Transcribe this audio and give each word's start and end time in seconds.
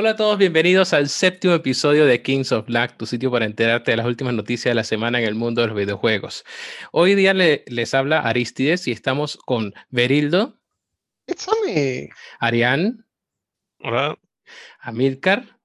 Hola 0.00 0.10
a 0.10 0.16
todos, 0.16 0.38
bienvenidos 0.38 0.92
al 0.92 1.08
séptimo 1.08 1.54
episodio 1.54 2.06
de 2.06 2.22
Kings 2.22 2.52
of 2.52 2.66
Black, 2.66 2.96
tu 2.96 3.04
sitio 3.04 3.32
para 3.32 3.46
enterarte 3.46 3.90
de 3.90 3.96
las 3.96 4.06
últimas 4.06 4.32
noticias 4.32 4.70
de 4.70 4.76
la 4.76 4.84
semana 4.84 5.18
en 5.18 5.24
el 5.24 5.34
mundo 5.34 5.60
de 5.60 5.66
los 5.66 5.76
videojuegos. 5.76 6.44
Hoy 6.92 7.16
día 7.16 7.34
les 7.34 7.94
habla 7.94 8.20
Aristides 8.20 8.86
y 8.86 8.92
estamos 8.92 9.36
con 9.38 9.74
Berildo. 9.90 10.56
It's 11.26 11.48
me. 11.66 12.10
Arián. 12.38 13.06
Hola. 13.80 14.16
Amilcar. 14.78 15.58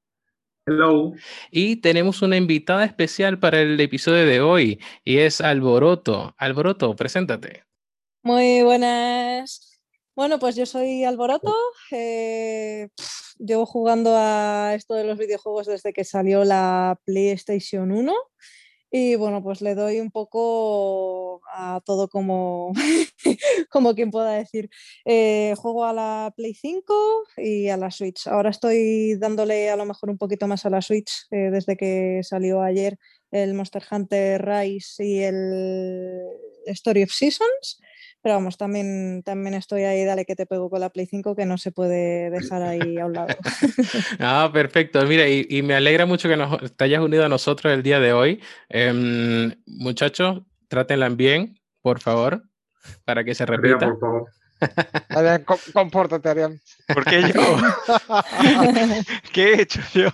Hello. 0.65 1.13
Y 1.51 1.75
tenemos 1.75 2.23
una 2.23 2.35
invitada 2.35 2.85
especial 2.85 3.37
para 3.37 3.61
el 3.61 3.79
episodio 3.79 4.25
de 4.25 4.41
hoy 4.41 4.81
y 5.03 5.19
es 5.19 5.41
Alboroto. 5.41 6.33
Alboroto, 6.39 6.95
preséntate. 6.95 7.65
Muy 8.23 8.63
buenas. 8.63 9.72
Bueno, 10.15 10.37
pues 10.37 10.55
yo 10.55 10.67
soy 10.67 11.03
Alboroto. 11.05 11.55
Eh, 11.91 12.89
llevo 13.39 13.65
jugando 13.65 14.13
a 14.15 14.75
esto 14.75 14.93
de 14.93 15.05
los 15.05 15.17
videojuegos 15.17 15.65
desde 15.65 15.91
que 15.91 16.03
salió 16.03 16.43
la 16.43 16.99
PlayStation 17.03 17.91
1. 17.91 18.13
Y 18.91 19.15
bueno, 19.15 19.41
pues 19.41 19.61
le 19.61 19.73
doy 19.73 19.99
un 19.99 20.11
poco 20.11 21.41
a 21.51 21.81
todo 21.83 22.09
como, 22.09 22.73
como 23.71 23.95
quien 23.95 24.11
pueda 24.11 24.33
decir. 24.33 24.69
Eh, 25.03 25.55
juego 25.57 25.83
a 25.85 25.93
la 25.93 26.31
Play 26.37 26.53
5 26.53 26.93
y 27.37 27.69
a 27.69 27.77
la 27.77 27.89
Switch. 27.89 28.27
Ahora 28.27 28.51
estoy 28.51 29.15
dándole 29.15 29.71
a 29.71 29.75
lo 29.75 29.85
mejor 29.85 30.11
un 30.11 30.19
poquito 30.19 30.47
más 30.47 30.63
a 30.67 30.69
la 30.69 30.83
Switch 30.83 31.25
eh, 31.31 31.49
desde 31.49 31.75
que 31.75 32.21
salió 32.21 32.61
ayer 32.61 32.99
el 33.31 33.55
Monster 33.55 33.83
Hunter 33.89 34.45
Rise 34.45 35.03
y 35.03 35.23
el 35.23 36.21
Story 36.67 37.01
of 37.01 37.11
Seasons. 37.11 37.79
Pero 38.23 38.35
vamos, 38.35 38.57
también, 38.57 39.21
también 39.23 39.53
estoy 39.53 39.83
ahí, 39.83 40.05
dale 40.05 40.23
que 40.23 40.37
te 40.37 40.45
pego 40.45 40.69
con 40.69 40.79
la 40.79 40.89
Play 40.91 41.05
5, 41.07 41.35
que 41.35 41.45
no 41.45 41.57
se 41.57 41.73
puede 41.73 42.29
dejar 42.29 42.63
ahí 42.63 42.97
a 42.97 43.05
un 43.05 43.11
lado. 43.11 43.27
ah, 44.19 44.49
perfecto. 44.53 45.05
Mira, 45.05 45.27
y, 45.27 45.61
me 45.61 45.75
alegra 45.75 46.05
mucho 46.05 46.29
que 46.29 46.37
nos, 46.37 46.73
te 46.73 46.85
hayas 46.85 47.01
unido 47.01 47.25
a 47.25 47.29
nosotros 47.29 47.73
el 47.73 47.83
día 47.83 47.99
de 47.99 48.13
hoy. 48.13 48.41
Em, 48.69 49.53
muchachos, 49.65 50.41
trátenla 50.69 51.09
bien, 51.09 51.59
por 51.81 51.99
favor, 51.99 52.43
para 53.03 53.25
que 53.25 53.35
se 53.35 53.45
repita. 53.45 53.89
por 53.89 53.99
favor. 53.99 54.31
Arián, 55.09 55.45
compórtate, 55.73 56.29
Arián. 56.29 56.61
¿Por 56.93 57.03
qué 57.03 57.23
yo? 57.23 57.41
¿Qué 59.33 59.53
he 59.53 59.61
hecho 59.63 59.81
yo? 59.93 60.09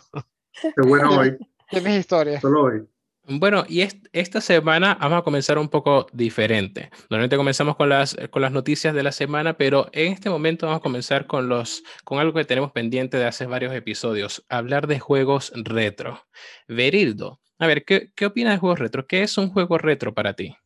Qué 0.60 0.82
bueno 0.84 1.20
hoy. 1.20 1.38
Tienes 1.70 2.00
historia. 2.00 2.42
Solo 2.42 2.64
hoy. 2.64 2.88
Bueno, 3.32 3.64
y 3.70 3.88
esta 4.12 4.42
semana 4.42 4.98
vamos 5.00 5.20
a 5.20 5.22
comenzar 5.22 5.60
un 5.60 5.70
poco 5.70 6.08
diferente. 6.12 6.90
Normalmente 7.12 7.38
comenzamos 7.38 7.76
con 7.76 7.88
las, 7.88 8.18
con 8.32 8.42
las 8.42 8.52
noticias 8.52 8.96
de 8.96 9.04
la 9.04 9.12
semana, 9.12 9.56
pero 9.56 9.88
en 9.94 10.14
este 10.14 10.32
momento 10.32 10.66
vamos 10.66 10.80
a 10.80 10.82
comenzar 10.82 11.28
con, 11.28 11.48
los, 11.48 11.84
con 12.04 12.18
algo 12.18 12.34
que 12.34 12.46
tenemos 12.46 12.72
pendiente 12.72 13.18
de 13.18 13.26
hace 13.26 13.46
varios 13.46 13.76
episodios, 13.76 14.44
hablar 14.50 14.88
de 14.88 15.00
juegos 15.00 15.52
retro. 15.56 16.26
Verildo, 16.68 17.40
a 17.60 17.68
ver, 17.68 17.86
¿qué, 17.86 18.12
qué 18.16 18.26
opinas 18.26 18.54
de 18.54 18.60
juegos 18.60 18.80
retro? 18.80 19.06
¿Qué 19.06 19.22
es 19.22 19.38
un 19.38 19.52
juego 19.52 19.78
retro 19.78 20.12
para 20.12 20.34
ti? 20.34 20.58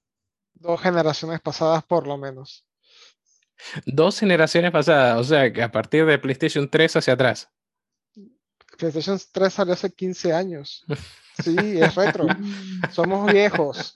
Dos 0.53 0.80
generaciones 0.80 1.42
pasadas 1.42 1.83
por 1.83 2.08
lo 2.08 2.17
menos. 2.17 2.66
Dos 3.86 4.17
generaciones 4.17 4.72
pasadas, 4.72 5.20
o 5.20 5.23
sea, 5.25 5.52
que 5.52 5.61
a 5.61 5.72
partir 5.72 6.05
de 6.05 6.17
PlayStation 6.17 6.70
3 6.70 6.95
hacia 6.95 7.14
atrás. 7.14 7.50
PlayStation 8.77 9.20
3 9.33 9.53
salió 9.53 9.73
hace 9.73 9.92
15 9.94 10.31
años. 10.31 10.86
Sí, 11.42 11.56
es 11.81 11.95
retro. 11.95 12.28
Somos 12.92 13.31
viejos. 13.31 13.95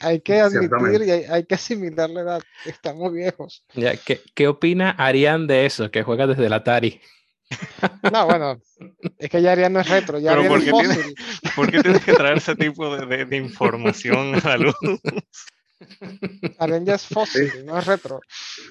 Hay, 0.00 0.20
que 0.20 0.40
admitir 0.40 1.02
y 1.06 1.10
hay, 1.10 1.44
que 1.44 1.54
asimilar 1.54 2.10
la 2.10 2.20
edad. 2.22 2.42
Estamos 2.64 3.12
viejos. 3.12 3.64
Ya, 3.74 3.96
¿qué, 3.96 4.20
¿Qué 4.34 4.48
opina 4.48 4.90
Arián 4.90 5.46
de 5.46 5.66
eso? 5.66 5.90
Que 5.90 6.02
juega 6.02 6.26
desde 6.26 6.46
el 6.46 6.52
Atari. 6.52 7.00
No, 8.10 8.26
bueno, 8.26 8.60
es 9.18 9.30
que 9.30 9.42
ya 9.42 9.52
Arián 9.52 9.72
no 9.72 9.80
es 9.80 9.88
retro, 9.88 10.18
ya 10.18 10.36
fósil. 10.36 11.14
¿Por 11.56 11.70
qué 11.70 11.82
tienes 11.82 12.04
que 12.04 12.14
traer 12.14 12.38
ese 12.38 12.56
tipo 12.56 12.96
de, 12.96 13.24
de, 13.26 13.36
información 13.36 14.34
a 14.34 14.48
la 14.48 14.56
luz? 14.56 14.74
Arián 16.58 16.84
ya 16.84 16.94
es 16.94 17.06
fósil, 17.06 17.64
no 17.64 17.78
es 17.78 17.86
retro. 17.86 18.20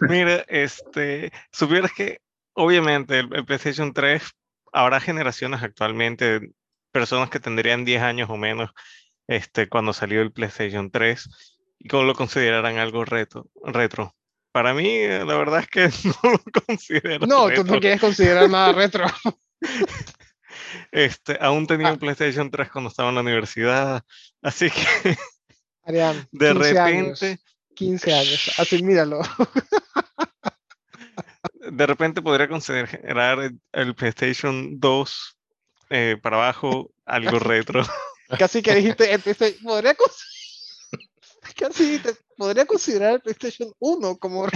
Mira, 0.02 0.44
este, 0.47 1.31
supieras 1.52 1.91
que 1.94 2.19
obviamente 2.53 3.19
el, 3.19 3.34
el 3.34 3.46
PlayStation 3.46 3.94
3 3.94 4.23
habrá 4.73 5.00
generaciones 5.00 5.62
actualmente 5.62 6.52
personas 6.93 7.29
que 7.29 7.39
tendrían 7.39 7.83
10 7.83 8.01
años 8.01 8.29
o 8.29 8.37
menos 8.37 8.69
este, 9.27 9.67
cuando 9.67 9.91
salió 9.91 10.21
el 10.21 10.31
PlayStation 10.31 10.91
3 10.91 11.27
y 11.79 11.89
cómo 11.89 12.03
lo 12.03 12.13
considerarán 12.13 12.77
algo 12.77 13.03
reto, 13.03 13.49
retro. 13.63 14.15
Para 14.53 14.73
mí, 14.73 15.07
la 15.07 15.35
verdad 15.35 15.61
es 15.61 15.67
que 15.67 15.89
no 16.23 16.31
lo 16.31 16.39
considero. 16.65 17.25
No, 17.25 17.51
tú 17.51 17.63
no 17.63 17.79
quieres 17.79 17.99
considerar 17.99 18.49
nada 18.49 18.71
retro. 18.71 19.05
Este, 20.91 21.37
aún 21.41 21.65
tenía 21.65 21.89
un 21.89 21.95
ah. 21.95 21.99
PlayStation 21.99 22.51
3 22.51 22.69
cuando 22.69 22.89
estaba 22.89 23.09
en 23.09 23.15
la 23.15 23.21
universidad, 23.21 24.03
así 24.41 24.69
que 24.69 24.83
Arián, 25.83 26.27
de 26.31 26.53
repente 26.53 27.39
15 27.75 28.13
años, 28.13 28.51
así 28.57 28.83
míralo. 28.83 29.21
De 31.71 31.87
repente 31.87 32.21
podría 32.21 32.47
considerar 32.47 33.51
el 33.71 33.95
PlayStation 33.95 34.79
2 34.79 35.37
eh, 35.89 36.17
para 36.21 36.38
abajo, 36.38 36.91
algo 37.05 37.39
retro. 37.39 37.83
Casi 38.39 38.61
que 38.61 38.75
dijiste, 38.75 39.19
podría, 39.63 39.95
Casi 41.57 41.99
te 41.99 42.16
podría 42.38 42.66
considerar 42.66 43.13
el 43.13 43.21
PlayStation 43.21 43.71
1 43.79 44.17
como 44.17 44.47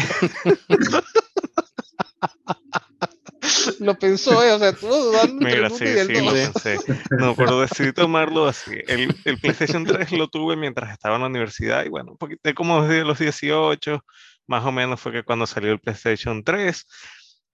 lo 3.79 3.99
pensó, 3.99 4.43
eh, 4.43 4.51
o 4.51 4.59
sea, 4.59 4.69
estuvo 4.69 4.95
dudando. 4.95 5.45
Mira, 5.45 5.69
sí, 5.69 5.85
sí, 5.85 6.25
lo 6.25 6.31
pensé. 6.31 6.77
No, 7.11 7.35
pero 7.35 7.61
decidí 7.61 7.93
tomarlo 7.93 8.47
así. 8.47 8.71
El, 8.87 9.16
el, 9.25 9.39
PlayStation 9.39 9.85
3 9.85 10.11
lo 10.13 10.27
tuve 10.27 10.55
mientras 10.55 10.91
estaba 10.91 11.16
en 11.16 11.21
la 11.21 11.27
universidad 11.27 11.85
y 11.85 11.89
bueno, 11.89 12.16
poquito 12.16 12.53
como 12.55 12.83
desde 12.83 13.03
los 13.03 13.19
18, 13.19 14.03
más 14.47 14.66
o 14.66 14.71
menos 14.71 14.99
fue 14.99 15.11
que 15.11 15.23
cuando 15.23 15.45
salió 15.45 15.71
el 15.71 15.79
PlayStation 15.79 16.43
3. 16.43 16.85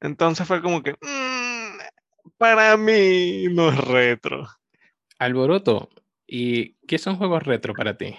Entonces 0.01 0.47
fue 0.47 0.61
como 0.61 0.83
que, 0.83 0.93
mmm, 1.01 1.52
para 2.37 2.75
mí 2.77 3.45
no 3.51 3.69
es 3.69 3.77
retro. 3.77 4.47
Alboroto, 5.19 5.89
¿y 6.27 6.73
qué 6.87 6.97
son 6.97 7.17
juegos 7.17 7.43
retro 7.43 7.73
para 7.73 7.97
ti? 7.97 8.15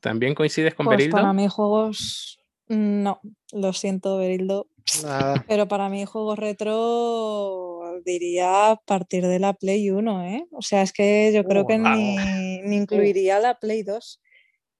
¿También 0.00 0.34
coincides 0.34 0.74
con 0.74 0.86
pues 0.86 0.96
Berildo? 0.96 1.16
Para 1.16 1.32
mí 1.32 1.48
juegos, 1.48 2.40
no, 2.68 3.20
lo 3.52 3.72
siento 3.72 4.18
Berildo. 4.18 4.68
Pero 5.48 5.68
para 5.68 5.88
mí 5.88 6.04
juegos 6.04 6.38
retro 6.38 8.00
diría 8.04 8.72
a 8.72 8.76
partir 8.76 9.26
de 9.26 9.38
la 9.38 9.52
Play 9.52 9.90
1, 9.90 10.24
¿eh? 10.24 10.46
O 10.52 10.62
sea, 10.62 10.82
es 10.82 10.92
que 10.92 11.32
yo 11.34 11.44
creo 11.44 11.66
que 11.66 11.78
ni, 11.78 12.16
ni, 12.64 12.76
incluiría 12.76 13.38
la 13.38 13.58
Play 13.58 13.82
2. 13.82 14.20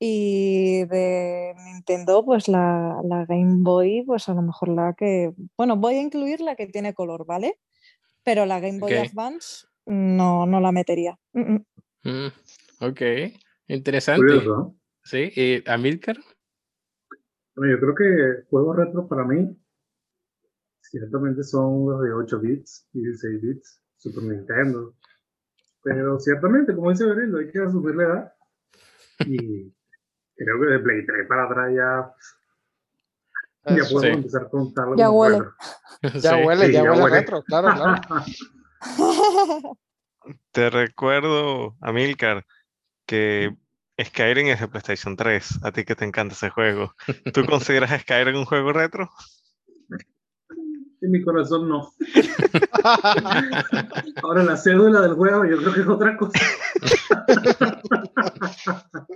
Y 0.03 0.85
de 0.87 1.55
Nintendo, 1.67 2.25
pues 2.25 2.49
la, 2.49 3.01
la 3.05 3.27
Game 3.27 3.59
Boy, 3.59 4.03
pues 4.07 4.31
a 4.31 4.35
lo 4.35 4.41
mejor 4.41 4.71
la 4.71 4.95
que, 4.97 5.33
bueno, 5.59 5.77
voy 5.77 5.97
a 5.97 6.01
incluir 6.01 6.41
la 6.41 6.57
que 6.57 6.67
tiene 6.67 6.95
color, 6.95 7.27
¿vale? 7.27 7.59
Pero 8.25 8.47
la 8.47 8.61
Game 8.61 8.79
Boy 8.79 8.95
Advance 8.95 9.67
no, 9.87 10.47
no 10.47 10.61
la 10.61 10.73
metería. 10.73 11.19
Mm, 11.33 12.27
ok, 12.81 13.01
interesante. 13.69 14.43
Sí, 15.03 15.33
¿y 15.35 15.71
Amilcar? 15.71 16.17
Bueno, 17.57 17.75
yo 17.75 17.81
creo 17.81 17.95
que 17.95 18.49
juegos 18.49 18.77
retro 18.77 19.09
para 19.09 19.25
mí 19.25 19.57
ciertamente 20.81 21.43
son 21.43 21.91
los 21.91 22.03
de 22.03 22.13
8 22.13 22.41
bits, 22.41 22.89
16 22.93 23.43
bits, 23.43 23.83
Super 23.97 24.25
Nintendo. 24.25 24.95
Pero 25.83 26.19
ciertamente, 26.19 26.75
como 26.75 26.91
dice 26.91 27.07
Berendo, 27.07 27.39
hay 27.39 27.51
que 27.51 27.61
asumir 27.61 27.95
la 27.97 28.05
edad. 28.05 28.33
Y 29.27 29.73
creo 30.37 30.61
que 30.61 30.67
de 30.67 30.79
Play 30.81 31.07
3 31.07 31.27
para 31.29 31.45
atrás 31.45 31.73
ya 31.75 32.15
ya 33.77 33.85
puedo 33.91 34.05
empezar 34.07 34.43
a 34.43 34.49
contarlo. 34.49 34.97
Ya 34.97 35.11
huele. 35.11 35.43
Ya 36.23 36.37
huele, 36.37 36.73
ya, 36.73 36.83
huele, 36.83 37.09
retro, 37.11 37.43
claro, 37.43 37.75
claro. 37.75 38.01
Te 40.53 40.71
recuerdo, 40.71 41.77
Amilcar, 41.81 42.47
que 43.07 43.55
Skyrim 44.03 44.49
es 44.49 44.61
de 44.61 44.69
PlayStation 44.69 45.17
3. 45.17 45.61
A 45.63 45.73
ti 45.73 45.85
que 45.85 45.95
te 45.95 46.05
encanta 46.05 46.35
ese 46.35 46.51
juego. 46.51 46.95
¿Tú 47.33 47.45
consideras 47.47 48.01
Skyrim 48.03 48.37
un 48.37 48.45
juego 48.45 48.73
retro? 48.73 49.11
En 51.03 51.11
mi 51.11 51.23
corazón 51.23 51.69
no. 51.69 51.93
Ahora 54.23 54.43
la 54.43 54.57
cédula 54.57 55.01
del 55.01 55.15
juego 55.15 55.47
yo 55.47 55.57
creo 55.57 55.73
que 55.73 55.81
es 55.81 55.89
otra 55.89 56.17
cosa. 56.17 56.39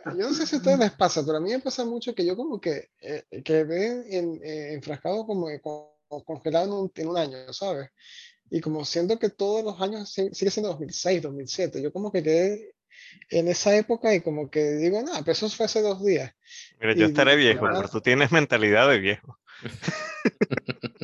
yo 0.06 0.28
no 0.28 0.32
sé 0.32 0.46
si 0.46 0.56
a 0.56 0.58
ustedes 0.58 0.78
les 0.78 0.92
pasa, 0.92 1.22
pero 1.26 1.38
a 1.38 1.40
mí 1.40 1.50
me 1.50 1.60
pasa 1.60 1.84
mucho 1.84 2.14
que 2.14 2.24
yo 2.24 2.36
como 2.36 2.58
que 2.58 2.88
eh, 3.02 3.24
quedé 3.44 4.18
en, 4.18 4.40
eh, 4.42 4.72
enfrascado 4.72 5.26
como, 5.26 5.48
congelado 6.24 6.90
en 6.94 7.08
un, 7.08 7.18
año, 7.18 7.52
¿sabes? 7.52 7.90
Y 8.50 8.60
como 8.60 8.84
siento 8.84 9.18
que 9.18 9.30
todos 9.30 9.64
los 9.64 9.80
años 9.80 10.12
sigue 10.12 10.50
siendo 10.50 10.70
2006, 10.70 11.22
2007, 11.22 11.82
yo 11.82 11.92
como 11.92 12.12
que 12.12 12.22
quedé 12.22 12.74
en 13.30 13.48
esa 13.48 13.76
época 13.76 14.14
y 14.14 14.20
como 14.20 14.50
que 14.50 14.62
digo, 14.74 15.02
nada, 15.02 15.20
pero 15.20 15.32
eso 15.32 15.48
fue 15.48 15.66
hace 15.66 15.82
dos 15.82 16.04
días. 16.04 16.32
Mira, 16.80 16.94
yo 16.94 17.06
estaré 17.06 17.36
viejo, 17.36 17.66
pero 17.72 17.88
tú 17.88 18.00
tienes 18.00 18.30
mentalidad 18.32 18.88
de 18.88 18.98
viejo. 18.98 19.38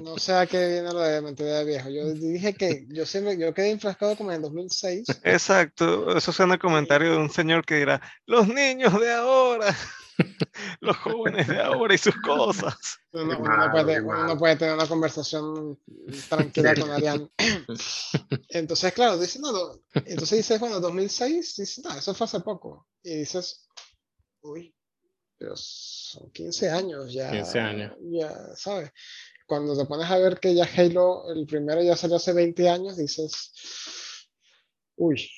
No 0.02 0.18
sé 0.18 0.32
a 0.32 0.46
qué 0.46 0.66
viene 0.66 0.92
lo 0.92 1.00
de 1.00 1.20
mentalidad 1.20 1.58
de 1.58 1.64
viejo. 1.66 1.90
Yo 1.90 2.12
dije 2.14 2.54
que 2.54 2.86
yo 2.88 3.04
siempre, 3.04 3.38
yo 3.38 3.52
quedé 3.52 3.70
enfrascado 3.70 4.16
como 4.16 4.30
en 4.30 4.36
el 4.36 4.42
2006. 4.42 5.20
Exacto, 5.24 6.16
eso 6.16 6.32
suena 6.32 6.54
el 6.54 6.60
comentario 6.60 7.12
de 7.12 7.18
un 7.18 7.30
señor 7.30 7.64
que 7.64 7.76
dirá, 7.76 8.00
los 8.26 8.48
niños 8.48 8.98
de 8.98 9.12
ahora, 9.12 9.76
los 10.80 10.96
jóvenes 10.98 11.48
de 11.48 11.60
ahora 11.60 11.94
y 11.94 11.98
sus 11.98 12.14
cosas. 12.22 12.76
Uno, 13.12 13.36
Qué 13.36 13.42
uno 13.42 13.56
no 13.56 13.70
puede, 13.72 14.00
uno 14.00 14.38
puede 14.38 14.56
tener 14.56 14.74
una 14.74 14.86
conversación 14.86 15.78
tranquila 16.28 16.74
con 16.74 16.90
Arián. 16.90 17.30
Entonces, 18.48 18.92
claro, 18.92 19.18
dice, 19.18 19.38
no, 19.40 19.52
no. 19.52 19.80
Entonces 19.94 20.38
dices, 20.38 20.60
bueno, 20.60 20.80
2006, 20.80 21.56
dices, 21.56 21.84
no, 21.84 21.96
eso 21.96 22.14
fue 22.14 22.24
hace 22.24 22.40
poco. 22.40 22.86
Y 23.02 23.16
dices, 23.16 23.68
uy, 24.42 24.74
pero 25.38 25.54
son 25.56 26.30
15 26.30 26.70
años 26.70 27.12
ya. 27.12 27.30
15 27.30 27.58
años. 27.58 27.92
Ya, 28.02 28.54
¿sabes? 28.56 28.92
Cuando 29.46 29.76
te 29.76 29.84
pones 29.86 30.08
a 30.10 30.18
ver 30.18 30.38
que 30.38 30.54
ya 30.54 30.68
Halo, 30.76 31.32
el 31.32 31.46
primero 31.46 31.82
ya 31.82 31.96
salió 31.96 32.16
hace 32.16 32.32
20 32.32 32.68
años, 32.68 32.96
dices, 32.96 33.52
uy. 34.96 35.28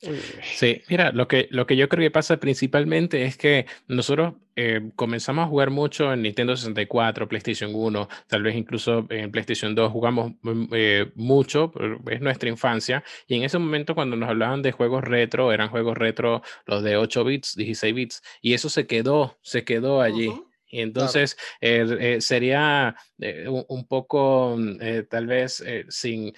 Sí, 0.00 0.82
mira, 0.88 1.10
lo 1.10 1.26
que, 1.26 1.48
lo 1.50 1.66
que 1.66 1.76
yo 1.76 1.88
creo 1.88 2.06
que 2.06 2.10
pasa 2.12 2.36
principalmente 2.36 3.24
es 3.24 3.36
que 3.36 3.66
nosotros 3.88 4.34
eh, 4.54 4.92
comenzamos 4.94 5.44
a 5.44 5.48
jugar 5.48 5.70
mucho 5.70 6.12
en 6.12 6.22
Nintendo 6.22 6.56
64, 6.56 7.28
PlayStation 7.28 7.72
1, 7.74 8.08
tal 8.28 8.42
vez 8.44 8.54
incluso 8.54 9.06
en 9.10 9.32
PlayStation 9.32 9.74
2 9.74 9.90
jugamos 9.90 10.34
mm, 10.42 10.64
eh, 10.72 11.10
mucho, 11.16 11.72
es 12.08 12.20
nuestra 12.20 12.48
infancia, 12.48 13.02
y 13.26 13.36
en 13.36 13.42
ese 13.42 13.58
momento 13.58 13.96
cuando 13.96 14.16
nos 14.16 14.28
hablaban 14.28 14.62
de 14.62 14.70
juegos 14.70 15.02
retro, 15.02 15.52
eran 15.52 15.68
juegos 15.68 15.98
retro 15.98 16.42
los 16.66 16.84
de 16.84 16.96
8 16.96 17.24
bits, 17.24 17.56
16 17.56 17.94
bits, 17.94 18.22
y 18.40 18.54
eso 18.54 18.68
se 18.68 18.86
quedó, 18.86 19.36
se 19.42 19.64
quedó 19.64 20.00
allí. 20.00 20.30
Y 20.70 20.80
entonces 20.80 21.36
eh, 21.60 21.86
eh, 21.98 22.20
sería 22.20 22.94
eh, 23.18 23.48
un, 23.48 23.64
un 23.68 23.86
poco, 23.86 24.54
mm, 24.58 24.78
tal 25.08 25.26
vez, 25.26 25.64
sin, 25.88 26.32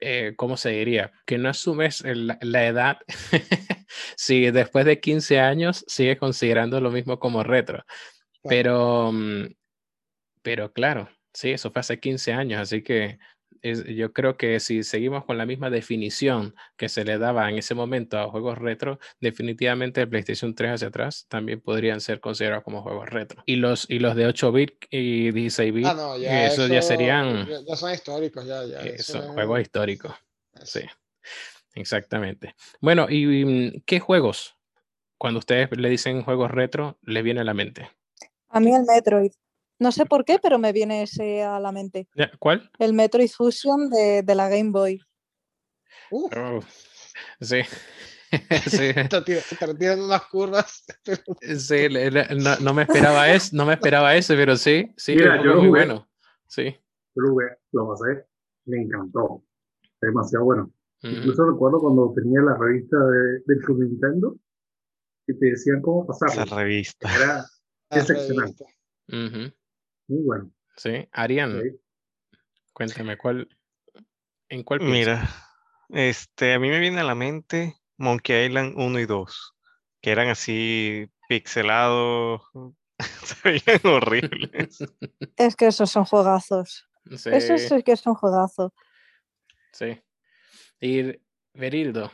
eh, 0.00 0.34
¿cómo 0.36 0.56
se 0.56 0.70
diría? 0.70 1.12
Que 1.26 1.38
no 1.38 1.48
asumes 1.48 2.00
el- 2.02 2.36
la 2.40 2.66
edad 2.66 2.98
si 4.16 4.50
después 4.50 4.84
de 4.86 5.00
15 5.00 5.40
años 5.40 5.84
sigues 5.88 6.18
considerando 6.18 6.80
lo 6.80 6.90
mismo 6.90 7.18
como 7.18 7.42
retro. 7.42 7.84
Pero, 8.42 9.12
mm, 9.12 9.46
pero 10.42 10.72
claro, 10.72 11.08
sí, 11.34 11.50
eso 11.52 11.70
fue 11.70 11.80
hace 11.80 12.00
15 12.00 12.32
años, 12.32 12.60
así 12.60 12.82
que 12.82 13.18
es- 13.62 13.84
yo 13.84 14.12
creo 14.12 14.36
que 14.36 14.58
si 14.60 14.82
seguimos 14.82 15.24
con 15.24 15.36
la 15.38 15.46
misma 15.46 15.70
definición 15.70 16.54
que 16.76 16.88
se 16.88 17.04
le 17.04 17.18
daba 17.18 17.48
en 17.50 17.58
ese 17.58 17.74
momento 17.74 18.18
a 18.18 18.28
juegos 18.30 18.58
retro, 18.58 18.98
definitivamente 19.20 20.00
el 20.00 20.08
PlayStation 20.08 20.54
3 20.54 20.72
hacia 20.72 20.88
atrás 20.88 21.26
también 21.28 21.60
podrían 21.60 22.00
ser 22.00 22.20
considerados 22.20 22.64
como 22.64 22.82
juegos 22.82 23.08
retro. 23.08 23.42
Y 23.46 23.56
los, 23.56 23.88
y 23.90 23.98
los 23.98 24.14
de 24.16 24.26
8 24.26 24.52
bit 24.52 24.72
y 24.90 25.30
16 25.32 25.72
bit, 25.74 25.86
Ah, 25.86 25.94
no, 25.94 26.16
ya 26.18 26.46
eso, 26.46 26.66
ya 26.66 26.82
serían 26.82 27.46
ya, 27.66 27.76
son 27.76 27.92
históricos, 27.92 28.46
ya, 28.46 28.64
ya. 28.64 28.80
eh, 28.80 28.94
eso 28.98 29.18
es- 29.18 29.26
juegos 29.28 29.60
históricos. 29.60 30.12
eso. 30.54 30.80
Sí, 30.80 30.86
exactamente. 31.74 32.54
Bueno, 32.80 33.06
¿y 33.08 33.44
mm, 33.44 33.82
qué 33.86 34.00
juegos, 34.00 34.56
cuando 35.18 35.38
ustedes 35.38 35.68
le 35.76 35.88
dicen 35.88 36.22
juegos 36.22 36.50
retro, 36.50 36.98
les 37.02 37.22
viene 37.22 37.40
a 37.40 37.44
la 37.44 37.54
mente? 37.54 37.90
A 38.48 38.58
mí 38.60 38.74
el 38.74 38.84
Metroid. 38.84 39.32
No 39.80 39.92
sé 39.92 40.04
por 40.06 40.24
qué, 40.24 40.38
pero 40.40 40.58
me 40.58 40.72
viene 40.72 41.02
ese 41.02 41.42
a 41.42 41.58
la 41.58 41.72
mente. 41.72 42.06
¿Cuál? 42.38 42.70
El 42.78 42.92
Metroid 42.92 43.30
Fusion 43.30 43.88
de, 43.90 44.22
de 44.22 44.34
la 44.34 44.48
Game 44.48 44.70
Boy. 44.70 45.00
Uf, 46.10 46.32
Oh, 46.36 46.60
sí. 47.40 47.62
sí. 48.68 48.92
te 48.94 49.22
tira- 49.22 49.40
te 49.58 49.74
tiran 49.74 50.00
unas 50.02 50.22
curvas. 50.26 50.84
Sí, 51.58 51.88
le- 51.88 52.10
le- 52.10 52.28
no, 52.36 52.56
no 52.60 52.74
me 52.74 52.82
esperaba 52.82 53.28
eso, 53.32 53.56
no 53.56 53.64
me 53.66 53.72
esperaba 53.74 54.14
eso, 54.14 54.34
pero 54.36 54.54
sí, 54.56 54.92
sí, 54.96 55.14
Mira, 55.16 55.38
yo 55.38 55.44
lo 55.44 55.54
muy 55.56 55.68
jugué. 55.68 55.86
bueno. 55.86 56.08
Sí. 56.46 56.64
Yo 57.14 57.22
lo, 57.22 57.30
jugué, 57.30 57.46
lo 57.72 57.88
pasé, 57.88 58.26
me 58.66 58.82
encantó. 58.82 59.42
Demasiado 60.00 60.44
bueno. 60.44 60.72
Incluso 61.02 61.44
recuerdo 61.50 61.80
cuando 61.80 62.12
tenía 62.14 62.42
la 62.42 62.56
revista 62.58 62.96
de, 62.98 63.40
del 63.46 63.58
Club 63.64 63.80
Nintendo 63.84 64.36
y 65.26 65.38
te 65.38 65.46
decían 65.46 65.80
cómo 65.80 66.06
Esa 66.12 66.26
pasarlo. 66.26 66.56
revista. 66.58 67.08
Era 67.16 67.44
La 67.90 67.98
Excepcional. 67.98 68.54
Ujú. 69.08 69.52
Muy 70.10 70.22
bueno. 70.24 70.50
Sí, 70.76 71.08
Arián, 71.12 71.62
cuéntame, 72.72 73.16
¿cuál, 73.16 73.48
¿en 74.48 74.62
cuál 74.64 74.80
piensas? 74.80 74.96
Mira, 74.98 75.28
este, 75.90 76.54
a 76.54 76.58
mí 76.58 76.68
me 76.68 76.80
viene 76.80 77.00
a 77.00 77.04
la 77.04 77.14
mente 77.14 77.76
Monkey 77.96 78.46
Island 78.46 78.74
1 78.76 78.98
y 78.98 79.06
2, 79.06 79.54
que 80.00 80.10
eran 80.10 80.28
así 80.28 81.10
pixelados, 81.28 82.42
se 83.24 83.36
veían 83.44 83.80
horribles. 83.84 84.78
Es 85.36 85.56
que 85.56 85.68
esos 85.68 85.90
son 85.90 86.04
juegazos. 86.04 86.88
Sí, 87.16 87.30
Esos 87.32 87.62
sí 87.62 87.82
que 87.82 87.96
son 87.96 88.14
juegazos. 88.14 88.72
sí. 89.72 90.00
Y 90.80 91.20
Berildo. 91.52 92.10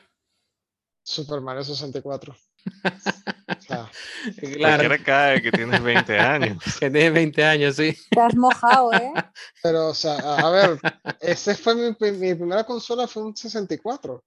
Super 1.03 1.41
Mario 1.41 1.63
64. 1.63 2.37
Claro, 4.41 4.89
Cualquiera 4.89 4.99
cae 5.05 5.43
que 5.43 5.53
tienes 5.53 5.83
20 5.83 6.19
años. 6.19 6.63
que 6.79 6.91
tiene 6.91 7.11
20 7.11 7.45
años, 7.45 7.77
sí. 7.77 7.97
Te 8.11 8.21
has 8.21 8.35
mojado, 8.35 8.93
¿eh? 8.93 9.13
pero, 9.63 9.89
o 9.89 9.95
sea, 9.95 10.15
a 10.17 10.47
a 10.47 10.51
ver, 10.51 10.79
ese 11.21 11.55
fue 11.55 11.75
mi, 11.75 12.11
mi 12.13 12.35
primera 12.35 12.65
consola, 12.65 13.07
fue 13.07 13.23
un 13.25 13.37
64. 13.37 14.25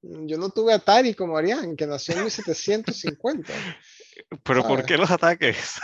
Yo 0.00 0.38
no 0.38 0.50
tuve 0.50 0.72
Atari 0.72 1.14
como 1.14 1.36
Arián, 1.36 1.74
que 1.76 1.86
nació 1.86 2.14
en 2.14 2.20
1750. 2.20 3.52
Pero 4.44 4.62
¿por 4.62 4.80
¿Sabes? 4.80 4.86
qué 4.86 4.96
los 4.96 5.10
ataques? 5.10 5.80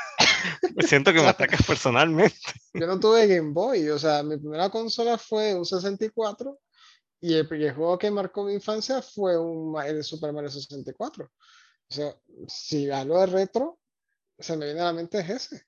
Siento 0.87 1.13
que 1.13 1.21
me 1.21 1.29
atacas 1.29 1.63
personalmente. 1.67 2.37
Yo 2.73 2.87
no 2.87 3.01
tuve 3.01 3.27
Game 3.27 3.53
Boy, 3.53 3.89
o 3.89 3.99
sea, 3.99 4.23
mi 4.23 4.37
primera 4.37 4.71
consola 4.71 5.19
fue 5.19 5.55
un 5.55 5.65
64 5.65 6.59
y 7.21 7.35
el 7.35 7.49
primer 7.49 7.75
juego 7.75 7.99
que 7.99 8.11
marcó 8.11 8.45
mi 8.45 8.55
infancia 8.55 9.01
fue 9.01 9.39
un, 9.39 9.75
el 9.83 10.05
Super 10.05 10.33
Mario 10.33 10.51
64. 10.51 11.31
O 11.91 11.95
sea, 11.95 12.17
si 12.49 12.91
hablo 12.91 13.21
de 13.21 13.27
retro, 13.27 13.79
se 14.39 14.57
me 14.57 14.67
viene 14.67 14.81
a 14.81 14.85
la 14.85 14.93
mente 14.93 15.21
es 15.21 15.31
ese. 15.31 15.67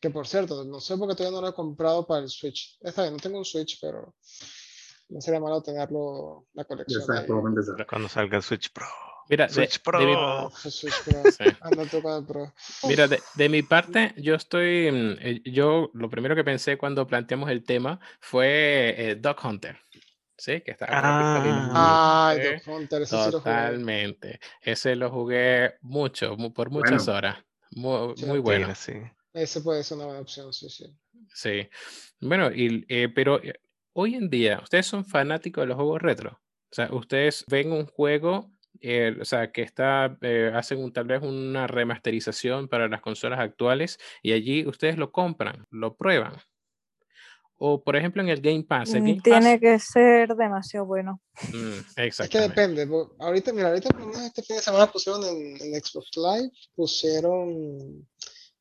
Que 0.00 0.10
por 0.10 0.26
cierto, 0.26 0.64
no 0.64 0.80
sé 0.80 0.96
por 0.96 1.08
qué 1.08 1.16
todavía 1.16 1.36
no 1.36 1.42
lo 1.42 1.48
he 1.48 1.54
comprado 1.54 2.06
para 2.06 2.22
el 2.22 2.28
Switch. 2.28 2.78
Esta 2.80 3.02
vez 3.02 3.12
no 3.12 3.18
tengo 3.18 3.38
un 3.38 3.44
Switch, 3.44 3.78
pero 3.80 4.14
no 5.08 5.20
sería 5.20 5.40
malo 5.40 5.62
tenerlo, 5.62 6.46
la 6.52 6.64
colección. 6.64 7.02
empezar. 7.02 7.86
Cuando 7.86 8.08
salga 8.08 8.36
el 8.36 8.42
Switch 8.42 8.72
Pro. 8.72 8.86
Mira, 9.28 9.46
de, 9.46 9.52
Switch 9.52 9.82
de 9.82 10.06
mi, 10.06 10.12
Pro. 10.14 10.46
Ah, 10.46 10.50
Switch 10.70 11.02
Pro. 11.04 11.30
sí. 11.30 11.44
Con 12.00 12.12
el 12.12 12.26
Pro. 12.26 12.54
Mira, 12.84 13.08
de, 13.08 13.20
de 13.34 13.48
mi 13.48 13.62
parte, 13.62 14.14
yo 14.16 14.34
estoy, 14.34 14.90
mm, 14.90 15.16
eh, 15.20 15.42
yo 15.44 15.90
lo 15.94 16.08
primero 16.08 16.34
que 16.34 16.44
pensé 16.44 16.78
cuando 16.78 17.06
planteamos 17.06 17.50
el 17.50 17.64
tema 17.64 18.00
fue 18.20 18.94
eh, 18.96 19.16
Dog 19.16 19.36
Hunter, 19.44 19.78
¿sí? 20.38 20.60
Que 20.62 20.74
saliendo. 20.74 21.72
Ah. 21.74 22.30
Ay, 22.30 22.60
Hunter, 22.66 23.02
ese 23.02 23.16
sí 23.16 23.30
lo 23.32 23.40
jugué. 23.40 23.54
Totalmente. 23.54 24.40
Ese 24.62 24.96
lo 24.96 25.10
jugué 25.10 25.74
mucho, 25.82 26.36
mu- 26.36 26.52
por 26.52 26.70
muchas 26.70 27.04
Bueno. 27.06 27.18
horas. 27.18 27.44
Mu- 27.72 28.14
Sí, 28.16 28.24
Muy, 28.24 28.38
bueno, 28.38 28.74
sí. 28.74 28.94
Ese 29.34 29.60
puede 29.60 29.84
ser 29.84 29.96
una 29.98 30.06
buena 30.06 30.20
opción, 30.20 30.52
sí, 30.52 30.70
sí. 30.70 30.86
sí. 31.34 31.68
Bueno, 32.20 32.50
y, 32.52 32.84
eh, 32.88 33.08
pero 33.14 33.42
eh, 33.42 33.60
hoy 33.92 34.14
en 34.14 34.30
día, 34.30 34.60
¿ustedes 34.62 34.86
son 34.86 35.04
fanáticos 35.04 35.62
de 35.62 35.66
los 35.68 35.76
juegos 35.76 36.00
retro? 36.00 36.40
O 36.70 36.74
sea, 36.74 36.88
ustedes 36.92 37.44
ven 37.48 37.72
un 37.72 37.86
juego, 37.86 38.50
eh, 38.80 39.16
o 39.20 39.24
sea, 39.24 39.50
que 39.52 39.62
está, 39.62 40.16
eh, 40.22 40.50
hacen 40.54 40.78
un- 40.82 40.92
tal 40.92 41.04
vez 41.04 41.22
una 41.22 41.66
remasterización 41.66 42.68
para 42.68 42.88
las 42.88 43.00
consolas 43.00 43.38
actuales 43.40 43.98
y 44.22 44.32
allí 44.32 44.66
ustedes 44.66 44.96
lo 44.96 45.12
compran, 45.12 45.66
lo 45.70 45.96
prueban. 45.96 46.34
O 47.60 47.82
por 47.82 47.96
ejemplo 47.96 48.22
en 48.22 48.28
el 48.28 48.40
Game 48.40 48.62
Pass. 48.62 48.94
El 48.94 49.02
Mm, 49.02 49.06
Game 49.06 49.20
Tiene 49.22 49.60
que 49.60 49.78
ser 49.80 50.34
demasiado 50.36 50.86
bueno. 50.86 51.20
Pass, 51.34 51.52
mm, 51.52 51.84
Es 51.96 52.28
que 52.30 52.38
depende. 52.40 52.88
Ahorita, 53.18 53.52
mira, 53.52 53.68
ahorita 53.68 53.88
este 54.26 54.42
fin 54.42 54.56
de 54.56 54.62
semana 54.62 54.90
pusieron 54.90 55.24
en, 55.24 55.56
en 55.60 55.80
Xbox 55.84 56.10
Live, 56.16 56.50
pusieron 56.74 58.08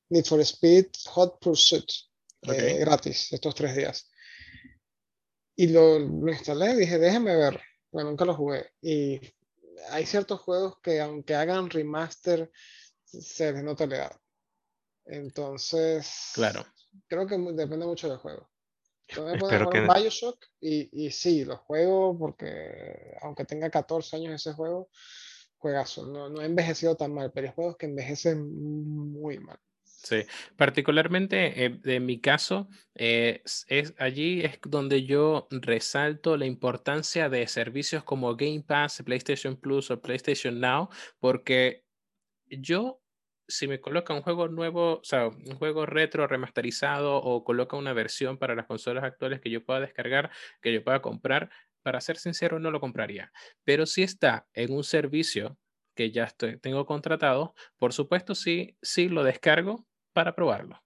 Need 0.10 0.26
for 0.26 0.40
Speed 0.42 0.88
Hot 1.10 1.40
Pursuit 1.40 1.86
Ok. 2.48 2.54
eh, 2.54 2.78
gratis 2.80 3.32
estos 3.34 3.54
tres 3.56 3.76
días. 3.76 4.10
Y 5.56 5.68
lo, 5.68 5.98
lo 6.00 6.32
instalé, 6.32 6.76
dije, 6.76 6.98
déjeme 6.98 7.36
ver. 7.36 7.60
Bueno, 7.92 8.10
nunca 8.12 8.26
lo 8.26 8.36
jugué. 8.36 8.72
Y 8.82 9.20
hay 9.92 10.06
ciertos 10.06 10.40
juegos 10.42 10.80
que 10.82 11.00
aunque 11.02 11.36
hagan 11.36 11.70
remaster, 11.70 12.52
se 13.04 13.52
les 13.54 13.64
nota 13.64 13.86
la 13.88 13.96
edad. 13.96 14.22
Entonces, 15.06 16.32
Claro. 16.34 16.66
creo 17.08 17.26
que 17.28 17.38
depende 17.38 17.86
mucho 17.86 18.08
del 18.10 18.18
juego. 18.18 18.50
Yo 19.16 19.26
me 19.26 19.34
Espero 19.38 19.70
que- 19.70 19.82
Bioshock 19.82 20.46
y, 20.60 21.06
y 21.06 21.12
sí, 21.12 21.46
lo 21.46 21.58
juego 21.58 22.18
porque 22.18 23.16
aunque 23.22 23.46
tenga 23.46 23.70
14 23.70 24.16
años 24.18 24.34
ese 24.34 24.54
juego, 24.54 24.90
juegazo. 25.58 26.06
No, 26.06 26.30
no 26.30 26.42
ha 26.42 26.46
envejecido 26.46 26.96
tan 26.96 27.14
mal, 27.14 27.32
pero 27.32 27.48
hay 27.48 27.54
juegos 27.54 27.78
que 27.78 27.88
envejecen 27.88 29.12
muy 29.12 29.40
mal. 29.40 29.60
Sí, 29.84 30.24
particularmente 30.56 31.66
eh, 31.66 31.80
en 31.84 32.06
mi 32.06 32.22
caso, 32.22 32.70
eh, 32.96 33.42
es, 33.68 33.94
allí 33.98 34.42
es 34.42 34.60
donde 34.66 35.04
yo 35.04 35.48
resalto 35.50 36.38
la 36.38 36.46
importancia 36.46 37.30
de 37.30 37.48
servicios 37.48 38.04
como 38.04 38.36
Game 38.36 38.64
Pass, 38.66 39.02
PlayStation 39.04 39.58
Plus 39.58 39.92
o 39.92 40.02
PlayStation 40.02 40.62
Now, 40.62 40.90
porque 41.20 41.84
yo 42.46 43.02
si 43.48 43.68
me 43.68 43.80
coloca 43.80 44.14
un 44.14 44.22
juego 44.22 44.48
nuevo, 44.48 44.96
o 45.00 45.04
sea, 45.04 45.28
un 45.28 45.56
juego 45.58 45.86
retro 45.86 46.28
remasterizado 46.28 47.16
o 47.18 47.44
coloca 47.44 47.78
una 47.78 47.94
versión 47.94 48.38
para 48.38 48.56
las 48.56 48.66
consolas 48.66 49.04
actuales 49.04 49.40
que 49.42 49.50
yo 49.50 49.64
pueda 49.66 49.80
descargar, 49.80 50.32
que 50.62 50.74
yo 50.74 50.84
pueda 50.84 51.02
comprar, 51.02 51.50
para 51.82 52.02
ser 52.02 52.18
sincero, 52.18 52.60
no 52.60 52.72
lo 52.72 52.82
compraría. 52.82 53.32
Pero 53.64 53.86
si 53.86 54.04
está 54.04 54.46
en 54.54 54.74
un 54.74 54.84
servicio 54.84 55.58
que 55.96 56.12
ya 56.12 56.26
estoy, 56.26 56.58
tengo 56.60 56.86
contratado, 56.86 57.56
por 57.78 57.94
supuesto, 57.94 58.36
sí, 58.36 58.78
sí 58.82 59.08
lo 59.08 59.24
descargo 59.24 59.88
para 60.14 60.36
probarlo. 60.36 60.84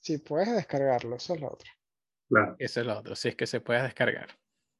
Si 0.00 0.18
puedes 0.18 0.52
descargarlo, 0.54 1.16
eso 1.16 1.34
es 1.34 1.40
lo 1.40 1.48
otro. 1.52 1.70
Claro. 2.28 2.56
Eso 2.58 2.80
es 2.80 2.86
lo 2.86 2.98
otro, 2.98 3.14
si 3.16 3.28
es 3.28 3.36
que 3.36 3.46
se 3.46 3.60
puede 3.60 3.82
descargar. 3.82 4.28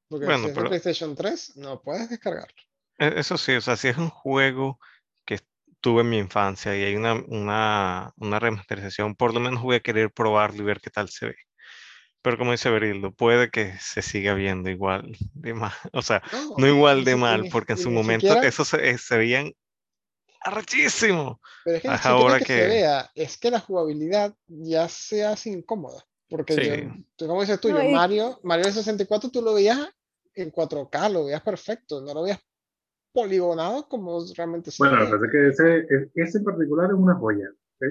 Porque 0.08 0.26
Bueno, 0.26 0.40
si 0.44 0.48
es 0.48 0.54
pero- 0.56 0.68
PlayStation 0.68 1.14
3, 1.14 1.56
no 1.56 1.80
puedes 1.80 2.10
descargarlo. 2.10 2.54
E- 2.98 3.20
Eso 3.20 3.38
sí, 3.38 3.52
o 3.52 3.60
sea, 3.60 3.76
si 3.76 3.88
es 3.88 3.96
un 3.96 4.10
juego 4.10 4.78
tuve 5.80 6.02
en 6.02 6.10
mi 6.10 6.18
infancia 6.18 6.76
y 6.76 6.82
hay 6.84 6.96
una, 6.96 7.14
una, 7.14 8.12
una 8.16 8.38
remasterización, 8.38 9.14
por 9.14 9.32
lo 9.34 9.40
menos 9.40 9.62
voy 9.62 9.76
a 9.76 9.80
querer 9.80 10.12
probarlo 10.12 10.62
y 10.62 10.66
ver 10.66 10.80
qué 10.80 10.90
tal 10.90 11.08
se 11.08 11.26
ve. 11.26 11.36
Pero 12.22 12.36
como 12.36 12.52
dice 12.52 12.68
Berildo, 12.70 13.12
puede 13.12 13.50
que 13.50 13.74
se 13.80 14.02
siga 14.02 14.34
viendo 14.34 14.68
igual 14.70 15.16
de 15.34 15.54
mal, 15.54 15.72
o 15.92 16.02
sea, 16.02 16.22
no 16.56 16.66
y- 16.66 16.70
igual 16.70 17.04
de 17.04 17.16
mal, 17.16 17.48
porque 17.50 17.72
en 17.72 17.78
su 17.78 17.90
momento 17.90 18.26
siquiera- 18.28 18.46
eso 18.48 18.64
se, 18.64 18.98
se 18.98 19.16
veían 19.16 19.52
arrechísimo. 20.42 21.40
Pero 21.64 21.76
es 21.76 21.82
que 21.82 21.88
Ajá, 21.88 22.08
ahora 22.10 22.38
que, 22.38 22.44
que- 22.44 22.56
se 22.56 22.66
vea, 22.66 23.10
es 23.14 23.38
que 23.38 23.50
la 23.50 23.60
jugabilidad 23.60 24.34
ya 24.46 24.88
se 24.88 25.24
hace 25.24 25.50
incómoda. 25.50 26.04
Porque 26.28 26.54
yo- 26.56 26.74
Sí. 26.74 27.04
tú, 27.16 27.26
como 27.26 27.40
dices 27.40 27.60
tú, 27.60 27.68
No, 27.70 27.82
yo, 27.82 27.88
y- 27.88 27.92
Mario, 27.92 28.40
Mario 28.42 28.66
del 28.66 28.74
64 28.74 29.30
tú 29.30 29.42
lo 29.42 29.54
veías 29.54 29.78
en 30.34 30.50
4K, 30.50 31.08
lo 31.08 31.24
veías 31.24 31.42
perfecto, 31.42 32.00
no 32.00 32.14
lo 32.14 32.22
veías 32.22 32.40
poligonado 33.12 33.88
como 33.88 34.20
realmente 34.36 34.70
se 34.70 34.82
Bueno, 34.82 34.96
lo 34.96 35.04
ve. 35.04 35.10
que 35.10 35.12
pasa 35.12 35.26
es 35.26 35.32
que 35.32 35.48
ese, 35.48 35.78
es- 35.96 36.10
ese 36.28 36.38
en 36.38 36.44
particular 36.44 36.90
es 36.90 36.96
una 36.96 37.14
joya. 37.16 37.48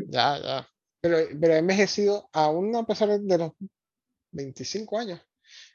Ya, 0.07 0.37
ya. 0.39 0.67
Pero, 1.01 1.17
pero 1.39 1.53
ha 1.53 1.57
envejecido, 1.57 2.29
aún 2.33 2.75
a 2.75 2.83
pesar 2.85 3.09
de 3.19 3.37
los 3.37 3.51
25 4.31 4.99
años, 4.99 5.21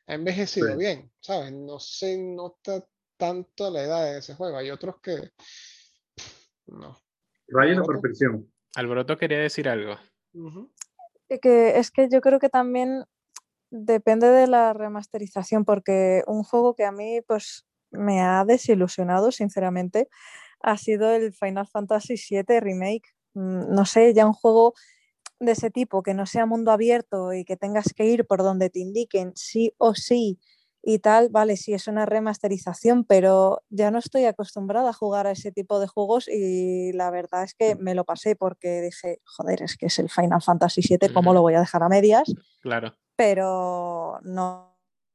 ha 0.07 0.15
envejecido 0.15 0.69
Sí. 0.73 0.77
bien, 0.79 1.11
¿sabes? 1.21 1.53
No 1.53 1.79
se 1.81 2.17
nota 2.19 2.85
tanto 3.17 3.71
la 3.71 3.83
edad 3.83 4.05
de 4.13 4.19
ese 4.19 4.35
juego. 4.35 4.57
Hay 4.59 4.71
otros 4.71 4.97
que. 5.01 5.31
No. 6.67 6.97
Raya 7.49 7.75
la 7.75 7.83
perfección. 7.85 8.51
Alboroto 8.77 9.17
quería 9.17 9.39
decir 9.39 9.69
algo. 9.69 9.97
Que 11.29 11.79
es 11.79 11.91
que 11.91 12.09
yo 12.11 12.21
creo 12.21 12.39
que 12.39 12.49
también 12.49 13.05
depende 13.71 14.29
de 14.29 14.47
la 14.47 14.73
remasterización, 14.73 15.65
porque 15.65 16.23
un 16.27 16.43
juego 16.45 16.75
que 16.75 16.85
a 16.85 16.93
mí 16.93 17.21
pues 17.27 17.65
me 17.97 18.21
ha 18.21 18.45
desilusionado, 18.45 19.33
sinceramente, 19.33 20.09
ha 20.61 20.77
sido 20.79 21.11
el 21.11 21.33
Final 21.33 21.67
Fantasy 21.67 22.15
VII 22.17 22.61
Remake. 22.61 23.15
Mm, 23.35 23.75
No 23.75 23.85
sé, 23.85 24.15
ya 24.15 24.27
un 24.27 24.33
juego 24.33 24.75
de 25.41 25.53
ese 25.53 25.71
tipo, 25.71 26.03
que 26.03 26.15
no 26.15 26.27
sea 26.27 26.47
mundo 26.47 26.71
abierto 26.71 27.33
y 27.33 27.45
que 27.45 27.57
tengas 27.57 27.93
que 27.95 28.07
ir 28.07 28.27
por 28.27 28.43
donde 28.43 28.71
te 28.71 28.81
indiquen 28.81 29.33
sí 29.35 29.75
o 29.79 29.95
sí 29.95 30.39
y 30.87 30.99
tal, 30.99 31.31
vale, 31.31 31.57
sí 31.57 31.73
es 31.73 31.89
una 31.89 32.05
remasterización, 32.05 33.05
pero 33.05 33.63
ya 33.71 33.91
no 33.91 33.99
estoy 33.99 34.27
acostumbrada 34.27 34.91
a 34.91 34.93
jugar 34.93 35.27
a 35.27 35.31
ese 35.31 35.51
tipo 35.51 35.81
de 35.81 35.87
juegos 35.87 36.29
y 36.29 36.93
la 36.93 37.11
verdad 37.11 37.43
es 37.45 37.55
que 37.55 37.75
me 37.75 37.95
lo 37.95 38.05
pasé 38.05 38.37
porque 38.37 38.83
dije, 38.83 39.21
joder, 39.25 39.63
es 39.63 39.77
que 39.79 39.87
es 39.87 39.99
el 39.99 40.11
Final 40.11 40.43
Fantasy 40.43 40.83
VII, 40.83 41.13
¿cómo 41.15 41.33
lo 41.33 41.41
voy 41.41 41.55
a 41.55 41.61
dejar 41.61 41.83
a 41.83 41.89
medias? 41.89 42.35
Claro. 42.61 42.95
Pero 43.17 44.19
no, 44.23 44.74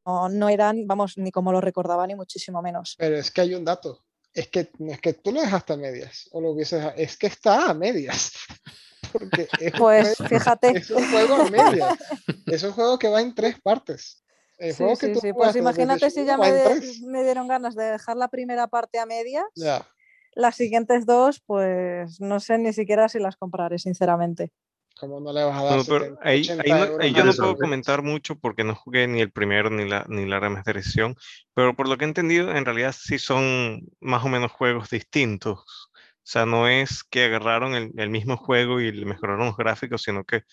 no, 0.09 0.29
no 0.29 0.49
eran, 0.49 0.87
vamos, 0.87 1.17
ni 1.17 1.31
como 1.31 1.51
lo 1.51 1.61
recordaba, 1.61 2.07
ni 2.07 2.15
muchísimo 2.15 2.61
menos. 2.61 2.95
Pero 2.97 3.17
es 3.17 3.29
que 3.31 3.41
hay 3.41 3.53
un 3.53 3.63
dato. 3.65 4.03
Es 4.33 4.47
que 4.47 4.69
no 4.79 4.91
es 4.91 4.99
que 5.01 5.13
tú 5.13 5.31
lo 5.31 5.41
dejaste 5.41 5.73
a 5.73 5.77
medias, 5.77 6.29
o 6.31 6.39
lo 6.41 6.51
hubieses 6.51 6.83
es 6.97 7.17
que 7.17 7.27
está 7.27 7.69
a 7.69 7.73
medias. 7.73 8.31
Porque 9.11 9.47
es 9.59 9.73
un 9.73 9.79
Pues 9.79 10.17
juego- 10.17 10.29
fíjate. 10.29 10.77
es 10.77 10.89
un 10.91 11.09
juego 11.11 11.35
a 11.35 11.49
medias. 11.49 11.97
Es 12.45 12.63
un 12.63 12.71
juego 12.73 12.99
que 12.99 13.09
va 13.09 13.21
en 13.21 13.33
tres 13.33 13.55
partes. 13.61 14.23
El 14.57 14.73
Sí, 14.73 14.77
juego 14.83 14.97
que 14.97 15.05
sí, 15.07 15.13
tú 15.13 15.19
sí, 15.21 15.33
Pues 15.33 15.55
imagínate 15.55 16.09
si 16.11 16.25
ya 16.25 16.37
me, 16.37 16.51
de- 16.51 16.81
me 17.07 17.23
dieron 17.23 17.47
ganas 17.47 17.75
de 17.75 17.85
dejar 17.85 18.17
la 18.17 18.27
primera 18.27 18.67
parte 18.67 18.99
a 18.99 19.05
medias. 19.05 19.45
Ya. 19.55 19.87
Las 20.33 20.55
siguientes 20.55 21.05
dos, 21.07 21.41
pues 21.45 22.19
no 22.21 22.39
sé 22.39 22.57
ni 22.59 22.71
siquiera 22.71 23.09
si 23.09 23.17
las 23.19 23.35
compraré, 23.35 23.79
sinceramente. 23.79 24.51
Como 24.99 25.19
no 25.19 25.31
le 25.33 25.43
vas 25.43 25.57
a 25.57 25.63
dar 25.63 25.83
Bueno, 25.83 25.83
pero 25.85 25.99
70, 26.05 26.29
ahí, 26.29 26.41
80 26.41 26.63
ahí 26.63 26.71
no- 26.71 26.79
euros 26.85 26.99
ahí 26.99 27.09
a 27.09 27.13
yo 27.13 27.23
no 27.25 27.33
puedo 27.33 27.57
comentar 27.57 28.01
mucho 28.03 28.35
porque 28.37 28.63
no 28.63 28.75
jugué 28.75 29.07
ni 29.07 29.21
el 29.21 29.31
primero 29.31 29.69
ni 29.69 29.87
la, 29.87 30.05
ni 30.09 30.25
la 30.25 30.39
remasterización, 30.39 31.15
pero 31.53 31.75
por 31.75 31.87
lo 31.87 31.97
que 31.97 32.05
he 32.05 32.07
entendido, 32.07 32.55
en 32.55 32.65
realidad 32.65 32.93
sí 32.97 33.17
son 33.19 33.81
más 33.99 34.23
o 34.25 34.29
menos 34.29 34.51
juegos 34.51 34.89
distintos. 34.89 35.59
O 35.95 36.31
sea, 36.31 36.45
no 36.45 36.67
es 36.67 37.03
que 37.03 37.23
agarraron 37.25 37.73
el, 37.75 37.91
el 37.97 38.09
mismo 38.09 38.37
juego 38.37 38.79
y 38.81 38.91
le 38.91 39.05
mejoraron 39.05 39.47
los 39.47 39.57
gráficos, 39.57 40.03
sino 40.03 40.23
que 40.25 40.43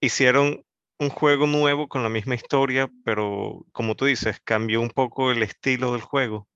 hicieron 0.00 0.64
un 0.98 1.10
juego 1.10 1.46
nuevo 1.46 1.88
con 1.88 2.02
la 2.02 2.08
misma 2.08 2.34
historia, 2.34 2.90
pero 3.04 3.66
como 3.72 3.96
tú 3.96 4.06
dices, 4.06 4.40
cambió 4.44 4.80
un 4.80 4.90
poco 4.90 5.30
el 5.30 5.42
estilo 5.42 5.92
del 5.92 6.00
juego, 6.00 6.48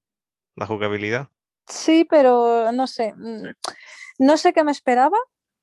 la 0.57 0.67
jugabilidad. 0.67 1.29
Sí, 1.67 2.07
pero 2.09 2.73
no 2.73 2.87
sé. 2.87 3.15
mm, 3.17 3.49
No 4.19 4.37
sé 4.37 4.53
qué 4.53 4.65
me 4.65 4.73
esperaba, 4.73 5.19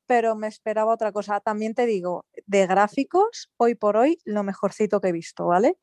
pero 0.08 0.36
me 0.36 0.48
esperaba 0.48 0.94
otra 0.94 1.12
cosa. 1.12 1.40
También 1.42 1.74
te 1.76 1.86
digo, 1.86 2.26
de 2.46 2.66
gráficos, 2.68 3.52
hoy 3.58 3.76
por 3.76 3.98
hoy, 3.98 4.20
lo 4.26 4.44
mejorcito 4.44 5.02
que 5.02 5.10
he 5.10 5.12
visto, 5.12 5.46
¿vale? 5.48 5.78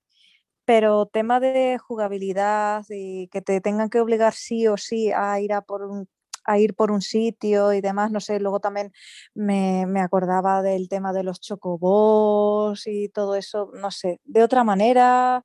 Pero 0.65 1.07
tema 1.07 1.41
de 1.41 1.79
jugabilidad 1.79 2.85
y 2.89 3.29
que 3.29 3.43
te 3.43 3.61
tengan 3.61 3.91
que 3.91 4.01
obligar 4.01 4.35
sí 4.35 4.67
o 4.69 4.77
sí 4.77 5.13
a 5.13 5.39
ir 5.41 5.53
a 5.53 5.63
por 5.63 5.83
un 5.85 6.09
a 6.47 6.59
ir 6.59 6.75
por 6.75 6.91
un 6.91 7.01
sitio 7.01 7.73
y 7.73 7.81
demás, 7.81 8.11
no 8.11 8.21
sé, 8.21 8.39
luego 8.39 8.61
también 8.61 8.93
me, 9.35 9.87
me 9.87 10.03
acordaba 10.03 10.61
del 10.63 10.91
tema 10.91 11.15
de 11.15 11.23
los 11.23 11.41
chocobos 11.41 12.87
y 12.87 13.09
todo 13.09 13.35
eso, 13.37 13.71
no 13.73 13.91
sé, 13.91 14.21
de 14.25 14.43
otra 14.43 14.63
manera, 14.63 15.43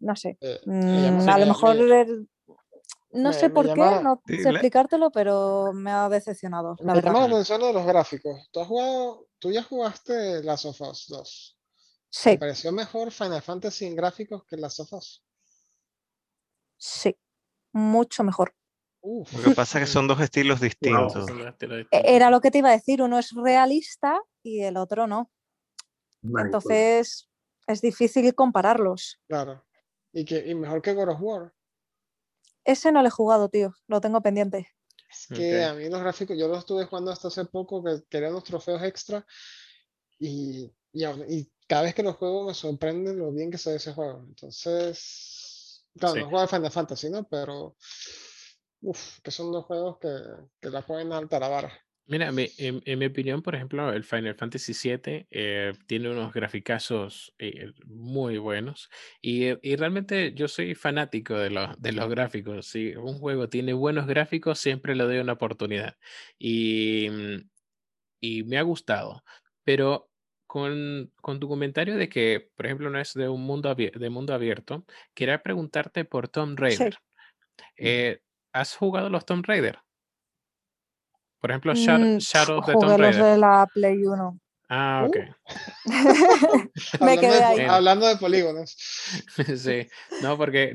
no 0.00 0.16
sé, 0.16 0.38
Eh, 0.40 0.60
mm, 0.64 1.28
a 1.28 1.38
lo 1.38 1.46
mejor 1.46 1.76
el- 1.76 2.28
no 3.14 3.30
me- 3.30 3.34
sé 3.34 3.48
me 3.48 3.54
por 3.54 3.66
llama- 3.66 3.98
qué, 3.98 4.04
no 4.04 4.22
sé 4.26 4.48
explicártelo, 4.50 5.10
pero 5.10 5.72
me 5.72 5.90
ha 5.90 6.08
decepcionado, 6.08 6.76
la 6.80 6.94
Me 6.94 7.00
llama 7.02 7.12
la 7.20 7.20
verdad. 7.24 7.36
atención 7.38 7.60
de 7.62 7.72
los 7.72 7.86
gráficos. 7.86 8.48
¿Tú 8.52 8.60
has 8.60 8.68
jugado, 8.68 9.26
tú 9.38 9.50
ya 9.52 9.62
jugaste 9.62 10.42
Last 10.42 10.64
of 10.66 10.80
Us 10.80 11.06
2? 11.08 11.58
¿Te 11.58 12.06
Sí, 12.10 12.36
pareció 12.38 12.70
mejor 12.72 13.10
Final 13.10 13.42
Fantasy 13.42 13.86
en 13.86 13.96
gráficos 13.96 14.44
que 14.44 14.56
Last 14.56 14.80
of 14.80 14.92
Us? 14.92 15.24
sí, 16.76 17.16
mucho 17.72 18.22
mejor. 18.24 18.54
Uf, 19.00 19.32
Lo 19.34 19.42
que 19.50 19.50
pasa 19.54 19.78
es 19.78 19.84
que 19.86 19.92
son 20.00 20.06
dos 20.08 20.20
estilos 20.20 20.60
distintos. 20.60 21.14
E- 21.16 21.18
distintos. 21.20 21.86
Era 21.90 22.30
lo 22.30 22.40
que 22.40 22.50
te 22.50 22.58
iba 22.58 22.68
a 22.70 22.72
decir, 22.72 23.02
uno 23.02 23.18
es 23.18 23.32
realista 23.32 24.20
y 24.42 24.60
el 24.62 24.76
otro 24.76 25.06
no. 25.06 25.30
Marico. 26.22 26.56
Entonces 26.58 27.28
es 27.66 27.80
difícil 27.80 28.34
compararlos. 28.34 29.20
claro. 29.26 29.64
Y, 30.16 30.24
que, 30.24 30.46
y 30.46 30.54
mejor 30.54 30.80
que 30.80 30.94
God 30.94 31.08
of 31.08 31.18
War. 31.20 31.52
Ese 32.64 32.92
no 32.92 33.02
lo 33.02 33.08
he 33.08 33.10
jugado, 33.10 33.48
tío, 33.48 33.74
lo 33.86 34.00
tengo 34.00 34.20
pendiente. 34.20 34.68
Es 35.10 35.26
que 35.28 35.62
Ok. 35.62 35.68
a 35.68 35.74
mí 35.74 35.88
los 35.88 36.00
gráficos, 36.00 36.36
yo 36.36 36.48
los 36.48 36.58
estuve 36.58 36.84
jugando 36.86 37.10
hasta 37.10 37.28
hace 37.28 37.44
poco, 37.44 37.82
que 37.84 38.02
quería 38.08 38.30
unos 38.30 38.44
trofeos 38.44 38.82
extra. 38.82 39.24
Y, 40.18 40.70
y, 40.92 41.04
y 41.04 41.52
cada 41.68 41.82
vez 41.82 41.94
que 41.94 42.02
los 42.02 42.16
juego 42.16 42.46
me 42.46 42.54
sorprende 42.54 43.14
lo 43.14 43.32
bien 43.32 43.50
que 43.50 43.58
se 43.58 43.70
ve 43.70 43.76
ese 43.76 43.92
juego. 43.92 44.24
Entonces, 44.28 45.86
claro, 45.98 46.14
Sí. 46.14 46.20
no 46.20 46.24
juego 46.28 46.40
al 46.40 46.48
Final 46.48 46.70
Fantasy, 46.70 47.10
¿no? 47.10 47.24
Pero, 47.28 47.76
uff, 48.82 49.20
que 49.22 49.30
son 49.30 49.52
dos 49.52 49.64
juegos 49.66 49.98
que, 49.98 50.08
que 50.60 50.70
la 50.70 50.82
ponen 50.86 51.12
alta 51.12 51.38
la 51.40 51.48
vara. 51.48 51.72
Mira, 52.06 52.32
mi- 52.32 52.48
en, 52.58 52.82
en 52.84 52.98
mi 52.98 53.06
opinión, 53.06 53.40
por 53.42 53.54
ejemplo, 53.54 53.90
el 53.92 54.04
Final 54.04 54.34
Fantasy 54.34 54.74
VII 54.74 55.26
eh, 55.30 55.72
tiene 55.86 56.10
unos 56.10 56.34
graficazos 56.34 57.34
eh, 57.38 57.72
muy 57.86 58.36
buenos 58.36 58.90
y, 59.22 59.44
eh, 59.46 59.58
y 59.62 59.76
realmente 59.76 60.34
yo 60.34 60.46
soy 60.48 60.74
fanático 60.74 61.34
de 61.34 61.48
los, 61.50 61.80
de 61.80 61.92
los 61.92 62.08
gráficos. 62.10 62.66
Si 62.66 62.94
un 62.94 63.18
juego 63.18 63.48
tiene 63.48 63.72
buenos 63.72 64.06
gráficos, 64.06 64.58
siempre 64.58 64.94
le 64.94 65.04
doy 65.04 65.18
una 65.18 65.32
oportunidad 65.32 65.96
y, 66.38 67.08
mm, 67.10 67.50
y 68.20 68.44
me 68.44 68.58
ha 68.58 68.62
gustado. 68.62 69.24
Pero 69.64 70.10
con, 70.46 71.12
con 71.22 71.40
tu 71.40 71.48
comentario 71.48 71.96
de 71.96 72.08
que, 72.08 72.50
por 72.56 72.66
ejemplo, 72.66 72.90
no 72.90 73.00
es 73.00 73.14
de 73.14 73.28
un 73.28 73.42
mundo, 73.42 73.70
abier- 73.70 73.98
de 73.98 74.10
mundo 74.10 74.34
abierto, 74.34 74.86
quería 75.14 75.42
preguntarte 75.42 76.04
por 76.04 76.28
Tomb 76.28 76.58
Raider. 76.58 76.94
Eh, 77.78 78.20
¿has 78.52 78.76
jugado 78.76 79.10
los 79.10 79.26
Tomb 79.26 79.44
Raider? 79.46 79.78
Por 81.44 81.50
ejemplo, 81.50 81.74
Shadow, 81.74 82.06
Mm, 82.06 82.18
Shadow 82.20 82.58
of 82.58 82.64
the 82.64 82.72
Jugué 82.72 82.86
Tomb 82.86 82.90
los 82.92 83.00
Raider. 83.16 83.22
de 83.32 83.36
la 83.36 83.68
Play 83.74 84.02
1. 84.06 84.40
Ah, 84.70 85.02
Uh, 85.04 85.08
ok. 85.08 85.16
Me 87.02 87.18
quedé 87.18 87.36
de, 87.36 87.44
ahí. 87.44 87.60
hablando 87.68 88.06
de 88.08 88.16
polígonos. 88.16 88.74
Sí, 89.58 89.86
no, 90.22 90.38
porque 90.38 90.72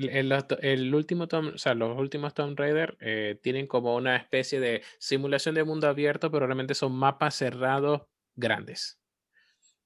el, 0.62 0.94
último 0.94 1.28
Tom, 1.28 1.54
o 1.56 1.58
sea, 1.58 1.74
los 1.74 1.98
últimos 1.98 2.36
Tomb 2.36 2.56
Raider 2.56 2.96
eh, 3.00 3.40
tienen 3.42 3.66
como 3.66 3.96
una 3.96 4.16
especie 4.16 4.60
de 4.60 4.84
simulación 5.00 5.56
de 5.56 5.64
mundo 5.64 5.88
abierto, 5.88 6.30
pero 6.30 6.46
realmente 6.46 6.76
son 6.76 6.92
mapas 6.94 7.34
cerrados 7.34 8.04
grandes. 8.36 9.00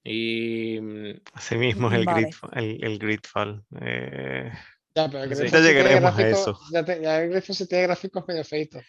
Y 0.04 0.80
mm, 0.82 1.22
Así 1.32 1.56
mismo 1.56 1.88
es 1.88 1.94
el, 1.94 2.04
Vale. 2.06 2.22
Gridfall, 2.24 2.52
el, 2.56 2.84
el 2.84 3.00
Gridfall. 3.00 3.64
Eh, 3.80 4.52
Ya, 4.96 5.10
pero 5.10 5.24
Sí. 5.36 5.44
Ya 5.46 5.50
tiene 5.50 5.68
llegaremos 5.68 6.14
a 6.14 6.18
gráficos- 6.18 6.40
eso. 6.42 6.60
Ya, 6.72 6.86
te- 6.86 7.02
ya 7.02 7.22
el 7.24 7.32
Griffon 7.32 7.56
sí 7.56 7.68
tiene 7.68 7.84
gráficos 7.86 8.24
medio 8.28 8.44
feitos. 8.44 8.84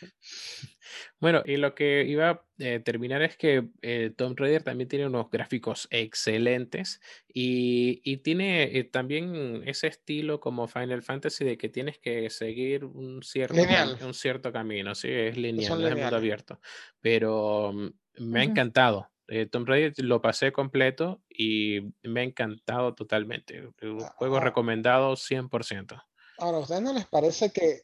Bueno, 1.19 1.43
y 1.47 1.57
lo 1.57 1.75
que 1.75 2.05
iba 2.07 2.29
a 2.31 2.43
eh, 2.59 2.79
terminar 2.81 3.23
es 3.23 3.37
que 3.37 3.69
eh, 3.83 4.13
Tomb 4.15 4.39
Raider 4.39 4.63
también 4.63 4.89
tiene 4.89 5.07
unos 5.07 5.31
gráficos 5.31 5.89
excelentes 5.91 7.01
y, 7.27 8.01
y 8.05 8.19
tiene 8.19 8.77
eh, 8.79 8.85
también 8.85 9.63
ese 9.67 9.87
estilo 9.87 10.41
como 10.41 10.69
Final 10.69 11.03
Fantasy 11.03 11.45
de 11.45 11.57
que 11.57 11.69
tienes 11.71 11.99
que 11.99 12.29
seguir 12.31 12.85
un 12.85 13.23
cierto, 13.23 13.55
Lineal. 13.55 13.97
un 14.03 14.13
cierto 14.15 14.53
camino, 14.53 14.95
sí, 14.95 15.09
es 15.11 15.37
lineal, 15.37 15.81
no 15.81 15.89
es 15.89 15.97
mundo 15.97 16.17
abierto, 16.17 16.61
pero 17.01 17.73
mm, 17.73 17.89
me 18.19 18.41
ha 18.41 18.45
encantado. 18.45 19.11
Eh, 19.29 19.47
Tomb 19.47 19.67
Raider 19.67 19.93
lo 20.05 20.21
pasé 20.21 20.53
completo 20.53 21.23
y 21.29 21.81
me 22.03 22.21
ha 22.21 22.25
encantado 22.25 22.95
totalmente. 22.95 23.67
Un 23.83 24.03
Ah, 24.03 24.13
juego 24.17 24.37
ah. 24.37 24.41
recomendado 24.41 25.17
100%. 25.17 26.03
Ahora, 26.39 26.59
¿a 26.59 26.61
ustedes 26.61 26.83
no 26.83 26.93
les 26.93 27.07
parece 27.07 27.51
que 27.53 27.83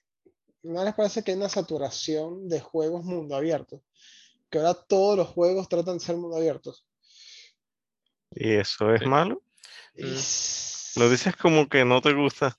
no 0.63 0.85
les 0.85 0.93
parece 0.95 1.23
que 1.23 1.31
hay 1.31 1.39
una 1.39 1.49
saturación 1.49 2.49
de 2.49 2.61
juegos 2.61 3.05
mundo 3.05 3.35
abierto? 3.37 3.83
Que 4.51 4.59
ahora 4.59 4.75
todos 4.75 5.17
los 5.17 5.29
juegos 5.29 5.69
tratan 5.69 5.99
de 5.99 6.05
ser 6.05 6.17
mundo 6.17 6.37
abiertos. 6.37 6.85
¿Y 8.33 8.53
eso 8.55 8.93
es 8.95 9.01
Sí. 9.01 9.07
malo? 9.07 9.43
Mm. 9.97 11.01
Lo 11.01 11.09
dices 11.11 11.37
como 11.37 11.69
que 11.69 11.85
no 11.85 12.01
te 12.01 12.13
gusta. 12.13 12.57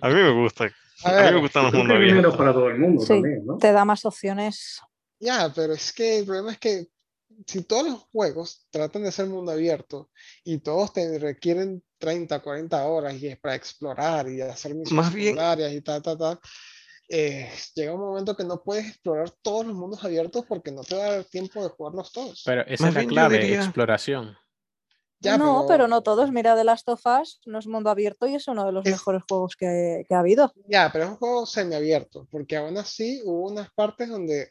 A 0.00 0.08
mí 0.08 0.14
me 0.14 0.30
gusta. 0.32 0.64
A 1.04 1.08
A 1.08 1.12
mí 1.12 1.22
ver, 1.24 1.34
me 1.34 1.40
gustan 1.40 1.64
los 1.64 1.74
mundos 1.74 1.96
abiertos. 1.96 2.36
para 2.36 2.52
todo 2.52 2.68
el 2.70 2.78
mundo 2.78 3.02
Sí. 3.02 3.08
también, 3.08 3.44
¿no? 3.44 3.58
Te 3.58 3.72
da 3.72 3.84
más 3.84 4.04
opciones. 4.04 4.80
Ya, 5.20 5.52
pero 5.54 5.72
es 5.74 5.92
que 5.92 6.20
el 6.20 6.24
problema 6.24 6.52
es 6.52 6.58
que 6.58 6.86
si 7.46 7.62
todos 7.62 7.84
los 7.90 8.00
juegos 8.12 8.66
tratan 8.70 9.02
de 9.04 9.12
ser 9.12 9.26
mundo 9.26 9.52
abierto 9.52 10.10
y 10.44 10.58
todos 10.58 10.92
te 10.92 11.18
requieren 11.18 11.82
30, 11.98 12.40
40 12.40 12.86
horas 12.86 13.14
y 13.14 13.28
es 13.28 13.38
para 13.38 13.54
explorar 13.54 14.28
y 14.28 14.40
hacer 14.40 14.74
misiones 14.74 15.06
secundarias 15.12 15.72
y 15.72 15.80
tal, 15.82 16.02
tal, 16.02 16.18
tal, 16.18 16.40
eh, 17.08 17.50
llega 17.74 17.92
un 17.94 18.00
momento 18.00 18.36
que 18.36 18.44
no 18.44 18.62
puedes 18.62 18.88
explorar 18.88 19.30
todos 19.42 19.66
los 19.66 19.74
mundos 19.76 20.02
abiertos 20.04 20.44
porque 20.48 20.72
no 20.72 20.82
te 20.82 20.96
va 20.96 21.04
a 21.06 21.12
dar 21.12 21.24
tiempo 21.24 21.62
de 21.62 21.68
jugarlos 21.68 22.10
todos. 22.12 22.42
Pero 22.44 22.62
esa 22.66 22.84
Más 22.86 22.96
es 22.96 23.02
la 23.02 23.08
clave, 23.08 23.38
diría- 23.38 23.62
exploración. 23.62 24.36
Ya, 25.20 25.38
no, 25.38 25.66
pero... 25.68 25.86
no 25.86 26.02
todos. 26.02 26.32
Mira, 26.32 26.56
The 26.56 26.64
Last 26.64 26.88
of 26.88 27.00
Us 27.06 27.40
no 27.46 27.60
es 27.60 27.66
mundo 27.68 27.90
abierto 27.90 28.26
y 28.26 28.34
es 28.34 28.48
uno 28.48 28.66
de 28.66 28.72
los 28.72 28.84
Es- 28.84 28.90
mejores 28.92 29.22
juegos 29.28 29.54
que, 29.54 30.04
que 30.08 30.14
ha 30.16 30.18
habido. 30.18 30.52
Ya, 30.66 30.90
pero 30.92 31.04
es 31.04 31.10
un 31.10 31.16
juego 31.16 31.46
semiabierto, 31.46 32.26
porque 32.28 32.56
aún 32.56 32.76
así 32.76 33.20
hubo 33.24 33.48
unas 33.50 33.70
partes 33.72 34.08
donde 34.08 34.50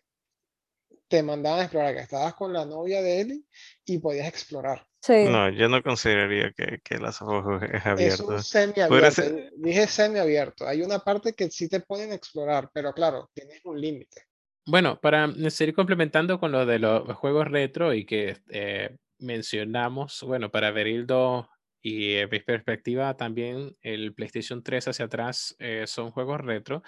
te 1.11 1.21
mandaban 1.21 1.59
a 1.59 1.63
explorar, 1.63 1.93
que 1.93 1.99
estabas 2.01 2.33
con 2.35 2.53
la 2.53 2.65
novia 2.65 3.01
de 3.01 3.19
Ellie 3.21 3.43
y 3.85 3.99
podías 3.99 4.27
explorar. 4.29 4.87
Sí. 5.01 5.25
No, 5.25 5.49
yo 5.49 5.67
no 5.67 5.83
consideraría 5.83 6.51
que, 6.53 6.79
que 6.83 6.97
las 6.99 7.21
ojos 7.21 7.61
es 7.63 7.73
Es 7.73 7.85
abierto. 7.85 8.27
un 8.27 8.41
semiabierto. 8.43 9.11
ser- 9.11 9.51
Dije 9.57 9.87
semiabierto. 9.87 10.65
Hay 10.67 10.81
una 10.81 10.99
parte 10.99 11.33
que 11.33 11.51
sí 11.51 11.67
te 11.67 11.81
a 12.11 12.15
explorar, 12.15 12.69
pero 12.73 12.93
claro, 12.93 13.29
tienes 13.33 13.59
un 13.65 13.79
límite. 13.81 14.23
Bueno, 14.65 14.99
para 15.01 15.27
seguir 15.49 15.75
complementando 15.75 16.39
con 16.39 16.51
lo 16.53 16.65
de 16.65 16.79
los 16.79 17.03
juegos 17.17 17.47
retro 17.49 17.93
y 17.93 18.05
que 18.05 18.37
eh, 18.49 18.95
mencionamos, 19.19 20.23
bueno, 20.25 20.49
para 20.49 20.71
Verildo 20.71 21.49
y 21.81 22.13
eh, 22.13 22.27
mi 22.31 22.39
perspectiva 22.39 23.17
también, 23.17 23.75
el 23.81 24.13
PlayStation 24.13 24.63
3 24.63 24.87
hacia 24.87 25.05
atrás 25.05 25.55
eh, 25.59 25.85
son 25.87 26.11
juegos 26.11 26.39
retro. 26.41 26.83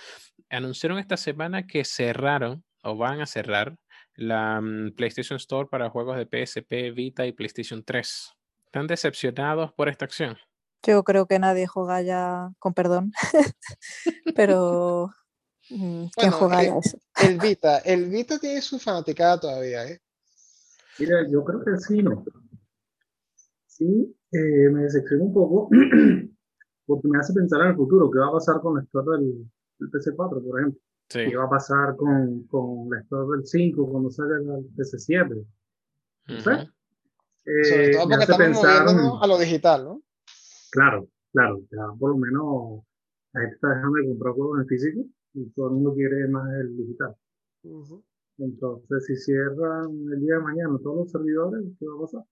Anunciaron 0.49 0.99
esta 0.99 1.17
semana 1.17 1.65
que 1.67 1.83
cerraron 1.83 2.63
o 2.83 2.95
van 2.95 3.21
a 3.21 3.25
cerrar 3.25 3.75
la 4.15 4.61
mm, 4.61 4.93
PlayStation 4.95 5.37
Store 5.37 5.67
para 5.69 5.89
juegos 5.89 6.17
de 6.17 6.25
PSP, 6.25 6.93
Vita 6.93 7.25
y 7.25 7.31
PlayStation 7.31 7.83
3. 7.83 8.33
¿Están 8.65 8.87
decepcionados 8.87 9.71
por 9.73 9.89
esta 9.89 10.05
acción? 10.05 10.37
Yo 10.85 11.03
creo 11.03 11.25
que 11.27 11.39
nadie 11.39 11.67
juega 11.67 12.01
ya, 12.01 12.51
con 12.59 12.73
perdón, 12.73 13.11
pero 14.35 15.09
mm, 15.69 16.05
¿quién 16.15 16.31
Bueno, 16.31 16.31
juega 16.33 16.63
eh, 16.63 16.67
ya 16.67 16.77
eso? 16.77 16.97
El 17.21 17.39
Vita, 17.39 17.77
el 17.79 18.09
Vita 18.09 18.37
tiene 18.37 18.61
su 18.61 18.79
fanaticada 18.79 19.39
todavía, 19.39 19.87
¿eh? 19.87 19.99
Mira, 20.99 21.25
yo 21.31 21.43
creo 21.43 21.63
que 21.63 21.77
sí, 21.77 22.03
¿no? 22.03 22.25
Sí, 23.65 24.15
eh, 24.31 24.69
me 24.71 24.83
decepciona 24.83 25.23
un 25.23 25.33
poco 25.33 25.69
porque 26.85 27.07
me 27.07 27.17
hace 27.17 27.33
pensar 27.33 27.61
en 27.61 27.67
el 27.69 27.75
futuro, 27.75 28.11
qué 28.11 28.19
va 28.19 28.27
a 28.27 28.33
pasar 28.33 28.59
con 28.61 28.75
la 28.75 28.83
historia 28.83 29.17
del, 29.17 29.49
del 29.79 29.89
PC4, 29.89 30.43
por 30.43 30.59
ejemplo. 30.59 30.81
Sí. 31.13 31.19
¿Qué 31.29 31.35
va 31.37 31.45
a 31.45 31.49
pasar 31.49 31.95
con, 31.95 32.43
con 32.47 32.89
la 32.89 32.99
historia 33.01 33.35
del 33.35 33.45
5 33.45 33.87
cuando 33.87 34.09
salga 34.09 34.37
el 34.37 34.65
PC7? 34.75 35.45
No 36.27 36.39
sé. 36.41 36.51
Ujú. 36.53 36.71
Sobre 37.45 37.87
Eh, 37.87 37.91
todo 37.91 38.09
porque 38.09 38.23
estamos 38.23 38.37
pensar, 38.45 38.83
moviéndonos 38.85 39.21
a 39.21 39.27
lo 39.27 39.37
digital, 39.37 39.83
¿no? 39.83 40.01
claro, 40.71 41.07
claro, 41.31 41.61
ya 41.69 41.85
por 41.99 42.09
lo 42.11 42.17
menos 42.17 42.83
la 43.33 43.41
gente 43.41 43.55
está 43.55 43.69
dejando 43.75 43.97
de 43.97 44.07
comprar 44.07 44.33
juegos 44.33 44.59
en 44.61 44.67
físico 44.67 45.01
y 45.35 45.49
todo 45.51 45.67
el 45.67 45.73
mundo 45.75 45.93
quiere 45.93 46.27
más 46.29 46.51
el 46.61 46.75
digital. 46.77 47.15
Entonces, 48.39 49.05
si 49.05 49.15
cierran 49.17 49.91
el 50.13 50.19
día 50.19 50.35
de 50.35 50.41
mañana 50.41 50.79
todos 50.81 50.97
los 50.97 51.11
servidores, 51.11 51.63
¿qué 51.79 51.85
va 51.85 51.95
a 51.95 52.01
pasar? 52.01 52.23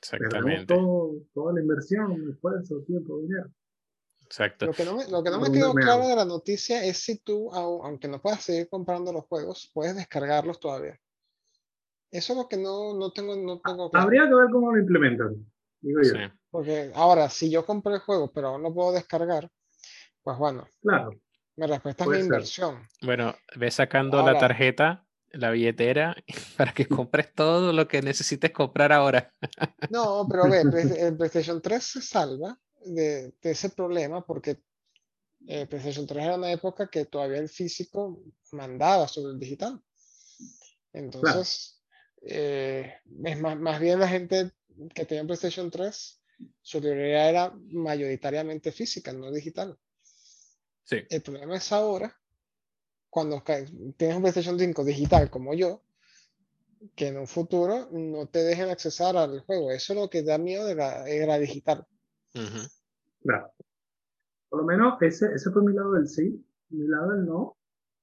Exactamente. 0.00 0.74
todo, 0.74 1.14
toda 1.34 1.54
la 1.54 1.60
inversión, 1.60 2.30
esfuerzo, 2.30 2.82
tiempo, 2.86 3.18
dinero. 3.18 3.50
Exacto. 4.30 4.66
Lo 4.66 4.72
que 4.72 4.84
no 4.84 4.96
me, 4.96 5.08
lo 5.08 5.24
que 5.24 5.30
no 5.30 5.38
me 5.40 5.46
¿Dónde 5.46 5.58
quedó 5.58 5.74
me 5.74 5.82
claro 5.82 6.06
de 6.06 6.14
la 6.14 6.24
noticia 6.24 6.84
es 6.84 6.98
si 6.98 7.18
tú, 7.18 7.50
au- 7.50 7.80
aunque 7.84 8.06
no 8.06 8.22
puedas 8.22 8.40
seguir 8.42 8.68
comprando 8.68 9.12
los 9.12 9.24
juegos, 9.24 9.70
puedes 9.74 9.96
descargarlos 9.96 10.60
todavía. 10.60 10.96
Eso 12.12 12.32
es 12.32 12.38
lo 12.38 12.48
que 12.48 12.56
no, 12.56 12.94
no 12.94 13.12
tengo, 13.12 13.34
no 13.36 13.60
tengo 13.60 13.90
claro. 13.90 14.04
Habría 14.06 14.28
que 14.28 14.34
ver 14.34 14.46
cómo 14.52 14.72
lo 14.72 14.80
implementan, 14.80 15.46
digo 15.80 16.00
yo. 16.02 16.10
Sí. 16.10 16.18
Porque 16.50 16.92
ahora, 16.94 17.28
si 17.28 17.50
yo 17.50 17.66
compré 17.66 17.94
el 17.94 18.00
juego, 18.00 18.32
pero 18.32 18.48
aún 18.48 18.62
no 18.62 18.72
puedo 18.72 18.92
descargar, 18.92 19.48
pues 20.22 20.38
bueno, 20.38 20.66
Claro, 20.80 21.10
me 21.56 21.66
respetas 21.66 22.06
mi 22.06 22.14
ser. 22.14 22.24
inversión. 22.24 22.86
Bueno, 23.02 23.34
ve 23.56 23.70
sacando 23.72 24.18
la 24.18 24.22
Ahora- 24.28 24.38
tarjeta, 24.38 25.06
la 25.32 25.50
billetera, 25.50 26.14
para 26.56 26.72
que 26.72 26.86
compres 26.86 27.32
todo 27.34 27.72
lo 27.72 27.88
que 27.88 28.00
necesites 28.02 28.52
comprar 28.52 28.92
ahora. 28.92 29.32
No, 29.90 30.26
pero 30.30 30.48
ve, 30.48 30.60
el 31.00 31.16
PlayStation 31.16 31.60
3 31.60 31.82
se 31.82 32.00
salva 32.02 32.56
de, 32.84 33.32
de 33.40 33.50
ese 33.50 33.70
problema 33.70 34.24
porque 34.24 34.58
el 35.46 35.68
PlayStation 35.68 36.06
3 36.06 36.24
era 36.24 36.36
una 36.36 36.52
época 36.52 36.88
que 36.88 37.06
todavía 37.06 37.38
el 37.38 37.48
físico 37.48 38.22
mandaba 38.52 39.08
sobre 39.08 39.32
el 39.32 39.38
digital. 39.38 39.82
Entonces, 40.92 41.82
eh, 42.22 42.94
es 43.24 43.40
más, 43.40 43.58
más 43.58 43.80
bien 43.80 44.00
la 44.00 44.08
gente 44.08 44.52
que 44.94 45.04
tenía 45.04 45.22
un 45.22 45.28
PlayStation 45.28 45.70
3, 45.70 46.20
su 46.60 46.80
librería 46.80 47.28
era 47.28 47.54
mayoritariamente 47.70 48.72
física, 48.72 49.12
no 49.12 49.30
digital. 49.30 49.78
Sí. 50.84 50.98
El 51.08 51.22
problema 51.22 51.56
es 51.56 51.72
ahora, 51.72 52.14
cuando 53.08 53.42
tienes 53.96 54.16
un 54.16 54.22
PlayStation 54.22 54.58
5 54.58 54.84
digital 54.84 55.30
como 55.30 55.54
yo, 55.54 55.82
que 56.94 57.08
en 57.08 57.18
un 57.18 57.26
futuro 57.26 57.88
no 57.92 58.26
te 58.26 58.42
dejen 58.42 58.70
accesar 58.70 59.16
al 59.16 59.40
juego. 59.40 59.70
Eso 59.70 59.92
es 59.92 59.98
lo 59.98 60.08
que 60.08 60.22
da 60.22 60.38
miedo 60.38 60.64
de 60.64 60.74
la 60.74 61.08
era 61.08 61.38
digital. 61.38 61.86
Ujú. 62.34 62.68
claro. 63.22 63.50
Por 64.48 64.60
lo 64.60 64.66
menos 64.66 65.00
ese, 65.00 65.32
ese 65.32 65.50
fue 65.50 65.62
mi 65.62 65.72
lado 65.72 65.92
del 65.92 66.08
sí. 66.08 66.44
Mi 66.70 66.86
lado 66.86 67.12
del 67.12 67.24
no. 67.24 67.56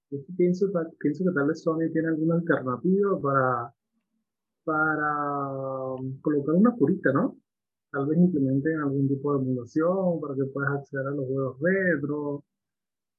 Yo 0.10 0.20
pienso, 0.38 0.68
pienso 1.00 1.26
que 1.26 1.32
tal 1.32 1.48
vez 1.48 1.62
Sony 1.62 1.92
tiene 1.92 2.08
alguna 2.08 2.36
alternativa 2.36 3.20
para, 3.22 3.74
para 4.64 5.96
um, 5.96 6.22
colocar 6.22 6.56
una 6.56 6.72
curita, 6.72 7.12
¿no? 7.12 7.38
Tal 7.92 8.06
vez 8.08 8.18
implementen 8.18 8.80
algún 8.80 9.10
tipo 9.10 9.34
de 9.34 9.44
emulación 9.44 10.22
para 10.22 10.36
que 10.36 10.46
puedas 10.46 10.72
acceder 10.72 11.08
a 11.08 11.12
los 11.12 11.26
juegos 11.26 11.58
retro 11.62 12.46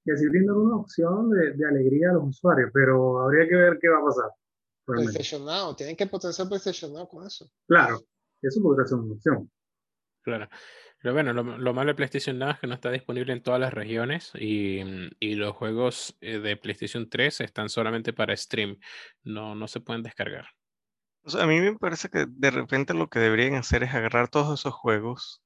y 0.05 0.11
así 0.11 0.27
brindar 0.29 0.57
una 0.57 0.77
opción 0.77 1.29
de, 1.31 1.53
de 1.53 1.69
alegría 1.69 2.11
a 2.11 2.15
los 2.15 2.29
usuarios, 2.29 2.71
pero 2.73 3.21
habría 3.21 3.47
que 3.47 3.57
ver 3.57 3.79
qué 3.79 3.89
va 3.89 3.99
a 3.99 4.05
pasar. 4.05 4.31
PlayStation 4.87 5.45
Now, 5.45 5.75
tienen 5.77 5.97
que 5.97 6.07
potenciar 6.07 6.49
PlayStation 6.49 6.93
Now 6.95 7.07
con 7.09 7.27
eso. 7.27 7.47
Claro, 7.67 8.01
eso 8.41 8.63
podría 8.63 8.87
ser 8.87 8.99
una 8.99 9.13
opción. 9.13 9.51
Claro. 10.23 10.49
Pero 11.01 11.15
bueno, 11.15 11.33
lo, 11.33 11.45
lo 11.59 11.75
malo 11.75 11.91
de 11.91 11.95
PlayStation 11.95 12.39
Now 12.39 12.51
es 12.51 12.59
que 12.59 12.67
no 12.67 12.75
está 12.75 12.91
disponible 12.91 13.33
en 13.33 13.43
todas 13.43 13.61
las 13.61 13.73
regiones 13.73 14.33
y, 14.35 14.81
y 15.21 15.35
los 15.37 15.55
juegos 15.55 16.17
eh, 16.21 16.39
de 16.39 16.57
PlayStation 16.57 17.09
3 17.09 17.41
están 17.41 17.69
solamente 17.69 18.13
para 18.13 18.37
stream. 18.37 18.79
No, 19.23 19.55
no 19.55 19.69
se 19.69 19.81
pueden 19.81 20.03
descargar. 20.03 20.47
O 21.23 21.31
sea, 21.31 21.45
a 21.45 21.47
mí 21.47 21.61
me 21.61 21.77
parece 21.77 22.09
que 22.09 22.27
de 22.29 22.51
repente 22.51 22.95
lo 22.95 23.09
que 23.09 23.21
deberían 23.21 23.55
hacer 23.55 23.85
es 23.85 23.95
agarrar 23.95 24.29
todos 24.29 24.59
esos 24.59 24.75
juegos, 24.75 25.43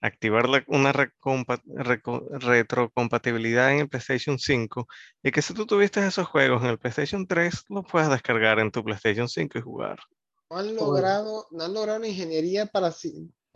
activar 0.00 0.48
la- 0.48 0.64
una 0.68 0.92
retrocompatibilidad 0.92 3.72
en 3.72 3.80
el 3.80 3.88
PlayStation 3.88 4.38
5 4.38 4.86
y 5.22 5.30
que 5.30 5.42
si 5.42 5.54
tú 5.54 5.66
tuviste 5.66 6.06
esos 6.06 6.26
juegos 6.28 6.62
en 6.62 6.70
el 6.70 6.78
PlayStation 6.78 7.26
3, 7.26 7.64
los 7.68 7.84
puedas 7.86 8.10
descargar 8.10 8.58
en 8.58 8.70
tu 8.70 8.84
PlayStation 8.84 9.28
5 9.28 9.58
y 9.58 9.62
jugar. 9.62 9.98
No 10.50 10.58
han 10.58 10.76
logrado, 10.76 11.46
no 11.50 11.64
han 11.64 11.74
logrado 11.74 11.98
una 11.98 12.08
ingeniería 12.08 12.66
para, 12.66 12.92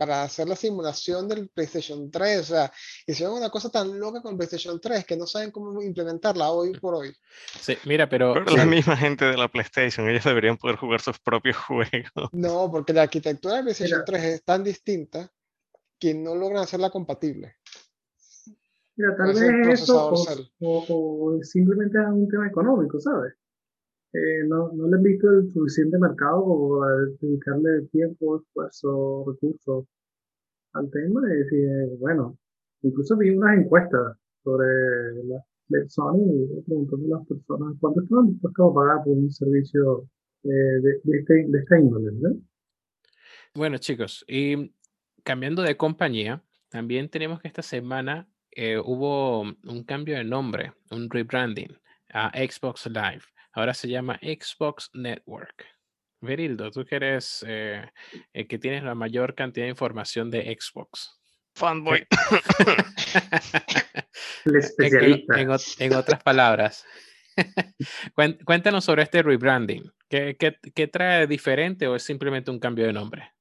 para 0.01 0.23
hacer 0.23 0.47
la 0.47 0.55
simulación 0.55 1.27
del 1.27 1.47
PlayStation 1.49 2.09
3. 2.09 2.39
O 2.39 2.43
sea, 2.43 2.71
hicieron 3.05 3.35
una 3.35 3.51
cosa 3.51 3.69
tan 3.69 3.99
loca 3.99 4.19
con 4.19 4.31
el 4.31 4.37
PlayStation 4.37 4.81
3 4.81 5.05
que 5.05 5.15
no 5.15 5.27
saben 5.27 5.51
cómo 5.51 5.79
implementarla 5.79 6.49
hoy 6.49 6.71
por 6.79 6.95
hoy. 6.95 7.15
Sí, 7.59 7.77
mira, 7.85 8.09
pero 8.09 8.33
Pero 8.33 8.49
sí, 8.49 8.55
la 8.57 8.65
misma 8.65 8.97
gente 8.97 9.25
de 9.25 9.37
la 9.37 9.47
PlayStation, 9.47 10.09
ellos 10.09 10.23
deberían 10.23 10.57
poder 10.57 10.77
jugar 10.77 11.01
sus 11.01 11.19
propios 11.19 11.55
juegos. 11.67 12.29
No, 12.31 12.71
porque 12.71 12.93
la 12.93 13.03
arquitectura 13.03 13.53
del 13.57 13.65
PlayStation 13.65 13.99
Mira. 13.99 14.05
3 14.05 14.23
es 14.23 14.43
tan 14.43 14.63
distinta 14.63 15.31
que 15.99 16.15
no 16.15 16.33
logran 16.33 16.63
hacerla 16.63 16.89
compatible. 16.89 17.57
Mira, 18.95 19.15
tal 19.15 19.35
vez 19.35 19.81
eso 19.83 20.09
o, 20.09 20.25
o- 20.61 21.35
o 21.37 21.43
simplemente 21.43 21.99
es 21.99 22.07
un 22.07 22.27
tema 22.27 22.47
económico, 22.47 22.99
¿sabes? 22.99 23.33
Eh, 24.13 24.43
no, 24.45 24.73
no 24.73 24.89
le 24.89 24.97
han 24.97 25.03
visto 25.03 25.29
el 25.29 25.53
suficiente 25.53 25.97
mercado 25.97 26.43
como 26.43 26.79
para 26.79 26.95
dedicarle 27.21 27.87
tiempo, 27.93 28.41
esfuerzo, 28.41 29.23
recursos 29.25 29.85
al 30.73 30.91
tema 30.91 31.21
y 31.31 31.37
decir, 31.37 31.65
eh, 31.65 31.95
bueno, 31.97 32.37
incluso 32.81 33.15
vi 33.17 33.29
unas 33.29 33.57
encuestas 33.57 34.17
sobre 34.43 34.67
la, 35.23 35.37
de 35.69 35.87
Sony 35.87 36.27
y 36.27 36.61
preguntando 36.63 37.15
a 37.15 37.19
las 37.19 37.27
personas 37.27 37.77
cuánto 37.79 38.01
estaban 38.01 38.27
dispuestos 38.27 38.69
a 38.69 38.73
pagar 38.73 39.03
por 39.05 39.13
un 39.13 39.31
servicio 39.31 40.09
eh, 40.43 40.49
de, 40.49 41.17
este, 41.17 41.45
de 41.47 41.59
esta 41.59 41.79
índole, 41.79 42.11
¿no? 42.11 42.29
Bueno, 43.55 43.77
chicos, 43.77 44.25
y 44.27 44.73
cambiando 45.23 45.61
de 45.61 45.77
compañía, 45.77 46.43
también 46.69 47.07
tenemos 47.09 47.39
que 47.39 47.47
esta 47.47 47.61
semana 47.61 48.27
hubo 48.83 49.41
un 49.41 49.83
cambio 49.85 50.17
de 50.17 50.25
nombre, 50.25 50.73
un 50.89 51.09
rebranding 51.09 51.77
a 52.13 52.29
Xbox 52.37 52.87
Live. 52.87 53.23
Ahora 53.53 53.73
se 53.73 53.89
llama 53.89 54.17
Xbox 54.21 54.89
Network. 54.93 55.65
Verildo, 56.21 56.71
tú 56.71 56.85
que 56.85 56.95
eres 56.95 57.43
eh, 57.47 57.89
el 58.31 58.47
que 58.47 58.59
tienes 58.59 58.83
la 58.83 58.95
mayor 58.95 59.35
cantidad 59.35 59.65
de 59.65 59.71
información 59.71 60.29
de 60.29 60.55
Xbox. 60.59 61.19
Fanboy. 61.55 62.07
El 64.45 64.45
En- 64.45 64.55
en- 64.55 64.59
especialista. 64.59 65.41
En, 65.41 65.49
en 65.79 65.93
otras 65.95 66.23
palabras, 66.23 66.85
cuéntanos 68.45 68.85
sobre 68.85 69.03
este 69.03 69.21
rebranding. 69.21 69.91
¿Qué, 70.07 70.37
qué, 70.37 70.57
qué 70.73 70.87
trae 70.87 71.21
de 71.21 71.27
diferente 71.27 71.87
o 71.87 71.95
es 71.95 72.03
simplemente 72.03 72.51
un 72.51 72.59
cambio 72.59 72.85
de 72.85 72.93
nombre? 72.93 73.33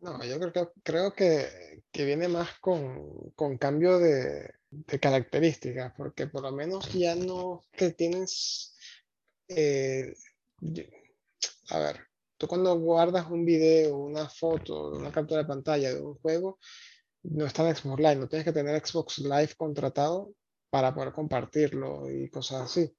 No, 0.00 0.24
yo 0.24 0.38
creo 0.40 0.52
que, 0.52 0.68
creo 0.82 1.12
que, 1.14 1.82
que 1.92 2.04
viene 2.04 2.28
más 2.28 2.58
con, 2.60 3.30
con 3.36 3.58
cambio 3.58 3.98
de, 3.98 4.50
de 4.72 4.98
características, 4.98 5.92
porque 5.96 6.26
por 6.26 6.42
lo 6.42 6.52
menos 6.52 6.90
ya 6.92 7.14
no 7.14 7.62
que 7.72 7.90
tienes, 7.90 8.74
eh, 9.48 10.14
a 11.68 11.78
ver, 11.78 12.00
tú 12.38 12.48
cuando 12.48 12.78
guardas 12.78 13.30
un 13.30 13.44
video, 13.44 13.96
una 13.98 14.28
foto, 14.28 14.92
una 14.92 15.12
captura 15.12 15.42
de 15.42 15.48
pantalla 15.48 15.94
de 15.94 16.00
un 16.00 16.14
juego, 16.14 16.58
no 17.24 17.44
está 17.46 17.68
en 17.68 17.76
Xbox 17.76 17.98
Live, 17.98 18.16
no 18.16 18.28
tienes 18.28 18.46
que 18.46 18.52
tener 18.52 18.84
Xbox 18.84 19.18
Live 19.18 19.54
contratado 19.56 20.32
para 20.70 20.94
poder 20.94 21.12
compartirlo 21.12 22.10
y 22.10 22.30
cosas 22.30 22.62
así. 22.62 22.96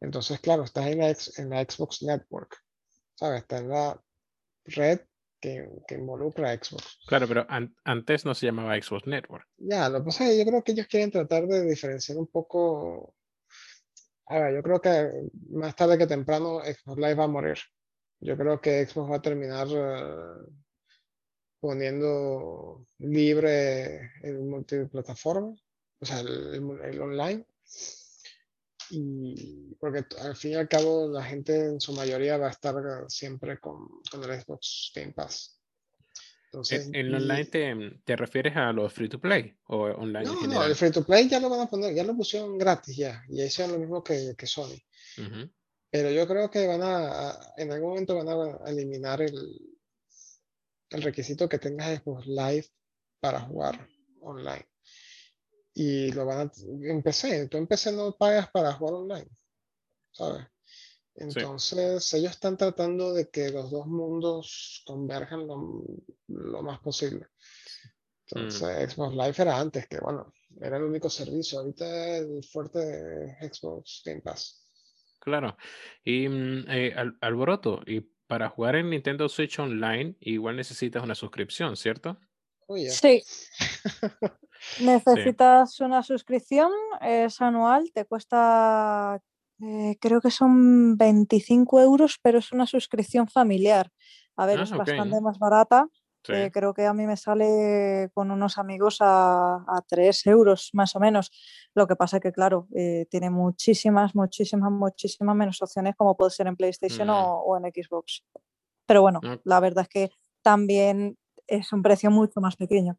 Entonces, 0.00 0.38
claro, 0.38 0.62
estás 0.62 0.86
en 0.86 0.98
la, 0.98 1.08
en 1.08 1.50
la 1.50 1.64
Xbox 1.64 2.02
Network, 2.02 2.56
¿sabes? 3.16 3.42
Está 3.42 3.58
en 3.58 3.68
la 3.70 4.00
red 4.66 5.00
que, 5.40 5.68
que 5.86 5.94
involucra 5.94 6.50
a 6.50 6.56
Xbox. 6.56 6.98
Claro, 7.06 7.26
pero 7.28 7.46
an- 7.48 7.74
antes 7.84 8.24
no 8.24 8.34
se 8.34 8.46
llamaba 8.46 8.80
Xbox 8.80 9.06
Network. 9.06 9.46
Ya, 9.56 9.88
lo 9.88 9.98
que 10.00 10.04
pasa 10.06 10.24
es 10.24 10.30
que 10.30 10.38
yo 10.38 10.44
creo 10.50 10.62
que 10.62 10.72
ellos 10.72 10.86
quieren 10.86 11.10
tratar 11.10 11.46
de 11.46 11.64
diferenciar 11.64 12.18
un 12.18 12.26
poco. 12.26 13.14
A 14.26 14.38
ver, 14.40 14.54
yo 14.56 14.62
creo 14.62 14.80
que 14.80 15.10
más 15.50 15.74
tarde 15.74 15.96
que 15.96 16.06
temprano 16.06 16.60
Xbox 16.60 16.96
Live 16.98 17.14
va 17.14 17.24
a 17.24 17.28
morir. 17.28 17.58
Yo 18.20 18.36
creo 18.36 18.60
que 18.60 18.84
Xbox 18.86 19.10
va 19.12 19.16
a 19.16 19.22
terminar 19.22 19.68
eh, 19.70 20.50
poniendo 21.60 22.84
libre 22.98 24.12
el 24.22 24.40
multiplataforma, 24.40 25.54
o 26.00 26.04
sea, 26.04 26.20
el, 26.20 26.54
el 26.54 26.80
el 26.94 27.00
online. 27.00 27.46
Y 28.90 29.74
porque 29.78 30.04
al 30.20 30.34
fin 30.36 30.52
y 30.52 30.54
al 30.54 30.68
cabo 30.68 31.08
la 31.08 31.22
gente 31.22 31.54
en 31.56 31.80
su 31.80 31.92
mayoría 31.92 32.36
va 32.38 32.48
a 32.48 32.50
estar 32.52 32.74
eh, 32.76 33.04
siempre 33.08 33.58
con, 33.58 33.88
con 34.10 34.24
el 34.24 34.40
Xbox 34.40 34.92
Game 34.94 35.12
Pass. 35.12 35.60
Entonces, 36.46 36.88
¿En, 36.94 37.14
online 37.14 37.44
te, 37.44 38.00
te 38.04 38.16
refieres 38.16 38.56
a 38.56 38.72
los 38.72 38.90
free 38.92 39.10
to 39.10 39.20
play 39.20 39.54
o 39.66 39.82
online 39.82 40.24
no, 40.24 40.46
no, 40.46 40.64
el 40.64 40.74
free 40.74 40.90
to 40.90 41.04
play 41.04 41.28
ya 41.28 41.38
lo 41.40 41.50
van 41.50 41.60
a 41.60 41.66
poner, 41.66 41.94
ya 41.94 42.04
lo 42.04 42.16
pusieron 42.16 42.56
gratis 42.56 42.96
ya, 42.96 43.22
y 43.28 43.42
hicieron 43.42 43.74
lo 43.74 43.78
mismo 43.78 44.02
que, 44.02 44.34
que 44.36 44.46
Sony. 44.46 44.78
Ujú. 45.18 45.50
Pero 45.90 46.10
yo 46.10 46.26
creo 46.26 46.50
que 46.50 46.66
van 46.66 46.82
a, 46.82 47.30
a- 47.30 47.54
en 47.58 47.70
algún 47.70 47.90
momento 47.90 48.14
van 48.16 48.28
a 48.28 48.70
eliminar 48.70 49.20
el, 49.20 49.34
el 50.90 51.02
requisito 51.02 51.46
que 51.50 51.58
tengas 51.58 52.00
Xbox 52.00 52.26
Live 52.26 52.66
para 53.20 53.40
jugar 53.40 53.86
online. 54.22 54.66
Y 55.80 56.10
lo 56.10 56.26
van 56.26 56.48
a, 56.48 56.52
en 56.82 57.02
PC, 57.04 57.46
tú 57.48 57.56
en 57.56 57.68
PC 57.68 57.92
no 57.92 58.10
pagas 58.16 58.50
para 58.50 58.72
jugar 58.72 58.94
online, 58.94 59.28
¿sabes? 60.10 60.44
Entonces, 61.14 62.14
ellos 62.14 62.32
están 62.32 62.56
tratando 62.56 63.14
de 63.14 63.30
que 63.30 63.50
los 63.50 63.70
dos 63.70 63.86
mundos 63.86 64.82
converjan 64.84 65.46
lo, 65.46 65.84
lo 66.26 66.62
más 66.62 66.80
posible. 66.80 67.26
Entonces, 68.26 68.92
Xbox 68.92 69.14
Live 69.14 69.34
era 69.38 69.58
antes, 69.58 69.86
que 69.86 69.98
bueno, 70.00 70.32
era 70.60 70.78
el 70.78 70.82
único 70.82 71.08
servicio. 71.08 71.60
Ahorita 71.60 72.16
el 72.18 72.42
fuerte 72.44 72.78
de 72.80 73.52
Xbox 73.52 74.02
Game 74.04 74.20
Pass. 74.20 74.64
Claro. 75.20 75.56
Y 76.04 76.28
mm, 76.28 76.64
eh, 76.70 76.92
Al- 76.96 77.18
Alboroto, 77.20 77.82
y 77.86 78.00
para 78.26 78.48
jugar 78.48 78.74
en 78.76 78.90
Nintendo 78.90 79.28
Switch 79.28 79.58
Online, 79.60 80.16
igual 80.20 80.56
necesitas 80.56 81.04
una 81.04 81.14
suscripción, 81.14 81.76
¿cierto? 81.76 82.18
Oye, 82.66 82.90
Sí. 82.90 83.22
Necesitas 84.78 85.80
una 85.80 86.02
suscripción, 86.02 86.70
es 87.00 87.40
anual, 87.40 87.90
te 87.92 88.04
cuesta, 88.04 89.20
eh, 89.60 89.96
creo 90.00 90.20
que 90.20 90.30
son 90.30 90.96
25 90.96 91.80
euros, 91.80 92.18
pero 92.22 92.38
es 92.38 92.52
una 92.52 92.66
suscripción 92.66 93.26
familiar. 93.28 93.90
A 94.36 94.46
ver, 94.46 94.60
Ah, 94.60 94.62
es 94.64 94.70
bastante 94.78 95.20
más 95.20 95.38
barata. 95.38 95.88
Sí. 96.24 96.32
eh, 96.34 96.50
creo 96.52 96.74
que 96.74 96.84
a 96.84 96.92
mí 96.92 97.06
me 97.06 97.16
sale 97.16 98.10
con 98.12 98.30
unos 98.30 98.58
amigos 98.58 98.98
a, 99.00 99.54
a 99.66 99.82
3 99.88 100.26
euros 100.26 100.70
más 100.74 100.94
o 100.94 101.00
menos. 101.00 101.30
Lo 101.74 101.86
que 101.86 101.96
pasa 101.96 102.20
que, 102.20 102.32
claro, 102.32 102.68
eh, 102.76 103.06
tiene 103.10 103.30
muchísimas, 103.30 104.14
muchísimas, 104.14 104.70
muchísimas 104.70 105.34
menos 105.36 105.62
opciones 105.62 105.94
como 105.96 106.16
puede 106.16 106.30
ser 106.32 106.46
en 106.48 106.56
PlayStation 106.56 107.08
Mm. 107.08 107.10
o, 107.10 107.42
o 107.44 107.56
en 107.56 107.64
Xbox. 107.72 108.22
Pero 108.86 109.02
bueno, 109.02 109.20
la 109.44 109.60
verdad 109.60 109.82
es 109.82 109.88
que 109.88 110.10
también 110.42 111.16
es 111.46 111.72
un 111.72 111.82
precio 111.82 112.10
mucho 112.10 112.40
más 112.40 112.56
pequeño. 112.56 112.98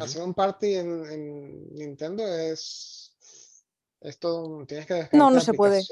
Hacer 0.00 0.22
un 0.22 0.34
party 0.34 0.74
en, 0.76 1.06
en 1.06 1.74
Nintendo 1.74 2.26
es, 2.26 3.16
es 4.00 4.18
todo 4.18 4.64
tienes 4.66 4.86
que 4.86 4.94
descargar 4.94 5.18
No, 5.18 5.30
no 5.30 5.36
la 5.36 5.40
se 5.40 5.54
puede. 5.54 5.82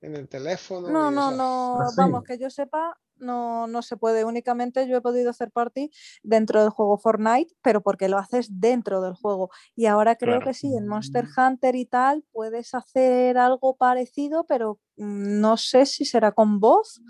en 0.00 0.16
el 0.16 0.28
teléfono. 0.28 0.88
No, 0.88 1.10
no, 1.10 1.30
no, 1.30 1.80
¿Ah, 1.80 1.86
sí? 1.88 1.96
vamos, 1.96 2.24
que 2.24 2.38
yo 2.38 2.50
sepa, 2.50 2.98
no, 3.16 3.66
no 3.68 3.82
se 3.82 3.96
puede. 3.96 4.24
Únicamente 4.24 4.86
yo 4.88 4.96
he 4.96 5.00
podido 5.00 5.30
hacer 5.30 5.50
party 5.52 5.90
dentro 6.22 6.60
del 6.60 6.70
juego 6.70 6.98
Fortnite, 6.98 7.54
pero 7.62 7.82
porque 7.82 8.08
lo 8.08 8.18
haces 8.18 8.48
dentro 8.60 9.00
del 9.00 9.14
juego. 9.14 9.50
Y 9.76 9.86
ahora 9.86 10.16
creo 10.16 10.38
Claro. 10.38 10.46
que 10.46 10.54
sí, 10.54 10.76
en 10.76 10.88
Monster 10.88 11.26
Hunter 11.36 11.76
y 11.76 11.86
tal 11.86 12.24
puedes 12.32 12.74
hacer 12.74 13.38
algo 13.38 13.76
parecido, 13.76 14.44
pero 14.44 14.80
mm, 14.96 15.40
no 15.40 15.56
sé 15.56 15.86
si 15.86 16.04
será 16.04 16.32
con 16.32 16.58
voz 16.58 17.00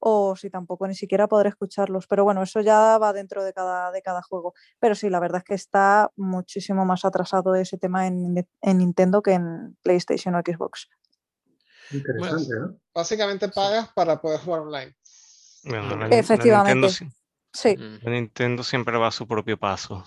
o 0.00 0.36
si 0.36 0.50
tampoco 0.50 0.86
ni 0.86 0.94
siquiera 0.94 1.26
podré 1.28 1.48
escucharlos. 1.48 2.06
Pero 2.06 2.24
bueno, 2.24 2.42
eso 2.42 2.60
ya 2.60 2.98
va 2.98 3.12
dentro 3.12 3.42
de 3.44 3.52
cada, 3.52 3.90
de 3.92 4.02
cada 4.02 4.22
juego. 4.22 4.54
Pero 4.78 4.94
sí, 4.94 5.10
la 5.10 5.20
verdad 5.20 5.38
es 5.38 5.44
que 5.44 5.54
está 5.54 6.10
muchísimo 6.16 6.84
más 6.84 7.04
atrasado 7.04 7.54
ese 7.54 7.78
tema 7.78 8.06
en, 8.06 8.46
en 8.60 8.78
Nintendo 8.78 9.22
que 9.22 9.32
en 9.32 9.76
PlayStation 9.82 10.34
o 10.34 10.40
Xbox. 10.40 10.88
Interesante, 11.90 12.54
¿no? 12.60 12.76
Básicamente 12.94 13.48
pagas 13.48 13.88
para 13.94 14.20
poder 14.20 14.40
jugar 14.40 14.60
online. 14.60 14.94
Bueno, 15.64 15.82
la, 15.84 15.88
Porque- 15.88 16.04
Nin- 16.06 16.10
la 16.10 16.16
Efectivamente. 16.18 16.74
Nintendo, 16.88 17.14
Sí, 17.50 17.76
la 17.76 18.10
Nintendo 18.10 18.62
siempre 18.62 18.98
va 18.98 19.08
a 19.08 19.10
su 19.10 19.26
propio 19.26 19.58
paso. 19.58 20.04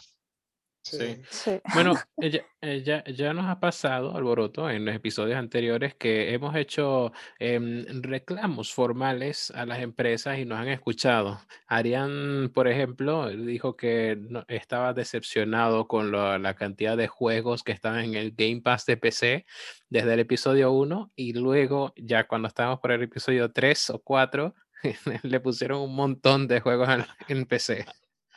Sí. 0.83 1.21
sí. 1.29 1.61
Bueno, 1.75 1.93
eh, 2.17 2.31
ya, 2.31 2.41
eh, 2.61 2.81
ya, 2.83 3.03
ya 3.05 3.33
nos 3.33 3.45
ha 3.45 3.59
pasado, 3.59 4.15
Alboroto, 4.17 4.67
en 4.67 4.83
los 4.83 4.95
episodios 4.95 5.37
anteriores 5.37 5.93
que 5.93 6.33
hemos 6.33 6.55
hecho 6.55 7.11
em, 7.37 7.85
reclamos 8.01 8.73
formales 8.73 9.51
a 9.51 9.65
las 9.67 9.79
empresas 9.79 10.39
y 10.39 10.45
nos 10.45 10.59
han 10.59 10.69
escuchado. 10.69 11.39
Arián, 11.67 12.51
por 12.53 12.67
ejemplo, 12.67 13.29
dijo 13.29 13.77
que 13.77 14.17
no- 14.19 14.43
estaba 14.47 14.93
decepcionado 14.93 15.87
con 15.87 16.09
lo- 16.11 16.37
la 16.39 16.55
cantidad 16.55 16.97
de 16.97 17.07
juegos 17.07 17.61
que 17.63 17.71
estaban 17.73 18.03
en 18.03 18.15
el 18.15 18.31
Game 18.35 18.61
Pass 18.61 18.85
de 18.87 18.97
PC 18.97 19.45
desde 19.89 20.13
el 20.15 20.19
episodio 20.19 20.71
1 20.71 21.11
y 21.15 21.33
luego 21.33 21.93
ya 21.95 22.25
cuando 22.27 22.47
estábamos 22.47 22.79
por 22.79 22.91
el 22.91 23.03
episodio 23.03 23.51
3 23.51 23.91
o 23.91 23.99
4 23.99 24.55
le 25.23 25.39
pusieron 25.39 25.81
un 25.81 25.95
montón 25.95 26.47
de 26.47 26.59
juegos 26.59 26.89
en, 26.89 27.05
en 27.27 27.45
PC. 27.45 27.85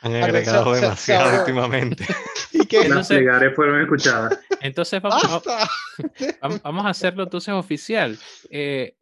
Han 0.01 0.15
Ah, 0.15 0.25
agregado 0.25 0.73
se- 0.73 0.79
se 0.79 0.85
demasiado 0.85 1.39
últimamente. 1.39 2.05
¿Y 2.51 2.65
qué? 2.65 2.77
Las 2.77 2.85
Entonces- 2.87 3.17
plegarias 3.17 3.53
fueron 3.55 3.81
escuchadas. 3.81 4.39
Entonces 4.61 5.01
vamos, 5.01 5.23
a- 5.47 5.69
Vamos 6.63 6.85
a 6.85 6.89
hacerlo 6.89 7.23
entonces 7.23 7.53
oficial. 7.53 8.17
Eh, 8.49 8.95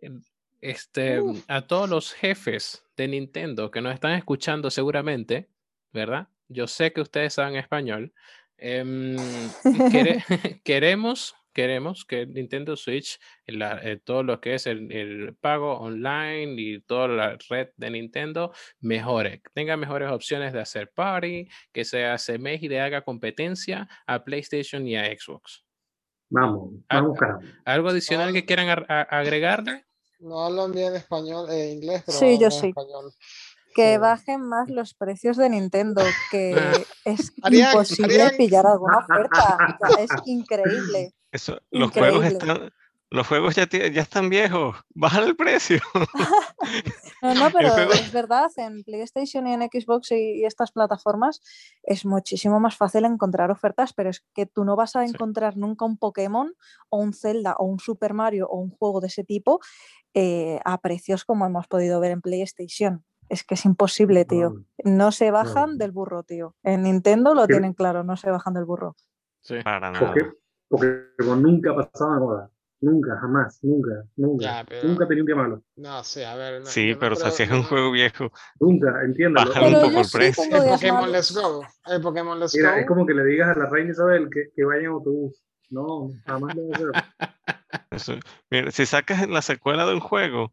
este, 0.62 1.22
a 1.48 1.62
todos 1.64 1.90
los 1.90 2.14
jefes 2.14 2.84
de 2.96 3.08
Nintendo 3.08 3.70
que 3.72 3.82
nos 3.82 3.94
están 3.94 4.14
escuchando 4.14 4.70
seguramente, 4.72 5.50
¿verdad? 5.92 6.28
Yo 6.48 6.68
sé 6.68 6.94
que 6.94 7.02
ustedes 7.02 7.34
saben 7.34 7.56
español. 7.56 8.14
em, 8.58 9.18
quere- 9.92 10.62
queremos 10.64 11.36
queremos 11.54 12.06
que 12.06 12.26
Nintendo 12.26 12.76
Switch, 12.76 13.20
la- 13.48 13.80
eh, 13.84 13.98
todo 14.04 14.24
lo 14.24 14.42
que 14.42 14.56
es 14.56 14.68
el, 14.68 14.92
el 14.92 15.36
pago 15.36 15.78
online 15.80 16.56
y 16.58 16.82
toda 16.82 17.08
la 17.08 17.38
red 17.50 17.70
de 17.78 17.90
Nintendo 17.92 18.52
mejore, 18.82 19.42
tenga 19.54 19.78
mejores 19.78 20.12
opciones 20.12 20.52
de 20.54 20.60
hacer 20.62 20.92
party, 20.94 21.48
que 21.72 21.86
se 21.86 22.06
asemeje 22.06 22.66
y 22.66 22.70
le 22.70 22.82
haga 22.82 23.04
competencia 23.04 23.88
a 24.08 24.24
PlayStation 24.24 24.88
y 24.88 24.96
a 24.98 25.06
Xbox. 25.06 25.64
Vamos, 26.30 26.74
vamos, 26.90 27.18
carajo. 27.18 27.42
¿Algo 27.66 27.90
adicional 27.90 28.28
No, 28.30 28.34
que 28.34 28.46
quieran 28.46 28.86
agregarle? 28.90 29.86
No 30.20 30.44
hablan 30.44 30.72
bien 30.72 30.96
español, 30.96 31.48
eh, 31.52 31.72
inglés, 31.74 32.02
pero 32.06 32.18
Sí, 32.18 32.38
yo 32.40 32.50
sí. 32.50 32.68
español. 32.70 33.12
Que 33.76 33.94
Sí. 33.94 33.98
bajen 34.00 34.42
más 34.42 34.70
los 34.70 34.94
precios 34.94 35.36
de 35.38 35.50
Nintendo, 35.50 36.02
que 36.32 36.52
es 37.06 37.34
imposible 37.52 38.30
pillar 38.38 38.66
alguna 38.66 39.00
oferta. 39.00 39.58
o 39.82 39.94
sea, 39.96 40.04
es 40.04 40.12
increíble. 40.26 41.12
Eso, 41.34 41.60
los 41.72 41.92
juegos 41.92 42.24
están, 42.26 42.72
los 43.10 43.28
juegos 43.28 43.56
ya, 43.56 43.64
están 43.72 44.30
viejos. 44.30 44.76
Bajan 44.96 45.24
el 45.26 45.36
precio. 45.36 45.80
No, 47.22 47.34
no, 47.36 47.50
pero 47.52 47.70
juego- 47.72 47.94
es 47.94 48.12
verdad, 48.12 48.50
en 48.58 48.84
PlayStation 48.84 49.48
y 49.48 49.54
en 49.54 49.62
Xbox 49.62 50.12
y, 50.12 50.42
y 50.42 50.46
estas 50.46 50.72
plataformas 50.74 51.42
es 51.84 52.06
muchísimo 52.06 52.60
más 52.60 52.76
fácil 52.76 53.06
encontrar 53.06 53.50
ofertas, 53.50 53.94
pero 53.94 54.10
es 54.10 54.26
que 54.34 54.46
tú 54.46 54.66
no 54.66 54.76
vas 54.76 54.96
a 54.98 55.06
Sí. 55.06 55.12
encontrar 55.14 55.56
nunca 55.56 55.86
un 55.86 55.98
Pokémon 55.98 56.54
o 56.90 56.98
un 56.98 57.14
Zelda 57.14 57.56
o 57.58 57.66
un 57.66 57.80
Super 57.80 58.14
Mario 58.14 58.48
o 58.50 58.58
un 58.58 58.72
juego 58.72 59.00
de 59.00 59.08
ese 59.08 59.24
tipo 59.24 59.60
eh, 60.14 60.60
a 60.66 60.80
precios 60.80 61.24
como 61.24 61.46
hemos 61.46 61.68
podido 61.68 62.00
ver 62.02 62.12
en 62.12 62.22
PlayStation. 62.22 63.06
Es 63.30 63.46
que 63.46 63.54
es 63.56 63.64
imposible, 63.66 64.26
tío. 64.26 64.56
No 64.84 65.12
se 65.14 65.32
bajan 65.32 65.72
no. 65.72 65.78
del 65.78 65.92
burro, 65.94 66.24
tío. 66.24 66.56
En 66.62 66.84
Nintendo 66.84 67.34
lo 67.34 67.48
¿Qué? 67.48 67.54
tienen 67.54 67.74
claro, 67.74 68.04
no 68.04 68.18
se 68.18 68.30
bajan 68.30 68.54
del 68.54 68.66
burro. 68.66 68.96
Sí. 69.42 69.56
Para 69.64 69.92
nada. 69.92 70.14
Poké- 70.78 71.16
Pokémon 71.18 71.42
nunca 71.44 71.72
ha 71.72 71.76
pasado 71.76 72.14
de 72.16 72.20
moda. 72.20 72.50
Nunca, 72.82 73.18
jamás, 73.22 73.60
nunca, 73.64 73.92
nunca. 74.18 74.44
Ya, 74.44 74.66
pero- 74.68 74.90
Nunca 74.90 75.08
tenía 75.08 75.24
un 75.24 75.28
día 75.28 75.36
malo. 75.38 75.64
No, 75.78 76.04
sí, 76.04 76.22
a 76.24 76.36
ver. 76.36 76.60
no, 76.62 76.66
Sí, 76.66 76.92
no 76.94 77.00
pero 77.00 77.14
o 77.14 77.16
sea, 77.16 77.28
creo- 77.28 77.38
si 77.38 77.44
es 77.44 77.52
un 77.52 77.64
juego 77.64 77.92
viejo, 77.92 78.30
Nunca, 78.60 79.02
entiéndalo. 79.06 79.52
Un 79.54 79.74
poco 79.74 80.00
el 80.02 80.08
precio. 80.12 80.44
El 80.44 80.70
Pokémon. 80.70 81.12
Let's 81.12 81.34
Go. 81.34 81.66
El 81.86 82.02
Pokémon 82.02 82.40
Let's 82.40 82.56
Mira, 82.56 82.72
Go. 82.74 82.78
es 82.80 82.86
como 82.88 83.06
que 83.06 83.14
le 83.14 83.24
digas 83.24 83.56
a 83.56 83.60
la 83.60 83.70
reina 83.70 83.92
Isabel 83.92 84.28
que, 84.30 84.48
que 84.54 84.66
vaya 84.66 84.82
en 84.82 84.88
autobús. 84.88 85.42
No, 85.70 86.10
jamás 86.26 86.56
lo 86.56 86.62
voy 86.64 86.72
a 86.74 86.76
hacer. 86.76 86.92
eso- 87.92 88.20
mira, 88.50 88.72
si 88.72 88.86
sacas 88.86 89.28
la 89.30 89.42
secuela 89.42 89.86
de 89.86 89.94
un 89.94 90.00
juego, 90.02 90.52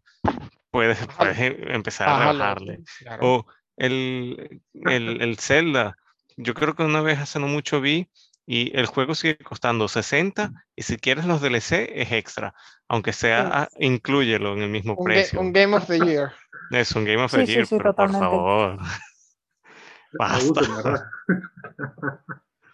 puedes, 0.70 1.04
puedes 1.18 1.38
em- 1.40 1.56
empezar 1.72 2.08
a 2.08 2.12
Bájalo, 2.12 2.32
rebajarle. 2.38 2.80
claro. 3.00 3.26
O 3.26 3.46
el, 3.76 4.60
el, 4.74 5.20
el 5.20 5.36
Zelda. 5.38 5.96
Yo 6.36 6.54
creo 6.54 6.74
que 6.76 6.84
una 6.84 7.02
vez 7.02 7.18
hace 7.18 7.38
no 7.40 7.48
mucho 7.48 7.80
vi 7.80 8.08
y 8.52 8.76
el 8.76 8.86
juego 8.86 9.14
sigue 9.14 9.36
costando 9.38 9.86
60 9.86 10.50
y 10.74 10.82
si 10.82 10.96
quieres 10.96 11.24
los 11.24 11.40
DLC 11.40 11.88
es 11.94 12.10
extra. 12.10 12.52
Aunque 12.88 13.12
sea, 13.12 13.42
Sí. 13.44 13.48
ah, 13.52 13.68
inclúyelo 13.78 14.54
en 14.54 14.62
el 14.62 14.70
mismo 14.70 14.94
un, 14.94 14.98
ga- 14.98 15.04
precio. 15.04 15.38
un 15.40 15.52
Game 15.52 15.76
of 15.76 15.86
the 15.86 15.98
Year. 16.04 16.32
Es 16.72 16.90
un 16.92 17.04
Game 17.04 17.22
of 17.22 17.30
the 17.32 17.46
sí, 17.46 17.52
Year, 17.52 17.66
sí, 17.66 17.76
pero 17.78 17.94
por 17.94 18.10
favor. 18.10 18.78
Basta. 20.18 20.60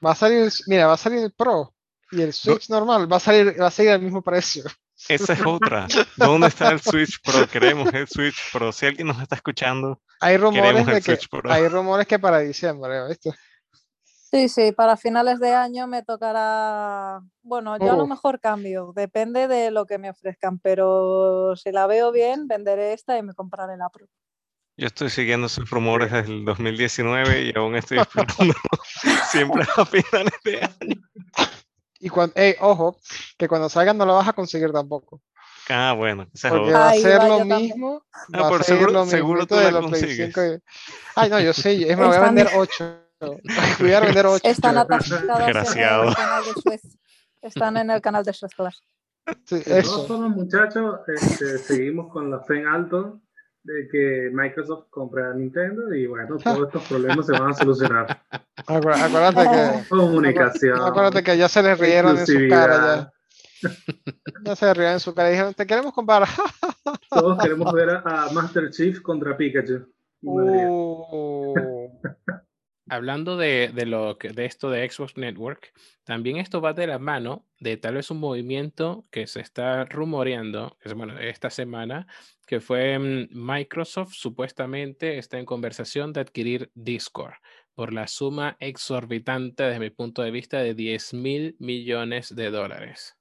Va 0.04 0.10
a 0.12 0.14
salir, 0.14 0.50
mira, 0.66 0.86
va 0.86 0.92
a 0.94 0.96
salir 0.98 1.20
el 1.20 1.32
Pro 1.32 1.74
y 2.12 2.20
el 2.22 2.32
Switch 2.32 2.68
normal 2.68 3.10
va 3.10 3.16
a 3.16 3.20
salir, 3.20 3.60
va 3.60 3.66
a 3.68 3.70
seguir 3.70 3.92
al 3.92 4.00
mismo 4.02 4.22
precio. 4.22 4.62
Esa 5.08 5.32
es 5.32 5.40
otra. 5.44 5.86
¿Dónde 6.16 6.46
está 6.48 6.70
el 6.70 6.80
Switch 6.80 7.20
Pro? 7.22 7.46
Queremos 7.48 7.92
el 7.92 8.06
Switch 8.06 8.36
Pro. 8.52 8.72
Si 8.72 8.86
alguien 8.86 9.08
nos 9.08 9.20
está 9.20 9.36
escuchando, 9.36 10.00
Hay 10.20 10.36
rumores 10.36 10.62
queremos 10.84 10.86
de 10.86 11.02
que 11.02 11.18
Pro. 11.30 11.52
hay 11.52 11.68
rumores 11.68 12.06
que 12.06 12.18
para 12.18 12.38
diciembre, 12.40 13.08
¿viste? 13.08 13.30
Sí, 14.28 14.48
sí, 14.48 14.72
para 14.72 14.96
finales 14.96 15.38
de 15.38 15.54
año 15.54 15.86
me 15.86 16.02
tocará. 16.02 17.20
Bueno, 17.42 17.78
yo 17.78 17.92
a 17.92 17.96
lo 17.96 18.02
Uf. 18.04 18.10
mejor 18.10 18.40
cambio, 18.40 18.92
depende 18.94 19.46
de 19.46 19.70
lo 19.70 19.86
que 19.86 19.98
me 19.98 20.10
ofrezcan, 20.10 20.58
pero 20.58 21.54
si 21.54 21.70
la 21.70 21.86
veo 21.86 22.10
bien, 22.10 22.48
venderé 22.48 22.92
esta 22.92 23.16
y 23.16 23.22
me 23.22 23.34
compraré 23.34 23.76
la 23.76 23.88
Pro. 23.88 24.06
Yo 24.76 24.88
estoy 24.88 25.10
siguiendo 25.10 25.46
esos 25.46 25.70
rumores 25.70 26.10
desde 26.10 26.32
el 26.32 26.44
2019 26.44 27.42
y 27.44 27.52
aún 27.56 27.76
estoy 27.76 27.98
esperando 27.98 28.52
siempre 29.30 29.62
a 29.76 29.86
finales 29.86 30.34
de 30.44 30.60
año. 30.60 31.00
Y 32.00 32.08
cuando, 32.08 32.34
ojo, 32.60 32.96
que 33.38 33.46
cuando 33.48 33.68
salgan 33.68 33.96
no 33.96 34.04
lo 34.06 34.16
vas 34.16 34.28
a 34.28 34.32
conseguir 34.32 34.72
tampoco. 34.72 35.22
Ah, 35.70 35.94
bueno, 35.96 36.28
esa 36.34 36.48
es 36.48 36.54
Porque 36.54 36.72
va 36.72 36.88
a 36.88 36.92
ser 36.94 37.22
lo 37.22 37.44
mismo. 37.44 38.02
Ah, 38.32 38.48
ser 38.50 38.64
seguro- 38.64 38.92
lo 38.92 39.06
seguro 39.06 39.46
tú 39.46 39.54
la 39.54 39.70
consigues. 39.80 40.26
5 40.34 40.44
y- 40.44 40.58
Ay, 41.14 41.30
no, 41.30 41.40
yo 41.40 41.52
sé, 41.52 41.88
es 41.90 41.96
me 41.96 42.06
voy 42.06 42.16
a 42.16 42.20
vender 42.20 42.48
8. 42.54 43.02
Voy 43.20 43.92
a 43.92 44.00
vender 44.00 44.26
8. 44.26 44.40
Están 44.48 44.78
atascadas 44.78 45.22
en 45.40 45.46
Desgraciado. 45.46 46.08
el 46.08 46.14
canal 46.14 46.42
de 46.44 46.52
Suez. 46.62 46.98
Están 47.42 47.76
en 47.76 47.90
el 47.90 48.00
canal 48.00 48.24
de 48.24 48.32
Suez 48.32 48.52
todas. 48.56 48.80
Sí, 49.44 49.60
eso. 49.66 50.06
formas, 50.06 50.36
muchachos, 50.36 51.00
este, 51.08 51.58
seguimos 51.58 52.12
con 52.12 52.30
la 52.30 52.40
fe 52.40 52.60
en 52.60 52.66
alto 52.68 53.20
de 53.64 53.88
que 53.90 54.30
Microsoft 54.32 54.86
compre 54.90 55.24
a 55.24 55.32
Nintendo 55.34 55.92
y 55.92 56.06
bueno, 56.06 56.36
todos 56.36 56.68
estos 56.68 56.84
problemas 56.84 57.26
se 57.26 57.32
van 57.32 57.50
a 57.50 57.54
solucionar. 57.54 58.22
Acu- 58.66 58.94
Acuérdate 58.94 59.42
que. 59.82 59.88
Comunicación. 59.88 60.80
Acuérdate 60.80 61.24
que 61.24 61.36
ya 61.36 61.48
se 61.48 61.62
les 61.62 61.76
rieron 61.78 62.16
en 62.18 62.26
su 62.26 62.34
cara. 62.48 63.12
Ya, 63.62 63.70
ya 64.44 64.54
se 64.56 64.74
rieron 64.74 64.92
en 64.94 65.00
su 65.00 65.12
cara 65.14 65.28
y 65.28 65.32
dijeron: 65.32 65.54
Te 65.54 65.66
queremos 65.66 65.92
comprar. 65.92 66.28
Todos 67.10 67.38
queremos 67.42 67.72
ver 67.72 67.90
a, 67.90 68.02
a 68.26 68.30
Master 68.32 68.70
Chief 68.70 69.00
contra 69.00 69.36
Pikachu. 69.36 69.88
Uh, 70.22 71.54
Hablando 72.88 73.36
de, 73.36 73.70
de 73.74 73.84
lo 73.84 74.16
que, 74.16 74.28
de 74.30 74.44
esto 74.44 74.70
de 74.70 74.88
Xbox 74.88 75.16
Network, 75.16 75.72
también 76.04 76.36
esto 76.36 76.60
va 76.60 76.72
de 76.72 76.86
la 76.86 77.00
mano 77.00 77.44
de 77.58 77.76
tal 77.76 77.94
vez 77.94 78.10
un 78.10 78.20
movimiento 78.20 79.04
que 79.10 79.26
se 79.26 79.40
está 79.40 79.84
rumoreando, 79.84 80.76
bueno, 80.94 81.18
esta 81.18 81.50
semana, 81.50 82.06
que 82.46 82.60
fue 82.60 82.98
mm, 82.98 83.28
Microsoft 83.32 84.12
supuestamente 84.14 85.18
está 85.18 85.38
en 85.38 85.46
conversación 85.46 86.12
de 86.12 86.20
adquirir 86.20 86.70
Discord 86.74 87.34
por 87.74 87.92
la 87.92 88.06
suma 88.08 88.56
exorbitante 88.60 89.64
desde 89.64 89.80
mi 89.80 89.90
punto 89.90 90.22
de 90.22 90.30
vista 90.30 90.58
de 90.58 90.74
10 90.74 91.14
mil 91.14 91.56
millones 91.58 92.34
de 92.34 92.50
dólares. 92.50 93.16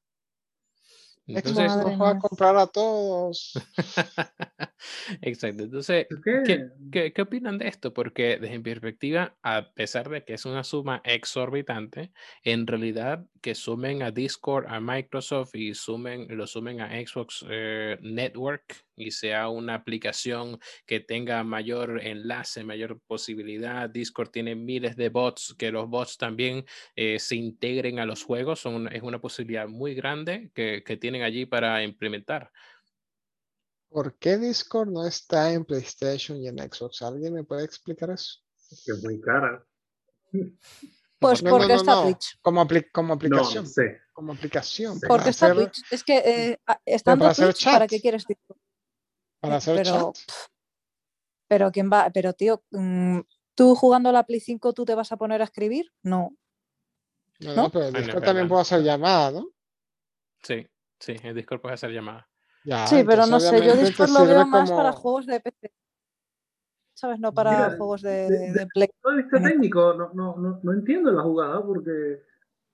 Entonces, 1.28 1.76
nos 1.78 2.00
va 2.00 2.12
a 2.12 2.20
comprar 2.20 2.56
a 2.56 2.68
todos. 2.68 3.54
exacto. 5.22 5.64
Entonces, 5.64 6.06
Es 6.10 6.22
que, 6.24 6.44
¿Qué, 6.44 6.70
qué, 6.92 7.14
qué 7.14 7.22
opinan 7.22 7.58
de 7.58 7.68
esto? 7.68 7.94
Porque 7.94 8.38
desde 8.40 8.58
mi 8.58 8.64
perspectiva, 8.64 9.36
a 9.42 9.72
pesar 9.74 10.10
de 10.10 10.24
que 10.24 10.36
es 10.36 10.46
una 10.46 10.64
suma 10.64 11.02
exorbitante, 11.04 12.12
en 12.44 12.68
realidad 12.68 13.26
que 13.46 13.54
sumen 13.54 14.02
a 14.02 14.10
Discord, 14.10 14.66
a 14.68 14.80
Microsoft 14.80 15.54
y 15.54 15.76
sumen, 15.76 16.26
lo 16.36 16.48
sumen 16.48 16.82
a 16.82 16.90
Xbox 17.06 17.46
eh, 17.48 17.96
Network 18.02 18.88
y 18.96 19.12
sea 19.12 19.50
una 19.50 19.76
aplicación 19.76 20.60
que 20.88 21.00
tenga 21.00 21.44
mayor 21.44 22.02
enlace, 22.04 22.64
mayor 22.64 23.00
posibilidad. 23.06 23.88
Discord 23.88 24.32
tiene 24.32 24.56
miles 24.56 24.96
de 24.96 25.10
bots, 25.10 25.54
que 25.60 25.70
los 25.72 25.88
bots 25.88 26.18
también 26.18 26.66
eh, 26.96 27.20
se 27.20 27.36
integren 27.36 28.00
a 28.00 28.08
los 28.08 28.24
juegos, 28.24 28.62
son, 28.62 28.74
una- 28.74 28.90
es 28.90 29.04
una 29.04 29.22
posibilidad 29.22 29.68
muy 29.68 29.94
grande 29.94 30.50
que, 30.56 30.82
que 30.84 30.98
tienen 30.98 31.22
allí 31.22 31.46
para 31.46 31.84
implementar. 31.84 32.52
¿Por 33.90 34.18
qué 34.18 34.40
Discord 34.40 34.90
no 34.90 35.06
está 35.06 35.54
en 35.54 35.66
PlayStation 35.66 36.40
y 36.42 36.48
en 36.48 36.58
Xbox? 36.58 37.04
¿Alguien 37.04 37.32
me 37.36 37.44
puede 37.44 37.64
explicar 37.64 38.10
eso? 38.10 38.40
que 38.84 38.92
es 38.92 39.04
muy 39.04 39.22
cara. 39.22 39.64
Pues 41.20 41.42
No, 41.44 41.50
porque 41.52 41.68
no, 41.68 41.74
no, 41.74 41.80
está 41.80 41.96
no. 41.96 42.04
Twitch. 42.04 42.40
Como, 42.42 42.62
apli- 42.66 42.90
como 42.92 43.14
aplicación. 43.14 43.64
no 43.64 43.70
sé. 43.70 44.02
Como 44.14 44.34
aplicación. 44.34 45.00
Sí. 45.00 45.08
Porque 45.08 45.30
está 45.30 45.54
Twitch. 45.54 45.82
Es 45.92 46.04
que 46.04 46.18
eh, 46.18 46.60
estando 46.86 47.24
para 47.24 47.32
hacer 47.32 47.46
Twitch, 47.48 47.66
¿para 47.66 47.80
chat. 47.80 47.90
qué 47.90 48.02
quieres 48.02 48.26
Discord? 48.28 48.58
Para 49.40 49.56
hacer 49.58 49.76
pero, 49.78 50.14
chat. 50.14 50.36
pero 51.48 51.72
quién 51.72 51.90
va, 51.92 52.10
pero 52.14 52.34
tío, 52.34 52.64
mm, 52.72 53.20
tú 53.56 53.76
jugando 53.76 54.10
a 54.10 54.12
la 54.12 54.24
Play 54.26 54.40
5, 54.40 54.74
¿tú 54.74 54.86
te 54.86 54.96
vas 54.96 55.12
a 55.12 55.18
poner 55.18 55.42
a 55.42 55.46
escribir? 55.46 55.92
No. 56.04 56.36
No, 57.40 57.54
¿no? 57.56 57.70
pero 57.70 57.86
Bueno, 57.92 58.00
Discord 58.00 58.24
también 58.24 58.48
puede 58.48 58.62
hacer 58.62 58.82
llamada, 58.82 59.32
¿no? 59.32 59.50
Sí, 60.44 60.66
sí, 61.00 61.16
en 61.22 61.36
Discord 61.36 61.62
puedes 61.62 61.80
hacer 61.80 61.92
llamadas. 61.92 62.26
Ya, 62.64 62.88
sí, 62.88 63.04
pero 63.06 63.28
no 63.28 63.40
sé, 63.40 63.64
yo 63.66 63.76
Discord 63.76 64.10
lo 64.10 64.26
veo 64.26 64.46
más 64.48 64.72
para 64.72 64.92
juegos 64.92 65.26
de 65.28 65.40
PC. 65.40 65.72
¿Sabes? 66.96 67.20
No 67.20 67.34
para 67.34 67.52
Mira, 67.52 67.78
juegos 67.78 68.02
de, 68.02 68.10
de- 68.10 68.30
de- 68.40 68.52
de 68.54 68.68
Play. 68.68 68.90
Todo 69.02 69.20
este 69.20 69.40
técnico, 69.42 69.94
no, 69.94 70.12
no, 70.14 70.36
no, 70.38 70.60
no 70.64 70.74
entiendo 70.74 71.12
la 71.12 71.22
jugada 71.24 71.62
porque 71.64 72.24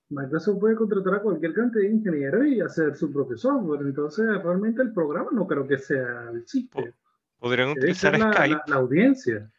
Microsoft 0.10 0.60
puede 0.60 0.76
contratar 0.76 1.16
a 1.16 1.22
cualquier 1.22 1.54
cantidad 1.54 1.82
de 1.82 1.90
ingenieros 1.96 2.46
y 2.46 2.62
hacer 2.62 2.96
su 2.96 3.12
propio 3.12 3.36
software. 3.38 3.82
Entonces, 3.82 4.26
realmente 4.44 4.84
el 4.84 4.94
programa 4.94 5.32
no 5.34 5.48
creo 5.48 5.68
que 5.68 5.80
sea 5.80 6.30
el 6.32 6.46
chiste. 6.46 6.94
Podrían 7.40 7.70
utilizar 7.72 8.18
la, 8.18 8.32
Skype. 8.32 8.50
la- 8.56 8.64
la 8.68 8.76
audiencia. 8.76 9.52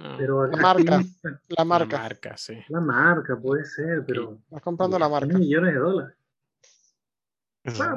Ah, 0.00 0.16
Pero 0.18 0.46
La 0.46 0.56
marca. 0.58 0.96
aquí- 0.98 1.12
La 1.22 1.40
la 1.58 1.64
marca. 1.64 1.98
marca, 1.98 2.36
sí. 2.36 2.54
La 2.68 2.80
marca 2.80 3.36
puede 3.38 3.64
ser, 3.64 4.04
pero. 4.06 4.38
Estás 4.44 4.62
comprando 4.62 4.98
la 4.98 5.08
marca. 5.08 5.36
Millones 5.38 5.72
de 5.72 5.78
dólares. 5.80 6.16
Mira, 7.64 7.96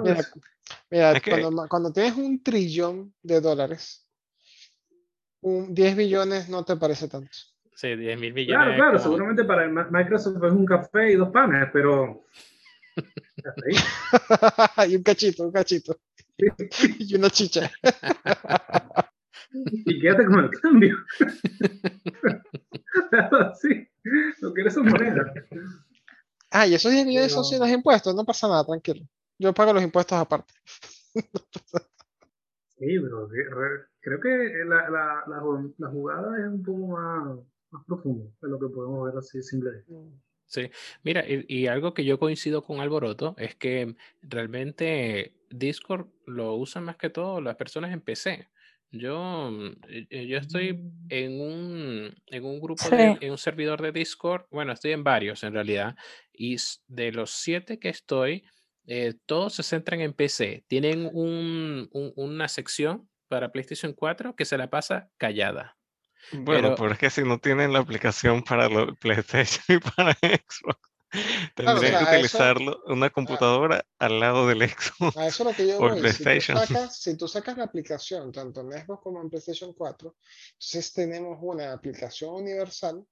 mira, 0.89 1.11
Es 1.13 1.21
que- 1.21 1.29
cuando, 1.31 1.51
ma- 1.51 1.67
cuando 1.67 1.91
tienes 1.91 2.15
un 2.17 2.41
trillón 2.41 3.13
de 3.21 3.39
dólares, 3.41 4.05
un 5.41 5.73
10 5.73 5.95
billones 5.95 6.49
no 6.49 6.65
te 6.65 6.75
parece 6.75 7.07
tanto. 7.07 7.29
Sí, 7.75 7.95
10 7.95 8.19
mil 8.19 8.33
millones. 8.33 8.65
Claro, 8.65 8.75
claro, 8.75 8.91
como- 8.97 9.03
seguramente 9.03 9.43
para 9.45 9.63
el 9.65 9.71
Microsoft 9.71 10.43
es 10.43 10.51
un 10.51 10.65
café 10.65 11.11
y 11.11 11.15
dos 11.15 11.29
panes, 11.29 11.69
pero 11.71 12.25
y 14.87 14.95
un 14.95 15.03
cachito, 15.03 15.43
un 15.43 15.51
cachito. 15.51 15.99
y 16.99 17.15
una 17.15 17.29
chicha. 17.29 17.71
y 19.51 19.99
quédate 20.01 20.25
con 20.25 20.39
el 20.43 20.49
cambio. 20.59 20.97
sí, 23.61 23.87
lo 24.41 24.53
quieres 24.53 24.73
son 24.73 24.87
monedas. 24.87 25.31
Ah, 26.51 26.65
y 26.67 26.73
eso 26.73 26.89
10 26.89 27.05
millones 27.05 27.31
son 27.31 27.45
sin 27.45 27.59
los 27.59 27.69
impuestos, 27.69 28.15
no 28.15 28.25
pasa 28.25 28.47
nada, 28.47 28.65
tranquilo. 28.65 29.05
Yo 29.37 29.53
pago 29.53 29.71
los 29.73 29.83
impuestos 29.83 30.17
aparte. 30.17 30.51
sí, 31.13 31.21
pero 32.99 33.27
creo 34.09 34.19
que 34.21 34.65
la, 34.65 34.89
la, 34.89 35.23
la, 35.77 35.89
jugada 35.89 36.39
es 36.39 36.47
un 36.47 36.63
poco 36.63 36.87
más, 36.87 37.39
más 37.71 37.85
profunda 37.85 38.25
de 38.41 38.49
lo 38.49 38.59
que 38.59 38.67
podemos 38.67 39.05
ver 39.05 39.17
así 39.17 39.41
simplemente. 39.41 39.91
Sí, 40.45 40.71
mira, 41.03 41.23
y, 41.27 41.67
algo 41.67 41.93
que 41.93 42.03
yo 42.03 42.17
coincido 42.17 42.63
con 42.63 42.79
Alboroto 42.79 43.35
es 43.37 43.55
que 43.55 43.95
realmente 44.23 45.35
Discord 45.51 46.07
lo 46.25 46.55
usan 46.55 46.85
más 46.85 46.97
que 46.97 47.11
todo 47.11 47.39
las 47.39 47.55
personas 47.55 47.93
en 47.93 48.01
PC. 48.01 48.47
Yo, 48.91 49.51
mm, 49.51 49.75
eh, 50.09 50.25
yo 50.25 50.37
estoy 50.37 50.73
mm. 50.73 51.05
en 51.09 51.41
un, 51.41 52.15
en 52.25 52.45
un 52.45 52.59
grupo, 52.59 52.83
en 52.91 53.31
un 53.31 53.37
servidor 53.37 53.81
de 53.81 53.91
Discord, 53.91 54.45
bueno, 54.49 54.71
estoy 54.71 54.93
en 54.93 55.03
varios 55.03 55.43
en 55.43 55.53
realidad, 55.53 55.95
y 56.33 56.57
de 56.87 57.11
los 57.11 57.29
siete 57.29 57.77
que 57.77 57.89
estoy, 57.89 58.43
eh, 58.87 59.13
todos 59.27 59.53
se 59.53 59.63
centran 59.63 60.01
en 60.01 60.13
PC. 60.13 60.63
Tienen 60.67 61.09
un, 61.13 61.89
una 61.91 62.47
sección 62.47 63.08
para 63.29 63.51
PlayStation 63.51 63.93
4 63.93 64.35
que 64.35 64.43
se 64.43 64.57
la 64.57 64.69
pasa 64.69 65.09
callada. 65.17 65.77
Bueno, 66.33 66.75
pero, 66.75 66.91
es 66.91 66.99
que 66.99 67.09
si 67.09 67.23
no 67.23 67.39
tienen 67.39 67.71
la 67.71 67.79
aplicación 67.79 68.43
para 68.43 68.67
PlayStation 68.99 69.63
y 69.69 69.79
para 69.79 70.13
Xbox, 70.21 70.79
tendrían 71.55 72.05
que 72.05 72.11
utilizarlo 72.11 72.83
una 72.87 73.05
ah. 73.05 73.09
computadora 73.09 73.85
al 73.97 74.19
lado 74.19 74.47
del 74.47 74.61
Xbox. 74.69 75.15
A 75.15 75.27
eso 75.27 75.43
es 75.43 75.49
lo 75.49 75.55
que 75.55 75.67
yo 75.67 75.79
voy. 75.79 75.99
PlayStation. 75.99 76.57
Si, 76.57 76.67
tú 76.67 76.73
sacas, 76.73 77.01
si 77.01 77.17
tú 77.17 77.27
sacas 77.27 77.57
la 77.57 77.63
aplicación 77.63 78.31
tanto 78.31 78.61
en 78.61 78.71
Xbox 78.73 79.01
como 79.01 79.21
en 79.21 79.29
PlayStation 79.29 79.73
4, 79.73 80.15
entonces 80.51 80.93
tenemos 80.93 81.37
una 81.41 81.71
aplicación 81.71 82.33
universal 82.33 83.05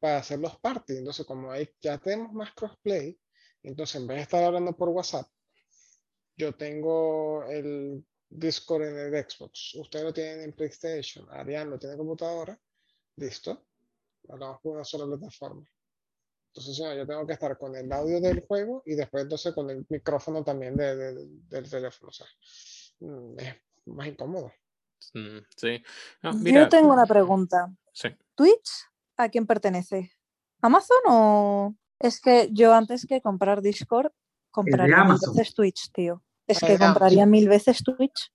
para 0.00 0.18
hacer 0.18 0.40
los 0.40 0.58
parties. 0.58 0.98
Entonces, 0.98 1.24
como 1.24 1.52
ahí 1.52 1.68
ya 1.80 1.98
tenemos 1.98 2.32
más 2.32 2.52
crossplay, 2.52 3.16
entonces 3.62 4.00
en 4.00 4.06
vez 4.06 4.16
de 4.16 4.22
estar 4.22 4.42
hablando 4.42 4.76
por 4.76 4.88
WhatsApp, 4.88 5.28
yo 6.36 6.54
tengo 6.54 7.44
el 7.44 8.04
Discord 8.30 8.84
en 8.84 8.96
el 8.96 9.24
Xbox, 9.24 9.74
usted 9.74 10.04
lo 10.04 10.12
tiene 10.12 10.44
en 10.44 10.52
PlayStation, 10.52 11.26
Ariane 11.30 11.70
lo 11.70 11.78
tiene 11.78 11.94
en 11.94 11.98
computadora, 11.98 12.58
listo, 13.16 13.66
hablamos 14.28 14.60
por 14.60 14.76
una 14.76 14.84
sola 14.84 15.06
plataforma. 15.06 15.66
Entonces, 16.52 16.76
yo 16.78 17.06
tengo 17.06 17.26
que 17.26 17.34
estar 17.34 17.56
con 17.58 17.76
el 17.76 17.92
audio 17.92 18.20
del 18.20 18.40
juego 18.40 18.82
y 18.84 18.96
después 18.96 19.22
entonces 19.22 19.54
con 19.54 19.70
el 19.70 19.86
micrófono 19.88 20.42
también 20.42 20.76
del 20.76 21.70
teléfono. 21.70 22.08
O 22.08 22.12
sea, 22.12 22.26
mm, 22.98 23.38
es 23.38 23.54
más 23.86 24.08
incómodo. 24.08 24.52
Mm, 25.14 25.38
sí. 25.56 25.82
Yo 26.42 26.68
tengo 26.68 26.92
una 26.92 27.06
pregunta. 27.06 27.72
¿Twitch 28.34 28.68
a 29.16 29.28
quién 29.28 29.46
pertenece? 29.46 30.10
¿Amazon 30.60 30.98
o...? 31.08 31.74
Es 32.00 32.20
que 32.20 32.48
yo 32.52 32.74
antes 32.74 33.06
que 33.06 33.20
comprar 33.20 33.60
Discord, 33.60 34.10
compraría 34.50 35.04
veces 35.04 35.54
Twitch, 35.54 35.92
tío. 35.92 36.22
Es 36.50 36.60
que 36.60 36.78
compraría 36.78 37.26
mil 37.26 37.48
veces 37.48 37.82
Twitch. 37.82 38.32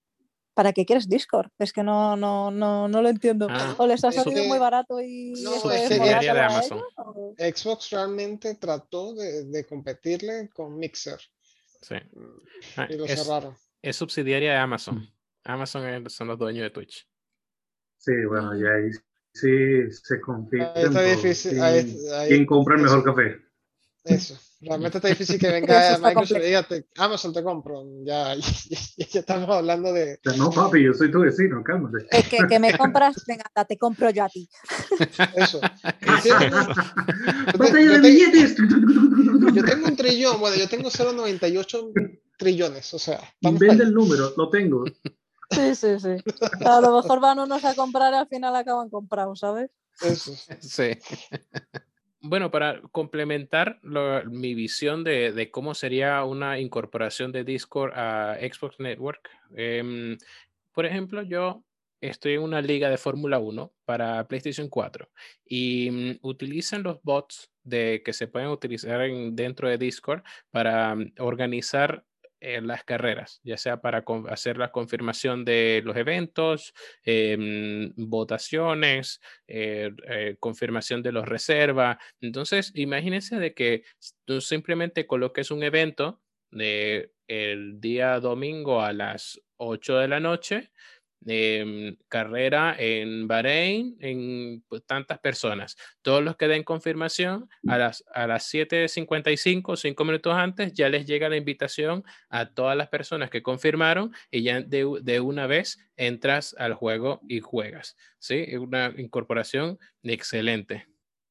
¿Para 0.53 0.71
qué 0.71 0.85
quieres 0.85 1.09
Discord? 1.09 1.49
Es 1.59 1.73
que 1.73 1.83
no, 1.83 2.15
no, 2.15 2.49
no, 2.49 2.87
no 2.87 3.01
lo 3.01 3.09
entiendo. 3.09 3.47
Ah, 3.49 3.75
o 3.77 3.85
les 3.85 4.05
ha 4.05 4.11
salido 4.13 4.45
muy 4.45 4.57
barato 4.57 5.01
y 5.01 5.33
no, 5.43 5.69
es, 5.69 5.89
de 5.89 6.39
Amazon. 6.39 6.81
Xbox 7.37 7.89
realmente 7.89 8.55
trató 8.55 9.13
de, 9.13 9.43
de, 9.45 9.65
competirle 9.65 10.49
con 10.53 10.77
Mixer. 10.77 11.19
Sí. 11.81 11.95
Ah, 12.77 12.87
y 12.89 12.95
lo 12.95 13.05
cerraron. 13.05 13.53
Es 13.81 13.97
subsidiaria 13.97 14.53
de 14.53 14.57
Amazon. 14.57 15.05
Amazon 15.43 16.09
son 16.09 16.29
los 16.29 16.39
dueños 16.39 16.63
de 16.63 16.69
Twitch. 16.69 17.05
Sí, 17.97 18.13
bueno, 18.27 18.55
ya 18.55 18.69
ahí 18.69 18.91
sí 19.33 19.91
se 19.91 20.21
compite. 20.21 20.71
Está 20.75 21.01
difícil. 21.01 21.59
¿Quién 22.27 22.45
compra 22.45 22.77
el 22.77 22.83
mejor 22.83 23.03
café? 23.03 23.41
Eso. 24.05 24.39
Realmente 24.65 24.97
está 24.99 25.07
difícil 25.07 25.39
que 25.39 25.47
venga 25.47 25.97
Microsoft 25.99 26.39
y 26.39 26.45
diga, 26.45 26.67
Amazon 26.97 27.33
te 27.33 27.43
compro. 27.43 27.83
Ya, 28.05 28.35
ya, 28.35 29.19
estamos 29.19 29.49
hablando 29.49 29.91
de. 29.91 30.19
No, 30.37 30.51
papi, 30.51 30.83
yo 30.83 30.93
soy 30.93 31.09
tu 31.11 31.21
vecino, 31.21 31.63
cálmate. 31.63 32.05
Es 32.11 32.27
que, 32.27 32.37
que 32.47 32.59
me 32.59 32.77
compras, 32.77 33.15
venga, 33.27 33.45
te 33.67 33.77
compro 33.77 34.11
yo 34.11 34.25
a 34.25 34.29
ti. 34.29 34.47
Eso. 35.35 35.59
Batalla 37.57 37.91
de 37.91 37.99
billetes. 37.99 38.55
Yo 39.53 39.63
tengo 39.63 39.87
un 39.87 39.95
trillón, 39.95 40.39
bueno, 40.39 40.55
yo 40.55 40.69
tengo 40.69 40.89
0,98 40.89 42.19
trillones, 42.37 42.93
o 42.93 42.99
sea. 42.99 43.19
Vende 43.41 43.83
el 43.83 43.93
número, 43.93 44.33
lo 44.37 44.49
tengo. 44.49 44.85
Sí, 45.49 45.75
sí, 45.75 45.99
sí. 45.99 46.17
A 46.65 46.81
lo 46.81 47.01
mejor 47.01 47.19
van 47.19 47.39
unos 47.39 47.65
a 47.65 47.73
comprar 47.75 48.13
y 48.13 48.17
al 48.17 48.27
final 48.27 48.55
acaban 48.55 48.89
comprados, 48.89 49.39
¿sabes? 49.39 49.71
Eso. 50.01 50.33
Sí. 50.59 50.91
Bueno, 52.27 52.49
para 52.49 52.81
complementar 52.91 53.79
mi 53.83 54.55
visión 54.55 55.03
de, 55.03 55.49
cómo 55.51 55.75
sería 55.75 56.23
una 56.23 56.59
incorporación 56.59 57.31
de 57.31 57.43
Discord 57.43 57.93
a 57.93 58.37
Xbox 58.39 58.79
Network, 58.79 59.29
em, 59.55 60.17
por 60.73 60.87
ejemplo, 60.87 61.21
yo 61.21 61.63
estoy 62.01 62.33
en 62.33 62.41
una 62.41 62.63
liga 62.63 62.89
de 62.89 62.97
Fórmula 62.97 63.37
1 63.37 63.71
para 63.85 64.27
PlayStation 64.27 64.69
4 64.69 65.07
y 65.45 65.91
mm, 65.91 66.25
utilizan 66.27 66.81
los 66.81 66.99
bots 67.03 67.51
de, 67.63 68.01
que 68.03 68.11
se 68.11 68.27
pueden 68.27 68.49
utilizar 68.49 69.07
dentro 69.33 69.69
de 69.69 69.77
Discord 69.77 70.23
para 70.49 70.95
mm, 70.95 71.13
organizar 71.19 72.05
en 72.53 72.67
las 72.67 72.83
carreras, 72.83 73.41
ya 73.43 73.57
sea 73.57 73.81
para 73.81 74.03
hacer 74.29 74.57
la 74.57 74.71
confirmación 74.71 75.45
de 75.45 75.81
los 75.83 75.97
eventos, 75.97 76.73
em, 77.03 77.91
votaciones, 77.95 79.19
eh, 79.47 79.91
eh, 80.07 80.37
confirmación 80.39 81.01
de 81.01 81.11
los 81.11 81.27
reservas. 81.27 81.97
Entonces, 82.21 82.71
imagínense 82.75 83.37
de 83.37 83.53
que 83.53 83.83
tú 84.25 84.41
simplemente 84.41 85.07
coloques 85.07 85.49
un 85.51 85.63
evento 85.63 86.21
de 86.51 87.11
el 87.27 87.81
día 87.81 88.19
domingo 88.19 88.81
a 88.81 88.93
las 88.93 89.41
8 89.57 89.97
de 89.97 90.07
la 90.07 90.19
noche 90.19 90.71
Em, 91.27 91.97
carrera 92.07 92.75
en 92.77 93.27
Bahrein, 93.27 93.97
en 93.99 94.63
pues, 94.67 94.85
tantas 94.85 95.17
personas. 95.17 95.75
Todos 96.03 96.23
los 96.23 96.37
que 96.37 96.47
den 96.47 96.63
confirmación 96.63 97.49
a 97.67 97.79
las, 97.79 98.03
a 98.13 98.27
las 98.27 98.53
7.55, 98.53 99.75
cinco 99.75 100.05
minutos 100.05 100.35
antes, 100.35 100.73
ya 100.73 100.87
les 100.87 101.07
llega 101.07 101.27
la 101.27 101.37
invitación 101.37 102.03
a 102.29 102.53
todas 102.53 102.77
las 102.77 102.89
personas 102.89 103.31
que 103.31 103.41
confirmaron 103.41 104.13
y 104.29 104.43
ya 104.43 104.61
de, 104.61 104.85
de 105.01 105.19
una 105.19 105.47
vez 105.47 105.79
entras 105.97 106.55
al 106.59 106.75
juego 106.75 107.21
y 107.27 107.39
juegas. 107.39 107.97
¿sí? 108.19 108.45
Es 108.47 108.59
una 108.59 108.93
incorporación 108.95 109.79
excelente. 110.03 110.85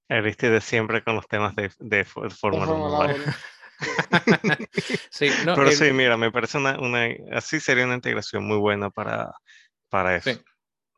viste 0.08 0.50
de 0.50 0.60
siempre 0.60 1.04
con 1.04 1.14
los 1.14 1.28
temas 1.28 1.54
de, 1.54 1.70
de 1.78 2.04
Fórmula 2.04 2.72
1. 2.72 3.14
sí, 5.10 5.28
Pero 5.44 5.70
sí, 5.70 5.92
mira, 5.92 6.16
me 6.16 6.32
parece 6.32 6.58
una, 6.58 6.80
una, 6.80 7.06
así 7.32 7.60
sería 7.60 7.84
una 7.84 7.94
integración 7.94 8.44
muy 8.44 8.58
buena 8.58 8.90
para, 8.90 9.32
para 9.94 10.16
eso. 10.16 10.30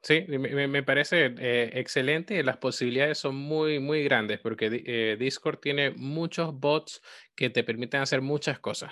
Sí. 0.02 0.24
me, 0.26 0.82
parece 0.82 1.34
eh, 1.38 1.70
excelente. 1.74 2.42
Las 2.42 2.56
posibilidades 2.56 3.18
son 3.18 3.34
muy, 3.36 3.78
muy 3.78 4.02
grandes 4.04 4.40
porque 4.40 4.70
eh, 4.86 5.18
Discord 5.18 5.58
tiene 5.58 5.90
muchos 5.90 6.58
bots 6.58 7.02
que 7.34 7.50
te 7.50 7.62
permiten 7.62 8.00
hacer 8.00 8.22
muchas 8.22 8.58
cosas. 8.58 8.90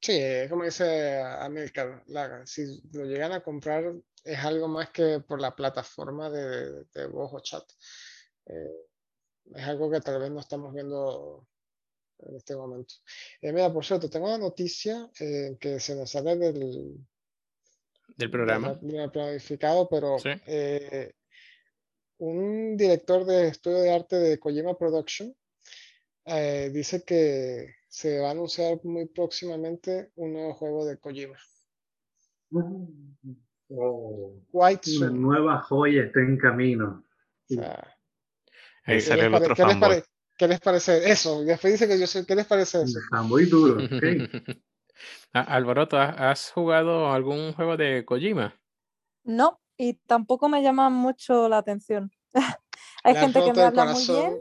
Sí, 0.00 0.20
como 0.50 0.64
dice 0.64 1.22
Amilcar, 1.22 2.02
si 2.46 2.80
lo 2.92 3.04
llegan 3.04 3.30
a 3.30 3.42
comprar 3.42 3.94
es 4.24 4.38
algo 4.38 4.66
más 4.66 4.90
que 4.90 5.20
por 5.20 5.40
la 5.40 5.54
plataforma 5.54 6.28
de, 6.30 6.84
de 6.92 7.06
voz 7.06 7.32
o 7.32 7.40
chat. 7.40 7.64
Eh, 8.46 8.88
es 9.54 9.62
algo 9.62 9.88
que 9.88 10.00
tal 10.00 10.18
vez 10.18 10.32
no 10.32 10.40
estamos 10.40 10.74
viendo 10.74 11.46
en 12.18 12.34
este 12.34 12.56
momento. 12.56 12.94
mira, 13.40 13.72
por 13.72 13.84
cierto, 13.84 14.10
tengo 14.10 14.26
una 14.26 14.38
noticia 14.38 15.08
que 15.14 15.78
se 15.78 15.94
nos 15.94 16.10
sale 16.10 16.36
del, 16.36 17.06
del 18.16 18.30
programa. 18.30 18.78
planificado, 19.12 19.88
pero 19.88 20.16
eh, 20.46 21.12
un 22.18 22.76
director 22.76 23.24
de 23.24 23.48
estudio 23.48 23.78
de 23.78 23.94
arte 23.94 24.16
de 24.16 24.38
Kojima 24.38 24.76
Production 24.76 25.34
eh, 26.26 26.70
dice 26.72 27.04
que 27.04 27.74
se 27.88 28.18
va 28.20 28.28
a 28.28 28.32
anunciar 28.32 28.80
muy 28.84 29.06
próximamente 29.06 30.10
un 30.16 30.32
nuevo 30.32 30.54
juego 30.54 30.86
de 30.86 30.98
Kojima. 30.98 31.36
Oh, 33.68 34.40
una 34.48 35.10
nueva 35.10 35.62
joya 35.62 36.04
está 36.04 36.20
en 36.20 36.36
camino. 36.36 37.04
Ahí 38.84 39.00
sale 39.00 39.26
el 39.26 39.34
otro 39.34 39.54
¿qué 39.54 39.64
les, 39.64 40.04
¿Qué 40.36 40.48
les 40.48 40.60
parece 40.60 41.10
eso? 41.10 41.42
Después 41.44 41.72
dice 41.72 41.88
que 41.88 41.98
yo 41.98 42.06
sé, 42.06 42.26
¿qué 42.26 42.34
les 42.34 42.46
parece 42.46 42.82
eso? 42.82 42.98
muy 43.22 43.46
duro. 43.46 43.78
Alboroto, 45.32 45.98
¿has 45.98 46.50
jugado 46.52 47.12
algún 47.12 47.52
juego 47.52 47.76
de 47.76 48.04
Kojima? 48.04 48.54
No, 49.24 49.60
y 49.76 49.94
tampoco 49.94 50.48
me 50.48 50.62
llama 50.62 50.90
mucho 50.90 51.48
la 51.48 51.58
atención. 51.58 52.12
Hay 53.04 53.16
gente 53.16 53.44
que 53.44 53.52
me 53.52 53.62
habla 53.62 53.86
muy 53.86 54.06
bien. 54.06 54.40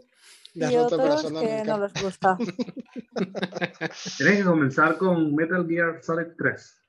Y 0.56 0.64
el 0.66 0.78
otros 0.78 1.24
que 1.24 1.64
no 1.66 1.80
les 1.80 1.94
gusta. 2.02 2.38
Tienes 4.18 4.38
que 4.38 4.44
comenzar 4.44 4.98
con 4.98 5.34
Metal 5.34 5.66
Gear 5.68 6.04
Solid 6.04 6.28
3. 6.38 6.80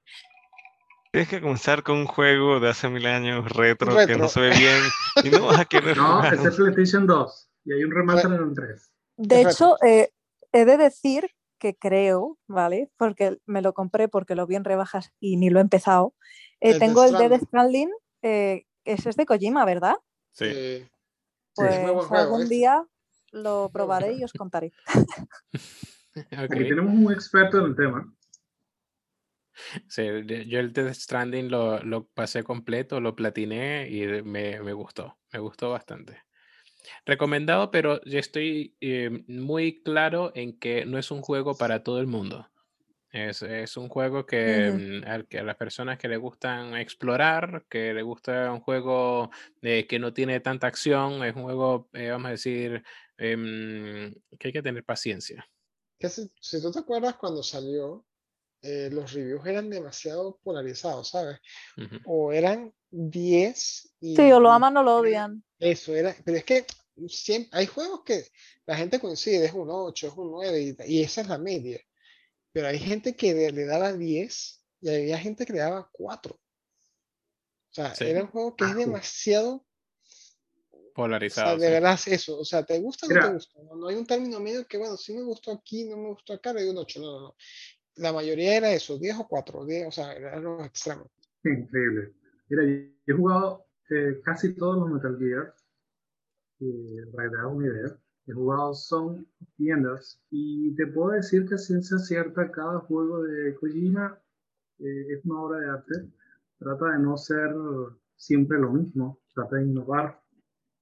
Tienes 1.13 1.29
que 1.29 1.41
comenzar 1.41 1.83
con 1.83 1.97
un 1.99 2.07
juego 2.07 2.61
de 2.61 2.69
hace 2.69 2.89
mil 2.89 3.07
años 3.07 3.49
retro, 3.51 3.97
que 4.07 4.17
no 4.17 4.29
se 4.29 4.41
ve 4.41 4.51
bien 4.51 4.83
y 5.23 5.31
no 5.31 5.47
vas 5.47 5.61
a 5.61 5.65
querer 5.65 5.97
No, 5.97 6.17
jugar. 6.17 6.35
es 6.35 6.57
PlayStation 6.57 7.07
2. 7.07 7.49
Y 7.65 7.73
hay 7.73 7.85
un 7.85 7.93
remaster 7.93 8.33
en 8.33 8.49
el 8.49 8.55
3. 8.55 8.93
De 9.17 9.43
hecho, 9.43 9.77
eh, 9.83 10.11
he 10.53 10.65
de 10.65 10.77
decir 10.77 11.31
que 11.65 11.75
creo, 11.75 12.39
¿vale? 12.47 12.91
Porque 12.99 13.39
me 13.47 13.63
lo 13.63 13.73
compré 13.73 14.07
porque 14.07 14.35
lo 14.35 14.47
vi 14.47 14.55
en 14.55 14.65
rebajas 14.65 15.15
y 15.19 15.39
ni 15.39 15.49
lo 15.49 15.61
he 15.61 15.63
empezado. 15.63 16.15
Eh, 16.61 16.73
El 16.73 16.79
tengo 16.79 17.05
el 17.05 17.13
Death 17.13 17.45
Stranding. 17.47 17.91
Eh, 18.21 18.67
ese 18.85 19.09
es 19.09 19.17
de 19.17 19.25
Kojima, 19.25 19.65
¿verdad? 19.65 19.95
Sí. 20.33 20.87
Pues 21.55 21.75
juego, 21.79 22.15
algún 22.15 22.51
día 22.51 22.87
lo 23.33 23.71
probaré 23.73 24.13
y 24.13 24.25
os 24.25 24.35
contaré. 24.35 24.75
Aquí 26.37 26.69
tenemos 26.69 26.93
un 26.93 27.11
experto 27.11 27.61
en 27.61 27.65
el 27.65 27.77
tema. 27.77 28.15
Sí, 29.89 30.03
yo 30.47 30.61
el 30.61 30.75
Death 30.75 30.93
Stranding 30.93 31.51
lo, 31.51 31.83
lo 31.83 32.09
pasé 32.09 32.45
completo, 32.45 33.01
lo 33.01 33.17
platiné 33.17 33.89
y 33.89 34.23
me 34.23 34.73
gustó, 34.75 35.17
me 35.33 35.39
gustó 35.39 35.71
bastante. 35.71 36.25
Recomendado, 37.07 37.71
pero 37.71 38.03
yo 38.05 38.19
estoy 38.19 38.77
eh, 38.81 39.25
muy 39.27 39.83
claro 39.83 40.33
en 40.35 40.59
que 40.59 40.85
no 40.87 40.99
es 40.99 41.11
un 41.11 41.23
juego 41.23 41.57
para 41.57 41.83
todo 41.83 42.01
el 42.01 42.07
mundo. 42.07 42.49
Es, 43.11 43.43
es 43.43 43.77
un 43.77 43.89
juego 43.89 44.27
que, 44.27 44.73
mm, 44.73 45.09
al 45.09 45.29
que 45.29 45.39
a 45.39 45.45
las 45.45 45.57
personas 45.57 45.99
que 45.99 46.09
le 46.09 46.17
gustan 46.17 46.77
explorar, 46.77 47.65
que 47.69 47.95
le 47.95 48.03
gusta 48.03 48.53
un 48.53 48.61
juego 48.61 49.31
eh, 49.63 49.87
que 49.87 50.01
no 50.01 50.13
tiene 50.13 50.41
tanta 50.41 50.67
acción, 50.67 51.23
es 51.25 51.37
un 51.37 51.45
juego, 51.45 51.89
eh, 51.93 52.11
vamos 52.11 52.27
a 52.27 52.31
decir, 52.31 52.83
em, 53.17 54.13
que 54.39 54.49
hay 54.49 54.53
que 54.53 54.63
tener 54.63 54.85
paciencia. 54.85 55.47
que 55.99 56.09
si, 56.09 56.31
si 56.41 56.61
tú 56.61 56.73
te 56.73 56.81
acuerdas 56.81 57.15
cuando 57.17 57.43
salió, 57.43 58.05
eh, 58.65 58.89
los 58.91 59.13
reviews 59.13 59.47
eran 59.47 59.69
demasiado 59.69 60.39
polarizados, 60.43 61.11
¿sabes? 61.11 61.39
Ujú. 61.77 61.97
O 62.07 62.33
eran 62.33 62.73
10 62.91 63.95
y, 64.01 64.17
Sí, 64.17 64.33
o 64.33 64.41
lo 64.41 64.51
aman 64.51 64.77
o 64.79 64.83
lo 64.83 64.97
odian. 64.97 65.45
eso 65.59 65.95
era, 65.95 66.17
pero 66.25 66.39
es 66.39 66.45
que 66.45 66.65
siempre, 67.09 67.51
hay 67.53 67.67
juegos 67.67 68.03
que 68.05 68.27
la 68.67 68.77
gente 68.77 68.99
coincide, 68.99 69.45
es 69.45 69.53
un 69.53 69.69
8, 69.71 70.09
es 70.09 70.15
un 70.15 70.31
9 70.31 70.61
y, 70.63 70.77
y 70.87 71.03
esa 71.03 71.21
es 71.21 71.29
la 71.29 71.39
media. 71.39 71.81
Pero 72.53 72.69
hay 72.69 72.79
gente 72.79 73.15
que 73.15 73.35
le, 73.35 73.51
le 73.53 73.67
daba 73.67 73.93
10 73.93 74.65
y 74.81 74.89
había 74.89 75.19
gente 75.19 75.45
que 75.45 75.53
le 75.53 75.59
daba 75.59 75.91
4. 75.93 76.35
O 76.35 77.75
sea, 77.75 77.95
Sí. 77.95 78.05
era 78.05 78.23
un 78.23 78.29
juego 78.29 78.55
que 78.55 78.65
es 78.65 78.71
Ajú. 78.71 78.81
demasiado, 78.81 79.55
o 79.57 79.67
sea, 80.71 80.93
Polarizado. 80.95 81.59
de 81.59 81.67
sí. 81.67 81.73
verdad 81.73 81.95
es 81.95 82.07
eso, 82.07 82.39
o 82.39 82.45
sea, 82.45 82.63
¿te 82.65 82.79
gusta 82.79 83.07
o 83.07 83.09
no 83.09 83.15
Mira. 83.17 83.27
te 83.29 83.35
gusta? 83.35 83.59
No, 83.65 83.75
no 83.77 83.89
hay 83.89 83.97
un 83.97 84.07
término 84.07 84.39
medio 84.39 84.65
que, 84.67 84.79
bueno, 84.79 84.97
sí 84.97 85.13
me 85.13 85.23
gustó 85.23 85.51
aquí, 85.51 85.85
no 85.85 85.97
me 85.97 86.09
gustó 86.11 86.35
acá, 86.35 86.53
le 86.53 86.63
doy 86.63 86.71
un 86.71 86.79
8, 86.79 87.01
no, 87.01 87.13
no, 87.13 87.21
no. 87.21 87.37
La 87.97 88.13
mayoría 88.13 88.57
era 88.57 88.73
eso, 88.73 88.99
10 88.99 89.17
o 89.21 89.29
4, 89.29 89.65
10, 89.65 89.89
o 89.89 89.91
sea, 89.91 90.13
eran 90.15 90.43
los 90.43 90.67
extremos. 90.67 91.09
Increíble. 91.45 92.13
Mira, 92.49 92.65
yo 92.65 93.15
he 93.15 93.17
jugado 93.17 93.67
eh, 93.91 94.21
casi 94.25 94.55
todos 94.55 94.77
los 94.79 94.91
Metal 94.91 95.19
Gear. 95.19 95.55
eh, 96.61 97.07
para 97.13 97.29
que 97.29 97.31
te 97.35 97.41
hagas 97.41 97.53
una 97.53 97.67
idea. 97.67 97.99
He 98.27 98.33
jugado 98.33 98.75
Son 98.75 99.27
the 99.59 99.71
Enders. 99.71 100.21
Y 100.31 100.75
te 100.77 100.87
puedo 100.87 101.11
decir 101.11 101.47
que 101.47 101.55
a 101.55 101.59
ciencia 101.59 101.99
cierta, 101.99 102.51
cada 102.51 102.81
juego 102.81 103.23
de 103.23 103.55
Kojima 103.57 104.19
eh, 104.79 105.07
es 105.11 105.25
una 105.25 105.43
obra 105.43 105.59
de 105.61 105.71
arte. 105.71 105.95
Trata 106.59 106.93
de 106.93 106.99
no 107.01 107.17
ser 107.19 107.55
siempre 108.17 108.59
lo 108.59 108.73
mismo. 108.73 109.21
Trata 109.35 109.57
de 109.57 109.65
innovar. 109.65 110.21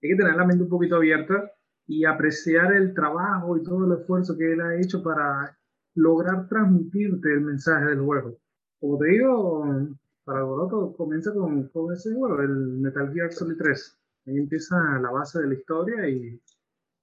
Hay 0.02 0.10
que 0.10 0.16
tener 0.16 0.34
la 0.36 0.46
mente 0.46 0.64
un 0.64 0.70
poquito 0.70 0.96
abierta 0.96 1.52
y 1.86 2.04
apreciar 2.04 2.72
el 2.74 2.94
trabajo 2.94 3.56
y 3.56 3.62
todo 3.62 3.84
el 3.86 4.00
esfuerzo 4.00 4.36
que 4.38 4.52
él 4.52 4.60
ha 4.60 4.76
hecho 4.80 5.02
para 5.02 5.58
lograr 5.95 6.49
transmitirte 6.49 7.32
el 7.32 7.40
mensaje 7.43 7.86
del 7.86 8.01
juego. 8.01 8.38
Como 8.80 8.99
te 8.99 9.07
digo, 9.07 9.88
para 10.24 10.40
Alboroto 10.40 10.95
comienza 10.97 11.32
con, 11.32 11.68
con 11.68 11.93
ese 11.93 12.14
juego, 12.14 12.40
el 12.40 12.49
Metal 12.51 13.12
Gear 13.12 13.32
Solid 13.32 13.57
3. 13.57 13.99
Ahí 14.26 14.36
empieza 14.36 14.76
la 15.01 15.11
base 15.11 15.40
de 15.40 15.49
la 15.49 15.55
historia 15.55 16.09
y 16.09 16.40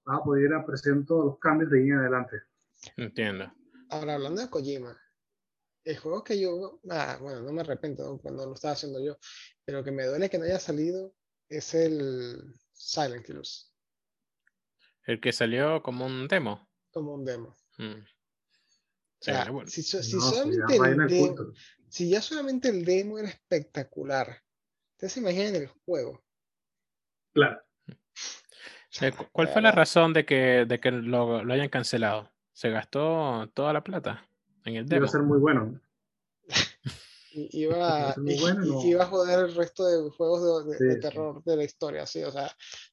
vas 0.06 0.20
a 0.20 0.24
poder 0.24 0.54
apreciar 0.54 1.04
todos 1.06 1.26
los 1.26 1.40
cambios 1.40 1.70
de 1.72 1.80
ahí 1.80 1.88
en 1.90 2.00
adelante. 2.00 2.38
Entiendo. 2.98 3.52
Ahora, 3.90 4.16
hablando 4.16 4.42
de 4.42 4.50
Kojima, 4.50 4.98
el 5.84 5.98
juego 5.98 6.24
que 6.24 6.40
yo, 6.40 6.80
ah, 6.90 7.18
bueno, 7.22 7.42
no 7.42 7.52
me 7.52 7.62
arrepiento 7.62 8.20
cuando 8.22 8.46
lo 8.46 8.54
estaba 8.54 8.74
haciendo 8.74 9.04
yo, 9.04 9.18
pero 9.66 9.84
que 9.84 9.92
me 9.92 10.06
duele 10.06 10.30
que 10.30 10.38
no 10.38 10.46
haya 10.46 10.60
salido 10.60 11.14
es 11.48 11.74
el 11.74 12.54
Silent 12.74 13.28
Hills, 13.28 13.74
El 15.06 15.20
que 15.20 15.34
salió 15.34 15.82
como 15.82 16.06
un 16.06 16.28
demo. 16.28 16.70
como 16.92 17.16
un 17.16 17.26
demo. 17.26 17.56
Mm. 17.78 18.04
O 19.20 19.22
Sí, 19.22 19.32
sea, 19.32 19.52
bueno, 19.52 19.70
si, 19.70 19.84
si 19.84 20.16
No, 20.16 20.22
solamente 20.22 20.78
ya 20.78 20.86
el 20.86 21.08
demo- 21.08 21.54
si 21.90 22.16
solamente 22.22 22.70
el 22.70 22.86
demo 22.86 23.20
era 23.20 23.28
espectacular, 23.28 24.42
ustedes 24.94 25.14
se 25.14 25.20
imaginan 25.20 25.56
el 25.56 25.68
juego. 25.86 26.24
Claro. 27.34 27.62
O 27.90 27.94
sea, 28.92 29.12
cu- 29.12 29.28
¿Cuál 29.32 29.50
fue 29.50 29.62
la 29.62 29.72
razón 29.72 30.14
de 30.14 30.26
que, 30.26 30.66
de 30.66 30.80
que 30.80 30.92
lo, 30.92 31.44
lo 31.44 31.54
hayan 31.54 31.70
cancelado? 31.70 32.32
¿Se 32.54 32.70
gastó 32.70 33.50
toda 33.54 33.74
la 33.74 33.84
plata 33.84 34.26
en 34.66 34.76
el 34.78 34.86
Iba 34.86 34.96
demo? 34.96 35.06
a 35.06 35.10
ser 35.10 35.22
muy 35.22 35.38
bueno. 35.40 35.80
Iba, 37.32 38.16
bueno, 38.18 38.66
no. 38.66 38.82
iba 38.84 39.04
a 39.04 39.08
joder 39.08 39.40
el 39.46 39.56
resto 39.56 39.86
de 39.86 40.10
juegos 40.12 40.66
de, 40.66 40.72
de- 40.72 40.86
de 40.86 40.94
Sí, 40.94 40.96
sí. 40.96 41.00
terror 41.02 41.44
de 41.44 41.56
la 41.58 41.64
historia, 41.64 42.06
sí, 42.08 42.24
o 42.24 42.32
sea, 42.32 42.50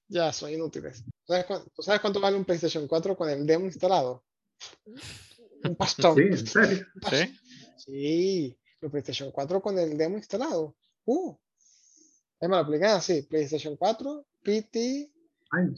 ya 0.09 0.33
son 0.33 0.51
inútiles. 0.51 1.05
¿Sabes 1.25 1.47
cuánto, 1.47 1.71
¿tú 1.75 1.83
sabes 1.83 2.01
cuánto 2.01 2.21
vale 2.21 2.37
un 2.37 2.45
PlayStation 2.45 2.87
4 2.87 3.17
con 3.17 3.31
el 3.31 3.47
demo 3.47 3.65
instalado? 3.65 4.25
Un 5.69 5.77
pastón. 5.77 6.17
Sí, 6.17 6.23
en 6.23 6.47
serio. 6.47 6.87
¿Sí? 7.11 7.39
Sí, 7.77 8.59
el 8.81 8.91
PlayStation 8.91 9.31
4 9.31 9.61
con 9.61 9.79
el 9.79 9.97
demo 9.97 10.17
instalado. 10.17 10.77
Uh. 11.05 11.37
Es 12.41 12.49
más, 12.49 12.61
lo 12.61 12.67
aplican 12.67 12.97
así, 12.97 13.23
PlayStation 13.23 13.77
4, 13.77 14.27
PT, 14.43 15.11
Ay, 15.51 15.77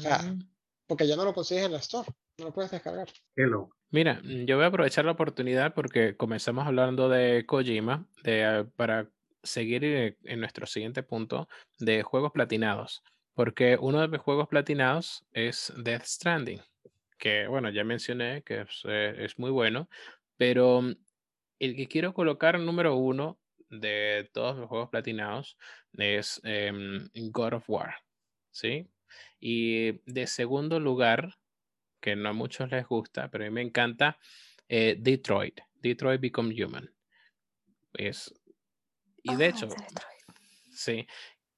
sea, 0.00 0.22
Mm. 0.22 0.42
Porque 0.86 1.06
ya 1.06 1.16
no 1.16 1.24
lo 1.24 1.34
consigues 1.34 1.64
en 1.64 1.72
la 1.72 1.78
Store, 1.78 2.08
no 2.38 2.44
lo 2.46 2.52
puedes 2.52 2.70
descargar. 2.70 3.08
Loco. 3.34 3.74
Mira, 3.90 4.20
yo 4.22 4.56
voy 4.56 4.64
a 4.64 4.68
aprovechar 4.68 5.04
la 5.04 5.12
oportunidad 5.12 5.74
porque 5.74 6.16
comenzamos 6.16 6.66
hablando 6.66 7.08
de 7.08 7.46
Kojima 7.46 8.06
de, 8.22 8.44
ah, 8.44 8.66
para 8.76 9.10
seguir 9.42 9.84
eh, 9.84 10.18
en 10.24 10.40
nuestro 10.40 10.66
siguiente 10.66 11.02
punto 11.02 11.48
de 11.78 12.02
juegos 12.02 12.32
platinados. 12.32 13.02
Porque 13.34 13.78
uno 13.80 14.00
de 14.00 14.08
mis 14.08 14.20
juegos 14.20 14.48
platinados 14.48 15.24
es 15.32 15.72
Death 15.76 16.04
Stranding, 16.04 16.60
que 17.18 17.46
bueno, 17.48 17.70
ya 17.70 17.84
mencioné 17.84 18.42
que 18.42 18.62
es, 18.62 18.82
eh, 18.86 19.14
es 19.18 19.38
muy 19.38 19.50
bueno, 19.50 19.88
pero 20.36 20.82
mm, 20.82 20.94
el 21.60 21.76
que 21.76 21.86
quiero 21.88 22.14
colocar 22.14 22.58
número 22.58 22.96
uno 22.96 23.40
de 23.70 24.28
todos 24.32 24.56
los 24.56 24.68
juegos 24.68 24.90
platinados 24.90 25.56
es 25.92 26.40
em, 26.44 27.08
God 27.14 27.54
of 27.54 27.70
War, 27.70 27.96
¿sí? 28.50 28.88
Y 29.40 30.00
de 30.10 30.26
segundo 30.26 30.80
lugar, 30.80 31.38
que 32.00 32.16
no 32.16 32.28
a 32.28 32.32
muchos 32.32 32.70
les 32.70 32.86
gusta, 32.86 33.30
pero 33.30 33.44
a 33.44 33.48
mí 33.48 33.52
me 33.54 33.62
encanta, 33.62 34.18
eh, 34.68 34.96
Detroit, 34.98 35.60
Detroit 35.80 36.20
Become 36.20 36.54
Human. 36.64 36.90
Es, 37.94 38.34
y 39.22 39.34
de 39.34 39.46
Ah, 39.46 39.48
hecho, 39.48 39.68
sí. 40.72 41.06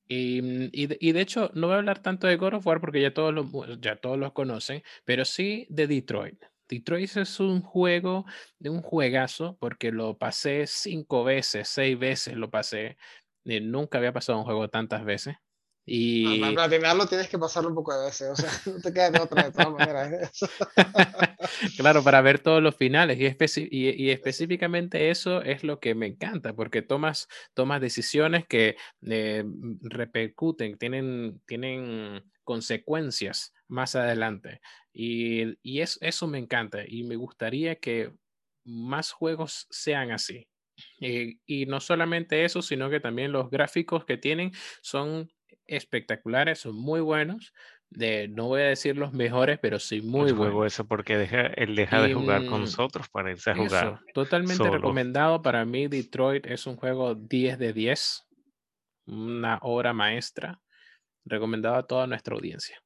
Y, 0.09 0.41
mm, 0.43 0.69
y 0.73 0.87
de, 0.87 0.99
y 1.01 1.19
hecho, 1.19 1.51
no 1.55 1.67
voy 1.69 1.75
a 1.75 1.79
hablar 1.79 2.01
tanto 2.03 2.27
de 2.27 2.37
God 2.37 2.55
of 2.55 2.67
War 2.67 2.81
porque 2.81 3.01
ya 3.03 3.13
todos 3.15 3.35
los, 3.35 3.47
ya 3.81 3.97
todos 3.97 4.19
los 4.19 4.33
conocen, 4.33 4.83
pero 5.05 5.25
sí 5.25 5.67
de 5.71 5.87
Detroit. 5.87 6.43
Detroit 6.69 7.17
es 7.17 7.41
un 7.41 7.61
juego, 7.63 8.25
de 8.59 8.71
un 8.71 8.83
juegazo, 8.83 9.57
porque 9.61 9.93
lo 9.93 10.19
pasé 10.19 10.67
cinco 10.67 11.25
veces, 11.25 11.69
seis 11.69 11.99
veces 11.99 12.37
lo 12.37 12.51
pasé. 12.51 12.97
eh, 13.45 13.61
nunca 13.61 13.99
había 13.99 14.13
pasado 14.13 14.39
un 14.39 14.45
juego 14.45 14.69
tantas 14.69 15.05
veces. 15.05 15.37
Y, 15.89 16.41
Para 16.41 16.53
platinarlo 16.53 17.07
tienes 17.07 17.29
que 17.29 17.39
pasarlo 17.39 17.69
un 17.69 17.77
poco 17.77 17.97
de 17.97 18.07
veces, 18.07 18.29
o 18.29 18.35
sea, 18.35 18.51
no 18.67 18.81
te 18.81 18.93
queda 18.93 19.11
de 19.13 19.21
otra 19.21 19.45
de 19.45 19.53
todas 19.53 19.71
maneras. 19.71 20.11
Claro, 21.77 22.03
para 22.03 22.21
ver 22.23 22.41
todos 22.41 22.61
los 22.61 22.75
finales 22.75 23.19
y, 23.21 23.69
y, 23.71 23.91
y 23.91 24.11
específicamente 24.11 25.11
eso 25.11 25.43
es 25.43 25.63
lo 25.63 25.79
que 25.79 25.95
me 25.95 26.07
encanta, 26.07 26.55
porque 26.55 26.83
tomas, 26.83 27.29
tomas 27.55 27.81
decisiones 27.81 28.47
que 28.47 28.77
eh, 29.03 29.45
repercuten, 29.83 30.77
tienen, 30.77 31.41
tienen 31.47 32.25
consecuencias 32.43 33.55
más 33.69 33.95
adelante. 33.95 34.61
Y, 34.93 35.57
y 35.63 35.83
es, 35.83 35.99
eso 36.01 36.27
me 36.27 36.39
encanta 36.39 36.81
y 36.87 37.05
me 37.05 37.17
gustaría 37.17 37.77
que 37.77 38.13
más 38.65 39.13
juegos 39.13 39.67
sean 39.71 40.11
así. 40.11 40.49
Eh, 41.01 41.39
y 41.47 41.67
no 41.67 41.81
solamente 41.81 42.45
eso, 42.45 42.61
sino 42.61 42.91
que 42.91 43.01
también 43.01 43.33
los 43.33 43.51
gráficos 43.51 44.05
que 44.05 44.19
tienen 44.19 44.53
son 44.83 45.31
espectaculares, 45.69 46.61
son 46.61 46.77
muy 46.77 47.01
buenos. 47.01 47.53
De, 47.89 48.27
no 48.29 48.49
voy 48.49 48.63
a 48.63 48.65
decir 48.65 48.97
los 48.97 49.13
mejores, 49.13 49.59
pero 49.61 49.79
sí 49.79 50.01
muy 50.03 50.31
juego 50.33 50.55
buenos. 50.55 50.73
eso 50.75 50.87
porque 50.87 51.17
deja, 51.17 51.43
él 51.47 51.77
deja 51.77 52.03
de 52.03 52.13
jugar 52.15 52.47
con 52.47 52.63
nosotros 52.63 53.09
para 53.09 53.31
irse 53.31 53.51
a 53.51 53.55
Eso, 53.55 53.65
jugar 53.65 54.01
totalmente 54.13 54.57
solo. 54.57 54.79
recomendado 54.79 55.41
para 55.43 55.65
mí. 55.65 55.87
Detroit 55.87 56.47
es 56.47 56.67
un 56.67 56.77
juego 56.77 57.15
10 57.15 57.59
de 57.59 57.73
10, 57.73 58.27
una 59.07 59.59
obra 59.63 59.93
maestra, 59.93 60.61
recomendado 61.25 61.77
a 61.77 61.87
toda 61.87 62.07
nuestra 62.07 62.35
audiencia. 62.35 62.83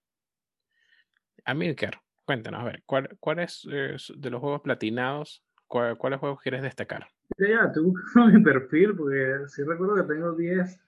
Amilcar, 1.44 2.00
cuéntanos, 2.26 2.60
a 2.60 2.64
ver, 2.64 2.82
¿cuál, 2.84 3.16
cuál 3.18 3.38
es 3.40 3.66
eh, 3.72 3.96
de 4.16 4.30
los 4.30 4.40
juegos 4.40 4.60
platinados? 4.60 5.42
cuál- 5.66 5.96
¿Cuáles 5.96 6.20
juegos 6.20 6.40
quieres 6.42 6.62
destacar? 6.62 7.08
Ya, 7.38 7.72
buscando 7.74 8.32
mi 8.38 8.42
perfil 8.42 8.94
porque 8.96 9.36
sí 9.48 9.62
recuerdo 9.62 9.94
que 9.96 10.12
tengo 10.14 10.32
10 10.32 10.78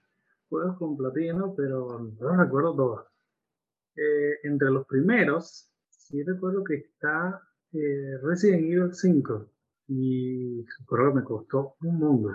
juegos 0.53 0.77
con 0.77 0.95
platino, 0.95 1.53
pero 1.55 1.99
no 1.99 2.27
los 2.27 2.37
recuerdo 2.37 2.75
todos. 2.75 3.05
Eh, 3.95 4.35
entre 4.43 4.69
los 4.69 4.85
primeros, 4.85 5.67
sí 5.89 6.21
recuerdo 6.23 6.63
que 6.63 6.75
está 6.75 7.41
eh, 7.73 8.17
Resident 8.21 8.63
Evil 8.65 8.93
5 8.93 9.47
y 9.87 10.63
recuerdo 10.79 11.09
que 11.09 11.15
me 11.19 11.23
costó 11.23 11.75
un 11.81 11.97
mundo. 11.97 12.29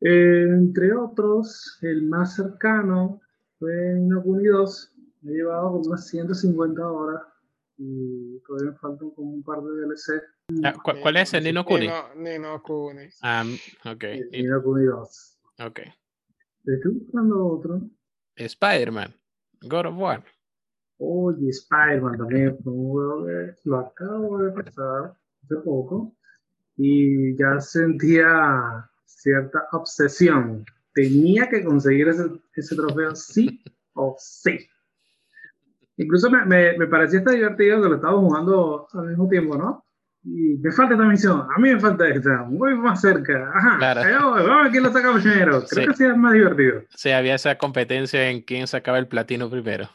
Eh, 0.00 0.46
entre 0.48 0.94
otros, 0.94 1.78
el 1.82 2.02
más 2.04 2.36
cercano 2.36 3.20
fue 3.58 3.74
Ni 3.94 4.06
no 4.06 4.22
Kuni 4.22 4.46
2. 4.46 4.92
Me 5.22 5.32
he 5.32 5.36
llevado 5.36 5.72
como 5.72 5.86
unas 5.88 6.06
150 6.06 6.88
horas 6.88 7.22
y 7.78 8.38
todavía 8.46 8.70
me 8.72 8.78
faltan 8.78 9.10
como 9.10 9.32
un 9.32 9.42
par 9.42 9.60
de 9.60 9.70
DLC. 9.72 10.22
Ah, 10.62 10.72
¿cu- 10.72 10.92
¿Cuál 11.02 11.16
es 11.16 11.34
el 11.34 11.42
Nino 11.42 11.64
Kuni? 11.64 11.86
Nino, 11.88 12.14
Nino 12.14 12.62
Kuni. 12.62 13.08
Ah, 13.22 13.44
ok, 13.86 14.04
Ni 14.30 14.38
y- 14.38 14.42
no 14.44 14.62
Kuni 14.62 14.84
2. 14.84 15.38
ok. 15.66 15.80
Estoy 16.66 16.94
buscando 16.94 17.46
otro. 17.46 17.80
Spider-Man, 18.34 19.14
God 19.62 19.86
of 19.86 19.96
War. 19.96 20.24
Oye, 20.98 21.50
Spider-Man 21.50 22.18
también 22.18 22.58
fue 22.62 22.72
un 22.72 22.90
juego 22.90 23.26
que 23.26 23.54
lo 23.64 23.78
acabo 23.78 24.38
de 24.38 24.50
pasar 24.50 25.16
hace 25.44 25.56
poco 25.64 26.16
y 26.76 27.36
ya 27.36 27.60
sentía 27.60 28.90
cierta 29.04 29.68
obsesión. 29.72 30.64
Tenía 30.92 31.48
que 31.48 31.62
conseguir 31.62 32.08
ese, 32.08 32.24
ese 32.54 32.74
trofeo 32.74 33.14
sí 33.14 33.62
o 33.94 34.16
sí. 34.18 34.58
Incluso 35.98 36.30
me, 36.30 36.44
me, 36.46 36.76
me 36.76 36.86
parecía 36.88 37.20
hasta 37.20 37.30
divertido 37.30 37.80
que 37.80 37.88
lo 37.88 37.94
estábamos 37.94 38.24
jugando 38.24 38.88
al 38.92 39.06
mismo 39.06 39.28
tiempo, 39.28 39.56
¿no? 39.56 39.85
Y 40.28 40.56
me 40.58 40.72
falta 40.72 40.94
esta 40.94 41.06
misión, 41.06 41.40
a 41.54 41.60
mí 41.60 41.72
me 41.72 41.78
falta 41.78 42.08
esta, 42.08 42.44
voy 42.48 42.74
más 42.76 43.00
cerca. 43.00 43.48
Ajá, 43.54 43.78
Claro. 43.78 44.00
vamos 44.32 44.50
a 44.50 44.62
ver 44.64 44.72
quién 44.72 44.82
lo 44.82 44.92
saca 44.92 45.12
primero. 45.12 45.62
Creo 45.70 45.92
Sí. 45.92 45.98
que 46.04 46.10
es 46.10 46.16
más 46.16 46.32
divertido. 46.32 46.82
Sí, 46.96 47.10
había 47.12 47.36
esa 47.36 47.56
competencia 47.58 48.28
en 48.28 48.40
quién 48.42 48.66
sacaba 48.66 48.98
el 48.98 49.06
platino 49.06 49.48
primero. 49.48 49.88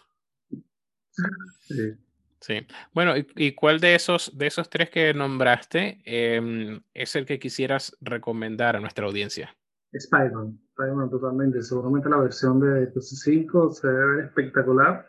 Sí. 1.62 1.94
Sí. 2.40 2.66
Bueno, 2.94 3.16
¿y, 3.18 3.28
y 3.36 3.52
cuál 3.54 3.80
de 3.80 3.94
esos, 3.94 4.36
de 4.36 4.48
esos 4.48 4.70
tres 4.70 4.90
que 4.90 5.14
nombraste 5.14 6.02
em, 6.06 6.82
es 6.94 7.16
el 7.16 7.26
que 7.26 7.38
quisieras 7.38 7.96
recomendar 8.02 8.76
a 8.76 8.80
nuestra 8.80 9.06
audiencia? 9.06 9.56
Spider-Man, 9.92 10.58
Spider-Man 10.70 11.10
totalmente. 11.12 11.62
Seguramente 11.62 12.10
la 12.10 12.18
versión 12.18 12.60
de 12.60 12.92
PS5 12.94 13.72
se 13.74 13.88
ver 13.88 14.26
espectacular. 14.26 15.08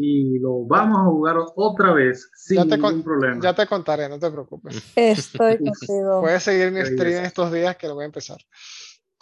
Y 0.00 0.38
lo 0.38 0.64
vamos 0.64 0.96
a 1.00 1.04
jugar 1.10 1.36
otra 1.56 1.92
vez 1.92 2.30
sin 2.36 2.58
Ya 2.58 2.62
te 2.66 2.76
ningún 2.76 2.92
con- 2.92 3.02
problema. 3.02 3.40
Ya 3.42 3.52
te 3.52 3.66
contaré, 3.66 4.08
no 4.08 4.16
te 4.18 4.30
preocupes. 4.30 4.92
Estoy 4.94 5.58
contigo. 5.64 6.20
Puedes 6.20 6.42
seguir 6.44 6.70
mi 6.70 6.82
stream 6.84 7.24
estos 7.24 7.52
días 7.52 7.76
que 7.76 7.88
lo 7.88 7.94
voy 7.94 8.04
a 8.04 8.06
empezar. 8.06 8.38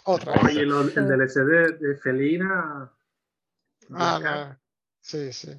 Otra 0.05 0.33
vez. 0.33 0.43
Oye, 0.55 0.65
lo- 0.67 0.81
el 0.81 0.93
DLC 0.93 1.33
de, 1.45 1.71
de 1.79 1.95
Felina. 1.97 2.93
Ah, 3.91 4.19
no. 4.23 4.59
Sí, 5.01 5.33
sí. 5.33 5.49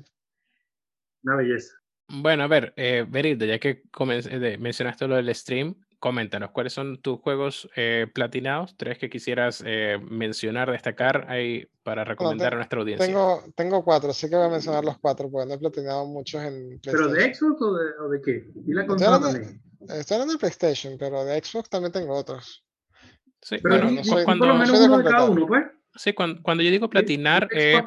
Una 1.24 1.34
belleza. 1.36 1.74
Bueno, 2.10 2.44
a 2.44 2.46
ver, 2.46 2.72
eh, 2.76 3.04
Berilda, 3.08 3.44
ya 3.44 3.58
que 3.58 3.82
comen- 3.90 4.24
eh, 4.30 4.38
de- 4.38 4.58
mencionaste 4.58 5.08
lo 5.08 5.16
del 5.16 5.34
stream, 5.34 5.74
coméntanos, 5.98 6.50
¿cuáles 6.52 6.72
son 6.72 7.00
tus 7.00 7.20
juegos 7.20 7.68
eh, 7.76 8.06
platinados? 8.14 8.76
Tres 8.76 8.98
que 8.98 9.10
quisieras 9.10 9.62
eh, 9.66 9.98
mencionar, 10.10 10.70
destacar 10.70 11.26
ahí 11.28 11.66
para 11.82 12.04
recomendar 12.04 12.52
a 12.52 12.56
nuestra 12.56 12.80
audiencia. 12.80 13.06
Tengo, 13.06 13.42
tengo 13.56 13.84
cuatro, 13.84 14.10
así 14.10 14.28
que 14.28 14.36
voy 14.36 14.46
a 14.46 14.50
mencionar 14.50 14.84
los 14.84 14.98
cuatro, 14.98 15.30
porque 15.30 15.48
no 15.48 15.54
he 15.54 15.58
platinado 15.58 16.06
muchos 16.06 16.42
en 16.42 16.78
¿Pero 16.82 17.08
de 17.08 17.14
PlayStation. 17.14 17.50
Xbox 17.56 17.62
o 17.62 17.74
de, 17.76 17.84
o 18.00 18.08
de 18.08 18.20
qué? 18.22 18.44
¿Y 18.66 18.72
la 18.74 18.82
Estoy 18.82 18.86
consola 18.96 19.40
estoy 19.98 20.14
hablando 20.14 20.32
de 20.34 20.38
PlayStation, 20.38 20.96
pero 20.98 21.24
de 21.24 21.42
Xbox 21.42 21.68
también 21.70 21.92
tengo 21.92 22.14
otros. 22.14 22.64
Sí, 23.40 23.56
Pero 23.62 23.76
bueno, 23.86 23.90
no 23.92 24.04
soy- 24.04 24.10
y 24.12 24.14
por 24.16 24.24
cuando, 24.24 24.46
lo 24.46 24.52
no 24.54 24.58
menos 24.58 24.70
soy 24.76 24.78
de 24.80 24.86
uno 24.94 24.98
de 24.98 25.04
cada 25.10 25.24
uno, 25.30 25.46
pues. 25.46 25.62
sí, 25.94 26.12
cuando, 26.12 26.42
cuando 26.42 26.62
yo 26.64 26.70
digo 26.70 26.90
platinar, 26.90 27.48
eh, 27.52 27.80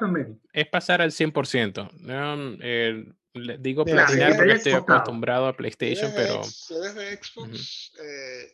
es 0.54 0.68
pasar 0.68 1.02
al 1.02 1.12
100%. 1.12 1.90
¿no? 2.00 2.58
Eh, 2.62 3.06
le 3.34 3.58
digo 3.58 3.86
platinar 3.86 4.36
porque 4.36 4.54
estoy 4.54 4.74
acostumbrado 4.74 5.48
a 5.48 5.56
PlayStation, 5.56 6.12
pero 6.16 6.36
X- 6.44 6.66
si 6.68 6.74
eres 6.76 6.96
de 6.96 7.18
Xbox, 7.18 7.92
eh, 8.04 8.52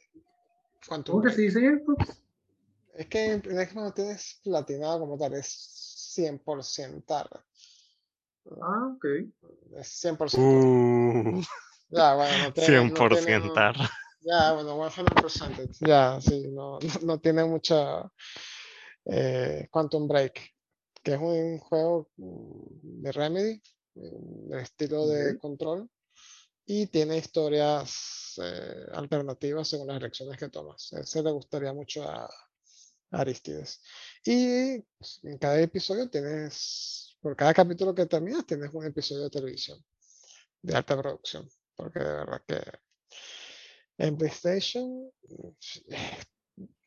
¿Cómo 0.88 1.22
que 1.24 1.32
se 1.32 1.42
dice 1.42 1.60
Xbox? 1.60 2.22
Es 2.96 3.08
que 3.08 3.32
en 3.34 3.42
Xbox 3.44 3.76
no 3.76 3.94
tienes 3.94 4.40
platinado 4.44 5.00
como 5.00 5.18
tal, 5.18 5.34
es 5.34 6.14
100% 6.16 7.04
tarde. 7.06 7.40
Ah, 8.62 8.94
ok. 8.96 9.06
Es 9.78 9.88
100%. 10.04 10.38
Uh, 10.38 11.42
Ya, 11.90 12.16
bueno, 12.16 12.38
no 12.48 12.54
tiene, 12.54 12.90
no 12.90 12.96
100% 12.96 13.24
tiene- 13.26 13.50
tar. 13.54 13.76
Ya, 14.22 14.52
bueno, 14.54 14.90
100%. 14.90 15.70
Ya, 15.80 16.20
sí, 16.20 16.48
no, 16.50 16.80
no, 16.80 16.94
no 17.04 17.20
tiene 17.20 17.46
mucha 17.46 18.12
eh, 19.06 19.68
Quantum 19.72 20.08
Break, 20.08 20.54
que 21.02 21.14
es 21.14 21.20
un 21.20 21.60
juego 21.60 22.10
de 22.18 23.12
Remedy, 23.14 23.62
de 24.50 24.62
estilo 24.62 25.08
de 25.08 25.38
control, 25.38 25.90
y 26.66 26.88
tiene 26.88 27.18
historias 27.18 28.34
eh, 28.44 28.86
alternativas 28.94 29.68
según 29.68 29.88
las 29.88 29.98
elecciones 29.98 30.38
que 30.38 30.50
tomas. 30.50 30.92
Ese 30.94 31.24
le 31.24 31.32
gustaría 31.32 31.72
mucho 31.74 32.04
a, 32.04 32.26
a 32.26 32.30
Aristides. 33.22 33.82
Y 34.26 34.74
en 35.24 35.38
cada 35.40 35.60
episodio 35.62 36.10
tienes, 36.10 37.18
por 37.22 37.36
cada 37.36 37.54
capítulo 37.54 37.96
que 37.96 38.06
terminas, 38.06 38.46
tienes 38.46 38.70
un 38.74 38.86
episodio 38.86 39.24
de 39.24 39.30
televisión 39.30 39.84
de 40.62 40.76
alta 40.76 41.02
producción, 41.02 41.50
porque 41.76 42.00
de 42.00 42.06
verdad 42.06 42.42
que 42.46 42.62
en 44.00 44.18
PlayStation, 44.18 45.10
sí, 45.60 45.86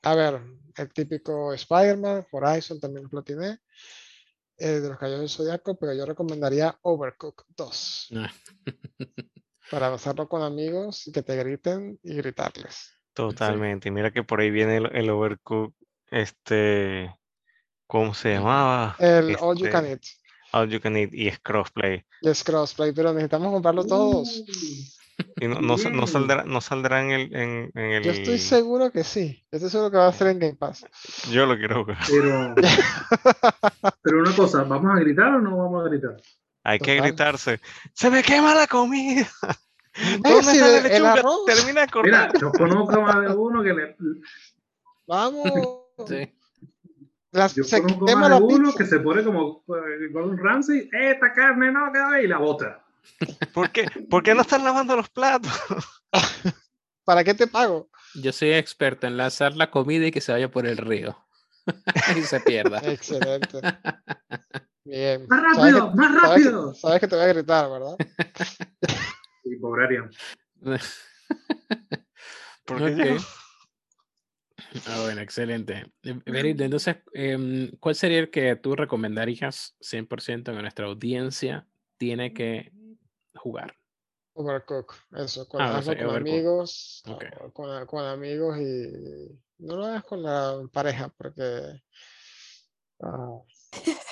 a 0.02 0.14
ver, 0.14 0.42
el 0.76 0.92
típico 0.92 1.52
Spider-Man, 1.54 2.26
Horizon 2.30 2.78
también 2.80 3.04
lo 3.04 3.11
platiné, 3.11 3.58
eh, 4.61 4.80
de 4.80 4.88
los 4.88 4.98
Caballeros 4.98 5.20
del 5.22 5.30
Zodiaco, 5.30 5.76
pero 5.78 5.92
yo 5.94 6.06
recomendaría 6.06 6.78
Overcooked 6.82 7.44
2 7.56 8.08
Ah. 8.16 8.30
para 9.70 9.90
pasarlo 9.90 10.28
con 10.28 10.42
amigos 10.42 11.06
y 11.06 11.12
que 11.12 11.22
te 11.22 11.36
griten 11.36 11.98
y 12.02 12.14
gritarles. 12.14 12.92
Totalmente. 13.12 13.88
Y 13.88 13.92
mira 13.92 14.11
que 14.12 14.22
por 14.22 14.40
ahí 14.40 14.50
viene 14.50 14.76
el, 14.78 14.86
el 14.94 15.11
Overcook, 15.11 15.74
este, 16.11 17.14
¿cómo 17.86 18.14
se 18.14 18.34
llamaba? 18.34 18.96
El 18.98 19.36
All 19.40 19.56
You 19.56 19.66
Este, 19.66 19.70
Can 19.70 19.86
Eat 19.86 20.02
All 20.52 20.68
You 20.68 20.80
Can 20.80 20.96
Eat 20.96 21.14
y 21.14 21.28
es 21.28 21.38
crossplay. 21.38 22.04
y 22.22 22.28
es 22.28 22.42
crossplay, 22.42 22.92
pero 22.92 23.12
necesitamos 23.12 23.52
comprarlo 23.52 23.84
todos. 23.86 24.42
Y 25.40 25.48
no, 25.48 25.60
no, 25.60 25.76
Bien. 25.76 26.06
saldrá, 26.06 26.44
no 26.44 26.60
saldrá 26.60 27.02
en 27.02 27.10
el, 27.10 27.34
en, 27.34 27.70
en 27.74 28.02
Yo 28.02 28.10
estoy 28.12 28.38
seguro 28.38 28.90
que 28.90 29.04
sí. 29.04 29.42
Yo 29.50 29.56
estoy 29.56 29.70
seguro 29.70 29.90
que 29.90 29.96
va 29.96 30.08
a 30.08 30.12
ser 30.12 30.28
en 30.28 30.38
Game 30.38 30.54
Pass. 30.56 30.84
Yo 31.30 31.46
lo 31.46 31.56
quiero 31.56 31.82
jugar. 31.84 31.98
Pero, 32.08 32.54
pero 34.02 34.20
una 34.20 34.34
cosa, 34.34 34.62
¿vamos 34.64 34.94
a 34.96 35.00
gritar 35.00 35.34
o 35.34 35.40
no 35.40 35.56
vamos 35.56 35.84
a 35.86 35.88
gritar? 35.88 36.16
Hay 36.64 36.78
que 36.78 36.96
gritarse. 37.00 37.60
¡Se 37.94 38.10
me 38.10 38.22
quema 38.22 38.54
la 38.54 38.66
comida! 38.66 39.26
¿Dónde 40.22 40.30
Messi, 40.36 40.56
está 40.58 40.68
la 40.68 40.78
el- 40.78 40.86
el 40.86 40.92
lechuga? 40.92 41.12
arroz. 41.14 41.44
Termina 41.46 41.80
de 41.80 41.86
Mira, 42.02 42.28
cortar. 42.28 42.40
yo 42.40 42.52
conozco 42.52 42.92
a 42.92 43.00
más 43.00 43.20
de 43.22 43.34
uno 43.34 43.62
que 43.62 43.72
le, 43.74 43.96
Vamos. 45.06 45.50
sí. 46.08 46.32
Las- 47.32 47.54
yo 47.54 47.64
se 47.64 47.80
conozco 47.82 48.16
más 48.16 48.30
de 48.30 48.36
uno 48.36 48.68
pizza. 48.68 48.78
que 48.78 48.86
se 48.86 49.00
pone 49.00 49.24
como 49.24 49.64
eh, 49.68 50.08
Gordon 50.12 50.38
Ramsay, 50.38 50.78
"Eh, 50.92 51.10
esta 51.12 51.32
carne 51.32 51.70
no 51.72 51.90
queda 51.92 52.20
y 52.22 52.26
la 52.28 52.38
bota. 52.38 52.84
¿Por 53.53 53.70
qué? 53.70 53.86
¿Por 54.09 54.22
qué 54.22 54.34
no 54.34 54.42
están 54.42 54.64
lavando 54.64 54.96
los 54.96 55.09
platos? 55.11 55.53
¿Para 57.05 57.24
qué 57.24 57.34
te 57.34 57.46
pago? 57.46 57.90
Yo 58.14 58.32
soy 58.32 58.53
experto 58.53 59.07
en 59.07 59.16
lanzar 59.16 59.57
la 59.57 59.70
comida 59.70 60.07
y 60.07 60.11
que 60.11 60.20
se 60.20 60.32
vaya 60.32 60.51
por 60.51 60.66
el 60.66 60.76
río 60.76 61.16
y 62.16 62.20
se 62.22 62.40
pierda. 62.40 62.78
Excelente. 62.84 63.61
Bien. 64.84 65.26
Más 65.28 65.57
Sabes 65.57 65.74
rápido, 65.74 65.90
que- 65.90 65.96
más 65.96 66.20
sabes 66.22 66.22
que- 66.22 66.51
rápido. 66.51 66.74
Sabes 66.74 67.01
que 67.01 67.09
te 67.09 67.16
voy 67.16 67.24
a 67.24 67.28
gritar, 67.28 67.70
¿verdad? 67.70 67.96
Y 69.44 69.57
pobre 69.57 69.84
Arián. 69.86 70.11
Porque 72.64 72.96
yo- 72.96 73.14
Ok. 73.16 73.20
Ah, 74.86 75.01
bueno, 75.03 75.20
excelente. 75.22 75.86
Eh, 76.05 76.20
Berilda, 76.26 76.64
entonces, 76.66 76.96
em, 77.14 77.70
¿cuál 77.80 77.94
sería 77.94 78.18
el 78.20 78.30
que 78.30 78.55
tú 78.57 78.76
recomendarías 78.76 79.74
100% 79.80 80.53
que 80.55 80.62
nuestra 80.62 80.86
audiencia 80.86 81.66
tiene 81.96 82.32
que 82.34 82.70
jugar? 83.41 83.74
Overcook. 84.34 84.95
Eso, 85.16 85.49
con, 85.49 85.61
Ah, 85.61 85.80
con 85.82 85.88
Overcook. 85.88 86.16
amigos. 86.16 87.03
O 87.07 87.51
Con, 87.53 87.86
con 87.86 88.05
amigos 88.05 88.59
y 88.59 89.38
no 89.59 89.76
lo 89.76 89.86
hagas 89.86 90.05
con 90.05 90.22
la 90.22 90.61
pareja 90.72 91.09
porque 91.16 91.82
ah, 93.03 93.38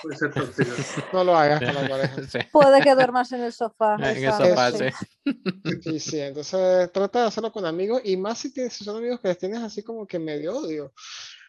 Puede 0.02 0.16
ser 0.16 0.32
tóxico. 0.32 0.70
no 1.12 1.24
lo 1.24 1.36
hagas 1.36 1.60
con 1.62 1.74
la 1.74 1.88
pareja. 1.88 2.22
Sí, 2.28 2.38
Puede 2.52 2.82
que 2.82 2.94
duermas 2.94 3.30
en 3.32 3.42
el 3.42 3.52
sofá. 3.52 3.94
en 3.96 4.24
el 4.24 4.32
sofá, 4.32 4.72
sí. 4.72 4.84
sí. 5.24 5.80
Sí, 5.82 6.00
sí, 6.00 6.20
entonces 6.20 6.92
trata 6.92 7.22
de 7.22 7.26
hacerlo 7.28 7.52
con 7.52 7.64
amigos 7.66 8.00
y 8.04 8.16
más 8.16 8.38
si, 8.38 8.52
tienes, 8.52 8.72
si 8.74 8.84
son 8.84 8.96
amigos 8.96 9.20
que 9.20 9.28
les 9.28 9.38
tienes 9.38 9.60
así 9.60 9.82
como 9.82 10.06
que 10.06 10.18
medio 10.18 10.56
odio. 10.58 10.92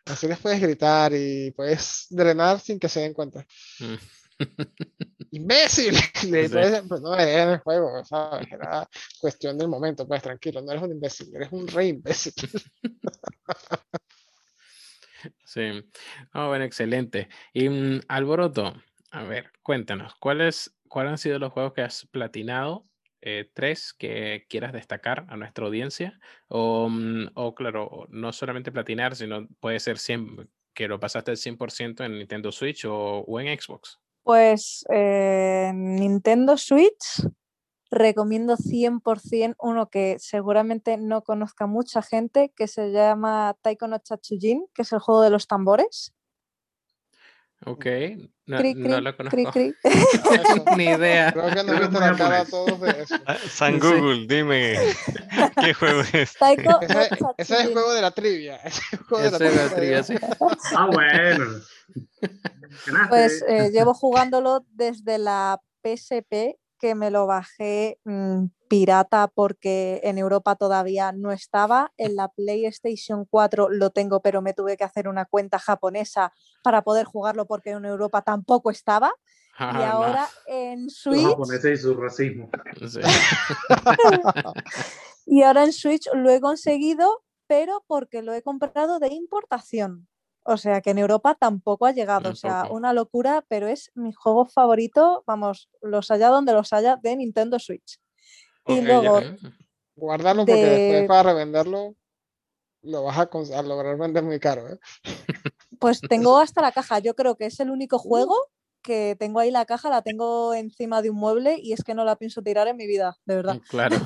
Así 0.05 0.27
les 0.27 0.39
puedes 0.39 0.59
gritar 0.61 1.11
y 1.13 1.51
puedes 1.51 2.07
drenar 2.09 2.59
sin 2.59 2.79
que 2.79 2.89
se 2.89 3.01
den 3.01 3.13
cuenta. 3.13 3.45
Imbécil. 5.31 5.95
Entonces, 6.23 6.83
pues, 6.87 7.01
no 7.01 7.15
era 7.15 7.53
el 7.53 7.59
juego, 7.59 8.03
¿sabes? 8.03 8.51
Era 8.51 8.87
cuestión 9.19 9.57
del 9.57 9.67
momento, 9.67 10.07
pues 10.07 10.21
tranquilo, 10.21 10.61
no 10.61 10.71
eres 10.71 10.83
un 10.83 10.91
imbécil, 10.91 11.35
eres 11.35 11.51
un 11.51 11.67
rey 11.67 11.89
imbécil. 11.89 12.33
Sí. 15.43 15.83
Ah, 16.31 16.47
bueno, 16.47 16.63
excelente. 16.63 17.27
Y 17.51 17.67
mm, 17.67 18.01
Alboroto, 18.07 18.73
a 19.11 19.23
ver, 19.23 19.51
cuéntanos, 19.63 20.15
¿cuáles, 20.15 20.79
¿cuáles 20.87 21.11
han 21.11 21.17
sido 21.17 21.39
los 21.39 21.51
juegos 21.51 21.73
que 21.73 21.81
has 21.81 22.07
platinado? 22.07 22.87
Eh, 23.21 23.51
tres 23.53 23.93
que 23.93 24.45
quieras 24.47 24.71
destacar 24.71 25.25
a 25.27 25.35
nuestra 25.35 25.65
audiencia. 25.65 26.17
O, 26.47 26.87
mm, 26.89 27.31
o, 27.33 27.53
claro, 27.53 28.07
no 28.09 28.31
solamente 28.31 28.71
platinar, 28.71 29.15
sino 29.15 29.47
puede 29.59 29.79
ser 29.79 29.97
100, 29.97 30.49
que 30.73 30.87
lo 30.87 30.99
pasaste 30.99 31.31
al 31.31 31.37
100% 31.37 32.05
en 32.05 32.17
Nintendo 32.17 32.51
Switch 32.51 32.85
o, 32.85 33.19
o 33.19 33.39
en 33.41 33.59
Xbox. 33.59 33.99
Pues 34.29 34.85
eh, 34.93 35.71
Nintendo 35.73 36.55
Switch 36.55 37.25
recomiendo 37.89 38.57
100% 38.57 39.55
uno 39.57 39.89
que 39.89 40.17
seguramente 40.19 40.97
no 40.97 41.23
conozca 41.23 41.65
mucha 41.65 42.03
gente, 42.03 42.53
que 42.55 42.67
se 42.67 42.91
llama 42.91 43.55
Taiko 43.63 43.87
no 43.87 43.97
Chachujin, 43.97 44.67
que 44.75 44.83
es 44.83 44.93
el 44.93 44.99
juego 44.99 45.23
de 45.23 45.31
los 45.31 45.47
tambores. 45.47 46.13
Ok, 47.65 47.85
no, 48.45 48.57
Cri, 48.59 48.75
no 48.75 48.83
cri, 48.97 49.01
lo 49.01 49.17
cri, 49.17 49.43
conozco. 49.43 49.51
cri. 49.51 49.73
Ni 50.77 50.85
idea. 50.85 51.31
Creo 51.33 51.49
que 51.49 51.63
no 51.63 51.79
viste 51.79 51.89
que 51.89 51.99
la 51.99 52.15
cara 52.15 52.39
a 52.41 52.45
todos 52.45 52.81
de 52.81 53.01
eso. 53.01 53.15
Ah, 53.25 53.35
San 53.49 53.73
Sí. 53.73 53.79
Google, 53.79 54.27
dime 54.27 54.75
qué 55.59 55.73
juego 55.73 56.01
es. 56.13 56.35
Taiko 56.37 56.69
no 56.69 56.81
Ese, 56.81 57.09
ese 57.35 57.53
es 57.55 57.59
el 57.61 57.73
juego 57.73 57.93
de 57.95 58.01
la 58.03 58.11
trivia. 58.11 58.57
Ese 58.57 58.79
es 58.79 58.93
el 58.93 58.99
juego 58.99 59.23
de 59.23 59.31
la 59.31 59.37
es 59.47 59.55
la 59.55 59.75
trivia. 59.75 60.03
trivia, 60.03 60.03
sí. 60.03 60.15
Ah, 60.75 60.85
bueno. 60.93 61.45
Pues 63.09 63.43
eh, 63.47 63.69
llevo 63.71 63.93
jugándolo 63.93 64.65
desde 64.71 65.17
la 65.17 65.61
PSP, 65.83 66.57
que 66.79 66.95
me 66.95 67.11
lo 67.11 67.27
bajé 67.27 67.99
mm, 68.05 68.45
pirata 68.69 69.27
porque 69.27 69.99
en 70.03 70.17
Europa 70.17 70.55
todavía 70.55 71.11
no 71.11 71.31
estaba. 71.31 71.91
En 71.97 72.15
la 72.15 72.29
PlayStation 72.29 73.25
4 73.25 73.69
lo 73.69 73.89
tengo, 73.89 74.21
pero 74.21 74.41
me 74.41 74.53
tuve 74.53 74.77
que 74.77 74.85
hacer 74.85 75.07
una 75.07 75.25
cuenta 75.25 75.59
japonesa 75.59 76.31
para 76.63 76.83
poder 76.83 77.05
jugarlo 77.05 77.45
porque 77.45 77.71
en 77.71 77.85
Europa 77.85 78.21
tampoco 78.21 78.71
estaba. 78.71 79.11
Ah, 79.57 79.71
y 79.73 79.77
no. 79.77 79.83
ahora 79.83 80.27
en 80.47 80.85
Los 80.85 80.95
Switch, 80.95 81.27
japoneses 81.27 81.79
y 81.79 81.83
su 81.83 81.93
racismo. 81.95 82.49
Sí. 82.87 82.99
y 85.25 85.43
ahora 85.43 85.65
en 85.65 85.73
Switch 85.73 86.07
lo 86.13 86.29
he 86.29 86.39
conseguido, 86.39 87.23
pero 87.45 87.83
porque 87.87 88.21
lo 88.21 88.33
he 88.33 88.41
comprado 88.41 88.99
de 88.99 89.09
importación. 89.09 90.07
O 90.51 90.57
sea 90.57 90.81
que 90.81 90.89
en 90.89 90.97
Europa 90.97 91.35
tampoco 91.39 91.85
ha 91.85 91.91
llegado. 91.91 92.31
O 92.31 92.35
sea, 92.35 92.65
una 92.71 92.91
locura, 92.91 93.45
pero 93.47 93.67
es 93.67 93.91
mi 93.93 94.11
juego 94.13 94.45
favorito, 94.47 95.23
vamos, 95.27 95.69
los 95.81 96.09
haya 96.11 96.29
donde 96.29 96.53
los 96.53 96.73
haya, 96.73 96.97
de 96.97 97.15
Nintendo 97.15 97.59
Switch. 97.59 97.99
Y 98.65 98.81
luego, 98.81 99.21
ya. 99.21 99.35
Guardarlo 99.95 100.45
porque 100.45 100.65
después 100.65 101.01
De- 101.01 101.07
para 101.07 101.31
revenderlo 101.33 101.95
lo 102.81 103.03
vas 103.03 103.17
a, 103.17 103.29
a 103.57 103.61
lograr 103.61 103.97
vender 103.97 104.23
muy 104.23 104.39
caro. 104.39 104.69
¿eh? 104.69 104.79
pues 105.79 105.99
tengo 106.09 106.39
hasta 106.39 106.61
la 106.61 106.71
caja. 106.71 106.99
Yo 106.99 107.13
creo 107.15 107.35
que 107.35 107.45
es 107.45 107.59
el 107.59 107.69
único 107.69 107.99
juego 107.99 108.35
que 108.81 109.15
tengo 109.19 109.39
ahí 109.41 109.51
la 109.51 109.65
caja, 109.65 109.89
la 109.89 110.01
tengo 110.01 110.53
encima 110.53 111.01
de 111.01 111.09
un 111.09 111.17
mueble 111.17 111.57
y 111.61 111.73
es 111.73 111.83
que 111.83 111.93
no 111.93 112.05
la 112.05 112.15
pienso 112.15 112.41
tirar 112.41 112.67
en 112.69 112.77
mi 112.77 112.87
vida, 112.87 113.17
de 113.25 113.35
verdad. 113.35 113.59
Claro. 113.69 113.97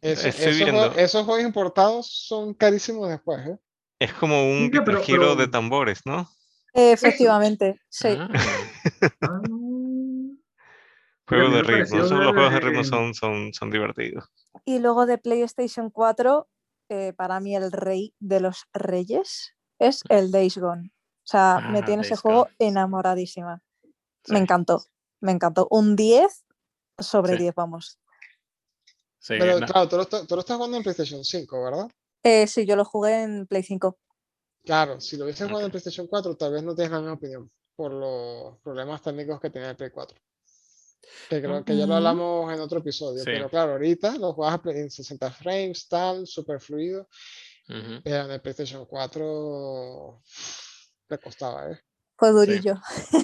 Eso- 0.00 0.28
esos, 0.28 0.56
viendo. 0.56 0.92
jue- 0.92 0.98
esos 0.98 1.24
juegos 1.24 1.42
importados 1.44 2.06
son 2.10 2.54
carísimos 2.54 3.08
después. 3.08 3.46
¿eh? 3.48 3.58
Es 3.98 4.12
como 4.14 4.44
un 4.48 4.68
Mira, 4.70 4.84
pero- 4.84 5.00
Guitar 5.00 5.14
Hero 5.14 5.34
de 5.36 5.48
tambores, 5.48 6.00
¿no? 6.06 6.28
Efectivamente, 6.72 7.80
sí. 7.88 8.08
Ah, 8.18 8.28
Ah, 9.22 9.40
Juegos 11.26 11.52
de 11.52 11.62
me 11.62 11.62
ritmo. 11.62 12.04
son- 12.06 12.24
los 12.24 12.32
juegos 12.32 12.52
de 12.54 12.60
ritmo 12.60 12.84
son, 12.84 13.14
son, 13.14 13.52
son 13.52 13.70
divertidos. 13.70 14.24
Y 14.64 14.78
luego 14.78 15.04
de 15.06 15.18
PlayStation 15.18 15.90
4, 15.90 16.48
eh, 16.88 17.12
para 17.14 17.38
mí 17.40 17.54
el 17.54 17.70
rey 17.70 18.14
de 18.18 18.40
los 18.40 18.66
reyes 18.72 19.54
es 19.78 20.02
el 20.08 20.30
Days 20.30 20.56
Gone. 20.58 20.90
O 20.90 21.26
sea, 21.30 21.60
me 21.70 21.80
Ah, 21.80 21.84
tiene 21.84 22.02
ese 22.02 22.16
juego 22.16 22.44
Gone. 22.44 22.54
enamoradísima. 22.58 23.62
Me 24.28 24.38
encantó, 24.38 24.84
me 25.20 25.32
encantó. 25.32 25.66
Un 25.70 25.96
10 25.96 26.44
sobre 26.98 27.34
Sí. 27.34 27.42
10, 27.42 27.54
vamos. 27.54 27.98
sí, 29.18 29.34
Pero 29.38 29.60
no, 29.60 29.66
claro, 29.66 29.88
tú 29.88 29.96
lo, 29.96 30.02
estás- 30.02 30.26
tú 30.26 30.34
lo 30.34 30.40
estás 30.40 30.56
jugando 30.56 30.76
en 30.78 30.82
PlayStation 30.82 31.22
5, 31.24 31.62
¿verdad? 31.64 31.90
Eh, 32.22 32.46
sí, 32.46 32.66
yo 32.66 32.76
lo 32.76 32.84
jugué 32.84 33.22
en 33.22 33.46
Play 33.46 33.62
5. 33.62 33.98
Claro, 34.64 35.00
si 35.00 35.16
lo 35.16 35.24
hubieses 35.24 35.46
jugado 35.48 35.66
en. 35.66 35.70
PlayStation 35.70 36.06
4, 36.06 36.36
tal 36.36 36.52
vez 36.52 36.62
no 36.62 36.74
tienes 36.74 36.92
la 36.92 36.98
misma 36.98 37.14
opinión 37.14 37.50
por 37.76 37.92
los 37.92 38.58
problemas 38.58 39.00
técnicos 39.02 39.40
que 39.40 39.50
tenía 39.50 39.70
el 39.70 39.76
Play 39.76 39.90
4. 39.90 40.18
Que 41.30 41.40
creo 41.40 41.64
que 41.64 41.76
ya 41.76 41.86
lo 41.86 41.94
hablamos 41.94 42.52
en 42.52 42.60
otro 42.60 42.80
episodio, 42.80 43.20
Sí. 43.20 43.26
pero 43.26 43.48
claro, 43.48 43.72
ahorita 43.72 44.18
lo 44.18 44.32
juegas 44.32 44.60
en 44.66 44.90
60 44.90 45.30
frames, 45.30 45.88
tal, 45.88 46.26
super 46.26 46.60
fluido, 46.60 47.08
ujú. 47.68 48.02
pero 48.02 48.24
en 48.24 48.30
el 48.32 48.40
PlayStation 48.40 48.84
4 48.84 50.22
le 51.08 51.18
costaba, 51.18 51.70
¿eh? 51.70 51.80
Fue 52.16 52.30
durillo. 52.32 52.74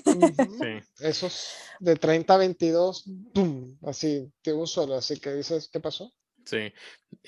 Sí. 0.04 0.78
Esos 1.00 1.48
de 1.80 1.96
30 1.96 2.34
a 2.34 2.38
22, 2.38 3.04
¡pum! 3.34 3.76
así, 3.82 4.32
de 4.44 4.52
un 4.52 4.66
solo, 4.68 4.94
así 4.94 5.18
que 5.18 5.34
dices, 5.34 5.68
¿qué 5.70 5.80
pasó? 5.80 6.12
Sí, 6.44 6.72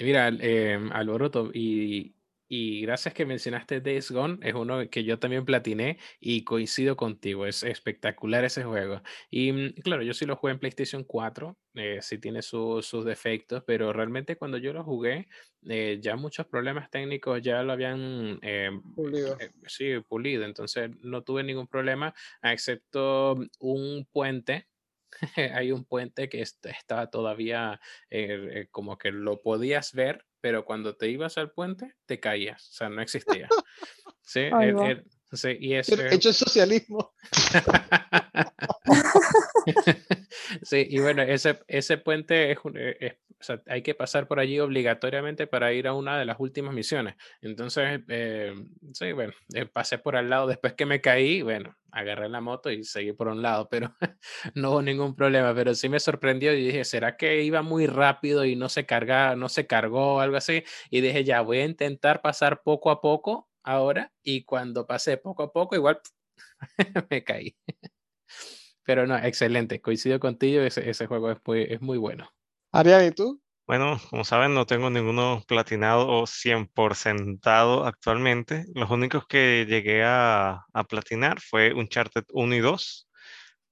mira, 0.01 0.29
eh, 0.41 0.79
Alboroto, 0.93 1.51
y, 1.55 2.17
y 2.49 2.83
gracias 2.83 3.14
que 3.14 3.25
mencionaste 3.25 3.81
Days 3.81 4.11
Gone, 4.11 4.39
es 4.43 4.55
uno 4.55 4.89
que 4.91 5.05
yo 5.05 5.19
también 5.19 5.45
platiné 5.47 5.99
y 6.21 6.45
coincido 6.45 6.97
contigo, 6.97 7.47
es 7.47 7.62
espectacular 7.62 8.45
ese 8.45 8.62
juego. 8.64 9.03
Y 9.31 9.53
mm, 9.53 9.73
claro, 9.83 10.03
yo 10.03 10.12
sí 10.12 10.27
lo 10.27 10.37
jugué 10.37 10.53
en 10.53 10.59
PlayStation 10.59 11.05
4, 11.05 11.57
eh, 11.75 11.99
sí 12.03 12.19
tiene 12.19 12.43
su- 12.43 12.83
sus 12.83 13.05
defectos, 13.07 13.62
pero 13.67 13.93
realmente 13.93 14.37
cuando 14.37 14.59
yo 14.59 14.73
lo 14.75 14.85
jugué, 14.85 15.29
eh, 15.69 15.99
ya 16.01 16.17
muchos 16.17 16.47
problemas 16.47 16.91
técnicos 16.91 17.41
ya 17.43 17.62
lo 17.62 17.73
habían 17.73 18.39
eh, 18.43 18.71
Pulido. 18.95 19.37
eh, 19.41 19.51
sí, 19.67 20.01
pulido, 20.07 20.45
entonces 20.45 20.91
no 21.01 21.23
tuve 21.23 21.43
ningún 21.43 21.67
problema, 21.69 22.14
excepto 22.43 23.37
un 23.61 24.07
puente. 24.12 24.69
Hay 25.55 25.73
un 25.73 25.85
puente 25.85 26.29
que 26.29 26.43
est- 26.43 26.65
estaba 26.67 27.09
todavía 27.11 27.81
eh, 28.11 28.49
eh, 28.53 28.69
como 28.71 28.99
que 28.99 29.11
lo 29.13 29.41
podías 29.43 29.93
ver, 29.93 30.25
pero 30.41 30.65
cuando 30.65 30.97
te 30.97 31.09
ibas 31.09 31.39
al 31.39 31.51
puente 31.53 31.95
te 32.07 32.19
caías, 32.21 32.69
o 32.71 32.73
sea, 32.75 32.89
no 32.89 33.01
existía. 33.03 33.49
Sí, 34.23 34.41
el- 34.61 35.05
sí, 35.33 35.57
y 35.61 35.75
es, 35.75 35.89
eh, 35.91 36.09
Hecho 36.13 36.29
el 36.31 36.35
socialismo. 36.35 37.15
Sí, 40.67 40.85
y 40.91 40.99
bueno, 40.99 41.23
ese, 41.23 41.61
ese 41.69 41.97
puente 41.97 42.51
es, 42.51 42.59
eh, 42.75 43.19
hay 43.69 43.83
que 43.83 43.95
pasar 43.95 44.27
por 44.27 44.41
allí 44.41 44.59
obligatoriamente 44.59 45.47
para 45.47 45.73
ir 45.73 45.87
a 45.87 45.93
una 45.95 46.19
de 46.19 46.25
las 46.25 46.41
últimas 46.41 46.75
misiones. 46.75 47.14
Entonces, 47.41 48.01
eh, 48.09 48.53
sí, 48.93 49.12
bueno, 49.12 49.33
eh, 49.55 49.67
pasé 49.67 49.99
por 49.99 50.17
al 50.17 50.29
lado 50.29 50.49
después 50.49 50.73
que 50.75 50.85
me 50.85 51.01
caí, 51.01 51.41
bueno, 51.43 51.77
agarré 51.93 52.29
la 52.29 52.41
moto 52.41 52.69
y 52.73 52.83
seguí 52.83 53.12
por 53.12 53.29
un 53.29 53.43
lado, 53.43 53.69
pero 53.69 53.95
no 54.57 54.73
hubo 54.73 54.83
ningún 54.83 55.14
problema. 55.14 55.55
Pero 55.55 55.73
sí 55.77 55.89
me 55.89 56.01
sorprendió 56.01 56.53
y 56.53 56.64
dije, 56.67 56.85
¿será 56.85 57.17
que 57.17 57.43
iba 57.45 57.62
muy 57.62 57.87
rápido 57.87 58.45
y 58.45 58.57
no 58.57 58.69
se 58.69 58.87
carga, 58.87 59.37
no 59.37 59.49
se 59.49 59.69
cargó 59.69 60.17
o 60.17 60.21
algo 60.21 60.37
así? 60.37 60.64
Y 60.91 61.01
dije, 61.01 61.23
ya, 61.23 61.43
voy 61.43 61.59
a 61.59 61.64
intentar 61.64 62.23
pasar 62.23 62.62
poco 62.64 62.91
a 62.91 63.01
poco 63.01 63.49
ahora. 63.62 64.12
Y 64.25 64.43
cuando 64.45 64.85
pasé 64.85 65.17
poco 65.17 65.45
a 65.45 65.53
poco, 65.53 65.77
igual 65.77 66.01
me 67.11 67.25
caí. 67.25 67.57
Pero 68.87 69.07
no, 69.07 69.16
excelente. 69.18 69.80
Coincido 69.80 70.18
contigo, 70.20 70.62
ese, 70.62 70.89
ese 70.89 71.07
juego 71.07 71.30
es 71.30 71.39
muy, 71.45 71.62
es 71.64 71.80
muy 71.82 71.99
bueno. 71.99 72.28
Ariane, 72.72 73.09
¿y 73.09 73.11
tú? 73.11 73.41
Bueno, 73.66 73.99
como 74.11 74.24
saben, 74.24 74.55
no 74.55 74.64
tengo 74.64 74.91
ninguno 74.91 75.43
platinado 75.49 76.07
o 76.09 76.26
100% 76.26 77.84
actualmente. 77.84 78.64
Los 78.74 78.91
únicos 78.91 79.26
que 79.26 79.66
llegué 79.68 80.05
a, 80.05 80.64
a 80.72 80.84
platinar 80.84 81.41
fue 81.41 81.74
Uncharted 81.74 82.24
1 82.32 82.55
y 82.55 82.61
2, 82.61 83.09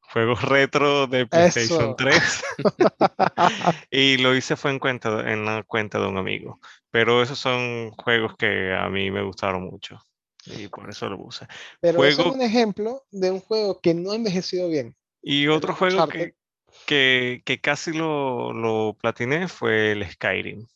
juegos 0.01 0.43
retro 0.49 1.07
de 1.07 1.27
PlayStation 1.27 1.91
Eso. 1.91 1.95
3. 1.97 2.43
Y 3.91 4.17
lo 4.19 4.35
hice 4.35 4.57
fue 4.57 4.73
en 4.73 4.79
cuenta, 4.81 5.33
en 5.33 5.45
la 5.45 5.63
cuenta 5.63 6.01
de 6.01 6.07
un 6.09 6.17
amigo. 6.17 6.59
Pero 6.91 7.23
esos 7.23 7.39
son 7.39 7.91
juegos 7.93 8.35
que 8.37 8.75
a 8.75 8.89
mí 8.89 9.11
me 9.13 9.23
gustaron 9.23 9.63
mucho. 9.65 9.99
Y 10.47 10.69
por 10.69 10.91
eso 10.91 11.09
lo 11.09 11.17
puse. 11.19 11.47
Pero 11.81 12.05
eso 12.05 12.09
es 12.09 12.17
Juego- 12.17 12.35
un 12.35 12.43
ejemplo 12.43 13.05
de 13.11 13.31
un 13.31 13.41
juego 13.41 13.81
que 13.81 13.95
no 13.95 14.11
ha 14.13 14.17
envejecido 14.17 14.69
bien. 14.69 14.95
Y 15.27 15.49
otro 15.49 15.75
juego 15.75 16.07
que, 16.09 16.35
que, 16.87 17.43
que 17.47 17.61
casi 17.61 17.93
lo, 17.93 18.53
lo 18.53 18.95
platiné 19.01 19.49
fue 19.49 19.93
el 19.93 20.11
Skyrim. 20.11 20.67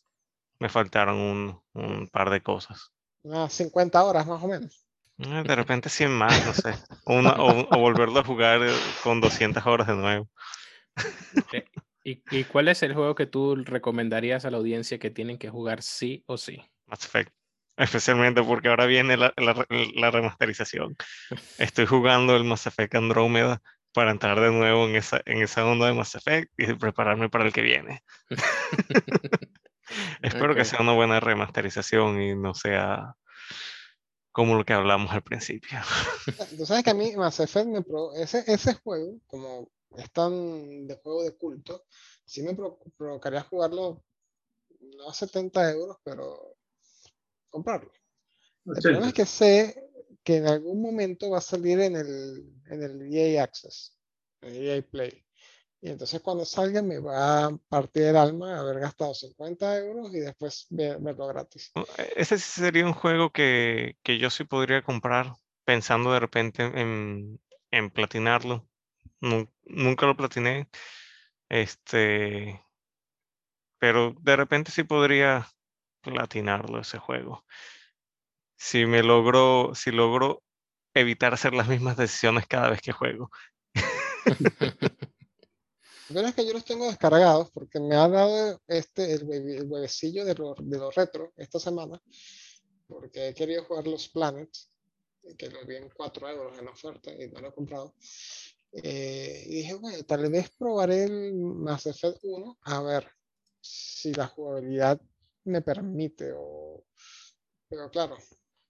Me 0.59 0.69
faltaron 0.69 1.17
un, 1.17 1.61
un 1.73 2.07
par 2.07 2.31
de 2.31 2.41
cosas. 2.41 2.91
Unas 3.21 3.53
50 3.53 4.03
horas 4.03 4.25
más 4.25 4.41
o 4.43 4.47
menos. 4.47 4.85
Eh, 5.19 5.43
De 5.45 5.55
repente 5.55 5.89
100 5.89 6.11
más, 6.11 6.45
no 6.47 6.53
sé. 6.53 6.73
Una- 7.05 7.33
o, 7.33 7.67
o 7.69 7.79
volverlo 7.79 8.19
a 8.19 8.23
jugar 8.23 8.63
eh, 8.63 8.73
con 9.03 9.21
200 9.21 9.63
horas 9.67 9.87
de 9.87 9.95
nuevo. 9.95 10.27
Eh, 11.53 11.65
¿Y, 12.03 12.23
y 12.31 12.43
cuál 12.45 12.69
es 12.69 12.81
el 12.81 12.93
juego 12.95 13.13
que 13.13 13.27
tú 13.27 13.55
recomendarías 13.55 14.45
a 14.45 14.49
la 14.51 14.57
audiencia 14.57 14.97
que 14.97 15.11
tienen 15.11 15.37
que 15.37 15.49
jugar 15.49 15.83
sí 15.83 16.23
o 16.25 16.37
sí? 16.37 16.59
Mass 16.87 17.05
Effect. 17.05 17.31
Especialmente 17.77 18.41
porque 18.41 18.67
ahora 18.69 18.87
viene 18.87 19.15
la, 19.15 19.31
la 19.37 19.65
la 19.95 20.11
remasterización. 20.11 20.95
Estoy 21.59 21.85
jugando 21.85 22.35
el 22.35 22.43
Mass 22.45 22.65
Effect 22.67 22.95
Andrómeda 22.95 23.61
para 23.93 24.11
entrar 24.11 24.39
de 24.39 24.51
nuevo 24.51 24.87
en 24.87 24.95
esa, 24.95 25.21
en 25.25 25.41
esa 25.41 25.65
onda 25.65 25.87
de 25.87 25.93
Mass 25.93 26.15
Effect 26.15 26.51
y 26.57 26.73
prepararme 26.73 27.29
para 27.29 27.45
el 27.45 27.53
que 27.53 27.61
viene. 27.61 28.03
Espero 30.21 30.53
que 30.55 30.61
Ok. 30.61 30.67
sea 30.67 30.81
una 30.81 30.93
buena 30.93 31.19
remasterización 31.19 32.21
y 32.21 32.35
no 32.35 32.53
sea 32.53 33.15
como 34.31 34.55
lo 34.55 34.63
que 34.63 34.73
hablamos 34.73 35.11
al 35.11 35.23
principio. 35.23 35.79
Tú 36.57 36.65
sabes 36.65 36.83
que 36.83 36.91
a 36.91 36.93
mí 36.93 37.15
Mass 37.15 37.39
Effect 37.39 37.67
me 37.67 37.81
pro- 37.81 38.13
ese, 38.13 38.43
ese 38.47 38.75
juego, 38.75 39.19
como 39.25 39.71
es 39.97 40.11
tan 40.11 40.85
de 40.87 40.95
juego 41.01 41.23
de 41.23 41.35
culto, 41.35 41.85
sí 42.25 42.43
me 42.43 42.53
pro- 42.53 42.79
provocaría 42.97 43.41
jugarlo 43.41 44.03
no 44.97 45.09
a 45.09 45.13
70 45.13 45.71
euros, 45.71 45.97
pero 46.03 46.55
comprarlo. 47.49 47.91
El 48.65 48.73
problema 48.81 49.07
es 49.07 49.13
80. 49.13 49.13
que 49.13 49.25
sé 49.25 49.88
que 50.23 50.37
en 50.37 50.47
algún 50.47 50.81
momento 50.81 51.29
va 51.29 51.39
a 51.39 51.41
salir 51.41 51.79
en 51.79 51.95
el, 51.95 52.45
en 52.67 52.83
el 52.83 53.13
EA 53.13 53.43
Access, 53.43 53.97
en 54.41 54.55
el 54.55 54.67
EA 54.67 54.81
Play. 54.81 55.25
Y 55.81 55.89
entonces 55.89 56.19
cuando 56.21 56.43
salga 56.45 56.81
me 56.81 56.99
va 56.99 57.45
a 57.45 57.57
partir 57.69 58.03
el 58.03 58.17
alma 58.17 58.59
haber 58.59 58.79
gastado 58.79 59.13
50 59.13 59.77
euros 59.77 60.13
y 60.13 60.19
después 60.19 60.67
ve- 60.69 60.97
verlo 60.99 61.27
gratis. 61.27 61.71
No, 61.75 61.83
e- 61.97 62.13
Ese 62.17 62.37
sí 62.37 62.61
sería 62.61 62.85
un 62.85 62.93
juego 62.93 63.31
que, 63.31 63.97
que 64.03 64.17
yo 64.17 64.29
sí 64.29 64.43
podría 64.43 64.81
comprar 64.81 65.33
pensando 65.63 66.11
de 66.11 66.19
repente 66.19 66.63
en, 66.63 67.39
en 67.71 67.89
platinarlo. 67.91 68.67
Nu- 69.21 69.49
nunca 69.65 70.05
lo 70.05 70.17
platiné. 70.17 70.67
Este, 71.49 72.61
pero 73.79 74.13
de 74.21 74.35
repente 74.35 74.71
sí 74.71 74.83
podría 74.83 75.47
platinarlo 76.01 76.79
ese 76.79 76.97
juego. 76.97 77.45
Si 78.61 78.85
me 78.85 79.01
logro, 79.03 79.71
si 79.73 79.89
logro 79.89 80.43
evitar 80.93 81.33
hacer 81.33 81.53
las 81.53 81.69
mismas 81.69 81.95
decisiones 81.95 82.45
cada 82.45 82.69
vez 82.69 82.81
que 82.81 82.91
juego. 82.91 83.31
Pero 86.09 86.27
es 86.27 86.35
que 86.35 86.45
yo 86.45 86.53
los 86.53 86.65
tengo 86.65 86.87
descargados 86.87 87.51
porque 87.51 87.79
me 87.79 87.95
ha 87.95 88.07
dado 88.09 88.59
este, 88.67 89.13
el, 89.13 89.31
el 89.31 89.63
huevecillo 89.63 90.25
de 90.25 90.35
lo, 90.35 90.55
de 90.59 90.77
lo 90.77 90.91
retro 90.91 91.31
esta 91.37 91.59
semana, 91.59 92.01
porque 92.87 93.29
he 93.29 93.33
querido 93.33 93.63
jugar 93.63 93.87
los 93.87 94.09
Planets, 94.09 94.69
que 95.37 95.49
lo 95.49 95.65
vi 95.65 95.77
en 95.77 95.89
4 95.89 96.29
euros 96.29 96.59
en 96.59 96.67
oferta 96.67 97.11
y 97.13 97.29
no 97.29 97.39
lo 97.39 97.49
he 97.49 97.53
comprado. 97.53 97.95
Eh, 98.73 99.45
y 99.47 99.55
dije, 99.55 99.75
bueno, 99.75 100.03
tal 100.03 100.29
vez 100.29 100.49
probaré 100.57 101.05
el 101.05 101.33
Mass 101.33 101.85
Effect 101.85 102.19
1 102.23 102.57
a 102.61 102.81
ver 102.81 103.09
si 103.61 104.11
la 104.13 104.27
jugabilidad 104.27 104.99
me 105.45 105.61
permite 105.61 106.33
o... 106.35 106.83
Pero 107.69 107.89
claro. 107.89 108.17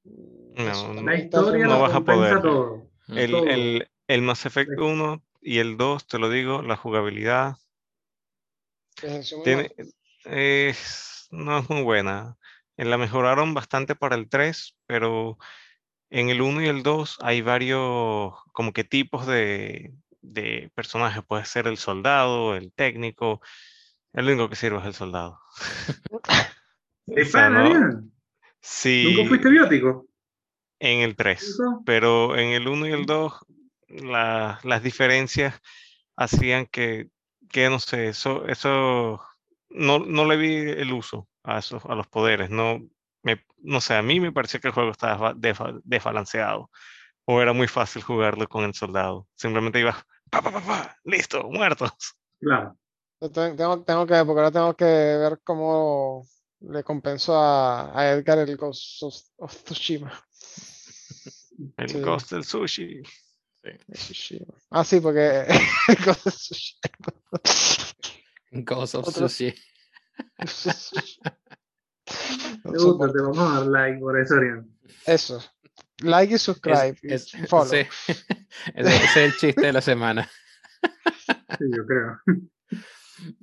No, 0.03 0.93
La 1.03 1.15
historia 1.15 1.65
no 1.65 1.79
vas 1.79 1.93
a 1.93 2.01
poder. 2.01 2.41
todo. 2.41 2.89
El, 3.07 3.31
Todo. 3.31 3.45
el, 3.47 3.89
el 4.07 4.21
Mass 4.21 4.45
Effect 4.45 4.71
Sí. 4.71 4.81
1 4.81 5.23
y 5.41 5.57
el 5.59 5.77
2, 5.77 6.07
te 6.07 6.19
lo 6.19 6.29
digo, 6.29 6.61
la 6.61 6.75
jugabilidad 6.75 7.57
muy 9.01 9.43
tiene, 9.43 9.71
es, 10.25 11.27
no 11.31 11.59
es 11.59 11.69
muy 11.69 11.81
buena. 11.83 12.37
Eh, 12.77 12.85
La 12.85 12.97
mejoraron 12.97 13.53
bastante 13.53 13.95
para 13.95 14.15
el 14.15 14.29
3, 14.29 14.75
pero 14.85 15.37
en 16.09 16.29
el 16.29 16.41
1 16.41 16.61
y 16.63 16.67
el 16.67 16.83
2 16.83 17.17
hay 17.21 17.41
varios 17.41 18.33
como 18.51 18.73
que 18.73 18.83
tipos 18.83 19.25
de, 19.25 19.93
de 20.21 20.69
personajes. 20.75 21.23
Puede 21.23 21.45
ser 21.45 21.67
el 21.67 21.77
soldado, 21.77 22.55
el 22.55 22.71
técnico. 22.73 23.41
El 24.13 24.27
único 24.27 24.49
que 24.49 24.55
sirve 24.55 24.79
es 24.79 24.85
el 24.85 24.93
soldado. 24.93 25.39
O 27.07 27.25
sea, 27.25 27.49
no-. 27.49 28.03
Sí, 28.61 29.03
¿Nunca 29.15 29.27
fuiste 29.29 29.49
biótico? 29.49 30.07
en 30.79 31.01
el 31.01 31.15
3. 31.15 31.41
¿Eso? 31.43 31.81
pero 31.85 32.37
en 32.37 32.49
el 32.49 32.67
1 32.67 32.87
y 32.87 32.91
el 32.91 33.05
2 33.05 33.33
la- 33.87 34.59
las 34.63 34.83
diferencias 34.83 35.59
hacían 36.15 36.65
que, 36.67 37.09
que 37.49 37.69
no 37.69 37.79
sé, 37.79 38.07
eso, 38.09 38.47
eso 38.47 39.21
no, 39.69 39.99
no 39.99 40.25
le 40.25 40.37
vi 40.37 40.55
el 40.55 40.93
uso 40.93 41.27
a, 41.43 41.59
esos, 41.59 41.83
a 41.85 41.95
los 41.95 42.07
poderes. 42.07 42.49
No, 42.49 42.79
me, 43.23 43.43
no 43.57 43.81
sé, 43.81 43.95
a 43.95 44.01
mí 44.01 44.19
me 44.19 44.31
pareció 44.31 44.59
que 44.61 44.67
el 44.67 44.73
juego 44.73 44.91
estaba 44.91 45.33
desbalanceado 45.35 46.69
o 47.25 47.41
era 47.41 47.53
muy 47.53 47.67
fácil 47.67 48.01
jugarlo 48.01 48.47
con 48.47 48.63
el 48.63 48.73
soldado. 48.73 49.27
Simplemente 49.35 49.79
ibas, 49.79 49.97
pa, 50.29 50.41
pa, 50.41 50.51
pa, 50.51 50.61
pa, 50.61 50.97
listo, 51.03 51.43
muertos. 51.49 51.91
Claro. 52.39 52.77
Tengo, 53.33 53.83
tengo 53.83 54.05
que, 54.07 54.15
porque 54.25 54.39
ahora 54.39 54.51
tengo 54.51 54.73
que 54.75 54.85
ver 54.85 55.39
cómo 55.43 56.25
le 56.61 56.83
compenso 56.83 57.35
a, 57.37 57.97
a 57.97 58.11
Edgar 58.11 58.39
el 58.39 58.55
Ghost 58.57 59.03
of, 59.03 59.15
of 59.37 59.63
Tsushima. 59.63 60.11
El 61.77 61.89
Sí. 61.89 61.99
Ghost 61.99 62.31
del 62.31 62.43
Sushi. 62.45 63.01
Tsushima. 63.91 64.53
Ah, 64.69 64.85
sí, 64.85 65.01
porque 65.01 65.45
el 65.89 65.95
Ghost 66.05 66.27
of 66.27 66.33
Tsushima. 66.33 66.89
Ghost 68.51 68.95
of 68.95 69.07
Otro- 69.07 69.27
Sushi. 69.27 69.53
No 72.63 72.71
Te 72.71 72.77
gusta, 72.77 72.79
soporto. 72.79 73.13
te 73.13 73.21
vamos 73.21 73.37
a 73.39 73.59
dar 73.59 73.67
like 73.67 73.99
por 73.99 74.19
eso. 74.19 74.35
Eso. 75.05 75.43
Like 76.01 76.33
y 76.33 76.37
subscribe. 76.37 76.97
Es- 77.03 77.31
follow. 77.49 77.67
sí. 77.67 77.77
ese, 78.75 78.95
ese 78.95 79.03
es 79.05 79.17
el 79.17 79.35
chiste 79.37 79.61
de 79.61 79.73
la 79.73 79.81
semana. 79.81 80.29
Sí, 81.57 81.65
yo 81.75 81.85
creo. 81.85 82.21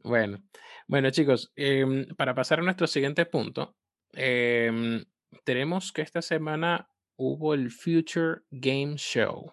Bueno, 0.02 0.42
bueno 0.86 1.10
chicos, 1.10 1.52
em, 1.56 2.06
para 2.16 2.34
pasar 2.34 2.60
a 2.60 2.62
nuestro 2.62 2.86
siguiente 2.86 3.26
punto, 3.26 3.76
em, 4.12 5.04
tenemos 5.44 5.92
que 5.92 6.02
esta 6.02 6.22
semana 6.22 6.88
hubo 7.16 7.54
el 7.54 7.70
Future 7.70 8.42
Game 8.50 8.96
Show, 8.96 9.52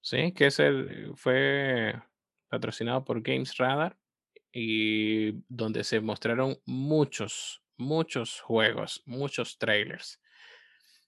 ¿sí? 0.00 0.32
Que 0.32 0.46
es 0.46 0.58
el, 0.58 1.12
fue 1.16 1.94
patrocinado 2.48 3.04
por 3.04 3.22
Games 3.22 3.56
Radar 3.56 3.96
y 4.52 5.32
donde 5.48 5.84
se 5.84 6.00
mostraron 6.00 6.58
muchos, 6.66 7.62
muchos 7.76 8.40
juegos, 8.40 9.02
muchos 9.06 9.58
trailers. 9.58 10.20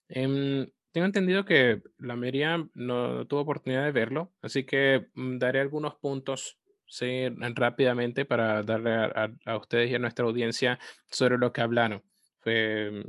Em, 0.09 0.67
tengo 0.91 1.05
entendido 1.05 1.45
que 1.45 1.81
la 1.97 2.15
mayoría 2.15 2.67
no 2.73 3.27
tuvo 3.27 3.41
oportunidad 3.41 3.83
de 3.85 3.91
verlo, 3.91 4.33
así 4.41 4.65
que 4.65 5.07
mm, 5.13 5.37
daré 5.37 5.59
algunos 5.59 5.95
puntos 5.95 6.59
sí, 6.87 7.27
rápidamente 7.55 8.25
para 8.25 8.63
darle 8.63 8.91
a, 8.93 9.05
a- 9.05 9.51
a 9.53 9.57
ustedes 9.57 9.91
y 9.91 9.95
a 9.95 9.99
nuestra 9.99 10.25
audiencia 10.25 10.79
sobre 11.11 11.37
lo 11.37 11.51
que 11.53 11.61
hablaron. 11.61 12.03
Fue- 12.39 13.03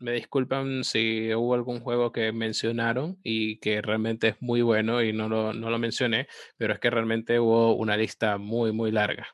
me 0.00 0.12
disculpan 0.12 0.84
si 0.84 1.34
hubo 1.34 1.54
algún 1.54 1.80
juego 1.80 2.12
que 2.12 2.30
mencionaron 2.32 3.18
y 3.24 3.58
que 3.58 3.82
realmente 3.82 4.28
es 4.28 4.36
muy 4.40 4.62
bueno 4.62 5.02
y 5.02 5.12
no 5.12 5.28
lo, 5.28 5.52
no 5.52 5.70
lo 5.70 5.78
mencioné, 5.80 6.28
pero 6.56 6.72
es 6.72 6.78
que 6.78 6.88
realmente 6.90 7.40
hubo 7.40 7.74
una 7.74 7.96
lista 7.96 8.38
muy, 8.38 8.70
muy 8.72 8.92
larga. 8.92 9.26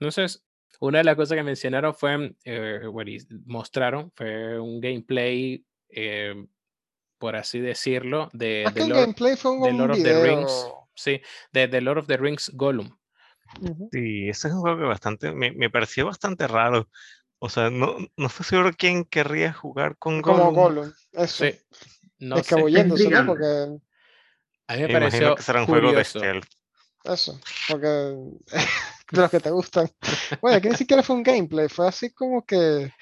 Entonces, 0.00 0.44
una 0.80 0.98
de 0.98 1.04
las 1.04 1.14
cosas 1.16 1.36
que 1.36 1.44
mencionaron 1.44 1.94
fue, 1.94 2.34
eh, 2.44 2.80
bueno, 2.90 3.10
mostraron, 3.46 4.10
fue 4.16 4.58
un 4.58 4.80
gameplay, 4.80 5.64
eh, 5.88 6.44
por 7.18 7.36
así 7.36 7.60
decirlo, 7.60 8.30
de, 8.32 8.66
de 8.74 8.88
Lord, 8.88 9.00
gameplay 9.00 9.36
fue 9.36 9.52
un, 9.52 9.62
de 9.62 9.70
un 9.70 9.78
Lord 9.78 9.90
of 9.92 10.02
the 10.02 10.12
Rings. 10.20 10.66
Sí, 10.96 11.20
de 11.52 11.68
The 11.68 11.80
Lord 11.80 11.98
of 11.98 12.06
the 12.08 12.16
Rings 12.16 12.50
Gollum. 12.54 12.96
Sí, 13.92 14.28
ese 14.28 14.48
es 14.48 14.54
un 14.54 14.60
juego 14.60 14.78
que 14.78 14.84
bastante, 14.84 15.32
me, 15.32 15.52
me 15.52 15.70
pareció 15.70 16.06
bastante 16.06 16.46
raro. 16.46 16.88
O 17.38 17.48
sea, 17.48 17.70
no, 17.70 17.96
no 18.16 18.26
estoy 18.26 18.46
seguro 18.46 18.70
quién 18.76 19.04
querría 19.04 19.52
jugar 19.52 19.96
con 19.98 20.22
Como 20.22 20.52
Gollum. 20.52 20.54
Gollum. 20.54 20.92
Eso. 21.12 21.44
Sí, 21.44 21.60
no. 22.18 22.36
Escabulléndose, 22.38 23.10
¿no? 23.10 23.26
Porque 23.26 23.46
A 24.66 24.74
mí 24.74 24.82
me 24.82 24.88
Me 24.88 24.92
imagino 24.94 25.00
pareció 25.00 25.34
que 25.36 25.42
será 25.42 25.60
un 25.60 25.66
juego 25.66 25.88
de 25.88 25.92
curioso. 25.94 26.18
stealth. 26.20 26.46
Eso, 27.04 27.38
porque 27.68 27.86
de 29.12 29.20
los 29.20 29.30
que 29.30 29.40
te 29.40 29.50
gustan. 29.50 29.90
Bueno, 30.40 30.56
aquí 30.56 30.68
ni 30.70 30.76
siquiera 30.76 31.02
fue 31.02 31.16
un 31.16 31.22
gameplay, 31.22 31.68
fue 31.68 31.86
así 31.86 32.10
como 32.14 32.46
que 32.46 32.92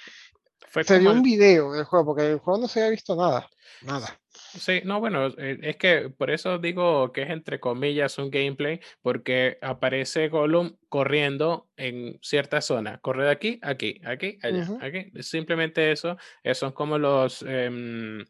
Fue 0.68 0.82
se 0.82 0.98
vio 0.98 1.10
como 1.10 1.20
un 1.20 1.24
el- 1.26 1.30
video 1.32 1.72
del 1.72 1.84
juego, 1.84 2.06
porque 2.06 2.32
el 2.32 2.38
juego 2.40 2.60
no 2.62 2.66
se 2.68 2.80
había 2.80 2.90
visto 2.90 3.14
nada. 3.14 3.48
Nada. 3.82 4.18
Sí, 4.58 4.82
no, 4.84 5.00
bueno, 5.00 5.28
eh, 5.38 5.58
es 5.62 5.76
que 5.76 6.10
por 6.10 6.30
eso 6.30 6.58
digo 6.58 7.12
que 7.12 7.22
es 7.22 7.30
entre 7.30 7.58
comillas 7.60 8.18
un 8.18 8.30
gameplay, 8.30 8.80
porque 9.00 9.58
aparece 9.62 10.28
Gollum 10.28 10.76
corriendo 10.88 11.68
en 11.76 12.18
cierta 12.22 12.60
zona. 12.60 12.98
Corre 12.98 13.24
de 13.24 13.30
aquí, 13.30 13.58
aquí, 13.62 14.00
aquí, 14.04 14.38
allá, 14.42 14.68
aquí. 14.80 15.10
Simplemente 15.22 15.90
eso, 15.92 16.16
eh, 16.42 16.54
son 16.54 16.72
como 16.72 16.98
los, 16.98 17.42
em, 17.42 18.20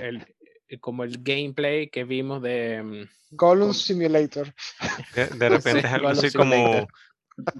el, 0.00 0.26
el- 0.68 0.80
como 0.80 1.02
el 1.04 1.22
gameplay 1.22 1.88
que 1.88 2.04
vimos 2.04 2.42
de... 2.42 2.74
em, 2.74 3.08
Gollum 3.32 3.68
Con- 3.68 3.74
Simulator. 3.74 4.52
De, 5.14 5.26
de 5.26 5.48
repente 5.48 5.80
Sí, 5.80 5.86
es 5.86 5.92
algo 5.92 6.08
Gollum 6.08 6.18
así 6.18 6.30
Simulator. 6.30 6.70
como 6.80 6.88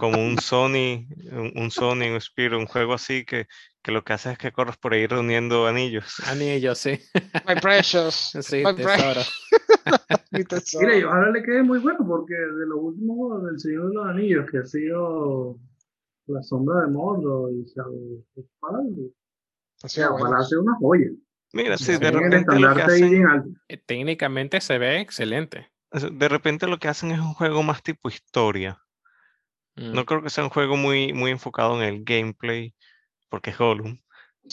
un 0.03 0.39
Sony, 0.39 1.07
un, 1.33 1.53
un 1.57 1.71
Sony, 1.71 2.11
un 2.13 2.21
Spiro, 2.21 2.59
un 2.59 2.67
juego 2.67 2.95
así 2.95 3.25
que, 3.25 3.47
que 3.83 3.93
lo 3.93 4.05
que 4.05 4.13
hace 4.13 4.33
es 4.33 4.39
que 4.39 4.53
corres 4.53 4.77
por 4.77 4.93
ahí 4.95 5.07
reuniendo 5.07 5.67
anillos. 5.67 6.21
Anillos, 6.27 6.79
sí. 6.79 6.99
My 7.49 7.55
precious. 7.61 8.33
Sí, 8.41 8.63
my 8.65 8.75
tesoro. 8.75 9.21
mi 10.31 10.45
tesoro. 10.45 10.87
Mira, 10.87 10.99
y 10.99 11.03
ojalá 11.05 11.31
le 11.31 11.43
quede 11.43 11.63
muy 11.63 11.79
bueno 11.79 11.99
porque 12.07 12.35
de 12.35 12.67
los 12.67 12.79
últimos 12.81 13.17
juegos 13.17 13.45
del 13.47 13.61
Señor 13.61 13.89
de 13.89 13.95
los 13.95 14.07
Anillos, 14.07 14.51
que 14.51 14.59
ha 14.59 14.65
sido 14.65 15.59
La 16.27 16.43
Sombra 16.43 16.83
de 16.83 16.89
Mordor 16.89 17.53
y 17.53 17.65
Shadow 17.65 18.25
Así 19.83 20.01
es, 20.01 20.09
bueno. 20.11 20.27
ojalá 20.27 20.45
sea 20.45 20.59
una 20.61 20.75
joya. 20.77 21.09
Mira, 21.53 21.77
sí, 21.79 21.85
Sí, 21.85 21.99
de 21.99 22.11
repente 22.11 22.59
lo 22.59 22.75
que 22.75 22.83
hacen. 22.83 23.57
Eh, 23.69 23.77
Técnicamente 23.79 24.61
se 24.61 24.79
ve 24.79 25.01
excelente. 25.01 25.73
de 25.91 26.29
repente 26.29 26.67
lo 26.67 26.79
que 26.79 26.89
hacen 26.89 27.11
es 27.11 27.19
un 27.19 27.33
juego 27.35 27.63
más 27.63 27.83
tipo 27.83 28.09
historia. 28.09 28.79
No 29.77 30.03
Mm, 30.03 30.05
creo 30.05 30.23
que 30.23 30.31
sea 30.31 30.45
un 30.45 30.51
juego 30.51 30.77
muy, 30.77 31.13
muy 31.13 31.31
enfocado 31.31 31.81
en 31.81 31.89
el 31.89 32.05
gameplay, 32.05 32.75
porque 33.29 33.51
es 33.51 33.59
Gollum, 33.59 33.99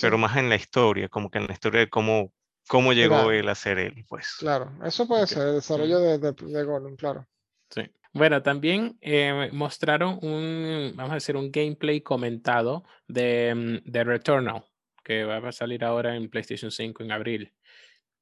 pero 0.01 0.17
más 0.17 0.37
en 0.37 0.49
la 0.49 0.55
historia, 0.55 1.09
como 1.09 1.29
que 1.29 1.39
en 1.39 1.47
la 1.47 1.53
historia 1.53 1.81
de 1.81 1.89
cómo, 1.89 2.33
cómo 2.67 2.93
llegó 2.93 3.31
él 3.31 3.49
a 3.49 3.55
ser 3.55 3.79
él, 3.79 4.05
pues. 4.07 4.35
Claro, 4.39 4.71
eso 4.83 5.07
puede 5.07 5.27
ser 5.27 5.47
el 5.47 5.55
desarrollo 5.55 5.99
de, 5.99 6.19
de, 6.19 6.31
de 6.33 6.63
Gollum, 6.63 6.95
claro. 6.95 7.27
sí. 7.69 7.81
Bueno, 8.13 8.41
también 8.41 8.97
eh, 9.01 9.49
mostraron 9.53 10.17
un, 10.21 10.93
vamos 10.95 11.11
a 11.11 11.15
decir, 11.15 11.35
un 11.35 11.51
gameplay 11.51 12.01
comentado 12.01 12.83
de, 13.07 13.53
mm, 13.53 13.91
de 13.91 14.03
Returnal, 14.03 14.63
que 15.03 15.23
va 15.23 15.37
a 15.37 15.51
salir 15.51 15.83
ahora 15.83 16.15
en 16.15 16.29
PlayStation 16.29 16.71
5 16.71 17.03
en 17.03 17.11
abril. 17.11 17.53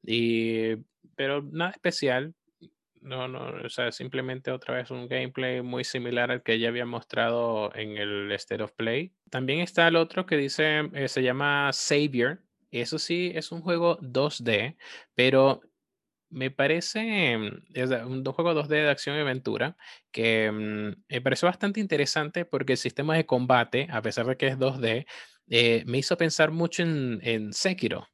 Y, 0.03 0.75
pero 1.15 1.41
nada 1.41 1.71
especial. 1.71 2.33
No, 3.05 3.27
no, 3.27 3.49
o 3.63 3.69
sea, 3.69 3.91
simplemente 3.91 4.49
otra 4.49 4.77
vez 4.77 4.89
un 4.89 5.07
gameplay 5.07 5.61
muy 5.61 5.83
similar 5.83 6.31
al 6.31 6.41
que 6.41 6.57
ya 6.57 6.69
había 6.69 6.87
mostrado 6.87 7.71
en 7.75 7.97
el 7.97 8.31
State 8.31 8.63
of 8.63 8.71
Play. 8.71 9.13
También 9.29 9.59
está 9.59 9.87
el 9.87 9.95
otro 9.95 10.25
que 10.25 10.37
dice, 10.37 10.89
eh, 10.91 11.07
se 11.07 11.21
llama 11.21 11.69
Savior. 11.71 12.41
Eso 12.71 12.97
sí, 12.97 13.31
es 13.35 13.51
un 13.51 13.61
juego 13.61 13.99
2D, 14.01 14.75
pero 15.13 15.61
me 16.29 16.51
parece, 16.51 17.37
mm, 17.37 17.63
es 17.75 17.91
un 17.91 18.23
juego 18.25 18.53
2D 18.55 18.75
de 18.83 18.89
acción 18.89 19.17
y 19.17 19.21
aventura 19.21 19.77
que 20.11 20.51
mm, 20.51 21.03
me 21.09 21.21
pareció 21.21 21.47
bastante 21.47 21.79
interesante 21.81 22.45
porque 22.45 22.73
el 22.73 22.79
sistema 22.79 23.15
de 23.15 23.25
combate, 23.27 23.87
a 23.91 24.01
pesar 24.01 24.25
de 24.27 24.37
que 24.37 24.47
es 24.47 24.57
2D, 24.59 25.05
eh, 25.49 25.83
me 25.87 25.99
hizo 25.99 26.17
pensar 26.17 26.51
mucho 26.51 26.83
en, 26.83 27.19
en 27.23 27.53
Sekiro. 27.53 28.07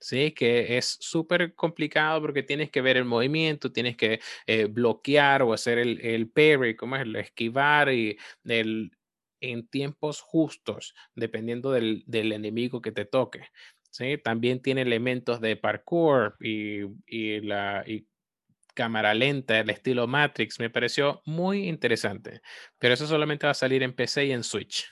Sí, 0.00 0.32
que 0.32 0.76
es 0.76 0.98
súper 1.00 1.54
complicado 1.54 2.20
porque 2.20 2.42
tienes 2.42 2.70
que 2.70 2.82
ver 2.82 2.96
el 2.98 3.04
movimiento, 3.06 3.72
tienes 3.72 3.96
que 3.96 4.20
eh, 4.46 4.66
bloquear 4.66 5.42
o 5.42 5.52
hacer 5.54 5.78
el, 5.78 5.98
el 6.04 6.28
parry, 6.28 6.76
como 6.76 6.96
es 6.96 7.02
el 7.02 7.16
esquivar 7.16 7.90
y 7.90 8.18
el, 8.44 8.90
en 9.40 9.66
tiempos 9.68 10.20
justos, 10.20 10.94
dependiendo 11.14 11.72
del, 11.72 12.02
del 12.06 12.32
enemigo 12.32 12.82
que 12.82 12.92
te 12.92 13.06
toque. 13.06 13.48
¿sí? 13.90 14.18
También 14.22 14.60
tiene 14.60 14.82
elementos 14.82 15.40
de 15.40 15.56
parkour 15.56 16.36
y, 16.40 16.80
y 17.06 17.40
la 17.40 17.82
y 17.86 18.06
cámara 18.74 19.14
lenta, 19.14 19.60
el 19.60 19.70
estilo 19.70 20.06
Matrix. 20.06 20.58
Me 20.60 20.68
pareció 20.70 21.22
muy 21.24 21.68
interesante, 21.68 22.42
pero 22.78 22.94
eso 22.94 23.06
solamente 23.06 23.46
va 23.46 23.52
a 23.52 23.54
salir 23.54 23.82
en 23.82 23.94
PC 23.94 24.26
y 24.26 24.32
en 24.32 24.44
Switch. 24.44 24.86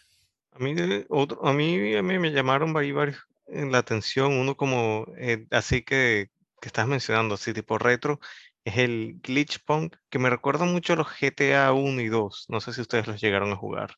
A 0.53 0.59
mí, 0.59 0.75
de- 0.75 1.07
otro, 1.09 1.45
a 1.47 1.53
mí, 1.53 1.95
a 1.95 2.03
mí 2.03 2.19
me 2.19 2.31
llamaron 2.31 2.73
varios 2.73 3.19
la 3.47 3.79
atención, 3.79 4.33
uno 4.35 4.57
como, 4.57 5.07
eh, 5.19 5.47
así 5.51 5.83
que, 5.83 6.31
que 6.61 6.69
estás 6.69 6.87
mencionando, 6.87 7.35
así 7.35 7.53
tipo 7.53 7.79
retro, 7.79 8.21
es 8.65 8.79
el 8.79 9.21
Glitch 9.23 9.65
Punk, 9.65 9.97
que 10.09 10.19
me 10.19 10.31
recuerda 10.31 10.65
mucho 10.65 10.93
a 10.93 10.97
los 10.97 11.09
GTA 11.09 11.73
1 11.73 12.01
y 12.01 12.09
2, 12.09 12.47
no 12.49 12.61
sé 12.61 12.73
si 12.73 12.81
ustedes 12.81 13.07
los 13.07 13.21
llegaron 13.21 13.53
a 13.53 13.57
jugar, 13.57 13.95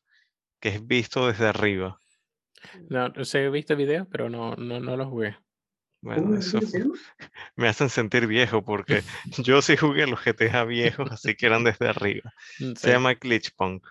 que 0.59 0.69
es 0.69 0.85
visto 0.85 1.27
desde 1.27 1.47
arriba. 1.47 1.99
No, 2.89 3.09
no 3.09 3.25
sé, 3.25 3.45
he 3.45 3.49
visto 3.49 3.75
videos, 3.75 4.07
pero 4.11 4.29
no, 4.29 4.55
no, 4.55 4.79
no 4.79 4.97
los 4.97 5.07
jugué. 5.07 5.37
Bueno, 6.01 6.23
¿Cómo 6.23 6.35
eso 6.35 6.59
me 7.55 7.67
hacen 7.67 7.89
sentir 7.89 8.27
viejo 8.27 8.63
porque 8.63 9.01
yo 9.43 9.61
sí 9.61 9.75
jugué 9.77 10.07
los 10.07 10.19
GTA 10.19 10.63
viejos, 10.65 11.11
así 11.11 11.35
que 11.35 11.47
eran 11.47 11.63
desde 11.63 11.87
arriba. 11.87 12.31
Mm, 12.59 12.73
Se 12.73 12.75
sí. 12.75 12.89
llama 12.91 13.13
Glitch 13.15 13.55
Punk. 13.55 13.85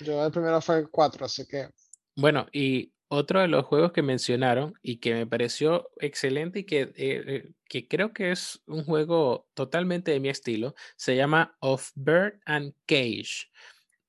Yo 0.00 0.24
el 0.24 0.30
primero 0.32 0.60
fue 0.60 0.78
el 0.78 0.90
4, 0.90 1.26
así 1.26 1.46
que 1.46 1.68
Bueno, 2.16 2.46
y 2.52 2.92
otro 3.08 3.40
de 3.40 3.48
los 3.48 3.64
juegos 3.64 3.92
que 3.92 4.02
mencionaron 4.02 4.74
y 4.82 4.98
que 4.98 5.14
me 5.14 5.26
pareció 5.26 5.90
excelente 6.00 6.60
y 6.60 6.64
que, 6.64 6.80
eh, 6.82 6.92
eh, 6.96 7.50
que 7.68 7.88
creo 7.88 8.12
que 8.12 8.30
es 8.30 8.62
un 8.66 8.84
juego 8.84 9.48
totalmente 9.54 10.10
de 10.10 10.20
mi 10.20 10.28
estilo, 10.28 10.74
se 10.96 11.16
llama 11.16 11.56
Of 11.60 11.90
Bird 11.94 12.40
and 12.44 12.74
Cage. 12.86 13.50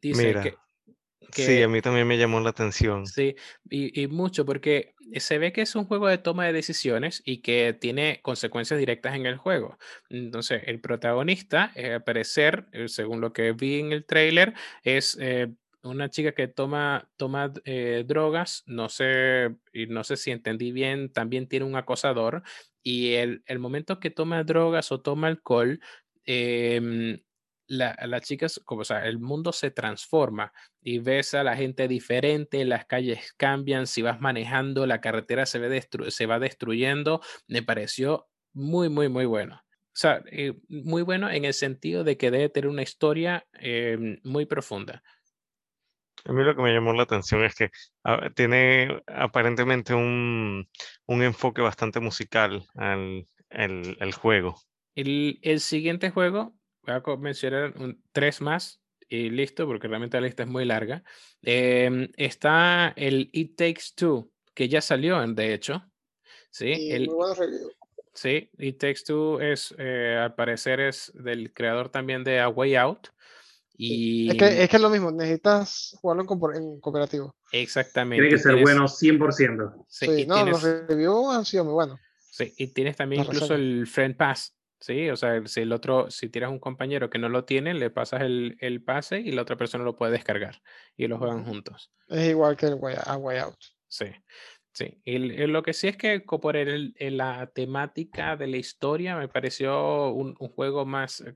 Dice 0.01 0.27
Mira, 0.27 0.41
que, 0.41 0.55
sí, 1.31 1.45
que 1.45 1.63
a 1.63 1.67
mí 1.67 1.81
también 1.81 2.07
me 2.07 2.17
llamó 2.17 2.39
la 2.39 2.49
atención. 2.49 3.05
Sí, 3.05 3.35
y, 3.69 4.01
y 4.01 4.07
mucho 4.07 4.45
porque 4.45 4.95
se 5.15 5.37
ve 5.37 5.53
que 5.53 5.61
es 5.61 5.75
un 5.75 5.85
juego 5.85 6.07
de 6.07 6.17
toma 6.17 6.45
de 6.45 6.53
decisiones 6.53 7.21
y 7.25 7.41
que 7.41 7.73
tiene 7.73 8.19
consecuencias 8.21 8.79
directas 8.79 9.15
en 9.15 9.25
el 9.25 9.37
juego. 9.37 9.77
Entonces, 10.09 10.63
el 10.65 10.81
protagonista, 10.81 11.71
eh, 11.75 11.93
al 11.93 12.03
parecer, 12.03 12.65
eh, 12.71 12.87
según 12.87 13.21
lo 13.21 13.33
que 13.33 13.53
vi 13.53 13.79
en 13.79 13.91
el 13.91 14.05
tráiler, 14.05 14.53
es 14.83 15.17
eh, 15.19 15.53
una 15.89 16.09
chica 16.09 16.33
que 16.33 16.47
toma, 16.47 17.09
toma 17.17 17.53
eh, 17.65 18.03
drogas, 18.07 18.63
no 18.67 18.89
sé, 18.89 19.55
y 19.73 19.87
no 19.87 20.03
sé 20.03 20.17
si 20.17 20.31
entendí 20.31 20.71
bien, 20.71 21.11
también 21.11 21.47
tiene 21.47 21.65
un 21.65 21.75
acosador 21.75 22.43
y 22.83 23.13
el, 23.15 23.43
el 23.45 23.59
momento 23.59 23.99
que 23.99 24.09
toma 24.11 24.43
drogas 24.43 24.91
o 24.91 25.01
toma 25.01 25.27
alcohol, 25.27 25.79
em, 26.25 27.19
la, 27.67 27.97
la 28.07 28.21
chica, 28.21 28.45
es- 28.45 28.61
como, 28.65 28.81
o 28.81 28.85
sea, 28.85 29.05
el 29.05 29.19
mundo 29.19 29.51
se 29.51 29.71
transforma 29.71 30.53
y 30.81 30.99
ves 30.99 31.33
a 31.33 31.43
la 31.43 31.55
gente 31.57 31.87
diferente, 31.87 32.63
las 32.65 32.85
calles 32.85 33.33
cambian, 33.37 33.87
si 33.87 34.01
vas 34.01 34.21
manejando, 34.21 34.85
la 34.87 35.01
carretera 35.01 35.45
se, 35.45 35.59
ve 35.59 35.85
se 36.09 36.25
va 36.25 36.39
destruyendo. 36.39 37.21
Me 37.47 37.63
pareció 37.63 38.27
muy, 38.53 38.89
muy, 38.89 39.09
muy 39.09 39.25
bueno. 39.25 39.55
O 39.65 39.99
sea, 39.99 40.23
eh, 40.31 40.53
muy 40.69 41.01
bueno 41.01 41.29
en 41.29 41.43
el 41.45 41.53
sentido 41.53 42.03
de 42.03 42.17
que 42.17 42.31
debe 42.31 42.49
tener 42.49 42.69
una 42.69 42.83
historia 42.83 43.47
em, 43.53 44.19
muy 44.23 44.45
profunda. 44.45 45.03
A 46.27 46.33
mí 46.33 46.43
lo 46.43 46.55
que 46.55 46.61
me 46.61 46.73
llamó 46.73 46.93
la 46.93 47.03
atención 47.03 47.43
es 47.43 47.55
que 47.55 47.71
ah, 48.03 48.29
tiene 48.35 49.01
aparentemente 49.07 49.93
un, 49.93 50.67
un 51.05 51.23
enfoque 51.23 51.61
bastante 51.61 51.99
musical 51.99 52.65
al, 52.75 53.25
al- 53.49 53.97
al 53.99 54.13
juego. 54.13 54.59
El, 54.95 55.39
el 55.41 55.59
siguiente 55.61 56.09
juego, 56.09 56.53
voy 56.83 56.95
a 56.95 57.17
mencionar 57.17 57.73
un- 57.77 58.03
tres 58.11 58.41
más 58.41 58.81
y 59.07 59.29
listo, 59.29 59.65
porque 59.65 59.87
realmente 59.87 60.19
la 60.19 60.27
lista 60.27 60.43
es 60.43 60.49
muy 60.49 60.65
larga. 60.65 61.03
Em, 61.41 62.09
está 62.17 62.93
el 62.97 63.29
It 63.31 63.55
Takes 63.55 63.83
Two, 63.95 64.29
que 64.53 64.67
ya 64.67 64.81
salió, 64.81 65.21
en- 65.23 65.33
de 65.35 65.53
hecho. 65.53 65.83
¿sí? 66.49 66.73
y 66.77 66.91
El, 66.91 67.05
muy 67.07 67.15
buenos 67.15 67.37
reviews. 67.37 67.73
Sí, 68.13 68.49
It 68.57 68.79
Takes 68.79 69.03
Two 69.05 69.39
es, 69.39 69.73
eh, 69.77 70.17
al 70.21 70.33
parecer, 70.35 70.79
es 70.81 71.11
del 71.15 71.53
creador 71.53 71.87
también 71.89 72.23
de 72.25 72.39
A 72.41 72.49
Way 72.49 72.75
Out. 72.75 73.09
Y 73.79 74.29
Es 74.31 74.37
que, 74.37 74.63
es 74.63 74.69
que 74.69 74.75
es 74.77 74.81
lo 74.81 74.89
mismo, 74.89 75.11
necesitas 75.11 75.95
jugarlo 76.01 76.23
en, 76.23 76.55
en 76.63 76.79
cooperativo. 76.79 77.35
exactamente. 77.51 78.21
Tiene 78.23 78.35
que 78.35 78.41
ser 78.41 78.53
tienes- 78.55 78.63
bueno 78.63 78.87
100%. 78.87 79.85
Sí, 79.87 80.05
Sí, 80.07 80.21
y, 80.23 80.25
no, 80.25 80.43
los 80.45 80.61
tienes, 80.61 80.87
reviews 80.87 81.35
han 81.35 81.45
sido 81.45 81.63
muy 81.65 81.73
buenos. 81.73 81.99
sí, 82.31 82.53
y 82.57 82.67
tienes 82.73 82.95
también 82.95 83.19
las 83.19 83.27
incluso 83.33 83.53
el 83.55 83.85
Friend 83.87 84.15
Pass. 84.17 84.53
Sí, 84.79 85.09
o 85.09 85.15
sea, 85.15 85.41
si 85.47 85.61
el 85.61 85.71
otro, 85.71 86.11
si 86.11 86.29
tienes 86.29 86.51
un 86.51 86.59
compañero 86.59 87.09
que 87.09 87.17
no 87.17 87.29
lo 87.29 87.45
tiene, 87.45 87.73
le 87.73 87.89
pasas 87.89 88.21
el, 88.21 88.57
el 88.59 88.83
pase 88.83 89.19
y 89.19 89.31
la 89.31 89.41
otra 89.41 89.57
persona 89.57 89.83
lo 89.83 89.95
puede 89.95 90.11
descargar 90.11 90.61
y 90.95 91.07
lo 91.07 91.17
juegan 91.17 91.45
juntos. 91.45 91.91
Es 92.07 92.29
igual 92.29 92.55
que 92.57 92.67
el 92.67 92.75
Way, 92.75 92.95
A 93.03 93.17
Way 93.17 93.39
Out. 93.39 93.57
Sí, 93.87 94.05
sí. 94.77 95.01
Lo 95.05 95.63
que 95.63 95.73
sí 95.73 95.87
es 95.87 95.97
que 95.97 96.19
por 96.21 96.55
el, 96.57 96.95
la 96.99 97.47
temática 97.47 98.35
de 98.37 98.47
la 98.47 98.57
historia 98.57 99.15
me 99.17 99.27
pareció 99.27 100.11
un, 100.13 100.35
un 100.39 100.49
juego 100.49 100.85
más 100.85 101.21
eh, 101.21 101.35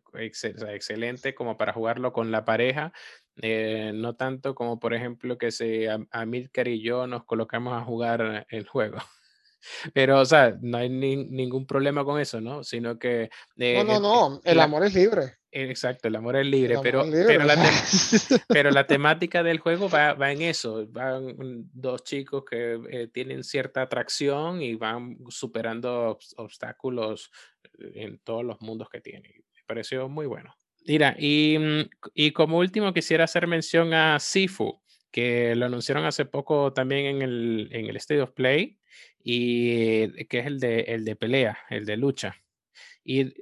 excelente 0.69 1.33
como 1.35 1.57
para 1.57 1.73
jugarlo 1.73 2.13
con 2.13 2.31
la 2.31 2.45
pareja. 2.45 2.93
eh, 3.41 3.91
no 3.95 4.15
tanto 4.15 4.55
como, 4.55 4.79
por 4.79 4.93
ejemplo, 4.93 5.37
que 5.37 5.51
se 5.51 5.89
Am- 5.89 6.07
Amilcar 6.11 6.67
y 6.67 6.81
yo 6.83 7.07
nos 7.07 7.23
colocamos 7.25 7.73
a 7.73 7.83
jugar 7.85 8.45
el 8.49 8.67
juego. 8.67 8.97
Pero, 9.93 10.19
o 10.19 10.25
sea, 10.25 10.57
no 10.61 10.77
hay 10.77 10.89
ni- 10.89 11.25
ningún 11.25 11.65
problema 11.65 12.03
con 12.03 12.19
eso, 12.19 12.41
¿no? 12.41 12.63
Sino 12.63 12.97
que... 12.99 13.29
No, 13.55 13.65
eh, 13.65 13.83
no, 13.85 13.95
el- 13.97 14.01
no, 14.01 14.41
el 14.43 14.59
amor 14.59 14.85
es 14.85 14.93
libre. 14.93 15.33
Exacto, 15.53 16.07
el 16.07 16.15
amor 16.15 16.37
es 16.37 16.45
libre, 16.45 16.75
amor 16.75 16.83
pero, 16.83 17.01
es 17.01 17.07
libre, 17.09 17.25
pero 17.27 17.43
la, 17.43 17.55
pero 18.47 18.71
la 18.71 18.87
temática 18.87 19.43
del 19.43 19.59
juego 19.59 19.89
va, 19.89 20.13
va 20.13 20.31
en 20.31 20.41
eso, 20.43 20.87
van 20.87 21.35
dos 21.73 22.05
chicos 22.05 22.45
que 22.49 22.79
eh, 22.89 23.07
tienen 23.13 23.43
cierta 23.43 23.81
atracción 23.81 24.61
y 24.61 24.75
van 24.75 25.17
superando 25.27 26.17
obs- 26.17 26.33
obstáculos 26.37 27.31
eh, 27.79 27.91
en 27.95 28.19
todos 28.19 28.45
los 28.45 28.61
mundos 28.61 28.87
que 28.89 29.01
tienen. 29.01 29.33
Me 29.53 29.63
pareció 29.67 30.07
muy 30.07 30.25
bueno. 30.25 30.55
Mira, 30.85 31.15
y, 31.19 31.57
mm, 31.59 31.81
y 32.13 32.31
como 32.31 32.57
último 32.57 32.93
quisiera 32.93 33.25
hacer 33.25 33.45
mención 33.45 33.93
a 33.93 34.19
Sifu, 34.19 34.81
que 35.11 35.53
lo 35.55 35.65
anunciaron 35.65 36.05
hace 36.05 36.23
poco 36.23 36.71
también 36.71 37.07
en 37.17 37.21
el, 37.21 37.69
en 37.73 37.87
el 37.87 37.97
State 37.97 38.21
of 38.21 38.31
Play, 38.31 38.79
y 39.23 39.71
eh, 40.03 40.27
que 40.29 40.39
es 40.39 40.45
el 40.47 40.59
de, 40.59 40.81
el 40.81 41.05
de 41.05 41.15
pelea, 41.15 41.57
el 41.69 41.85
de 41.85 41.97
lucha. 41.97 42.35
Y 43.03 43.33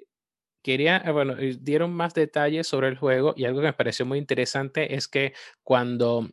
quería, 0.63 0.97
eh, 1.05 1.11
bueno, 1.11 1.35
dieron 1.61 1.93
más 1.93 2.13
detalles 2.13 2.67
sobre 2.67 2.89
el 2.89 2.97
juego 2.97 3.33
y 3.37 3.45
algo 3.45 3.61
que 3.61 3.67
me 3.67 3.73
pareció 3.73 4.05
muy 4.05 4.19
interesante 4.19 4.95
es 4.95 5.07
que 5.07 5.33
cuando, 5.63 6.29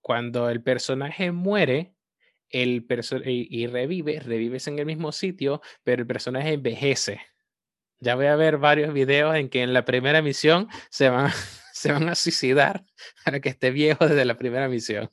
cuando 0.00 0.50
el 0.50 0.62
personaje 0.62 1.32
muere 1.32 1.94
el 2.50 2.86
perso- 2.86 3.22
y, 3.24 3.48
y 3.50 3.66
revive, 3.66 4.20
revives 4.20 4.68
en 4.68 4.78
el 4.78 4.86
mismo 4.86 5.12
sitio, 5.12 5.62
pero 5.84 6.02
el 6.02 6.06
personaje 6.08 6.54
envejece. 6.54 7.20
Ya 8.00 8.14
voy 8.16 8.26
a 8.26 8.36
ver 8.36 8.58
varios 8.58 8.92
videos 8.94 9.36
en 9.36 9.48
que 9.48 9.62
en 9.62 9.72
la 9.74 9.84
primera 9.84 10.22
misión 10.22 10.68
se 10.90 11.08
van, 11.10 11.30
se 11.74 11.92
van 11.92 12.08
a 12.08 12.14
suicidar 12.14 12.84
para 13.24 13.40
que 13.40 13.50
esté 13.50 13.70
viejo 13.70 14.06
desde 14.08 14.24
la 14.24 14.36
primera 14.38 14.68
misión. 14.68 15.10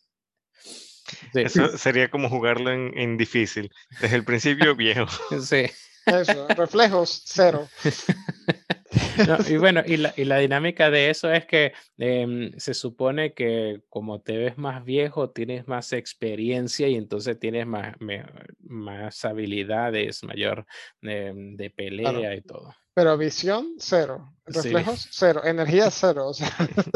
Sí, 1.33 1.41
Eso 1.41 1.77
sería 1.77 2.09
como 2.09 2.29
jugarlo 2.29 2.71
en, 2.71 2.97
en 2.97 3.17
difícil. 3.17 3.69
Desde 3.99 4.15
el 4.17 4.23
principio 4.25 4.75
viejo. 4.75 5.07
sí. 5.41 5.65
Eso, 6.05 6.47
reflejos, 6.55 7.21
cero. 7.25 7.67
No, 9.25 9.37
y 9.47 9.55
bueno, 9.57 9.81
y 9.85 9.97
la, 9.97 10.13
y 10.17 10.25
la 10.25 10.37
dinámica 10.39 10.89
de 10.89 11.09
eso 11.09 11.31
es 11.31 11.45
que 11.45 11.73
em, 11.97 12.51
se 12.57 12.73
supone 12.73 13.33
que 13.33 13.81
como 13.89 14.19
te 14.21 14.35
ves 14.37 14.57
más 14.57 14.83
viejo, 14.83 15.29
tienes 15.29 15.67
más 15.67 15.93
experiencia 15.93 16.87
y 16.89 16.95
entonces 16.95 17.39
tienes 17.39 17.65
más, 17.65 17.95
me- 18.01 18.25
más 18.59 19.23
habilidades, 19.23 20.23
mayor 20.23 20.65
em, 21.01 21.55
de 21.55 21.69
pelea 21.69 22.35
y 22.35 22.41
todo. 22.41 22.73
Pero 22.93 23.17
visión, 23.17 23.75
cero. 23.77 24.33
Sí. 24.47 24.53
Reflejos, 24.69 25.07
cero. 25.11 25.41
Energía, 25.45 25.89
cero. 25.91 26.27
O 26.27 26.33
sea, 26.33 26.49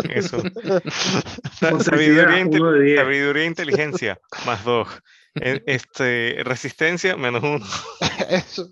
Eso. 0.09 0.41
Sabiduría, 1.83 2.39
inte- 2.39 2.95
sabiduría 2.95 3.43
e 3.43 3.45
inteligencia, 3.45 4.19
más 4.45 4.63
dos. 4.63 4.87
Este, 5.35 6.41
resistencia, 6.43 7.15
menos 7.17 7.43
uno. 7.43 7.65
eso, 8.29 8.69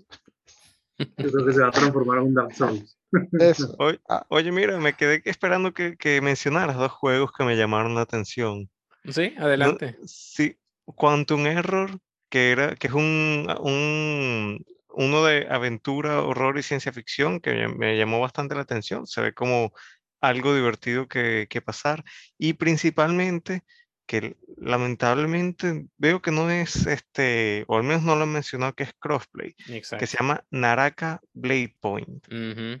Yo 0.98 1.06
creo 1.30 1.46
que 1.46 1.52
se 1.52 1.60
va 1.60 1.68
a 1.68 1.72
transformar 1.72 2.18
en 2.18 2.24
un 2.24 2.34
Dark 2.34 2.54
Souls. 2.54 2.96
eso. 3.38 3.74
Oye, 3.78 4.00
Ah. 4.08 4.24
oye, 4.28 4.50
mira, 4.50 4.78
me 4.78 4.94
quedé 4.94 5.22
que 5.22 5.30
esperando 5.30 5.72
que, 5.74 5.96
que 5.96 6.20
mencionaras 6.20 6.76
dos 6.76 6.92
juegos 6.92 7.32
que 7.36 7.44
me 7.44 7.56
llamaron 7.56 7.94
la 7.94 8.00
atención. 8.02 8.70
Sí, 9.08 9.34
No, 9.36 9.44
adelante. 9.44 9.96
sí, 10.06 10.56
Quantum 10.86 11.46
Error, 11.46 11.98
que 12.30 12.50
era, 12.52 12.74
que 12.76 12.86
es 12.86 12.92
un, 12.94 13.46
un 13.60 14.64
uno 14.96 15.24
de 15.24 15.46
aventura, 15.50 16.22
horror 16.22 16.58
y 16.58 16.62
ciencia 16.62 16.92
ficción 16.92 17.40
que 17.40 17.68
me- 17.68 17.96
llamó 17.96 18.20
bastante 18.20 18.54
la 18.54 18.62
atención. 18.62 19.06
Se 19.06 19.20
ve 19.20 19.34
como 19.34 19.72
algo 20.20 20.54
divertido 20.54 21.06
que, 21.08 21.46
que 21.50 21.60
pasar. 21.62 22.04
Y 22.38 22.54
principalmente 22.54 23.62
que 24.06 24.36
lamentablemente 24.58 25.86
veo 25.96 26.20
que 26.22 26.30
no 26.30 26.50
es 26.50 26.86
este, 26.86 27.64
o 27.68 27.76
al 27.78 27.84
menos 27.84 28.02
no 28.02 28.16
lo 28.16 28.22
han 28.24 28.32
mencionado, 28.32 28.74
que 28.74 28.82
es 28.84 28.92
crossplay, 28.98 29.54
que 29.54 29.76
Exacto. 29.78 30.06
se 30.06 30.16
llama 30.18 30.44
Naraka 30.50 31.20
Blade 31.32 31.74
Point. 31.80 32.26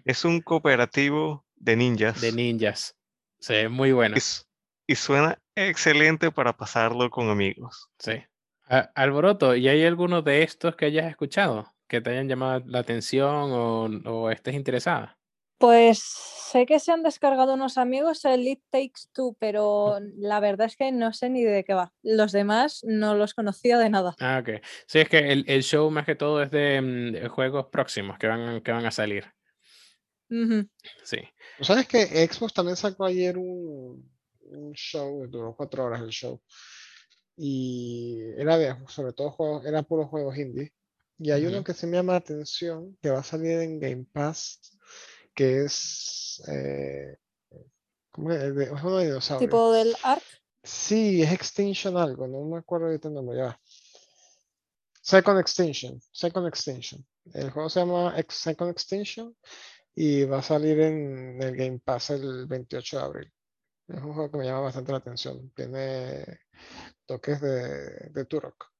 Es 0.04 0.24
un 0.24 0.40
cooperativo 0.42 1.44
de 1.56 1.76
ninjas. 1.76 2.20
De 2.20 2.32
ninjas. 2.32 2.96
Sí, 3.40 3.68
muy 3.68 3.92
bueno. 3.92 4.16
y 4.16 4.20
y 4.86 4.96
suena 4.96 5.38
excelente 5.54 6.30
para 6.30 6.54
pasarlo 6.54 7.08
con 7.08 7.30
amigos. 7.30 7.88
Sí. 7.98 8.22
A- 8.68 8.90
Alboroto, 8.94 9.56
¿y 9.56 9.66
hay 9.68 9.82
alguno 9.84 10.20
de 10.20 10.42
estos 10.42 10.76
que 10.76 10.84
hayas 10.86 11.06
escuchado 11.06 11.73
que 11.94 12.00
te 12.00 12.10
hayan 12.10 12.28
llamado 12.28 12.64
la 12.66 12.80
atención 12.80 13.52
o, 13.52 13.84
o 13.84 14.30
estés 14.30 14.54
interesada? 14.54 15.16
Pues 15.58 16.00
sé 16.00 16.66
que 16.66 16.80
se 16.80 16.90
han 16.90 17.04
descargado 17.04 17.54
unos 17.54 17.78
amigos 17.78 18.24
el 18.24 18.46
It 18.48 18.62
Takes 18.70 19.08
Two, 19.12 19.36
pero 19.38 19.98
la 20.16 20.40
verdad 20.40 20.66
es 20.66 20.76
que 20.76 20.90
no 20.90 21.12
sé 21.12 21.30
ni 21.30 21.44
de 21.44 21.62
qué 21.64 21.74
va. 21.74 21.92
Los 22.02 22.32
demás 22.32 22.82
no 22.84 23.14
los 23.14 23.34
conocía 23.34 23.78
de 23.78 23.90
nada. 23.90 24.14
Ah, 24.18 24.42
ok. 24.42 24.60
Sí, 24.86 24.98
es 24.98 25.08
que 25.08 25.18
el, 25.18 25.44
el 25.46 25.62
show 25.62 25.88
más 25.90 26.04
que 26.04 26.16
todo 26.16 26.42
es 26.42 26.50
de, 26.50 26.80
mm, 26.80 27.12
de 27.12 27.28
juegos 27.28 27.66
próximos 27.70 28.18
que 28.18 28.26
van, 28.26 28.60
que 28.60 28.72
van 28.72 28.86
a 28.86 28.90
salir. 28.90 29.24
Sí. 31.04 31.18
¿Tú 31.58 31.64
sabes 31.64 31.86
que 31.86 32.06
Xbox 32.26 32.52
también 32.52 32.76
sacó 32.76 33.04
ayer 33.04 33.38
un, 33.38 34.10
un 34.40 34.72
show, 34.72 35.28
duró 35.28 35.54
cuatro 35.54 35.84
horas 35.84 36.00
el 36.00 36.10
show, 36.10 36.42
y 37.36 38.20
era 38.36 38.58
de, 38.58 38.74
sobre 38.88 39.12
todo 39.12 39.30
juegos, 39.30 39.64
era 39.64 39.82
puros 39.82 40.08
juegos 40.08 40.36
indie. 40.36 40.72
Y 41.18 41.30
hay 41.30 41.46
uno 41.46 41.58
Ujú. 41.58 41.64
que 41.64 41.74
se 41.74 41.86
me 41.86 41.96
llama 41.96 42.12
la 42.14 42.18
atención, 42.18 42.96
que 43.00 43.10
va 43.10 43.20
a 43.20 43.24
salir 43.24 43.58
en 43.60 43.78
Game 43.78 44.06
Pass, 44.12 44.60
que 45.34 45.64
es, 45.64 46.42
eh, 46.48 47.16
¿cómo 48.10 48.32
es? 48.32 48.42
Es 48.42 48.82
uno 48.82 48.96
de 48.98 49.06
dinosaurios. 49.06 49.48
Tipo 49.50 49.72
del 49.72 49.94
Ark. 50.02 50.22
Sí, 50.62 51.22
es 51.22 51.32
Extinction 51.32 51.96
algo, 51.96 52.26
no 52.26 52.42
me 52.44 52.58
acuerdo 52.58 52.86
ahorita 52.86 53.08
el 53.08 53.14
nombre, 53.14 53.36
ya. 53.38 53.44
va. 53.46 53.60
Second 55.02 55.38
Extinction, 55.38 56.00
Second 56.12 56.46
Extinction. 56.48 57.04
El 57.32 57.50
juego 57.50 57.68
se 57.68 57.80
llama 57.80 58.14
Second 58.28 58.70
Extinction 58.70 59.36
y 59.94 60.24
va 60.24 60.38
a 60.38 60.42
salir 60.42 60.80
en 60.80 61.42
el 61.42 61.54
Game 61.56 61.78
Pass 61.78 62.10
el 62.10 62.46
28 62.46 62.96
de 62.98 63.02
abril. 63.04 63.32
Es 63.86 63.96
un 64.02 64.14
juego 64.14 64.30
que 64.30 64.38
me 64.38 64.46
llama 64.46 64.60
bastante 64.60 64.92
la 64.92 64.98
atención. 64.98 65.50
Tiene 65.54 66.40
toques 67.06 67.40
de, 67.42 68.10
de 68.10 68.24
Turok. 68.24 68.72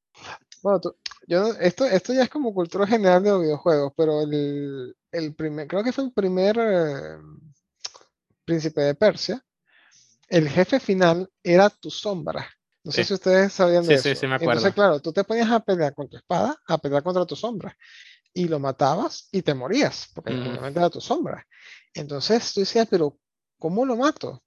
Bueno, 0.65 0.81
tú- 0.81 0.97
yo 1.29 1.49
esto, 1.61 1.85
esto 1.85 2.13
ya 2.15 2.23
es 2.25 2.31
como 2.31 2.55
cultura 2.55 2.87
general 2.87 3.23
de 3.23 3.31
los 3.31 3.43
videojuegos, 3.43 3.93
pero 3.97 4.23
el, 4.23 4.97
el 5.13 5.35
primer, 5.35 5.69
creo 5.69 5.85
que 5.85 5.93
fue 5.93 6.05
el 6.05 6.13
primer 6.13 6.57
eh, 6.59 7.19
príncipe 8.45 8.81
de 8.83 8.95
Persia. 8.95 9.45
El 10.29 10.49
jefe 10.49 10.81
final 10.81 11.31
era 11.43 11.71
tu 11.71 11.91
sombra. 11.91 12.49
No 12.85 12.93
sé 12.93 13.05
Sí. 13.05 13.09
si 13.09 13.15
ustedes 13.15 13.53
sabían 13.53 13.87
de 13.87 13.95
Sí, 13.97 14.03
sí, 14.03 14.09
eso. 14.11 14.21
sí, 14.21 14.27
me 14.27 14.35
Entonces, 14.37 14.73
acuerdo. 14.73 14.75
claro, 14.75 15.01
tú 15.01 15.13
te 15.13 15.25
ponías 15.25 15.51
a 15.51 15.61
pelear 15.61 15.95
con 15.95 16.09
tu 16.09 16.17
espada, 16.17 16.57
a 16.69 16.79
pelear 16.79 17.03
contra 17.03 17.27
tu 17.27 17.37
sombra, 17.37 17.77
y 18.35 18.49
lo 18.49 18.61
matabas 18.61 19.29
y 19.33 19.43
te 19.43 19.55
morías, 19.55 20.09
porque 20.15 20.35
Ujú. 20.35 20.51
obviamente 20.51 20.81
era 20.81 20.91
tu 20.91 21.01
sombra. 21.01 21.47
Entonces 21.95 22.55
tú 22.55 22.61
decías, 22.61 22.89
pero 22.91 23.19
¿cómo 23.59 23.87
lo 23.87 23.97
mato? 23.97 24.43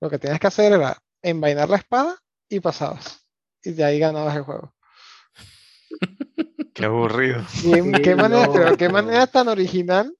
Lo 0.00 0.10
que 0.10 0.18
tenías 0.20 0.40
que 0.40 0.48
hacer 0.48 0.72
era 0.74 0.98
envainar 1.22 1.70
la 1.70 1.78
espada 1.78 2.16
y 2.48 2.60
pasabas. 2.60 3.20
Y 3.64 3.72
de 3.72 3.84
ahí 3.84 4.00
ganabas 4.00 4.36
el 4.36 4.42
juego. 4.44 4.73
Qué 6.74 6.84
aburrido. 6.84 7.44
Y 7.62 7.78
en 7.78 7.92
Qué 7.92 8.02
qué 8.02 8.16
manera, 8.16 8.48
pero 8.52 8.76
qué 8.76 8.88
manera 8.88 9.26
tan 9.26 9.48
original. 9.48 10.14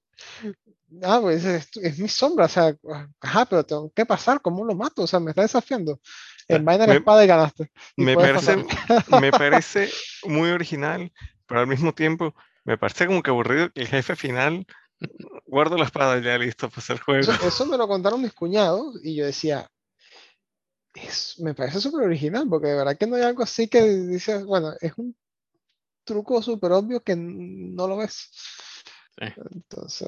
Ah, 1.03 1.19
pues 1.21 1.43
es, 1.43 1.67
es 1.81 1.99
mi 1.99 2.07
sombra, 2.07 2.45
o 2.45 2.49
sea, 2.49 2.75
ajá, 3.19 3.45
pero 3.45 3.65
tengo 3.65 3.91
que 3.93 4.05
pasar, 4.05 4.41
¿cómo 4.41 4.63
lo 4.63 4.75
mato? 4.75 5.03
O 5.03 5.07
sea, 5.07 5.19
me 5.19 5.31
está 5.31 5.41
desafiando. 5.41 5.99
Envaina 6.47 6.85
la 6.85 6.93
Me- 6.93 6.99
espada 6.99 7.23
y 7.23 7.27
ganaste. 7.27 7.71
Y 7.97 8.05
Me 8.05 8.15
parece, 8.15 8.55
me 9.09 9.31
parece 9.31 9.89
muy 10.23 10.51
original, 10.51 11.11
pero 11.47 11.59
al 11.59 11.67
mismo 11.67 11.93
tiempo 11.93 12.33
me 12.63 12.77
parece 12.77 13.07
como 13.07 13.21
que 13.21 13.31
aburrido 13.31 13.71
que 13.71 13.81
el 13.81 13.87
jefe 13.87 14.15
final 14.15 14.65
guardo 15.45 15.77
la 15.77 15.85
espada 15.85 16.19
ya 16.21 16.37
listo 16.37 16.69
para 16.69 16.79
hacer 16.79 16.99
juego. 16.99 17.21
Eso, 17.21 17.47
eso 17.47 17.65
me 17.65 17.77
lo 17.77 17.87
contaron 17.87 18.21
mis 18.21 18.33
cuñados 18.33 18.99
y 19.03 19.15
yo 19.15 19.25
decía, 19.25 19.69
es, 20.93 21.35
me 21.39 21.53
parece 21.53 21.81
súper 21.81 22.05
original, 22.05 22.47
porque 22.49 22.67
de 22.67 22.75
verdad 22.75 22.97
que 22.97 23.05
no 23.07 23.15
hay 23.17 23.23
algo 23.23 23.43
así 23.43 23.67
que 23.67 23.81
dices, 23.83 24.45
bueno, 24.45 24.73
es 24.79 24.93
un 24.97 25.15
truco 26.05 26.41
súper 26.41 26.71
obvio 26.71 27.01
que 27.03 27.15
no 27.17 27.87
lo 27.87 27.97
ves. 27.97 28.29
Sí. 29.19 29.25
Entonces, 29.53 30.07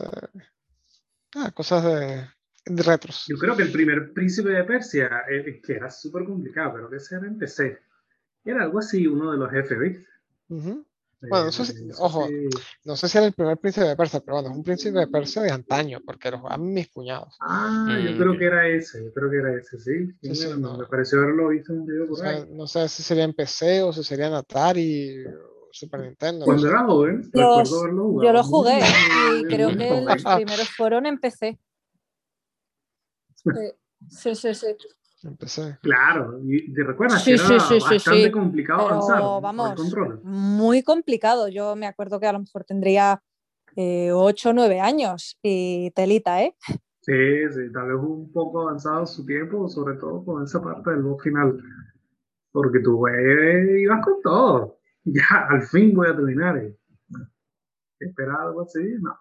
ah, 1.35 1.51
cosas 1.51 1.83
de, 1.83 2.27
de 2.65 2.83
retros. 2.83 3.25
Yo 3.27 3.37
creo 3.37 3.55
que 3.55 3.63
el 3.63 3.71
primer 3.71 4.13
príncipe 4.13 4.49
de 4.49 4.63
Persia, 4.63 5.23
eh, 5.29 5.61
que 5.61 5.73
era 5.73 5.89
súper 5.89 6.25
complicado, 6.25 6.73
pero 6.73 6.89
que 6.89 6.97
ese 6.97 7.15
era 7.15 7.27
en 7.27 7.37
PC, 7.37 7.79
era 8.45 8.63
algo 8.63 8.79
así, 8.79 9.05
uno 9.07 9.31
de 9.31 9.37
los 9.37 9.51
jefes, 9.51 9.79
¿viste? 9.79 10.07
Ujú. 10.49 10.85
Bueno, 11.21 11.47
eso 11.49 11.65
sí, 11.65 11.73
ojo. 11.99 12.27
sí. 12.27 12.49
No 12.85 12.95
sé 12.95 13.09
si 13.09 13.17
era 13.17 13.27
el 13.27 13.33
primer 13.33 13.57
príncipe 13.57 13.85
de 13.87 13.95
Persia, 13.97 14.21
pero 14.21 14.35
bueno, 14.37 14.49
es 14.51 14.55
un 14.55 14.63
príncipe 14.63 14.99
de 14.99 15.07
Persia 15.07 15.41
de 15.41 15.51
antaño, 15.51 15.99
porque 16.05 16.31
lo 16.31 16.39
jugaban 16.39 16.73
mis 16.73 16.87
cuñados. 16.89 17.35
Ah, 17.41 17.99
yo 17.99 18.11
Mm, 18.11 18.21
creo 18.21 18.31
ok. 18.33 18.39
que 18.39 18.45
era 18.45 18.67
ese, 18.67 19.03
yo 19.03 19.13
creo 19.13 19.29
que 19.29 19.37
era 19.37 19.53
ese, 19.57 19.79
sí. 19.79 20.11
Sí, 20.21 20.35
sí, 20.35 20.47
me, 20.47 20.57
no. 20.57 20.77
me 20.77 20.85
pareció 20.85 21.19
haberlo 21.19 21.49
visto 21.49 21.73
en 21.73 21.79
un 21.81 21.85
video 21.85 22.03
O 22.05 22.15
por 22.15 22.25
sea, 22.25 22.39
ahí. 22.39 22.45
no 22.49 22.67
sé 22.67 22.87
si 22.87 23.03
sería 23.03 23.23
en 23.25 23.33
PC 23.33 23.81
o 23.83 23.91
si 23.91 24.03
sería 24.03 24.27
en 24.27 24.33
Atari 24.33 25.25
o 25.25 25.57
Super 25.78 25.99
Nintendo. 26.01 26.39
no 26.39 26.45
Cuando 26.45 26.63
sé. 26.63 26.69
era 26.69 26.84
joven, 26.86 27.15
Los- 27.34 27.34
recuerdo 27.34 27.80
haberlo 27.82 28.03
jugado. 28.05 28.28
Yo 28.28 28.34
lo 28.34 28.43
jugué 28.43 28.80
y 29.39 29.43
creo 29.45 29.69
que 29.78 30.01
los 30.01 30.23
primeros 30.36 30.69
fueron 30.75 31.05
en 31.05 31.19
PC. 31.19 31.59
Sí, 34.09 34.36
sí, 34.36 34.53
sí. 34.53 34.67
PC. 35.39 35.78
Claro, 35.82 36.39
y 36.43 36.73
te 36.73 36.84
recuerdas 36.84 37.23
Sí, 37.23 37.32
que 37.32 37.38
sí, 37.38 37.53
era 37.53 37.59
sí, 37.59 37.73
sí, 37.75 37.80
bastante 37.95 38.23
sí. 38.23 38.32
complicado 38.32 38.80
Pero, 38.88 39.01
avanzar 39.01 39.41
vamos, 39.41 39.75
control. 39.75 40.19
Muy 40.23 40.84
complicado. 40.84 41.47
Yo 41.47 41.75
me 41.75 41.88
acuerdo 41.88 42.19
que 42.19 42.28
a 42.28 42.34
lo 42.34 42.39
mejor 42.39 42.63
tendría 42.63 43.21
8 43.75 44.49
o 44.49 44.53
9 44.53 44.80
años 44.80 45.38
y 45.43 45.91
telita, 45.91 46.41
¿eh? 46.41 46.55
Sí, 47.01 47.13
sí, 47.51 47.71
tal 47.71 47.88
vez 47.88 47.97
un 48.01 48.32
poco 48.32 48.61
avanzado 48.63 49.05
su 49.05 49.25
tiempo, 49.25 49.69
sobre 49.69 49.95
todo 49.97 50.25
con 50.25 50.43
esa 50.43 50.61
parte 50.61 50.89
del 50.91 51.03
boss 51.03 51.21
final. 51.23 51.57
Porque 52.51 52.80
tú 52.80 53.05
eh, 53.07 53.82
ibas 53.82 54.03
con 54.03 54.21
todo. 54.21 54.76
Ya, 55.14 55.47
al 55.49 55.62
fin 55.64 55.93
voy 55.93 56.08
a 56.10 56.16
terminar. 56.16 56.58
eh. 56.58 56.76
Esperar 57.99 58.41
algo 58.41 58.62
así, 58.64 58.80
no. 58.99 59.18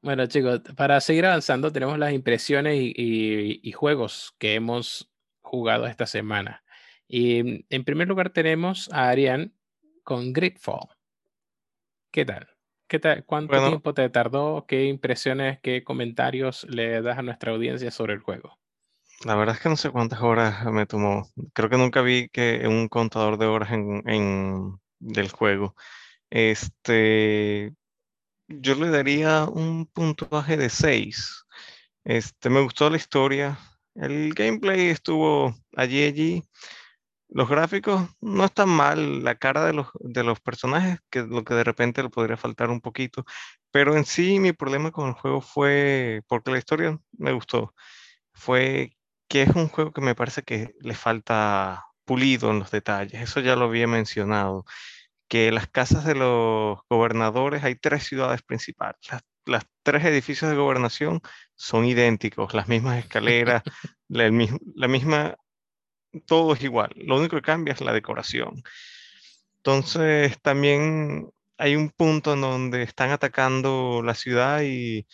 Bueno, 0.00 0.26
chicos, 0.26 0.62
para 0.76 1.00
seguir 1.00 1.26
avanzando, 1.26 1.70
tenemos 1.72 1.98
las 1.98 2.12
impresiones 2.12 2.76
y, 2.76 2.92
y- 2.96 3.60
y 3.62 3.72
juegos 3.72 4.34
que 4.38 4.54
hemos 4.54 5.12
jugado 5.42 5.86
esta 5.86 6.06
semana. 6.06 6.62
Y 7.06 7.64
en 7.68 7.84
primer 7.84 8.08
lugar 8.08 8.30
tenemos 8.30 8.90
a 8.92 9.08
Ariane 9.08 9.52
con 10.04 10.32
Gridfall. 10.32 10.88
¿Qué 12.10 12.24
tal? 12.24 12.48
¿Qué 12.86 12.98
tal? 12.98 13.24
¿Cuánto 13.24 13.52
Bueno. 13.52 13.68
tiempo 13.68 13.92
te 13.94 14.08
tardó? 14.08 14.64
¿Qué 14.66 14.84
impresiones, 14.86 15.58
qué 15.60 15.84
comentarios 15.84 16.64
le 16.70 17.02
das 17.02 17.18
a 17.18 17.22
nuestra 17.22 17.52
audiencia 17.52 17.90
sobre 17.90 18.14
el 18.14 18.20
juego? 18.20 18.57
La 19.24 19.34
verdad 19.34 19.56
es 19.56 19.60
que 19.62 19.68
no 19.68 19.76
sé 19.76 19.90
cuántas 19.90 20.20
horas 20.22 20.64
me 20.66 20.86
tomó. 20.86 21.28
Creo 21.52 21.68
que 21.68 21.76
nunca 21.76 22.02
vi 22.02 22.28
que 22.28 22.66
un 22.68 22.88
contador 22.88 23.36
de 23.38 23.46
horas 23.46 23.72
en, 23.72 24.02
en- 24.08 24.78
del 25.00 25.30
juego. 25.30 25.74
Este, 26.30 27.74
yo 28.48 28.74
le 28.76 28.90
daría 28.90 29.44
un 29.46 29.86
puntuaje 29.86 30.56
de 30.58 30.70
6. 30.70 31.44
Este, 32.04 32.50
me 32.50 32.62
gustó 32.62 32.90
la 32.90 32.98
historia. 32.98 33.58
El 33.96 34.34
gameplay 34.34 34.88
estuvo 34.90 35.54
allí, 35.76 36.04
allí. 36.04 36.44
Los 37.30 37.48
gráficos 37.48 38.08
no 38.20 38.44
están 38.46 38.70
mal, 38.70 39.22
la 39.22 39.34
cara 39.36 39.64
de 39.66 39.74
los, 39.74 39.88
de 40.00 40.24
los 40.24 40.40
personajes, 40.40 40.98
que 41.10 41.22
lo 41.22 41.44
que 41.44 41.54
de 41.54 41.64
repente 41.64 42.02
le 42.02 42.08
podría 42.08 42.36
faltar 42.38 42.70
un 42.70 42.80
poquito, 42.80 43.24
pero 43.70 43.96
en 43.96 44.04
sí 44.06 44.38
mi 44.40 44.52
problema 44.52 44.90
con 44.92 45.08
el 45.08 45.14
juego 45.14 45.40
fue, 45.42 46.22
porque 46.26 46.50
la 46.50 46.58
historia 46.58 46.98
me 47.18 47.32
gustó, 47.32 47.74
fue 48.34 48.92
que 49.28 49.42
es 49.42 49.50
un 49.56 49.68
juego 49.68 49.92
que 49.92 50.00
me 50.00 50.14
parece 50.14 50.42
que 50.42 50.74
le 50.80 50.94
falta 50.94 51.84
pulido 52.04 52.50
en 52.50 52.60
los 52.60 52.70
detalles, 52.70 53.20
eso 53.22 53.40
ya 53.40 53.56
lo 53.56 53.66
había 53.66 53.86
mencionado, 53.86 54.64
que 55.28 55.52
las 55.52 55.68
casas 55.68 56.04
de 56.06 56.14
los 56.16 56.78
gobernadores, 56.90 57.64
hay 57.64 57.76
tres 57.76 58.04
ciudades 58.04 58.42
principales, 58.42 58.98
las, 59.10 59.22
las 59.46 59.64
tres 59.82 60.04
edificios 60.04 60.50
de 60.50 60.56
gobernación 60.56 61.20
son 61.56 61.84
idénticos, 61.86 62.54
las 62.54 62.68
mismas 62.68 62.98
escaleras, 62.98 63.62
la, 64.08 64.26
el 64.26 64.32
mismo- 64.32 64.58
la 64.76 64.88
misma, 64.88 65.36
todo 66.26 66.54
es 66.54 66.62
igual, 66.64 66.90
lo 66.96 67.16
único 67.18 67.36
que 67.36 67.42
cambia 67.42 67.74
es 67.74 67.80
la 67.82 67.92
decoración. 67.92 68.62
Entonces 69.58 70.40
también 70.42 71.30
hay 71.58 71.76
un 71.76 71.90
punto 71.90 72.32
en 72.34 72.40
donde 72.40 72.82
están 72.82 73.10
atacando 73.10 74.02
la 74.04 74.14
ciudad 74.14 74.62
y 74.62 74.98
y 75.00 75.06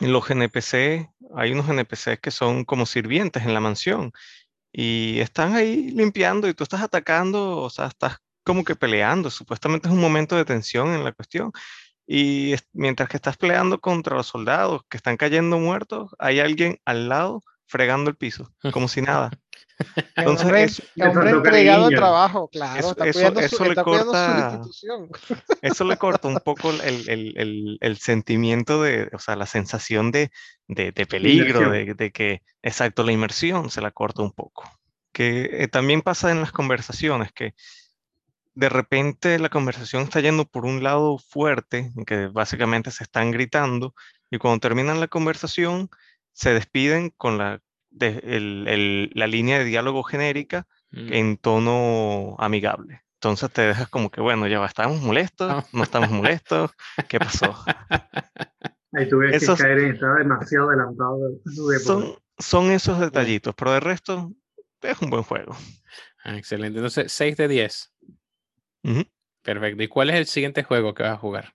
los 0.00 0.30
NPC, 0.30 1.10
hay 1.36 1.52
unos 1.52 1.68
NPCs 1.68 2.20
que 2.20 2.30
son 2.30 2.64
como 2.64 2.86
sirvientes 2.86 3.44
en 3.44 3.54
la 3.54 3.60
mansión 3.60 4.12
y 4.72 5.20
están 5.20 5.54
ahí 5.54 5.90
limpiando 5.90 6.48
y 6.48 6.54
tú 6.54 6.64
estás 6.64 6.82
atacando, 6.82 7.58
o 7.58 7.70
sea, 7.70 7.86
estás 7.86 8.18
como 8.44 8.64
que 8.64 8.76
peleando, 8.76 9.30
supuestamente 9.30 9.88
es 9.88 9.94
un 9.94 10.00
momento 10.00 10.36
de 10.36 10.44
tensión 10.44 10.88
en 10.94 11.04
la 11.04 11.12
cuestión. 11.12 11.52
Y 12.06 12.52
es- 12.54 12.68
mientras 12.72 13.08
que 13.08 13.16
estás 13.16 13.36
peleando 13.36 13.80
contra 13.80 14.16
los 14.16 14.26
soldados 14.26 14.82
que 14.90 14.96
están 14.98 15.16
cayendo 15.16 15.58
muertos, 15.58 16.10
hay 16.18 16.40
alguien 16.40 16.78
al 16.84 17.08
lado 17.08 17.42
fregando 17.66 18.10
el 18.10 18.16
piso, 18.16 18.52
como 18.72 18.88
si 18.88 19.02
nada. 19.02 19.30
Entonces, 20.16 20.44
hombre, 20.46 20.62
eso- 20.64 20.82
hombre 21.00 21.30
entregado 21.30 21.84
al 21.86 21.90
cariño. 21.90 21.98
trabajo, 22.00 22.48
claro. 22.48 22.78
Eso- 22.80 22.90
está 22.90 23.06
eso- 23.08 23.18
cuidando, 23.18 23.40
su, 23.40 23.46
eso 23.46 23.64
le 23.64 23.70
está 23.70 23.82
su 23.82 23.90
corta- 23.90 24.50
institución. 24.52 25.08
Eso 25.62 25.84
le 25.84 25.96
corta 25.96 26.28
un 26.28 26.38
poco 26.44 26.70
el, 26.70 27.08
el- 27.08 27.34
el- 27.38 27.78
el 27.80 27.96
sentimiento 27.98 28.82
de, 28.82 29.08
o 29.12 29.18
sea, 29.18 29.34
la 29.36 29.46
sensación 29.46 30.10
de, 30.12 30.30
de- 30.68 30.92
de 30.92 31.06
peligro, 31.06 31.70
de, 31.70 31.94
de 31.94 32.12
que, 32.12 32.42
exacto, 32.62 33.02
la 33.02 33.12
inmersión 33.12 33.70
se 33.70 33.80
la 33.80 33.90
corta 33.90 34.22
un 34.22 34.32
poco. 34.32 34.64
Que 35.12 35.48
eh, 35.62 35.68
también 35.68 36.02
pasa 36.02 36.30
en 36.30 36.40
las 36.40 36.52
conversaciones, 36.52 37.32
que 37.32 37.54
de 38.54 38.68
repente 38.68 39.38
la 39.40 39.48
conversación 39.48 40.02
está 40.04 40.20
yendo 40.20 40.44
por 40.44 40.64
un 40.64 40.82
lado 40.84 41.18
fuerte, 41.18 41.90
que 42.06 42.26
básicamente 42.28 42.90
se 42.92 43.02
están 43.04 43.32
gritando, 43.32 43.94
y 44.30 44.38
cuando 44.38 44.60
terminan 44.60 45.00
la 45.00 45.08
conversación, 45.08 45.88
se 46.32 46.54
despiden 46.54 47.10
con 47.16 47.38
la, 47.38 47.60
de- 47.94 48.20
el- 48.24 48.66
el- 48.68 49.10
la 49.14 49.26
línea 49.26 49.58
de 49.58 49.64
diálogo 49.64 50.02
genérica 50.02 50.66
Mm. 50.90 51.12
en 51.12 51.36
tono 51.38 52.36
amigable. 52.38 53.02
Entonces 53.14 53.50
te 53.50 53.62
dejas 53.62 53.88
como 53.88 54.10
que, 54.10 54.20
bueno, 54.20 54.46
ya 54.46 54.58
va, 54.60 54.66
¿estamos 54.66 55.00
molestos? 55.00 55.50
Ah. 55.50 55.64
¿No 55.72 55.82
estamos 55.82 56.10
molestos? 56.10 56.70
¿Qué 57.08 57.18
pasó? 57.18 57.54
Ahí 58.92 59.08
tú 59.08 59.18
ves 59.18 59.42
Esos- 59.42 59.58
que 59.58 59.64
Skyrim 59.64 59.94
está 59.94 60.14
demasiado 60.14 60.68
adelantado 60.68 61.18
de. 61.44 61.78
Son, 61.80 62.14
son 62.38 62.70
esos 62.70 63.00
detallitos, 63.00 63.54
pero 63.56 63.72
de 63.72 63.80
resto 63.80 64.30
es 64.82 65.00
un 65.00 65.10
buen 65.10 65.22
juego. 65.22 65.56
Ah, 66.24 66.36
excelente. 66.36 66.78
Entonces, 66.78 67.10
6 67.12 67.36
de 67.36 67.48
10. 67.48 67.92
Ujú. 68.84 69.02
Perfecto. 69.42 69.82
¿Y 69.82 69.88
cuál 69.88 70.10
es 70.10 70.16
el 70.16 70.26
siguiente 70.26 70.62
juego 70.62 70.94
que 70.94 71.02
vas 71.02 71.12
a 71.12 71.18
jugar? 71.18 71.54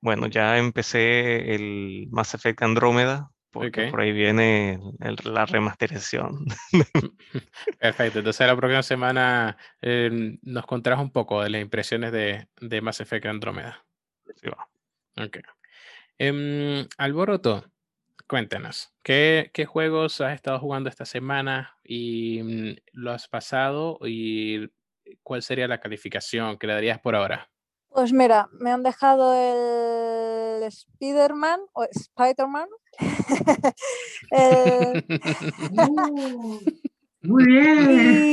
Bueno, 0.00 0.26
ya 0.28 0.58
empecé 0.58 1.54
el 1.54 2.08
Mass 2.10 2.34
Effect 2.34 2.62
Andrómeda, 2.62 3.30
porque 3.50 3.84
Ok. 3.86 3.90
por 3.90 4.00
ahí 4.00 4.12
viene 4.12 4.78
el- 5.00 5.16
la 5.34 5.46
remasterización. 5.46 6.46
Perfecto. 7.78 8.18
Entonces, 8.18 8.46
la 8.46 8.56
próxima 8.56 8.82
semana 8.82 9.56
eh, 9.80 10.38
nos 10.42 10.66
contarás 10.66 11.00
un 11.00 11.10
poco 11.10 11.42
de 11.42 11.50
las 11.50 11.60
impresiones 11.62 12.12
de, 12.12 12.48
de 12.60 12.80
Mass 12.80 13.00
Effect 13.00 13.26
Andrómeda. 13.26 13.84
Sí, 14.36 14.48
va. 14.48 14.68
Ok. 15.24 15.38
Em, 16.18 16.86
Alboroto, 16.98 17.64
cuéntanos, 18.26 18.92
¿qué, 19.02 19.50
qué 19.54 19.66
juegos 19.66 20.20
has 20.20 20.34
estado 20.34 20.58
jugando 20.58 20.88
esta 20.90 21.04
semana 21.04 21.76
y 21.84 22.42
mm, 22.42 22.76
lo 22.92 23.12
has 23.12 23.28
pasado 23.28 23.98
y 24.04 24.68
cuál 25.22 25.42
sería 25.42 25.68
la 25.68 25.80
calificación 25.80 26.58
que 26.58 26.66
le 26.66 26.74
darías 26.74 26.98
por 27.00 27.14
ahora? 27.14 27.50
Pues 27.90 28.12
mira, 28.12 28.48
me 28.52 28.70
han 28.70 28.82
dejado 28.82 29.34
el 29.34 30.62
Spider-Man 30.64 31.60
o 31.72 31.84
Spider-Man. 31.84 32.68
el- 34.30 35.04
Uh, 35.70 36.60
muy 37.22 37.44
bien. 37.46 38.24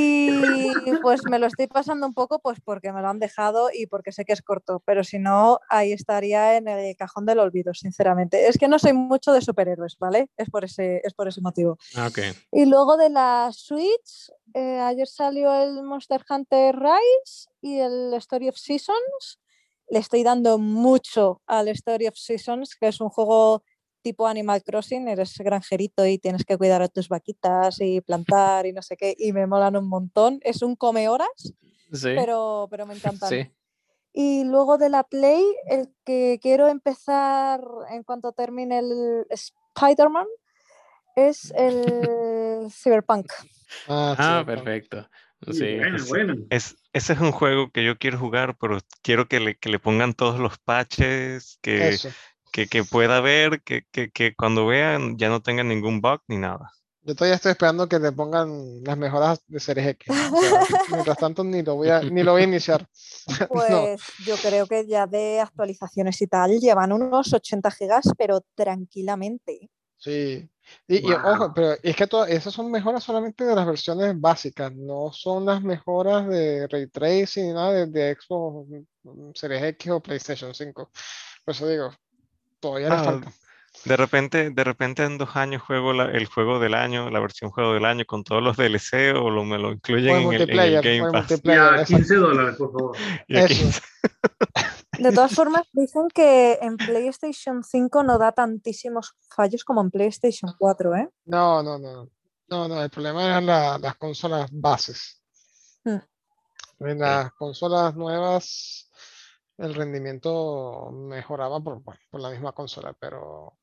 Y 0.85 0.95
pues 1.01 1.21
me 1.29 1.39
lo 1.39 1.47
estoy 1.47 1.65
pasando 1.67 2.05
un 2.05 2.13
poco 2.13 2.39
pues 2.39 2.59
porque 2.63 2.91
me 2.93 3.01
lo 3.01 3.07
han 3.09 3.17
dejado 3.19 3.69
y 3.73 3.87
porque 3.87 4.11
sé 4.11 4.25
que 4.25 4.33
es 4.33 4.41
corto, 4.43 4.81
pero 4.85 5.03
si 5.03 5.17
no, 5.17 5.59
ahí 5.69 5.91
estaría 5.91 6.55
en 6.57 6.67
el 6.67 6.95
cajón 6.95 7.25
del 7.25 7.39
olvido, 7.39 7.73
sinceramente. 7.73 8.47
Es 8.47 8.57
que 8.59 8.67
no 8.67 8.77
soy 8.77 8.93
mucho 8.93 9.33
de 9.33 9.41
superhéroes, 9.41 9.97
¿vale? 9.99 10.29
Es 10.37 10.49
por 10.51 10.63
ese, 10.65 11.01
es 11.03 11.13
por 11.15 11.27
ese 11.27 11.41
motivo. 11.41 11.77
Ah, 11.95 12.07
Ok. 12.07 12.19
Y 12.51 12.65
luego 12.65 12.95
de 12.97 13.09
la 13.09 13.49
Switch, 13.51 14.31
eh, 14.53 14.79
ayer 14.79 15.07
salió 15.07 15.53
el 15.55 15.81
Monster 15.83 16.23
Hunter 16.29 16.75
Rise 16.75 17.49
y 17.61 17.79
el 17.79 18.13
Story 18.15 18.49
of 18.49 18.55
Seasons. 18.57 19.39
Le 19.89 19.99
estoy 19.99 20.23
dando 20.23 20.57
mucho 20.57 21.41
al 21.45 21.67
Story 21.69 22.07
of 22.07 22.15
Seasons, 22.15 22.75
que 22.75 22.87
es 22.87 22.99
un 23.01 23.09
juego 23.09 23.63
tipo 24.01 24.27
Animal 24.27 24.63
Crossing, 24.63 25.07
eres 25.07 25.35
granjerito 25.39 26.05
y 26.05 26.19
tienes 26.19 26.43
que 26.45 26.57
cuidar 26.57 26.81
a 26.81 26.87
tus 26.87 27.09
vaquitas 27.09 27.81
y 27.81 28.01
plantar 28.01 28.65
y 28.67 28.73
no 28.73 28.81
sé 28.83 28.97
qué, 28.97 29.15
y 29.17 29.33
me 29.33 29.47
molan 29.47 29.75
un 29.75 29.87
montón. 29.89 30.39
Es 30.43 30.61
un 30.61 30.75
come 30.75 31.09
horas, 31.09 31.27
Sí. 31.91 32.09
pero, 32.15 32.67
pero 32.69 32.85
me 32.85 32.93
encantan. 32.95 33.29
Sí. 33.29 33.51
Y 34.13 34.43
luego 34.43 34.77
de 34.77 34.89
la 34.89 35.03
Play, 35.03 35.43
el 35.67 35.93
que 36.05 36.39
quiero 36.41 36.67
empezar 36.67 37.61
en 37.89 38.03
cuanto 38.03 38.31
termine 38.31 38.79
el 38.79 39.25
Spider-Man 39.29 40.27
es 41.15 41.51
el 41.55 42.67
Cyberpunk. 42.71 43.25
Ah, 43.87 44.15
Ah, 44.17 44.39
sí, 44.39 44.45
perfecto. 44.45 45.07
Sí, 45.51 45.75
bueno, 45.77 45.97
es- 45.97 46.07
bueno. 46.09 46.35
Es, 46.49 46.75
ese 46.93 47.13
es 47.13 47.19
un 47.19 47.31
juego 47.31 47.71
que 47.71 47.83
yo 47.83 47.97
quiero 47.97 48.19
jugar, 48.19 48.57
pero 48.59 48.79
quiero 49.01 49.27
que 49.27 49.39
le, 49.39 49.57
que 49.57 49.69
le 49.69 49.79
pongan 49.79 50.13
todos 50.13 50.39
los 50.39 50.57
patches, 50.59 51.59
que, 51.61 51.97
que, 52.51 52.67
que 52.67 52.83
pueda 52.83 53.19
ver, 53.21 53.61
que, 53.61 53.83
que, 53.91 54.09
que 54.11 54.35
cuando 54.35 54.65
vean 54.65 55.17
ya 55.17 55.29
no 55.29 55.41
tengan 55.41 55.67
ningún 55.67 56.01
bug 56.01 56.21
ni 56.27 56.37
nada. 56.37 56.71
Yo 57.03 57.13
todavía 57.13 57.35
estoy 57.35 57.51
esperando 57.51 57.87
que 57.87 57.99
le 57.99 58.11
pongan 58.11 58.83
las 58.83 58.97
mejoras 58.97 59.39
de 59.47 59.59
Series 59.59 59.87
X. 59.89 60.07
Mientras 60.89 61.19
tanto, 61.19 61.43
ni 61.43 61.61
lo 61.61 61.75
voy 61.75 61.89
a, 61.89 62.01
ni 62.01 62.23
lo 62.23 62.31
voy 62.31 62.41
a 62.41 62.45
iniciar. 62.45 62.87
No, 63.27 63.47
Pues 63.47 64.01
yo 64.25 64.35
creo 64.37 64.67
que 64.67 64.85
ya 64.87 65.05
de 65.07 65.39
actualizaciones 65.39 66.21
y 66.21 66.27
tal 66.27 66.59
llevan 66.59 66.91
unos 66.91 67.33
80 67.33 67.69
gigas, 67.71 68.11
pero 68.17 68.41
tranquilamente. 68.55 69.69
sí. 69.97 70.49
Y, 70.87 71.07
y 71.07 71.11
ojo, 71.13 71.37
Wow. 71.37 71.53
pero 71.53 71.73
es 71.81 71.95
que 71.95 72.07
todas 72.07 72.29
esas 72.29 72.53
son 72.53 72.71
mejoras 72.71 73.03
solamente 73.03 73.43
de 73.43 73.55
las 73.55 73.65
versiones 73.65 74.19
básicas, 74.19 74.71
no 74.73 75.11
son 75.11 75.45
las 75.45 75.61
mejoras 75.61 76.27
de 76.27 76.67
ray 76.67 76.87
tracing 76.87 77.47
ni 77.47 77.53
nada 77.53 77.71
de, 77.73 77.85
de 77.87 78.15
Xbox 78.19 78.67
mm, 79.03 79.29
Series 79.33 79.63
X 79.63 79.91
o 79.91 79.99
PlayStation 80.01 80.53
5. 80.53 80.91
Por 81.45 81.53
eso 81.55 81.67
digo, 81.67 81.93
todavía 82.59 82.89
les 82.89 82.99
Ah, 82.99 83.03
falta. 83.03 83.31
De 83.83 83.97
repente, 83.97 84.49
de 84.51 84.63
repente 84.63 85.03
en 85.03 85.17
dos 85.17 85.35
años 85.35 85.61
juego 85.61 85.91
la- 85.91 86.05
el 86.05 86.25
juego 86.27 86.59
del 86.59 86.73
año, 86.75 87.09
la 87.09 87.19
versión 87.19 87.51
juego 87.51 87.73
del 87.73 87.83
año 87.83 88.05
con 88.05 88.23
todos 88.23 88.41
los 88.41 88.55
DLC 88.55 89.11
o 89.13 89.29
lo, 89.29 89.43
me 89.43 89.57
lo 89.59 89.73
incluyen 89.73 90.15
en 90.15 90.33
el, 90.33 90.49
en 90.49 90.59
el 90.59 90.81
Game 90.81 91.11
Pass. 91.11 91.41
Ya, 91.43 91.65
exacto. 91.71 91.85
15 91.97 92.15
dólares, 92.15 92.55
por 92.57 92.71
favor. 92.71 92.97
Y 93.27 93.37
aquí- 93.37 93.53
Eso. 93.53 93.81
De 94.99 95.11
todas 95.11 95.33
formas, 95.33 95.63
dicen 95.73 96.07
que 96.13 96.53
en 96.61 96.77
PlayStation 96.77 97.63
5 97.63 98.03
no 98.03 98.17
da 98.17 98.31
tantísimos 98.31 99.15
fallos 99.29 99.63
como 99.63 99.81
en 99.81 99.91
PlayStation 99.91 100.53
4, 100.57 100.95
¿eh? 100.95 101.09
No, 101.25 101.61
no, 101.63 101.77
no. 101.79 102.09
No, 102.47 102.67
no, 102.67 102.81
el 102.83 102.89
problema 102.89 103.25
eran 103.25 103.45
la- 103.45 103.77
las 103.79 103.95
consolas 103.95 104.49
bases. 104.51 105.21
Mm. 105.83 105.97
En 106.79 106.99
las 106.99 107.33
consolas 107.33 107.95
nuevas 107.95 108.91
el 109.57 109.73
rendimiento 109.73 110.91
mejoraba 110.91 111.59
por, 111.63 111.81
bueno, 111.81 111.99
por 112.09 112.19
la 112.21 112.29
misma 112.29 112.51
consola, 112.51 112.93
pero, 112.99 113.57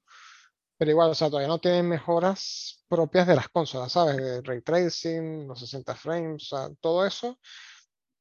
pero 0.79 0.91
igual, 0.91 1.11
o 1.11 1.15
sea, 1.15 1.29
todavía 1.29 1.49
no 1.49 1.61
tienen 1.61 1.87
mejoras 1.89 2.83
propias 2.89 3.27
de 3.27 3.37
las 3.37 3.49
consolas, 3.51 3.93
¿sabes? 3.93 4.17
De 4.17 4.41
ray 4.41 4.63
tracing, 4.63 5.47
los 5.47 5.61
60 5.61 5.95
frames, 5.95 6.51
o 6.53 6.57
sea, 6.57 6.71
todo 6.81 7.05
eso 7.07 7.39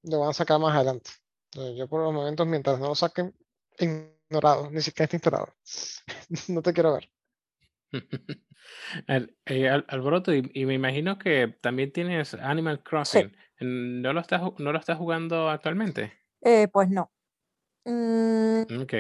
lo 0.04 0.20
van 0.20 0.30
a 0.30 0.34
sacar 0.34 0.60
más 0.60 0.76
adelante. 0.76 1.12
Entonces, 1.54 1.78
yo 1.78 1.88
por 1.88 2.02
los 2.02 2.14
momentos, 2.14 2.48
mientras 2.48 2.80
no 2.80 2.88
lo 2.90 2.96
saquen, 2.96 3.36
ignorado, 3.78 4.70
ni 4.72 4.82
siquiera 4.82 5.06
está 5.06 5.16
instalado. 5.18 5.54
No 6.48 6.62
te 6.62 6.72
quiero 6.74 6.94
ver. 6.94 7.12
Al- 9.08 9.36
eh, 9.46 9.70
Al- 9.70 9.86
Alboroto, 9.90 10.34
y, 10.34 10.50
y 10.54 10.66
me 10.66 10.76
imagino 10.76 11.18
que 11.18 11.48
también 11.62 11.92
tienes 11.92 12.34
Animal 12.36 12.84
Crossing. 12.84 13.36
¿No 13.60 14.14
lo 14.14 14.22
estás, 14.22 14.42
no 14.58 14.72
lo 14.72 14.80
estás 14.80 14.98
jugando 14.98 15.50
actualmente? 15.50 16.14
Eh, 16.42 16.68
pues 16.72 16.90
no. 16.90 17.12
Mm, 17.86 18.62
Ok. 18.82 18.94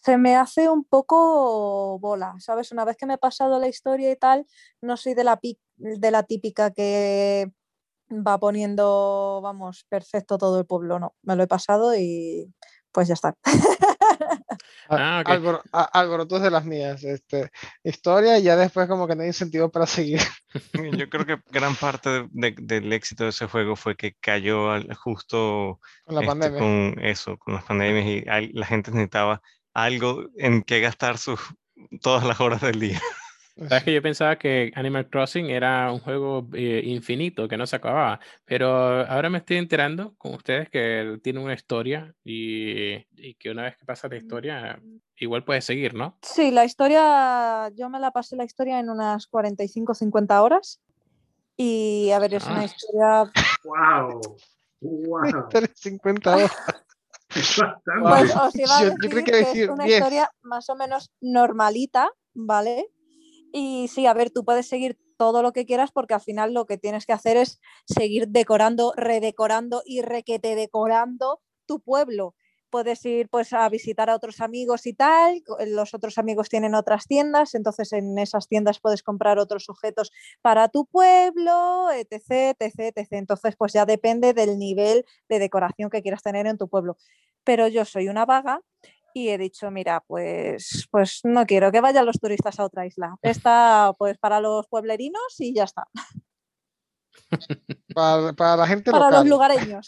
se 0.00 0.18
me 0.18 0.36
hace 0.36 0.68
un 0.68 0.84
poco 0.84 1.98
bola, 1.98 2.34
¿sabes? 2.38 2.72
Una 2.72 2.84
vez 2.84 2.96
que 2.96 3.06
me 3.06 3.14
he 3.14 3.18
pasado 3.18 3.58
la 3.60 3.68
historia 3.68 4.10
y 4.10 4.16
tal, 4.16 4.46
no 4.80 4.96
soy 4.96 5.14
de 5.14 5.24
la, 5.24 5.38
de 5.76 6.10
la 6.10 6.22
típica 6.24 6.70
que 6.72 7.52
va 8.10 8.38
poniendo, 8.38 9.40
vamos, 9.42 9.84
perfecto 9.88 10.38
todo 10.38 10.58
el 10.60 10.66
pueblo. 10.66 10.98
No, 10.98 11.14
me 11.22 11.36
lo 11.36 11.42
he 11.42 11.46
pasado 11.46 11.94
y 11.96 12.52
pues 12.92 13.08
ya 13.08 13.14
está. 13.14 13.34
Ah, 14.88 15.20
ok. 15.24 15.28
Albor- 15.32 15.62
a- 15.72 15.82
alborotos 16.00 16.40
de 16.40 16.50
las 16.50 16.64
mías. 16.64 17.02
Este, 17.02 17.50
historia 17.82 18.38
y 18.38 18.42
ya 18.44 18.56
después 18.56 18.88
como 18.88 19.06
que 19.08 19.16
no 19.16 19.22
hay 19.22 19.28
incentivo 19.28 19.68
para 19.68 19.84
seguir. 19.86 20.20
Yo 21.04 21.08
creo 21.10 21.26
que 21.26 21.40
gran 21.50 21.74
parte 21.74 22.08
de- 22.08 22.28
de- 22.30 22.54
del 22.60 22.92
éxito 22.92 23.24
de 23.24 23.30
ese 23.30 23.46
juego 23.48 23.74
fue 23.76 23.96
que 23.96 24.14
cayó 24.20 24.70
al- 24.70 24.94
justo 24.94 25.80
Con 26.04 26.14
la 26.14 26.20
este, 26.20 26.28
pandemia. 26.28 26.58
con 26.60 27.04
eso, 27.04 27.36
con 27.36 27.54
las 27.54 27.64
pandemias 27.64 28.06
y 28.06 28.28
al- 28.28 28.50
la 28.54 28.64
gente 28.66 28.92
necesitaba 28.92 29.42
algo 29.74 30.24
en 30.36 30.62
que 30.62 30.80
gastar 30.80 31.18
sus 31.18 31.40
todas 32.00 32.24
las 32.24 32.40
horas 32.40 32.60
del 32.60 32.78
día. 32.80 33.00
Sabes 33.56 33.84
que 33.84 33.94
yo 33.94 34.02
pensaba 34.02 34.36
que 34.36 34.70
Animal 34.74 35.08
Crossing 35.08 35.46
era 35.48 35.90
un 35.90 36.00
juego 36.00 36.46
eh, 36.52 36.82
infinito, 36.84 37.48
que 37.48 37.56
no 37.56 37.66
se 37.66 37.76
acababa, 37.76 38.20
pero 38.44 38.68
ahora 39.06 39.30
me 39.30 39.38
estoy 39.38 39.56
enterando 39.56 40.14
con 40.18 40.34
ustedes 40.34 40.68
que 40.68 41.18
tiene 41.22 41.40
una 41.40 41.54
historia 41.54 42.14
y, 42.22 42.96
y 43.16 43.34
que 43.38 43.50
una 43.50 43.62
vez 43.62 43.76
que 43.78 43.86
pasa 43.86 44.08
la 44.08 44.16
historia, 44.16 44.78
igual 45.16 45.42
puedes 45.44 45.64
seguir, 45.64 45.94
¿no? 45.94 46.18
Sí, 46.20 46.50
la 46.50 46.66
historia, 46.66 47.70
yo 47.74 47.88
me 47.88 47.98
la 47.98 48.10
pasé 48.10 48.36
la 48.36 48.44
historia 48.44 48.78
en 48.78 48.90
unas 48.90 49.26
45 49.26 49.94
50 49.94 50.42
horas. 50.42 50.80
Y 51.56 52.10
a 52.10 52.18
ver, 52.18 52.34
es 52.34 52.44
una 52.46 52.60
Ah. 52.60 52.64
historia, 52.64 53.32
¡Wow! 53.64 54.36
¡Wow! 54.82 55.26
Historia 55.26 55.68
de 55.68 55.74
50 55.74 56.36
horas. 56.36 56.52
Es 57.34 57.56
bastante. 57.58 58.02
pues 58.02 58.36
os 58.36 58.54
iba 58.56 58.76
a 58.78 58.82
Yo- 58.82 58.88
yo 58.90 58.94
decir 58.96 59.10
creí 59.10 59.24
que 59.24 59.30
que, 59.32 59.36
a 59.36 59.40
es 59.40 59.46
decir 59.46 59.70
una 59.70 59.84
10. 59.84 59.98
historia 59.98 60.30
más 60.42 60.68
o 60.68 60.76
menos 60.76 61.10
normalita, 61.22 62.10
¿vale? 62.34 62.88
Y 63.52 63.88
sí, 63.88 64.06
a 64.06 64.14
ver, 64.14 64.30
tú 64.30 64.44
puedes 64.44 64.68
seguir 64.68 64.98
todo 65.16 65.42
lo 65.42 65.52
que 65.52 65.66
quieras 65.66 65.90
porque 65.92 66.14
al 66.14 66.20
final 66.20 66.52
lo 66.52 66.66
que 66.66 66.78
tienes 66.78 67.06
que 67.06 67.12
hacer 67.12 67.36
es 67.36 67.60
seguir 67.86 68.28
decorando, 68.28 68.92
redecorando 68.96 69.82
y 69.84 70.02
requete 70.02 70.54
decorando 70.54 71.40
tu 71.66 71.80
pueblo. 71.80 72.34
Puedes 72.68 73.04
ir 73.06 73.28
pues 73.30 73.52
a 73.52 73.68
visitar 73.68 74.10
a 74.10 74.16
otros 74.16 74.40
amigos 74.40 74.86
y 74.86 74.92
tal, 74.92 75.42
los 75.68 75.94
otros 75.94 76.18
amigos 76.18 76.48
tienen 76.48 76.74
otras 76.74 77.06
tiendas, 77.06 77.54
entonces 77.54 77.92
en 77.92 78.18
esas 78.18 78.48
tiendas 78.48 78.80
puedes 78.80 79.02
comprar 79.02 79.38
otros 79.38 79.68
objetos 79.70 80.10
para 80.42 80.68
tu 80.68 80.84
pueblo, 80.84 81.90
etc, 81.92 82.56
etc, 82.58 82.92
etc. 82.96 83.12
Entonces 83.12 83.54
pues 83.56 83.72
ya 83.72 83.86
depende 83.86 84.34
del 84.34 84.58
nivel 84.58 85.04
de 85.28 85.38
decoración 85.38 85.90
que 85.90 86.02
quieras 86.02 86.22
tener 86.22 86.46
en 86.46 86.58
tu 86.58 86.68
pueblo. 86.68 86.96
Pero 87.44 87.68
yo 87.68 87.84
soy 87.84 88.08
una 88.08 88.26
vaga 88.26 88.60
y 89.16 89.30
he 89.30 89.38
dicho, 89.38 89.70
mira, 89.70 90.04
pues, 90.06 90.86
pues 90.90 91.20
no 91.24 91.46
quiero 91.46 91.72
que 91.72 91.80
vayan 91.80 92.04
los 92.04 92.20
turistas 92.20 92.60
a 92.60 92.64
otra 92.66 92.84
isla. 92.84 93.16
Está 93.22 93.94
pues 93.96 94.18
para 94.18 94.40
los 94.40 94.66
pueblerinos 94.66 95.22
y 95.38 95.54
ya 95.54 95.64
está. 95.64 95.86
Para, 97.94 98.34
para 98.34 98.56
la 98.58 98.66
gente 98.66 98.90
Para 98.90 99.10
los 99.10 99.26
lugareños. 99.28 99.86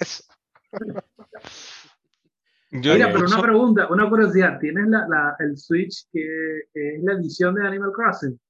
Eso. 0.00 0.24
Yo 2.70 2.94
Mira, 2.94 3.12
pero 3.12 3.26
una 3.26 3.42
pregunta, 3.42 3.88
una 3.90 4.08
curiosidad. 4.08 4.58
¿Tienes 4.58 4.88
la, 4.88 5.06
la- 5.06 5.36
el 5.38 5.58
Switch 5.58 6.08
que 6.10 6.60
es 6.72 7.02
la 7.02 7.12
edición 7.14 7.54
de 7.54 7.66
Animal 7.66 7.92
Crossing? 7.94 8.40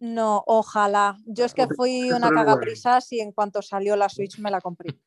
No, 0.00 0.42
ojalá. 0.46 1.16
Yo 1.24 1.46
es 1.46 1.54
que 1.54 1.66
fui 1.66 2.12
una 2.12 2.30
cagaprisas 2.30 3.10
y 3.12 3.20
en 3.20 3.32
cuanto 3.32 3.62
salió 3.62 3.96
la 3.96 4.08
Switch 4.10 4.38
me 4.38 4.50
la 4.50 4.60
compré. 4.60 4.98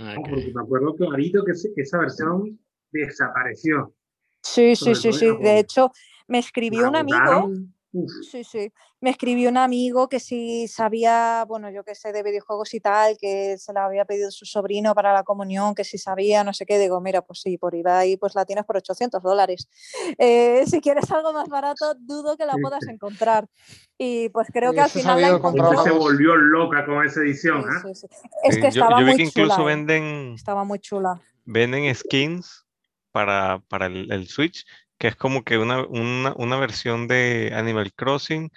Ok. 0.00 0.28
porque 0.30 0.52
me 0.54 0.62
acuerdo 0.62 0.94
clarito 0.96 1.44
que 1.44 1.52
esa 1.52 1.98
versión 1.98 2.58
desapareció. 2.90 3.94
Sí, 4.42 4.74
sí, 4.74 4.94
sí, 4.94 5.12
sí. 5.12 5.26
De 5.40 5.58
hecho, 5.58 5.90
me 6.26 6.38
escribió 6.38 6.88
un 6.88 6.96
amigo. 6.96 7.50
Uf, 7.92 8.10
Sí, 8.30 8.44
sí. 8.44 8.72
Me 9.00 9.10
escribió 9.10 9.48
un 9.50 9.56
amigo 9.56 10.08
que 10.08 10.20
si 10.20 10.68
sabía, 10.68 11.44
bueno, 11.48 11.70
yo 11.70 11.82
que 11.82 11.94
sé 11.96 12.12
de 12.12 12.22
videojuegos 12.22 12.72
y 12.74 12.80
tal, 12.80 13.16
que 13.18 13.56
se 13.58 13.72
la 13.72 13.86
había 13.86 14.04
pedido 14.04 14.30
su 14.30 14.44
sobrino 14.44 14.94
para 14.94 15.12
la 15.12 15.24
comunión, 15.24 15.74
que 15.74 15.82
si 15.84 15.98
sabía, 15.98 16.44
no 16.44 16.52
sé 16.52 16.66
qué. 16.66 16.78
Digo, 16.78 17.00
mira, 17.00 17.22
pues 17.22 17.40
sí, 17.40 17.58
por 17.58 17.74
eBay 17.74 18.16
pues 18.16 18.34
la 18.36 18.44
tienes 18.44 18.64
por 18.64 18.76
800 18.76 19.22
dólares. 19.22 19.68
Eh, 20.18 20.64
si 20.66 20.80
quieres 20.80 21.10
algo 21.10 21.32
más 21.32 21.48
barato, 21.48 21.94
dudo 21.98 22.36
que 22.36 22.46
la 22.46 22.54
Sí, 22.54 22.60
puedas 22.62 22.86
encontrar. 22.88 23.48
Y 23.98 24.28
pues 24.28 24.48
creo 24.52 24.72
que 24.72 24.80
al 24.80 24.90
final 24.90 25.20
la 25.20 25.28
encontró. 25.28 25.82
se 25.82 25.90
volvió 25.90 26.36
loca 26.36 26.86
con 26.86 27.04
esa 27.04 27.20
edición, 27.20 27.62
Sí, 27.62 27.68
¿eh? 27.88 27.94
sí, 27.94 28.06
sí. 28.06 28.06
Es 28.44 28.54
sí, 28.54 28.60
que 28.60 28.70
yo, 28.70 28.82
estaba 28.82 29.00
yo 29.00 29.04
vi 29.06 29.10
muy 29.10 29.16
que 29.16 29.22
incluso 29.24 29.56
chula. 29.56 29.62
eh. 29.62 29.74
venden, 29.76 30.32
Estaba 30.34 30.64
muy 30.64 30.78
chula. 30.78 31.20
venden 31.44 31.94
skins 31.94 32.66
para, 33.12 33.60
para 33.68 33.86
el, 33.86 34.10
el 34.12 34.28
Switch, 34.28 34.64
que 35.00 35.08
es 35.08 35.16
como 35.16 35.44
que 35.44 35.58
una, 35.58 35.84
una, 35.88 36.34
una 36.38 36.58
versión 36.58 37.08
de 37.08 37.52
Animal 37.56 37.94
Crossing 37.94 38.52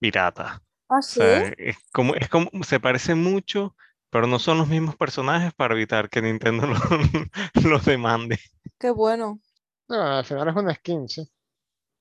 pirata. 0.00 0.62
Ah, 0.88 0.98
O 0.98 1.02
sí. 1.02 1.18
sea, 1.18 1.54
es 1.58 1.76
como, 1.92 2.14
es 2.16 2.28
como, 2.30 2.50
se 2.64 2.80
parece 2.80 3.14
mucho, 3.16 3.76
pero 4.10 4.26
no 4.28 4.38
son 4.40 4.58
los 4.58 4.68
mismos 4.68 4.96
personajes 4.96 5.54
para 5.54 5.74
evitar 5.74 6.10
que 6.10 6.22
Nintendo 6.22 6.66
lo- 7.54 7.70
los 7.70 7.84
demande. 7.86 8.40
Qué 8.78 8.90
bueno. 8.90 9.40
Bueno, 9.88 10.04
al 10.18 10.24
final 10.24 10.48
es 10.48 10.56
una 10.56 10.74
skin, 10.74 11.08
sí. 11.08 11.28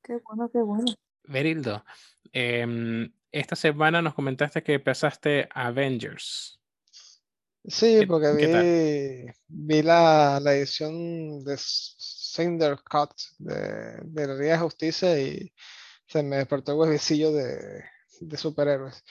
Qué 0.03 0.17
bueno, 0.25 0.49
qué 0.51 0.59
bueno. 0.61 0.85
Berildo, 1.23 1.83
em, 2.33 3.11
esta 3.31 3.55
semana 3.55 4.01
nos 4.01 4.13
comentaste 4.13 4.63
que 4.63 4.73
empezaste 4.75 5.47
Avengers. 5.53 6.59
Sí, 7.65 7.99
¿Qué- 7.99 8.07
porque 8.07 8.31
vi, 8.33 9.31
vi 9.47 9.81
la, 9.83 10.39
la 10.41 10.55
edición 10.55 11.43
de 11.43 11.57
Cinder 12.33 12.77
Cut 12.89 13.11
de, 13.39 13.99
de 14.03 14.27
la 14.27 14.33
Liga 14.35 14.53
de 14.53 14.59
Justicia 14.59 15.19
y 15.19 15.53
se 16.07 16.23
me 16.23 16.37
despertó 16.37 16.71
el 16.71 16.77
huevecillo 16.79 17.31
de, 17.31 17.83
de 18.21 18.37
superhéroes. 18.37 19.03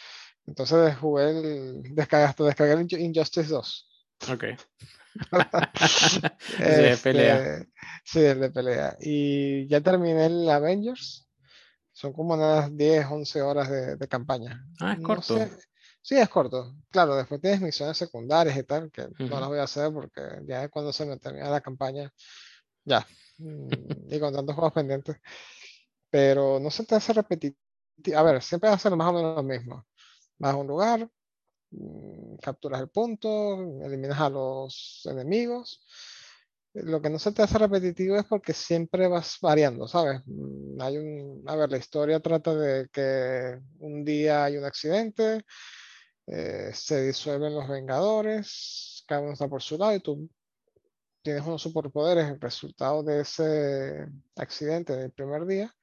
Entonces 0.47 0.97
jugué 0.97 1.31
el, 1.31 1.83
descargaste, 1.95 2.43
descargué 2.45 2.73
el 2.75 2.87
Inju- 2.89 2.99
Injustice 3.01 3.49
2. 3.49 3.89
Ok. 4.33 4.45
Ese 6.59 6.83
de 6.83 6.97
pelea. 6.99 7.37
Este, 7.43 7.69
sí, 8.05 8.21
el 8.21 8.41
de 8.41 8.51
pelea. 8.51 8.97
Y 9.01 9.67
ya 9.69 9.81
terminé 9.81 10.27
el 10.27 10.49
Avengers. 10.49 11.27
Son 11.93 12.13
como 12.13 12.35
unas 12.35 12.75
10, 12.77 13.07
11 13.11 13.43
horas 13.43 13.69
de, 13.69 13.97
de 13.97 14.09
campaña. 14.09 14.65
Ah, 14.81 14.93
es 14.95 15.01
No 15.01 15.07
corto. 15.09 15.37
sé, 15.37 15.51
Sí, 16.03 16.17
es 16.17 16.29
corto. 16.31 16.75
Claro, 16.91 17.15
después 17.17 17.41
tienes 17.43 17.61
misiones 17.61 17.99
secundarias 17.99 18.57
y 18.57 18.63
tal, 18.63 18.91
que 18.91 19.03
no 19.19 19.27
Ujú. 19.27 19.41
las 19.41 19.49
voy 19.49 19.59
a 19.59 19.65
hacer 19.65 19.93
porque 19.93 20.23
ya 20.47 20.65
es 20.65 20.71
cuando 20.71 20.93
se 20.95 21.05
me 21.05 21.19
termina 21.19 21.51
la 21.51 21.61
campaña. 21.61 22.11
Ya. 22.91 23.07
Mm, 23.39 23.69
Y 24.11 24.21
con 24.21 24.33
tantos 24.35 24.55
juegos 24.55 24.73
pendientes. 24.73 25.17
Pero 26.11 26.59
no 26.61 26.71
se 26.71 26.85
te 26.87 26.95
hace 26.97 27.13
repetitivo. 27.13 27.59
A 28.17 28.23
ver, 28.23 28.43
siempre 28.43 28.77
ser 28.79 28.97
más 28.97 29.09
o 29.11 29.13
menos 29.15 29.37
lo 29.37 29.43
mismo. 29.43 29.87
Vas 30.39 30.55
a 30.55 30.57
un 30.57 30.67
lugar, 30.69 31.09
mm, 31.73 32.37
capturas 32.43 32.81
el 32.83 32.91
punto, 32.91 33.55
eliminas 33.85 34.21
a 34.21 34.31
los 34.31 35.03
enemigos. 35.11 35.83
Lo 36.75 37.03
que 37.03 37.11
no 37.11 37.19
se 37.19 37.33
te 37.33 37.43
hace 37.43 37.59
repetitivo 37.59 38.17
es 38.17 38.27
porque 38.27 38.53
siempre 38.55 39.09
vas 39.09 39.39
variando, 39.43 39.89
¿sabes? 39.89 40.23
Mm, 40.27 40.81
Hay 40.83 40.99
un, 40.99 41.45
a 41.49 41.57
ver, 41.57 41.71
la 41.71 41.79
historia 41.79 42.21
trata 42.21 42.55
de 42.55 42.89
que 42.93 43.61
un 43.81 44.05
día 44.05 44.45
hay 44.45 44.57
un 44.59 44.65
accidente, 44.65 45.45
eh, 46.27 46.71
se 46.75 47.03
disuelven 47.07 47.55
los 47.55 47.69
Vengadores, 47.69 49.05
cada 49.07 49.23
uno 49.23 49.33
está 49.33 49.49
por 49.49 49.63
su 49.63 49.79
lado 49.79 49.95
y 49.97 50.01
tú 50.01 50.31
tienes 51.23 51.45
unos 51.47 51.63
superpoderes, 51.63 52.27
el 52.27 52.41
resultado 52.41 53.03
de 53.03 53.21
ese 53.21 54.07
accidente 54.37 54.97
del 54.97 55.13
primer 55.13 55.47
día. 55.47 55.75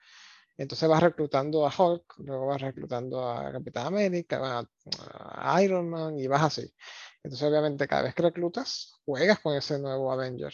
Entonces 0.58 0.90
vas 0.90 1.04
reclutando 1.04 1.68
a 1.68 1.74
Hulk, 1.76 2.16
luego 2.18 2.48
vas 2.48 2.62
reclutando 2.62 3.30
a 3.30 3.52
Capitán 3.52 3.88
América, 3.88 4.60
a, 4.60 5.56
a 5.56 5.64
Iron 5.64 5.88
Man 5.90 6.18
y 6.18 6.28
vas 6.28 6.44
así. 6.44 6.74
Entonces 7.24 7.48
obviamente 7.48 7.88
cada 7.88 8.04
vez 8.04 8.16
que 8.16 8.24
reclutas, 8.24 8.94
juegas 9.06 9.40
con 9.40 9.56
ese 9.56 9.78
nuevo 9.78 10.12
Avenger. 10.12 10.54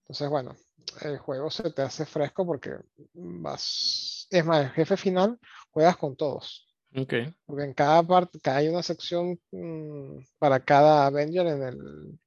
Entonces 0.00 0.28
bueno, 0.28 0.54
el 1.02 1.18
juego 1.18 1.50
se 1.50 1.70
te 1.70 1.82
hace 1.82 2.04
fresco 2.04 2.44
porque 2.44 2.76
vas... 3.14 4.26
Es 4.30 4.44
más, 4.44 4.64
el 4.64 4.70
jefe 4.70 4.96
final 4.96 5.38
juegas 5.70 5.96
con 5.96 6.16
todos. 6.16 6.68
Ok. 6.94 7.14
Porque 7.46 7.64
en 7.64 7.74
cada 7.74 8.02
parte 8.02 8.38
hay 8.50 8.68
una 8.68 8.82
sección 8.82 9.40
mm, 9.52 10.18
para 10.38 10.62
cada 10.64 11.06
Avenger 11.06 11.46
en 11.46 11.62
el, 11.62 12.18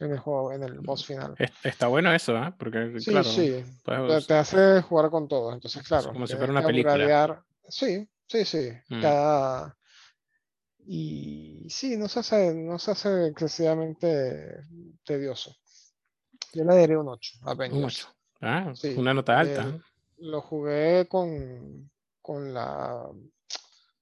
en 0.00 0.12
el 0.12 0.18
juego, 0.18 0.52
en 0.52 0.62
el 0.62 0.80
boss 0.80 1.06
final. 1.06 1.34
Es- 1.38 1.52
Está 1.62 1.86
bueno 1.88 2.12
eso, 2.12 2.36
¿ah? 2.36 2.54
Porque, 2.58 2.98
Sí, 3.00 3.10
claro, 3.10 3.28
sí. 3.28 3.64
puedes- 3.84 4.26
Te, 4.26 4.34
hace 4.34 4.82
jugar 4.82 5.10
con 5.10 5.28
todos. 5.28 5.54
Entonces, 5.54 5.86
claro. 5.86 6.12
como 6.12 6.26
si 6.26 6.34
fuera 6.36 6.52
una 6.52 6.64
película. 6.64 6.94
upgradear- 6.96 7.42
Sí, 7.68 8.08
sí, 8.26 8.44
sí. 8.44 8.70
Mm. 8.88 9.00
Cada. 9.02 9.76
Y 10.86 11.66
sí, 11.70 11.96
no 11.96 12.08
se 12.08 12.20
hace, 12.20 12.54
no 12.54 12.78
se 12.78 12.90
hace 12.90 13.26
excesivamente 13.28 14.60
tedioso. 15.04 15.54
Yo 16.52 16.64
le 16.64 16.76
daría 16.76 16.98
un 16.98 17.08
8 17.08 17.32
a 17.42 17.44
un 17.44 17.50
Avengers. 17.52 17.84
ocho. 18.04 18.08
Ah, 18.42 18.72
Sí, 18.74 18.94
una 18.96 19.14
nota 19.14 19.38
alta. 19.40 19.62
el- 19.62 19.74
¿eh? 19.76 19.80
Lo 20.18 20.40
jugué 20.42 21.06
con, 21.08 21.90
con 22.20 22.52
la, 22.52 23.08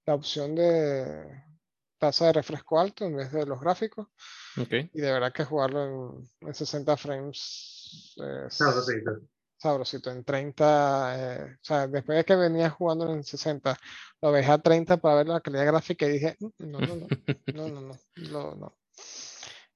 la 0.07 0.15
opción 0.15 0.55
de 0.57 1.25
tasa 1.99 2.27
de 2.27 2.33
refresco 2.35 2.79
alto 2.81 3.05
en 3.05 3.17
vez 3.17 3.31
de 3.33 3.47
los 3.47 3.61
gráficos. 3.61 4.09
Okay. 4.57 4.91
Y 4.93 5.01
de 5.01 5.13
verdad 5.13 5.33
que 5.33 5.45
jugarlo 5.45 6.29
en, 6.41 6.49
en 6.49 6.55
60 6.55 6.97
frames 6.97 8.15
es 8.17 8.55
sabrosito. 8.55 9.13
sabrosito. 9.57 10.11
En 10.11 10.25
30, 10.25 11.45
eh, 11.45 11.53
o 11.55 11.65
sea, 11.65 11.87
después 11.89 12.19
de 12.19 12.25
que 12.25 12.37
venía 12.37 12.71
jugando 12.71 13.11
en 13.13 13.25
60, 13.25 13.79
lo 14.21 14.33
dejé 14.33 14.53
a 14.53 14.59
30 14.59 14.99
para 14.99 15.17
ver 15.17 15.29
la 15.29 15.41
calidad 15.41 15.67
gráfica 15.67 16.07
y 16.07 16.13
dije, 16.13 16.37
mm, 16.41 16.47
mm, 16.47 16.71
no, 16.71 16.83
no, 16.83 16.97
no, 16.97 17.09
no, 17.53 17.69
no, 17.69 17.81
no, 17.81 17.99
no. 18.17 18.55
no. 18.57 18.77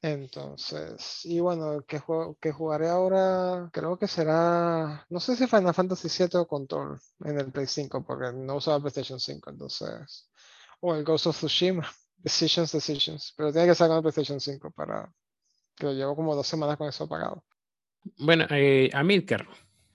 Entonces, 0.03 1.25
y 1.25 1.41
bueno, 1.41 1.83
que, 1.87 1.99
juego, 1.99 2.37
que 2.41 2.53
jugaré 2.53 2.89
ahora, 2.89 3.69
creo 3.73 3.99
que 3.99 4.07
será, 4.07 5.05
no 5.09 5.21
sé 5.21 5.37
si 5.37 5.47
Final 5.47 5.75
Fantasy 5.75 6.09
7 6.09 6.39
o 6.39 6.47
Control 6.47 7.01
en 7.25 7.41
el 7.41 7.51
Play 7.51 7.67
5, 7.67 8.05
porque 8.05 8.33
no 8.33 8.57
usaba 8.57 8.79
PlayStation 8.81 9.19
5, 9.19 9.51
entonces, 9.51 10.31
o 10.81 10.95
el 10.95 11.03
Ghost 11.05 11.27
of 11.27 11.37
Tsushima. 11.37 11.89
Decisions, 12.19 12.73
Decisions, 12.73 13.35
pero 13.37 13.53
tiene 13.53 13.69
que 13.69 13.75
ser 13.75 13.89
con 13.89 13.97
el 13.97 14.03
PlayStation 14.03 14.41
5 14.41 14.71
para, 14.71 15.13
que 15.77 15.87
lo 15.87 15.93
llevo 15.93 16.17
como 16.17 16.35
dos 16.35 16.47
semanas 16.47 16.77
con 16.77 16.89
eso 16.89 17.05
apagado. 17.05 17.45
Bueno, 18.19 18.47
eh, 18.51 18.91
Amilcar, 18.93 19.47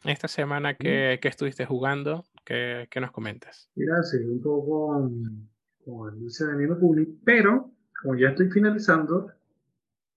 esta 0.03 0.27
semana 0.27 0.75
que, 0.75 1.19
que 1.21 1.27
estuviste 1.27 1.65
jugando, 1.65 2.25
¿qué, 2.45 2.87
qué 2.89 2.99
nos 2.99 3.11
comentas? 3.11 3.69
Mira, 3.75 4.01
seguí 4.03 4.25
un 4.25 4.41
poco 4.41 4.87
con, 4.87 5.49
con 5.85 6.13
el 6.13 6.19
dulce 6.19 6.45
de 6.45 6.57
Nino 6.57 6.79
Kuni, 6.79 7.05
pero 7.23 7.71
como 8.01 8.15
ya 8.15 8.29
estoy 8.29 8.49
finalizando, 8.49 9.31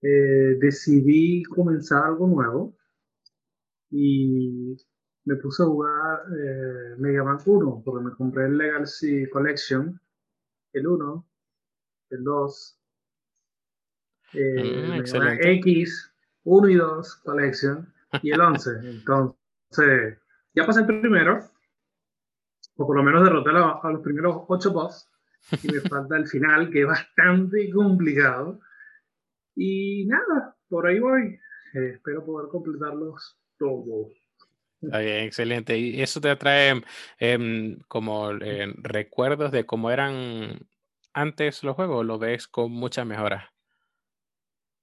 eh, 0.01 0.57
decidí 0.59 1.43
comenzar 1.43 2.03
algo 2.03 2.27
nuevo 2.27 2.75
y 3.89 4.75
me 5.25 5.35
puse 5.37 5.63
a 5.63 5.65
jugar 5.65 6.19
eh, 6.37 6.95
Mega 6.97 7.23
Man 7.23 7.37
1, 7.43 7.81
porque 7.83 8.05
me 8.05 8.11
compré 8.11 8.45
el 8.45 8.57
Legacy 8.57 9.27
Collection, 9.29 9.99
el 10.73 10.87
1, 10.87 11.27
el 12.09 12.23
2, 12.23 12.79
eh, 14.33 14.97
excelente. 14.97 15.51
X, 15.53 16.13
1 16.43 16.69
y 16.69 16.75
2 16.75 17.15
Collection 17.17 17.93
y 18.21 18.31
el 18.31 18.41
11. 18.41 18.71
Entonces, 18.83 20.17
ya 20.53 20.65
pasé 20.65 20.81
el 20.81 20.87
primero, 20.87 21.39
o 22.75 22.87
por 22.87 22.95
lo 22.95 23.03
menos 23.03 23.23
derroté 23.23 23.51
a, 23.51 23.89
los 23.91 24.01
primeros 24.01 24.43
8 24.47 24.71
boss, 24.71 25.09
y 25.63 25.71
me 25.71 25.79
falta 25.89 26.17
el 26.17 26.27
final, 26.27 26.69
que 26.69 26.81
es 26.81 26.87
bastante 26.87 27.69
complicado. 27.71 28.59
Y 29.55 30.05
nada, 30.07 30.55
por 30.67 30.87
ahí 30.87 30.99
voy. 30.99 31.39
Eh, 31.73 31.91
espero 31.95 32.25
poder 32.25 32.49
completarlos 32.49 33.37
todos. 33.57 34.11
Está 34.81 34.99
bien, 34.99 35.25
excelente. 35.25 35.77
¿Y 35.77 36.01
eso 36.01 36.19
te 36.21 36.29
atrae 36.29 36.81
em, 37.17 37.79
como 37.87 38.31
eh, 38.31 38.73
recuerdos 38.77 39.51
de 39.51 39.65
cómo 39.65 39.89
eran 39.89 40.59
antes 41.15 41.63
los 41.63 41.75
juegos? 41.75 41.97
o 42.01 42.03
¿Lo 42.03 42.19
ves 42.19 42.47
con 42.47 42.71
muchas 42.71 43.05
mejoras? 43.07 43.45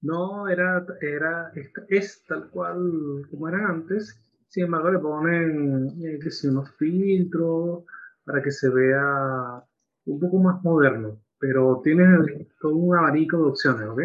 No, 0.02 0.48
era, 0.48 0.84
era, 1.00 1.50
es, 1.54 1.70
es 1.88 2.24
tal 2.26 2.50
cual 2.50 3.26
como 3.30 3.48
era 3.48 3.68
antes. 3.68 4.20
Sin 4.48 4.64
embargo, 4.64 4.90
le 4.90 4.98
ponen 4.98 5.88
eh, 6.04 6.18
que 6.22 6.30
sí, 6.30 6.48
unos 6.48 6.70
filtros 6.76 7.84
para 8.24 8.42
que 8.42 8.50
se 8.50 8.68
vea 8.68 9.64
un 10.06 10.20
poco 10.20 10.38
más 10.38 10.62
moderno. 10.62 11.20
Pero 11.38 11.80
tiene 11.82 12.04
todo 12.60 12.76
un 12.76 12.96
abanico 12.96 13.38
de 13.38 13.44
opciones, 13.50 13.88
¿ok? 13.88 14.00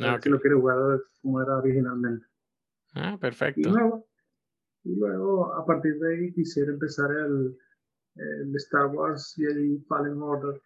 Ah, 0.00 0.18
si 0.20 0.28
lo 0.30 0.40
quieres 0.40 0.58
jugar 0.60 1.00
como 1.22 1.42
era 1.42 1.56
originalmente. 1.58 2.26
Ah, 2.94 3.16
Y 3.54 3.64
perfecto. 3.64 3.68
luego, 3.68 4.06
y 4.84 4.96
luego, 4.96 5.54
a 5.54 5.66
partir 5.66 5.98
de 5.98 6.14
ahí, 6.16 6.32
quisiera 6.34 6.72
empezar 6.72 7.10
el, 7.12 7.58
el 8.16 8.56
Star 8.56 8.88
Wars 8.88 9.34
y 9.38 9.44
el 9.46 9.84
Fallen 9.88 10.22
Order. 10.22 10.60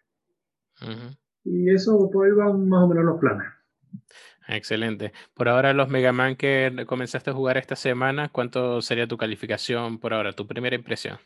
Y 1.43 1.69
eso, 1.69 2.09
por 2.11 2.25
ahí 2.25 2.31
van 2.31 2.67
más 2.67 2.83
o 2.83 2.87
menos 2.87 3.05
los 3.05 3.19
planes. 3.19 3.47
Excelente. 4.47 5.13
Por 5.33 5.47
ahora, 5.47 5.73
los 5.73 5.89
Mega 5.89 6.11
Man 6.11 6.35
que 6.35 6.85
comenzaste 6.87 7.29
a 7.29 7.33
jugar 7.33 7.57
esta 7.57 7.75
semana, 7.75 8.29
¿cuánto 8.29 8.81
sería 8.81 9.07
tu 9.07 9.17
calificación 9.17 9.99
por 9.99 10.13
ahora? 10.13 10.33
Tu 10.33 10.47
primera 10.47 10.75
impresión. 10.75 11.19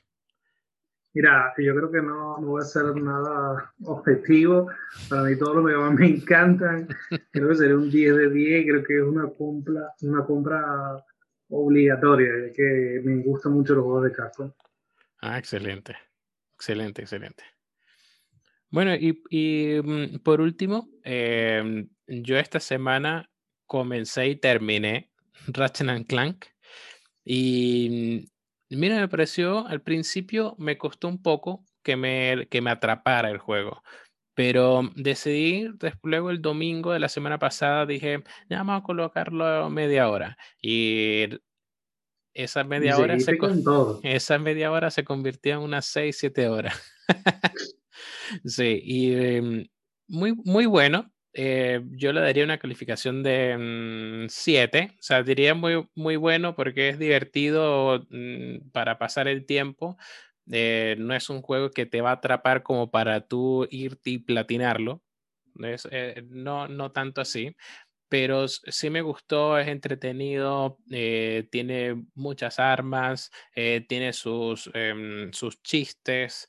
Mira, 1.13 1.53
yo 1.57 1.75
creo 1.75 1.91
que 1.91 2.01
no, 2.01 2.39
no 2.39 2.47
voy 2.47 2.61
a 2.61 2.65
hacer 2.65 2.95
nada 2.95 3.71
objetivo. 3.85 4.67
Para 5.09 5.23
mí 5.23 5.37
todos 5.37 5.55
los 5.55 5.63
Mega 5.63 5.79
Man 5.79 5.95
me 5.95 6.07
encantan. 6.07 6.87
Creo 7.31 7.49
que 7.49 7.55
sería 7.55 7.75
un 7.75 7.89
10 7.91 8.17
de 8.17 8.29
10. 8.31 8.65
Creo 8.65 8.83
que 8.83 8.97
es 8.97 9.03
una 9.03 9.29
compra, 9.29 9.93
una 10.01 10.25
compra 10.25 11.05
obligatoria, 11.49 12.51
que 12.51 12.99
me 13.03 13.21
gustan 13.21 13.53
mucho 13.53 13.75
los 13.75 13.83
juegos 13.83 14.05
de 14.05 14.11
Capcom. 14.11 14.51
Ah, 15.21 15.37
excelente. 15.37 15.95
Excelente, 16.55 17.03
excelente. 17.03 17.43
Bueno, 18.73 18.95
y, 18.95 19.21
y, 19.29 19.79
mm, 19.83 20.17
por 20.23 20.41
último, 20.41 20.89
em, 21.03 21.89
yo 22.07 22.37
esta 22.39 22.59
semana 22.59 23.29
comencé 23.67 24.27
y 24.29 24.35
terminé 24.35 25.11
Ratchet 25.47 25.89
and 25.89 26.07
Clank. 26.07 26.45
Y 27.23 28.25
mm, 28.71 28.77
mira, 28.79 28.99
me 28.99 29.07
pareció, 29.07 29.67
al 29.67 29.83
principio 29.83 30.55
me 30.57 30.79
costó 30.79 31.07
un 31.07 31.21
poco 31.21 31.63
que 31.83 31.95
me, 31.95 32.47
que 32.49 32.61
me 32.61 32.71
atrapara 32.71 33.29
el 33.29 33.37
juego. 33.37 33.83
Pero 34.35 34.81
decidí, 34.95 35.69
des- 35.79 35.93
luego 36.03 36.31
el 36.31 36.41
domingo 36.41 36.93
de 36.93 36.99
la 36.99 37.09
semana 37.09 37.37
pasada, 37.39 37.85
dije, 37.85 38.23
ya 38.49 38.57
vamos 38.59 38.81
a 38.81 38.83
colocarlo 38.83 39.69
media 39.69 40.09
hora. 40.09 40.37
Y 40.59 41.27
esa 42.33 42.63
media 42.63 42.97
hora 42.97 43.19
se, 43.19 43.37
con 43.37 43.63
todo. 43.63 43.99
esa 44.03 44.39
media 44.39 44.71
hora 44.71 44.89
se 44.89 45.03
convirtió 45.03 45.53
en 45.53 45.59
unas 45.59 45.85
6, 45.85 46.17
7 46.19 46.47
horas. 46.47 46.81
Sí, 48.45 48.81
y 48.83 49.13
em, 49.13 49.67
muy, 50.07 50.33
muy 50.45 50.65
bueno. 50.65 51.11
Eh, 51.35 51.81
yo 51.91 52.13
le 52.13 52.21
daría 52.21 52.43
una 52.43 52.59
calificación 52.59 53.23
de 53.23 54.25
7. 54.29 54.91
O 54.99 55.01
sea, 55.01 55.23
diría 55.23 55.55
muy, 55.55 55.87
muy 55.95 56.15
bueno 56.15 56.55
porque 56.55 56.89
es 56.89 56.99
divertido 56.99 58.05
mm, 58.09 58.69
para 58.71 58.97
pasar 58.99 59.27
el 59.27 59.45
tiempo. 59.45 59.97
Eh, 60.51 60.95
no 60.99 61.15
es 61.15 61.29
un 61.29 61.41
juego 61.41 61.71
que 61.71 61.85
te 61.85 62.01
va 62.01 62.11
a 62.11 62.13
atrapar 62.13 62.63
como 62.63 62.91
para 62.91 63.21
tú 63.27 63.67
irte 63.71 64.11
y 64.11 64.17
platinarlo. 64.19 65.01
Eh, 65.91 66.23
no, 66.29 66.67
no 66.67 66.91
tanto 66.91 67.21
así. 67.21 67.55
Pero 68.09 68.47
sí 68.47 68.89
me 68.89 69.01
gustó, 69.01 69.57
es 69.59 69.67
entretenido, 69.67 70.79
tiene 70.87 72.05
muchas 72.15 72.59
armas, 72.59 73.31
tiene 73.53 74.13
sus, 74.13 74.71
em, 74.73 75.33
sus 75.33 75.61
chistes. 75.63 76.47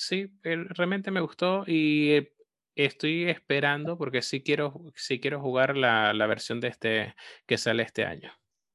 Sí, 0.00 0.30
realmente 0.42 1.10
me 1.10 1.20
gustó 1.20 1.64
y 1.66 2.12
eh, 2.12 2.34
estoy 2.74 3.28
esperando 3.28 3.98
porque 3.98 4.22
sí 4.22 4.42
quiero, 4.42 4.82
sí 4.94 5.20
quiero 5.20 5.40
jugar 5.40 5.76
la, 5.76 6.14
la 6.14 6.26
versión 6.26 6.60
de 6.60 6.68
este 6.68 7.14
que 7.46 7.58
sale 7.58 7.82
este 7.82 8.04
año. 8.04 8.32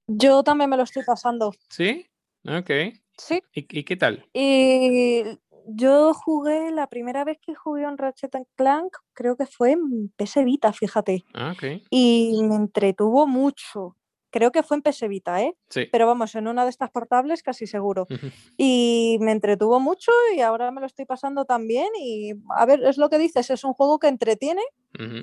Yo 0.07 0.43
también 0.43 0.69
me 0.69 0.77
lo 0.77 0.83
estoy 0.83 1.03
pasando. 1.03 1.51
¿Sí? 1.69 2.05
Ok. 2.47 2.69
Sí. 3.17 3.41
¿Y, 3.53 3.79
y 3.79 3.83
qué 3.83 3.95
tal? 3.95 4.29
Y 4.33 5.23
yo 5.67 6.13
jugué, 6.13 6.71
la 6.71 6.87
primera 6.87 7.23
vez 7.23 7.39
que 7.41 7.55
jugué 7.55 7.83
en 7.83 7.97
Ratchet 7.97 8.35
and 8.35 8.45
Clank, 8.55 8.95
creo 9.13 9.35
que 9.35 9.47
fue 9.47 9.71
en 9.71 10.09
PS 10.09 10.43
Vita, 10.43 10.71
fíjate. 10.73 11.25
Ah, 11.33 11.53
ok. 11.55 11.81
Y 11.89 12.39
me 12.43 12.55
entretuvo 12.55 13.25
mucho. 13.25 13.97
Creo 14.35 14.51
que 14.51 14.63
fue 14.63 14.75
en 14.75 14.83
PS 14.83 15.07
Vita, 15.07 15.41
¿eh? 15.41 15.55
Sí. 15.69 15.87
Pero 15.89 16.07
vamos, 16.07 16.35
en 16.35 16.49
una 16.49 16.65
de 16.65 16.69
estas 16.69 16.91
portables 16.91 17.41
casi 17.41 17.67
seguro. 17.67 18.05
Y 18.57 19.17
me 19.21 19.31
entretuvo 19.31 19.79
mucho 19.79 20.11
y 20.35 20.41
ahora 20.41 20.71
me 20.71 20.81
lo 20.81 20.87
estoy 20.87 21.05
pasando 21.05 21.45
también. 21.45 21.87
Y 21.97 22.33
a 22.53 22.65
ver, 22.65 22.83
es 22.83 22.97
lo 22.97 23.09
que 23.09 23.17
dices, 23.17 23.49
es 23.49 23.63
un 23.63 23.71
juego 23.71 23.97
que 23.97 24.09
entretiene. 24.09 24.61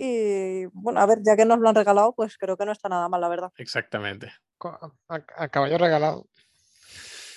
Y 0.01 0.65
bueno, 0.73 1.01
a 1.01 1.05
ver, 1.05 1.19
ya 1.27 1.37
que 1.37 1.45
nos 1.45 1.59
lo 1.59 1.69
han 1.69 1.75
regalado, 1.75 2.15
pues 2.15 2.39
creo 2.39 2.57
que 2.57 2.65
no 2.65 2.73
está 2.73 2.89
nada 2.89 3.07
mal, 3.11 3.21
la 3.21 3.29
verdad. 3.29 3.53
Exactamente. 3.59 4.33
A, 5.09 5.49
caballo 5.51 5.77
regalado. 5.77 6.27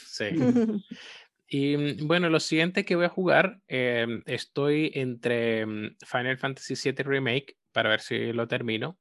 Sí. 0.08 0.30
Y 1.48 2.04
bueno, 2.04 2.30
lo 2.30 2.40
siguiente 2.40 2.86
que 2.86 2.96
voy 2.96 3.06
a 3.06 3.10
jugar, 3.10 3.62
em, 3.68 4.24
estoy 4.26 4.92
entre 4.96 5.64
mm, 5.64 5.98
Final 6.04 6.40
Fantasy 6.40 6.74
VII 6.74 7.04
Remake 7.04 7.56
para 7.72 7.90
ver 7.90 8.02
si 8.02 8.34
lo 8.34 8.48
termino 8.48 8.98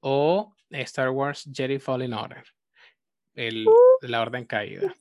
o 0.00 0.56
Star 0.70 1.10
Wars 1.10 1.48
Jedi 1.52 1.78
Fallen 1.78 2.12
Order, 2.14 2.44
el, 3.34 3.66
la 4.02 4.20
Orden 4.22 4.44
Caída. 4.44 4.94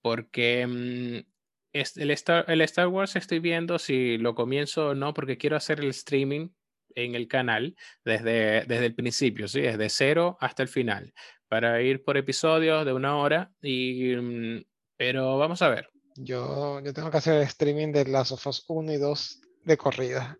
Porque 0.00 0.66
mm, 0.66 1.30
es- 1.72 1.96
el, 1.96 2.10
Star, 2.12 2.44
el 2.48 2.60
Star 2.62 2.88
Wars 2.88 3.16
estoy 3.16 3.38
viendo 3.38 3.78
si 3.78 4.18
lo 4.18 4.34
comienzo 4.34 4.88
o 4.88 4.94
no, 4.94 5.14
porque 5.14 5.38
quiero 5.38 5.56
hacer 5.56 5.80
el 5.80 5.90
streaming 5.90 6.48
en 6.94 7.14
el 7.14 7.26
canal 7.28 7.76
desde, 8.04 8.64
desde 8.66 8.86
el 8.86 8.94
principio, 8.94 9.48
¿sí? 9.48 9.60
Desde 9.62 9.88
cero 9.88 10.36
hasta 10.40 10.62
el 10.62 10.68
final, 10.68 11.14
para 11.48 11.80
ir 11.82 12.04
por 12.04 12.16
episodios 12.16 12.84
de 12.84 12.92
una 12.92 13.16
hora. 13.16 13.50
Y, 13.62 14.14
mm, 14.16 14.64
pero 14.96 15.38
vamos 15.38 15.62
a 15.62 15.68
ver. 15.68 15.88
Yo, 16.16 16.80
yo 16.80 16.92
tengo 16.92 17.10
que 17.10 17.16
hacer 17.16 17.34
el 17.36 17.42
streaming 17.44 17.92
de 17.92 18.04
Last 18.04 18.32
of 18.32 18.46
Us 18.46 18.64
1 18.68 18.92
y 18.92 18.96
2 18.98 19.40
de 19.64 19.76
corrida. 19.78 20.36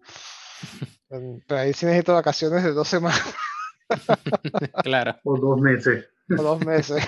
Pero 1.08 1.60
ahí 1.60 1.72
sí 1.72 1.86
necesito 1.86 2.14
vacaciones 2.14 2.62
de 2.62 2.72
dos 2.72 2.88
semanas 2.88 3.34
claro, 4.82 5.18
O 5.24 5.38
dos 5.38 5.60
meses. 5.60 6.08
o 6.30 6.42
dos 6.42 6.64
meses. 6.64 7.02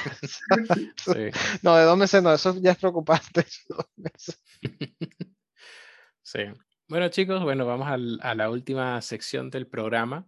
sí. 0.96 1.30
No, 1.62 1.76
de 1.76 1.84
dos 1.84 1.96
meses 1.98 2.22
no, 2.22 2.32
eso 2.34 2.54
ya 2.60 2.72
es 2.72 2.78
preocupante. 2.78 3.44
dos 3.68 3.86
meses. 3.96 4.42
Sí. 6.22 6.40
Bueno, 6.88 7.08
chicos, 7.08 7.42
bueno, 7.42 7.66
vamos 7.66 7.88
al- 7.88 8.18
a 8.22 8.34
la 8.34 8.50
última 8.50 9.00
sección 9.02 9.50
del 9.50 9.66
programa, 9.66 10.26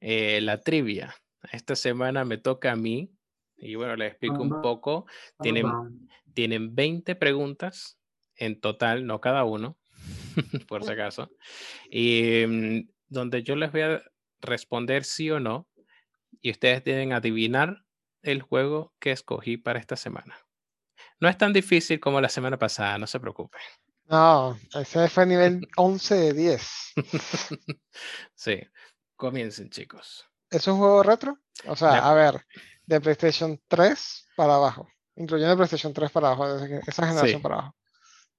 eh, 0.00 0.40
la 0.40 0.60
trivia. 0.60 1.14
Esta 1.52 1.76
semana 1.76 2.24
me 2.24 2.38
toca 2.38 2.72
a 2.72 2.76
mí 2.76 3.12
Y 3.60 3.74
bueno, 3.74 3.96
les 3.96 4.10
explico 4.12 4.40
un 4.42 4.62
poco. 4.62 5.06
Tienen, 5.40 5.66
tienen 6.32 6.74
20 6.76 7.16
preguntas 7.16 7.98
en 8.36 8.60
total, 8.60 9.04
no 9.04 9.20
cada 9.20 9.42
uno, 9.42 9.76
por 10.68 10.84
si 10.84 10.92
acaso. 10.92 11.28
Y 11.90 12.44
mm, 12.46 12.88
donde 13.08 13.42
yo 13.42 13.56
les 13.56 13.72
voy 13.72 13.80
a 13.80 14.02
responder 14.40 15.02
sí 15.02 15.28
o 15.32 15.40
no. 15.40 15.66
Y 16.40 16.50
ustedes 16.50 16.84
deben 16.84 17.12
adivinar 17.12 17.84
el 18.22 18.42
juego 18.42 18.94
que 18.98 19.12
escogí 19.12 19.56
para 19.56 19.78
esta 19.78 19.96
semana. 19.96 20.36
No 21.20 21.28
es 21.28 21.36
tan 21.38 21.52
difícil 21.52 21.98
como 22.00 22.20
la 22.20 22.28
semana 22.28 22.58
pasada, 22.58 22.98
no 22.98 23.06
se 23.06 23.18
preocupen. 23.20 23.60
No, 24.06 24.58
ese 24.74 25.08
fue 25.08 25.26
nivel 25.26 25.60
11 25.76 26.14
de 26.14 26.32
10. 26.32 26.70
Sí, 28.34 28.60
comiencen, 29.16 29.68
chicos. 29.70 30.26
¿Es 30.50 30.66
un 30.68 30.78
juego 30.78 31.02
retro? 31.02 31.38
O 31.66 31.76
sea, 31.76 32.08
a 32.08 32.14
ver, 32.14 32.46
de 32.86 33.00
PlayStation 33.00 33.60
3 33.68 34.28
para 34.36 34.54
abajo, 34.54 34.88
incluyendo 35.16 35.56
PlayStation 35.56 35.92
3 35.92 36.10
para 36.10 36.28
abajo, 36.28 36.64
esa 36.86 37.06
generación 37.06 37.38
Sí. 37.40 37.42
para 37.42 37.54
abajo. 37.56 37.76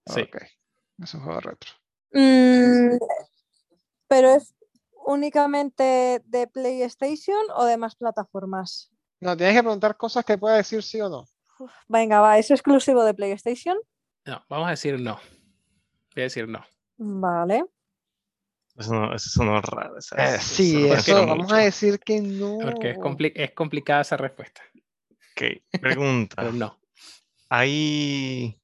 Sí. 0.07 0.21
Ok, 0.21 0.37
es 1.03 1.13
un 1.13 1.21
juego 1.21 1.39
retro. 1.41 1.71
Mm, 2.13 2.97
pero 4.07 4.35
es 4.35 4.55
únicamente 5.09 6.21
de 6.23 6.47
PlayStation 6.47 7.39
o 7.55 7.65
de 7.65 7.77
más 7.77 7.95
plataformas. 7.95 8.91
No, 9.19 9.35
tienes 9.35 9.55
que 9.55 9.63
preguntar 9.63 9.97
cosas 9.97 10.23
que 10.23 10.37
pueda 10.37 10.55
decir 10.55 10.83
sí 10.83 11.01
o 11.01 11.09
no. 11.09 11.25
Uf, 11.59 11.71
venga, 11.87 12.21
va, 12.21 12.37
¿es 12.37 12.51
exclusivo 12.51 13.03
de 13.03 13.13
PlayStation? 13.13 13.77
No, 14.25 14.45
vamos 14.47 14.67
a 14.67 14.71
decir 14.71 14.99
no. 14.99 15.15
Voy 16.15 16.21
a 16.21 16.23
decir 16.23 16.47
no. 16.47 16.63
Vale. 16.97 17.65
Eso, 18.77 18.93
no, 18.93 19.13
eso 19.13 19.61
raro. 19.61 19.97
esa- 19.97 20.15
Eh, 20.15 20.35
eso 20.35 20.53
sí, 20.53 20.87
lo 20.87 20.93
eso, 20.93 21.15
vamos 21.25 21.37
mucho. 21.37 21.55
a 21.55 21.57
decir 21.59 21.99
que 21.99 22.21
no. 22.21 22.59
Porque 22.61 22.91
es, 22.91 22.97
compli- 22.97 23.33
es 23.35 23.51
complicada 23.51 24.01
esa 24.01 24.15
respuesta. 24.15 24.61
Ok, 25.31 25.79
pregunta. 25.81 26.35
Pero 26.37 26.53
no. 26.53 26.79
¿Hay 27.49 28.57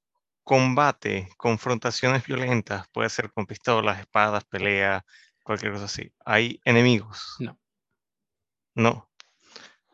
combate, 0.44 1.28
confrontaciones 1.38 2.24
violentas? 2.26 2.88
Puede 2.94 3.10
ser 3.10 3.32
con 3.34 3.46
pistolas, 3.46 4.00
espadas, 4.00 4.46
pelea, 4.46 5.04
cualquier 5.46 5.72
cosa 5.72 5.86
así. 5.86 6.12
¿Hay 6.26 6.60
enemigos? 6.66 7.36
No. 7.40 7.58
No. 8.76 9.10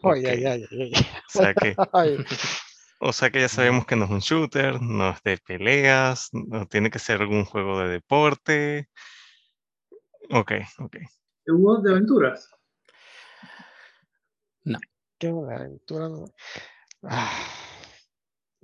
Ay, 0.03 0.21
Ok, 0.21 0.25
ay, 0.25 0.45
ay, 0.45 0.67
ay, 0.71 0.91
O 0.93 1.29
sea 1.29 1.53
que, 1.53 1.75
ay. 1.93 2.25
o 2.99 3.13
sea 3.13 3.29
que 3.29 3.41
ya 3.41 3.49
sabemos 3.49 3.85
que 3.85 3.95
no 3.95 4.05
es 4.05 4.11
un 4.11 4.19
shooter, 4.19 4.81
no 4.81 5.11
es 5.11 5.21
de 5.21 5.37
peleas, 5.37 6.29
no 6.31 6.65
tiene 6.65 6.89
que 6.89 6.97
ser 6.97 7.21
algún 7.21 7.45
juego 7.45 7.79
de 7.79 7.89
deporte. 7.89 8.87
Ok, 10.31 10.53
ok. 10.79 10.97
¿Juegos 11.45 11.83
de 11.83 11.91
aventuras? 11.91 12.49
Qué 15.19 15.29
buena 15.29 15.57
aventura. 15.57 16.09
no. 16.09 16.25
Ah, 17.03 17.45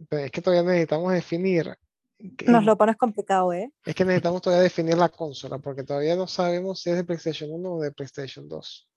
es 0.09 0.31
que 0.31 0.41
todavía 0.41 0.63
necesitamos 0.63 1.13
definir. 1.13 1.77
Nos 2.19 2.63
lo 2.65 2.77
pones 2.77 2.95
complicado, 2.97 3.53
¿eh? 3.53 3.71
Es 3.85 3.93
que 3.95 4.03
necesitamos 4.03 4.41
todavía 4.41 4.63
definir 4.63 4.97
la 4.97 5.09
consola, 5.09 5.59
porque 5.59 5.83
todavía 5.83 6.15
no 6.15 6.27
sabemos 6.27 6.81
si 6.81 6.89
es 6.89 6.95
de 6.95 7.03
PlayStation 7.03 7.51
1 7.51 7.73
o 7.75 7.81
de 7.81 7.91
PlayStation 7.91 8.47
2. 8.49 8.89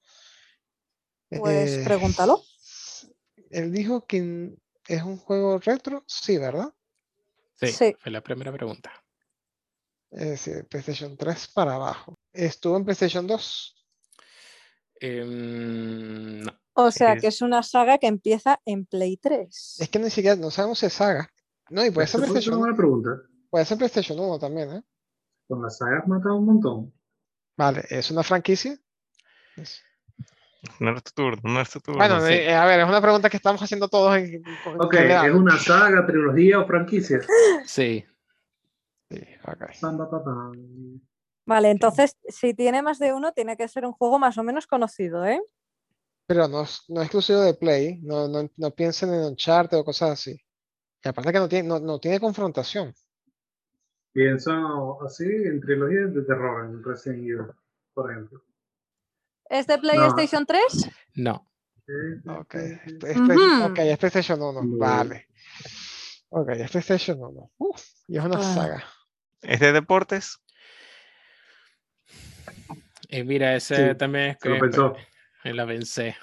Pues 1.28 1.70
Eh, 1.78 1.82
pregúntalo. 1.84 2.42
Él 3.50 3.72
dijo 3.72 4.06
que 4.06 4.54
es 4.88 5.02
un 5.02 5.16
juego 5.18 5.58
retro, 5.58 6.02
sí, 6.06 6.38
¿verdad? 6.38 6.72
Sí, 7.56 7.66
Sí. 7.68 7.94
fue 7.98 8.10
la 8.10 8.22
primera 8.22 8.52
pregunta. 8.52 8.90
Es 10.10 10.28
decir, 10.30 10.66
PlayStation 10.66 11.16
3 11.16 11.46
para 11.48 11.74
abajo. 11.74 12.14
¿Estuvo 12.32 12.76
en 12.76 12.84
PlayStation 12.84 13.26
2? 13.26 13.76
Em, 15.00 16.40
no. 16.42 16.52
O 16.74 16.90
sea 16.90 17.14
es- 17.14 17.20
que 17.20 17.26
es 17.28 17.42
una 17.42 17.62
saga 17.62 17.98
que 17.98 18.06
empieza 18.06 18.60
en 18.64 18.86
Play 18.86 19.16
3. 19.18 19.76
Es 19.78 19.88
que 19.88 19.98
ni 19.98 20.10
siquiera 20.10 20.36
no 20.36 20.50
sabemos 20.50 20.78
si 20.78 20.86
es 20.86 20.92
saga. 20.94 21.28
No, 21.70 21.84
y 21.84 21.90
puede 21.90 22.06
ser 22.08 22.20
PlayStation, 22.20 22.60
una 22.60 22.76
pregunta. 22.76 23.10
puede 23.48 23.64
ser 23.64 23.78
PlayStation 23.78 24.18
1 24.18 24.38
también, 24.38 24.72
¿eh? 24.72 24.82
Con 25.48 25.62
la 25.62 25.70
saga 25.70 25.98
has 26.00 26.08
matado 26.08 26.36
un 26.36 26.46
montón. 26.46 26.92
Vale, 27.56 27.84
¿es 27.88 28.10
una 28.10 28.22
franquicia? 28.22 28.76
Es- 29.56 29.82
No 30.78 30.94
es 30.94 31.02
tu 31.04 31.12
turno, 31.12 31.40
no 31.44 31.60
es 31.60 31.70
tu 31.70 31.80
turno. 31.80 31.98
Bueno, 31.98 32.20
sí. 32.20 32.32
eh, 32.34 32.54
a 32.54 32.64
ver, 32.66 32.80
es 32.80 32.86
una 32.88 33.00
pregunta 33.00 33.30
que 33.30 33.36
estamos 33.36 33.62
haciendo 33.62 33.88
todos 33.88 34.16
en, 34.16 34.24
en- 34.26 34.42
Ok, 34.78 34.92
general. 34.92 35.26
¿es 35.30 35.34
una 35.34 35.58
saga, 35.58 36.06
trilogía 36.06 36.60
o 36.60 36.66
franquicia? 36.66 37.20
Sí, 37.64 38.04
Sí. 39.10 39.20
Vale, 41.46 41.70
entonces 41.70 42.16
si 42.28 42.54
tiene 42.54 42.80
más 42.82 42.98
de 43.00 43.12
uno, 43.12 43.32
tiene 43.32 43.56
que 43.56 43.66
ser 43.66 43.84
un 43.84 43.92
juego 43.92 44.18
más 44.18 44.38
o 44.38 44.44
menos 44.44 44.66
conocido, 44.68 45.24
¿eh? 45.24 45.40
Pero 46.26 46.46
no 46.46 46.62
es, 46.62 46.84
no 46.88 47.00
es 47.00 47.06
exclusivo 47.06 47.40
de 47.40 47.54
Play, 47.54 47.98
no, 48.02 48.28
no, 48.28 48.48
no 48.56 48.70
piensen 48.70 49.12
en 49.12 49.24
Uncharted 49.24 49.78
o 49.78 49.84
cosas 49.84 50.10
así. 50.10 50.40
Y 51.04 51.08
aparte 51.08 51.32
que 51.32 51.38
no 51.38 51.48
tiene, 51.48 51.68
no, 51.68 51.78
no 51.80 51.98
tiene 51.98 52.20
confrontación. 52.20 52.94
Pienso 54.12 55.00
así 55.02 55.24
en 55.24 55.60
trilogías 55.60 56.12
de 56.14 56.22
terror, 56.22 56.66
en 56.66 56.82
Resident 56.84 57.20
Evil, 57.20 57.46
por 57.94 58.10
ejemplo. 58.10 58.42
¿Es 59.48 59.66
de 59.66 59.78
PlayStation 59.78 60.44
3? 60.46 60.90
no. 61.14 61.46
Ok, 62.26 62.54
es, 62.54 62.80
Play- 62.98 63.16
Ujú. 63.16 63.64
ok, 63.64 63.78
es 63.80 63.98
PlayStation 63.98 64.40
1, 64.40 64.62
Muy 64.62 64.78
vale. 64.78 65.26
Ok, 66.28 66.50
es 66.50 66.70
PlayStation 66.70 67.18
1. 67.20 67.50
Uf, 67.58 67.82
y 68.06 68.18
es 68.18 68.24
una 68.24 68.36
Ah. 68.36 68.54
saga. 68.54 68.84
¿Es 69.42 69.58
de 69.58 69.72
deportes? 69.72 70.38
Eh, 73.08 73.24
mira, 73.24 73.56
ese 73.56 73.92
Sí, 73.92 73.98
también 73.98 74.26
es 74.26 74.38
Se 74.40 74.48
lo 74.48 74.54
que 74.56 74.60
pensó. 74.60 74.96
la 75.44 75.66
pensé. 75.66 76.16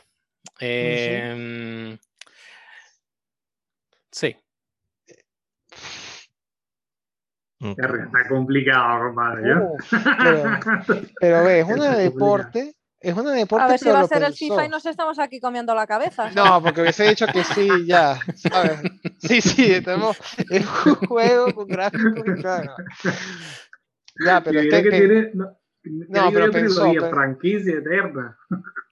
Em, 0.59 1.97
sí, 4.11 4.35
Ok. 4.37 4.46
Está 7.59 8.27
complicado, 8.29 9.07
compadre. 9.07 9.55
Uf, 9.57 9.93
pero, 10.23 10.59
pero 11.19 11.43
ve, 11.43 11.59
es 11.61 11.67
una 11.69 11.95
deporte. 11.95 12.73
Es 12.99 13.15
una 13.15 13.31
de 13.31 13.37
deporte, 13.39 13.63
A 13.63 13.67
ver 13.67 13.79
si 13.79 13.89
va 13.89 13.99
a 13.99 14.07
ser 14.07 14.23
el 14.23 14.33
FIFA 14.33 14.65
y 14.65 14.69
nos 14.69 14.83
estamos 14.87 15.19
aquí 15.19 15.39
comiendo 15.39 15.75
la 15.75 15.85
cabeza. 15.85 16.31
No, 16.31 16.61
porque 16.63 16.81
hubiese 16.81 17.03
dicho 17.07 17.27
que 17.27 17.43
sí, 17.43 17.69
ya, 17.85 18.19
¿sabes? 18.35 18.81
Sí, 19.19 19.39
sí, 19.39 19.81
tenemos 19.81 20.17
es 20.49 20.65
un 20.85 20.95
juego 21.07 21.53
con 21.53 21.67
gráficos 21.67 22.23
y 22.25 22.41
tal. 22.41 22.71
Ya, 24.25 24.43
pero 24.43 24.55
Y 24.55 24.57
es 24.59 24.65
mira 24.65 24.77
que, 24.77 24.83
que 24.83 24.89
pen- 24.89 24.99
tiene. 25.09 25.31
No, 25.35 25.45
No, 26.25 26.31
pero 26.33 26.51
pensó, 26.51 26.85
pero- 26.91 27.09
franquicia 27.11 27.75
eterna. 27.75 28.35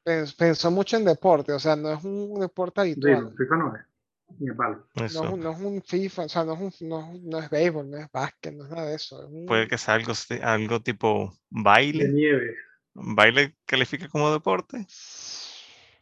pens- 0.06 0.36
pensó 0.38 0.70
mucho 0.70 0.98
en 0.98 1.06
deporte, 1.06 1.52
o 1.54 1.60
sea, 1.60 1.76
no 1.76 1.92
es 1.92 2.04
un 2.04 2.40
deporte 2.40 2.82
Sí, 2.84 2.92
habitual. 2.92 3.34
FIFA 3.36 3.56
no 3.58 3.76
es. 3.76 3.82
A. 4.28 4.80
No 4.96 5.06
es, 5.06 5.16
un, 5.16 5.40
no 5.40 5.52
es 5.52 5.60
un 5.60 5.82
FIFA, 5.82 6.24
o 6.26 6.30
sea, 6.30 6.44
no 6.44 6.54
es, 6.56 6.82
un, 6.82 6.90
no, 6.90 7.14
es- 7.14 7.22
no 7.22 7.40
es 7.40 7.50
béisbol, 7.50 7.90
no 7.90 7.98
es 7.98 8.12
básquet, 8.12 8.54
no 8.54 8.66
es 8.66 8.70
nada 8.72 8.88
de 8.88 8.96
eso. 8.96 9.24
es 9.24 9.30
un- 9.32 9.46
Puede 9.46 9.68
que 9.68 9.78
sea 9.78 9.94
algo, 9.94 10.14
algo 10.42 10.82
tipo 10.82 11.32
De 11.50 11.62
baile. 11.64 12.10
nieve. 12.10 12.56
¿Baile 12.94 13.56
califica 13.66 14.08
como 14.10 14.32
deporte? 14.32 14.86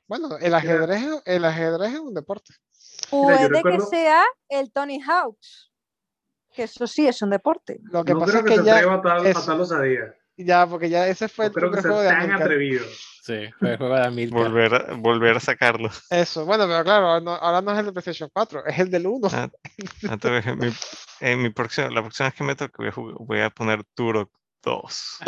Bueno, 0.08 0.38
el 0.38 0.54
ajedrez, 0.54 1.02
es- 1.04 1.22
el 1.26 1.46
ajedrez 1.46 1.94
es 1.94 2.00
un 2.00 2.14
deporte. 2.14 2.54
Puede 3.10 3.50
que 3.62 3.80
sea 3.82 4.24
el 4.50 4.72
Tony 4.72 5.00
Hawks. 5.02 5.72
Que 6.56 6.64
eso 6.64 6.86
sí 6.88 7.08
es 7.08 7.22
un 7.24 7.32
deporte. 7.32 7.80
Lo 7.92 8.04
que 8.04 8.14
no 8.14 8.20
pasa 8.20 8.32
creo 8.32 8.46
es 8.46 8.46
que, 8.46 8.56
que 8.56 8.60
se 8.62 8.66
ya, 8.68 8.76
atreva 8.76 8.94
a 8.96 9.02
tal, 9.02 9.28
a 9.28 9.34
tal 9.46 9.62
osadía. 9.62 10.16
ya, 10.38 10.68
porque 10.68 10.90
ya 10.90 11.08
ese 11.08 11.28
fue 11.28 11.46
No 11.46 11.50
el 11.50 11.54
creo 11.56 11.72
que 11.72 11.82
sea 11.82 12.02
de 12.02 12.10
tan 12.10 12.32
atrevido. 12.32 12.86
Sí, 13.24 13.50
fue 13.60 13.72
el 13.72 13.78
juego 13.78 13.96
de 13.96 14.06
Amilcar. 14.06 14.40
Volver 14.44 14.74
a, 14.76 14.94
volver 14.96 15.38
a 15.38 15.40
sacarlo. 15.40 15.90
Eso, 16.10 16.46
bueno, 16.46 16.66
pero 16.68 16.84
claro, 16.84 17.08
ahora 17.08 17.22
no, 17.22 17.32
ahora 17.32 17.62
no 17.62 17.72
es 17.72 17.80
el 17.80 17.86
de 17.86 17.92
PlayStation 17.94 18.30
4, 18.34 18.66
es 18.66 18.80
el 18.80 18.92
del 18.92 19.08
1. 19.08 19.28
Ah, 19.32 19.50
Entonces, 20.04 20.46
en 20.48 20.60
mi, 20.60 20.74
en 21.22 21.42
mi 21.42 21.50
próxima, 21.50 21.90
la 21.90 22.02
próxima 22.02 22.30
vez 22.30 22.36
que 22.36 22.44
me 22.44 22.56
toque 22.56 22.74
voy 22.78 22.88
a, 22.88 22.92
jug- 22.92 23.16
voy 23.26 23.40
a 23.42 23.50
poner 23.50 23.84
Turok 23.96 24.30
2. 24.64 25.18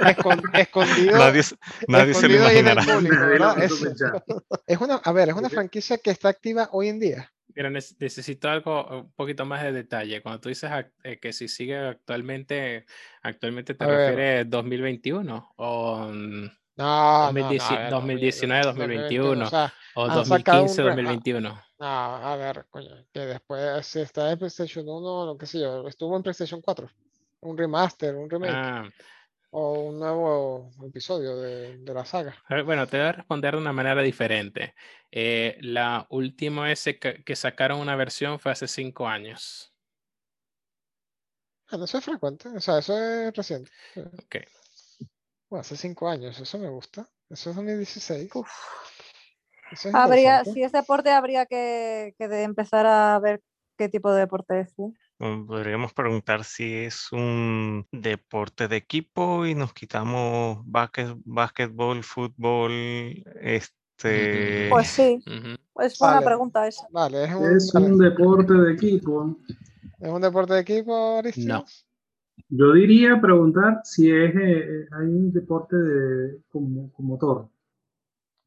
Escon- 0.00 0.42
escondido, 0.58 1.18
Nadie, 1.18 1.42
nadie 1.88 2.14
se 2.14 2.28
lo 2.28 2.34
escondido 2.34 2.48
en 2.48 2.66
el 2.68 2.72
imaginará. 2.72 2.84
público, 2.94 3.14
lo 3.58 3.68
sospechar. 3.68 4.24
Es 4.66 4.80
una, 4.80 4.94
a 4.96 5.12
ver, 5.12 5.28
es 5.28 5.34
una 5.34 5.48
franquicia 5.50 5.98
que 5.98 6.10
está 6.10 6.28
activa 6.28 6.68
hoy 6.72 6.88
en 6.88 7.00
día. 7.00 7.32
Necesito 7.68 8.48
algo 8.48 8.86
un 9.02 9.12
poquito 9.12 9.44
más 9.44 9.62
de 9.62 9.72
detalle. 9.72 10.22
Cuando 10.22 10.40
tú 10.40 10.48
dices 10.48 10.70
eh, 11.04 11.18
que 11.20 11.32
si 11.32 11.48
sigue 11.48 11.76
actualmente, 11.76 12.86
actualmente 13.22 13.74
te 13.74 13.84
A 13.84 13.88
ver. 13.88 13.98
refieres 14.14 14.48
2021 14.50 15.52
o, 15.56 15.98
mm, 16.08 16.48
No, 16.76 17.26
2010 17.26 17.62
no, 17.68 17.68
no, 17.68 17.76
a 17.76 17.80
ver, 17.80 17.90
2019, 17.90 18.64
2021, 18.64 19.44
2021, 19.44 19.46
O 19.46 19.50
sea, 19.50 19.74
o 19.94 20.04
han 20.04 20.24
sacado 20.24 20.62
un 20.62 20.68
2015, 20.68 20.82
re- 20.82 20.88
ah, 20.88 20.94
2021. 20.94 21.62
no, 21.78 21.86
a 21.86 22.36
ver, 22.36 22.66
coño, 22.70 23.06
que 23.12 23.20
después 23.20 23.86
si 23.86 24.00
está 24.00 24.30
en 24.32 24.38
PlayStation 24.38 24.88
1, 24.88 25.26
lo 25.26 25.36
que 25.38 25.46
sé 25.46 25.60
yo, 25.60 25.86
estuvo 25.88 26.16
en 26.16 26.22
PlayStation 26.22 26.60
4. 26.62 26.88
Un 27.42 27.56
remaster, 27.58 28.14
un 28.16 28.28
remake 28.30 28.52
Ah, 28.52 28.88
o 29.50 29.72
un 29.80 29.98
nuevo 29.98 30.70
episodio 30.86 31.36
de, 31.36 31.78
de 31.78 31.94
la 31.94 32.04
saga. 32.04 32.36
ver, 32.48 32.64
bueno, 32.64 32.86
te 32.86 32.98
voy 32.98 33.06
a 33.06 33.12
responder 33.12 33.54
de 33.54 33.60
una 33.60 33.72
manera 33.72 34.00
diferente. 34.02 34.74
Eh, 35.10 35.58
la 35.60 36.06
última 36.10 36.64
vez 36.64 36.84
que, 36.84 37.36
sacaron 37.36 37.80
una 37.80 37.96
versión 37.96 38.38
fue 38.38 38.52
hace 38.52 38.68
cinco 38.68 39.08
años. 39.08 39.74
Bueno, 41.70 41.84
eso 41.84 41.98
es 41.98 42.04
frecuente, 42.04 42.48
o 42.48 42.60
sea, 42.60 42.78
eso 42.78 42.96
es 42.98 43.34
reciente. 43.34 43.70
Ok. 43.96 44.36
Bueno, 45.48 45.60
hace 45.60 45.76
cinco 45.76 46.08
años, 46.08 46.38
eso 46.38 46.58
me 46.58 46.68
gusta. 46.68 47.08
Eso 47.28 47.50
es 47.50 47.56
2016. 47.56 48.30
Eso 49.72 49.88
es 49.88 49.94
Habría, 49.94 50.44
si 50.44 50.62
es 50.62 50.72
deporte, 50.72 51.10
habría 51.10 51.46
que, 51.46 52.14
que 52.18 52.28
de 52.28 52.42
empezar 52.42 52.86
a 52.86 53.18
ver 53.20 53.40
qué 53.76 53.88
tipo 53.88 54.12
de 54.12 54.20
deporte 54.20 54.60
es. 54.60 54.72
¿sí? 54.76 54.94
Mm, 55.20 55.46
Podríamos 55.46 55.92
preguntar 55.92 56.44
si 56.44 56.72
es 56.74 57.12
un 57.12 57.86
deporte 57.92 58.68
de 58.68 58.76
equipo 58.76 59.44
y 59.44 59.54
nos 59.54 59.74
quitamos 59.74 60.60
básquet, 60.64 61.14
básquetbol, 61.24 62.02
fútbol, 62.02 62.72
este... 63.42 64.68
Pues 64.70 64.86
sí, 64.88 65.22
es 65.80 65.98
buena 65.98 66.14
Vale. 66.14 66.26
pregunta 66.26 66.66
esa. 66.66 66.86
Vale, 66.90 67.24
es 67.24 67.34
un, 67.34 67.44
Es 67.54 67.72
vale, 67.74 67.86
un 67.86 67.98
deporte 67.98 68.54
de 68.54 68.72
equipo. 68.72 69.36
¿es 70.00 70.08
un 70.10 70.22
deporte 70.22 70.54
de 70.54 70.60
equipo, 70.60 71.18
Aristides? 71.18 71.46
No. 71.46 71.64
Yo 72.48 72.72
diría 72.72 73.20
preguntar 73.20 73.82
si 73.84 74.10
es 74.10 74.34
eh, 74.34 74.86
hay 74.92 75.06
un 75.06 75.30
deporte 75.32 75.76
de, 75.76 76.38
con, 76.48 76.88
con 76.88 77.06
motor. 77.06 77.48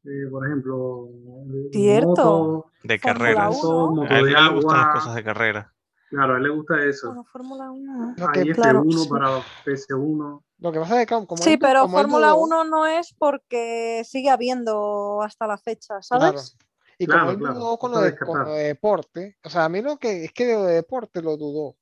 Eh, 0.04 0.26
por 0.28 0.44
ejemplo, 0.44 1.08
de- 1.46 1.70
Cierto. 1.72 2.70
de 2.82 2.94
moto, 2.96 3.00
carreras. 3.00 3.54
moto, 3.62 4.02
A 4.12 4.18
él 4.18 4.24
de 4.26 4.30
le 4.32 4.48
gustan 4.50 4.76
las 4.76 4.86
agua. 4.86 4.92
cosas 4.94 5.14
de 5.14 5.22
carrera. 5.24 5.73
Claro, 6.10 6.34
a 6.34 6.36
él 6.36 6.42
le 6.44 6.48
gusta 6.50 6.84
eso. 6.84 7.08
Bueno, 7.08 7.24
Fórmula 7.24 7.70
1. 7.70 8.14
Lo 8.16 8.28
Hay 8.28 8.44
que, 8.44 8.52
claro, 8.52 8.82
F1 8.84 9.02
sí. 9.02 9.08
para 9.08 9.26
PS1. 9.64 10.42
lo 10.58 10.72
que 10.72 10.78
pasa 10.80 11.00
es 11.02 11.06
que, 11.06 11.14
como 11.14 11.36
Sí, 11.38 11.52
él, 11.52 11.58
pero 11.58 11.80
como 11.82 11.98
él 11.98 12.04
Fórmula 12.04 12.28
dudó, 12.30 12.42
1 12.44 12.64
no 12.64 12.86
es 12.86 13.14
porque 13.18 14.02
sigue 14.04 14.30
habiendo 14.30 15.22
hasta 15.22 15.46
la 15.46 15.58
fecha, 15.58 15.98
Claro. 16.08 16.26
¿sabes? 16.38 16.56
Y 16.98 17.06
como 17.06 17.18
Claro, 17.18 17.30
él 17.32 17.38
claro, 17.38 17.54
dudó 17.58 17.78
con 17.78 17.90
lo, 17.90 18.00
de, 18.00 18.16
con 18.16 18.44
lo 18.44 18.52
de 18.52 18.64
deporte, 18.64 19.36
o 19.42 19.50
sea, 19.50 19.64
a 19.64 19.68
mí 19.68 19.82
lo 19.82 19.96
que 19.96 20.24
es 20.26 20.32
que 20.32 20.46
de 20.46 20.54
lo 20.54 20.62
de 20.64 20.74
deporte 20.74 21.20
lo 21.22 21.36
dudó. 21.36 21.76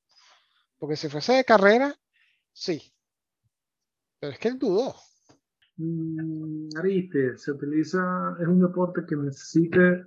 Porque 0.78 0.96
si 0.96 1.08
fuese 1.08 1.34
de 1.34 1.44
carrera, 1.44 1.94
sí. 2.52 2.92
Pero 4.18 4.32
es 4.32 4.38
que 4.38 4.48
él 4.48 4.58
dudó. 4.58 4.94
Mm, 5.76 6.68
Ariste, 6.76 7.36
se 7.38 7.52
utiliza, 7.52 8.00
es 8.40 8.46
un 8.48 8.60
deporte 8.60 9.02
que 9.06 9.16
necesite 9.16 10.04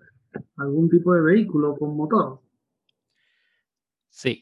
algún 0.58 0.90
tipo 0.90 1.14
de 1.14 1.22
vehículo 1.22 1.76
con 1.78 1.96
motor. 1.96 2.42
Sí. 4.16 4.42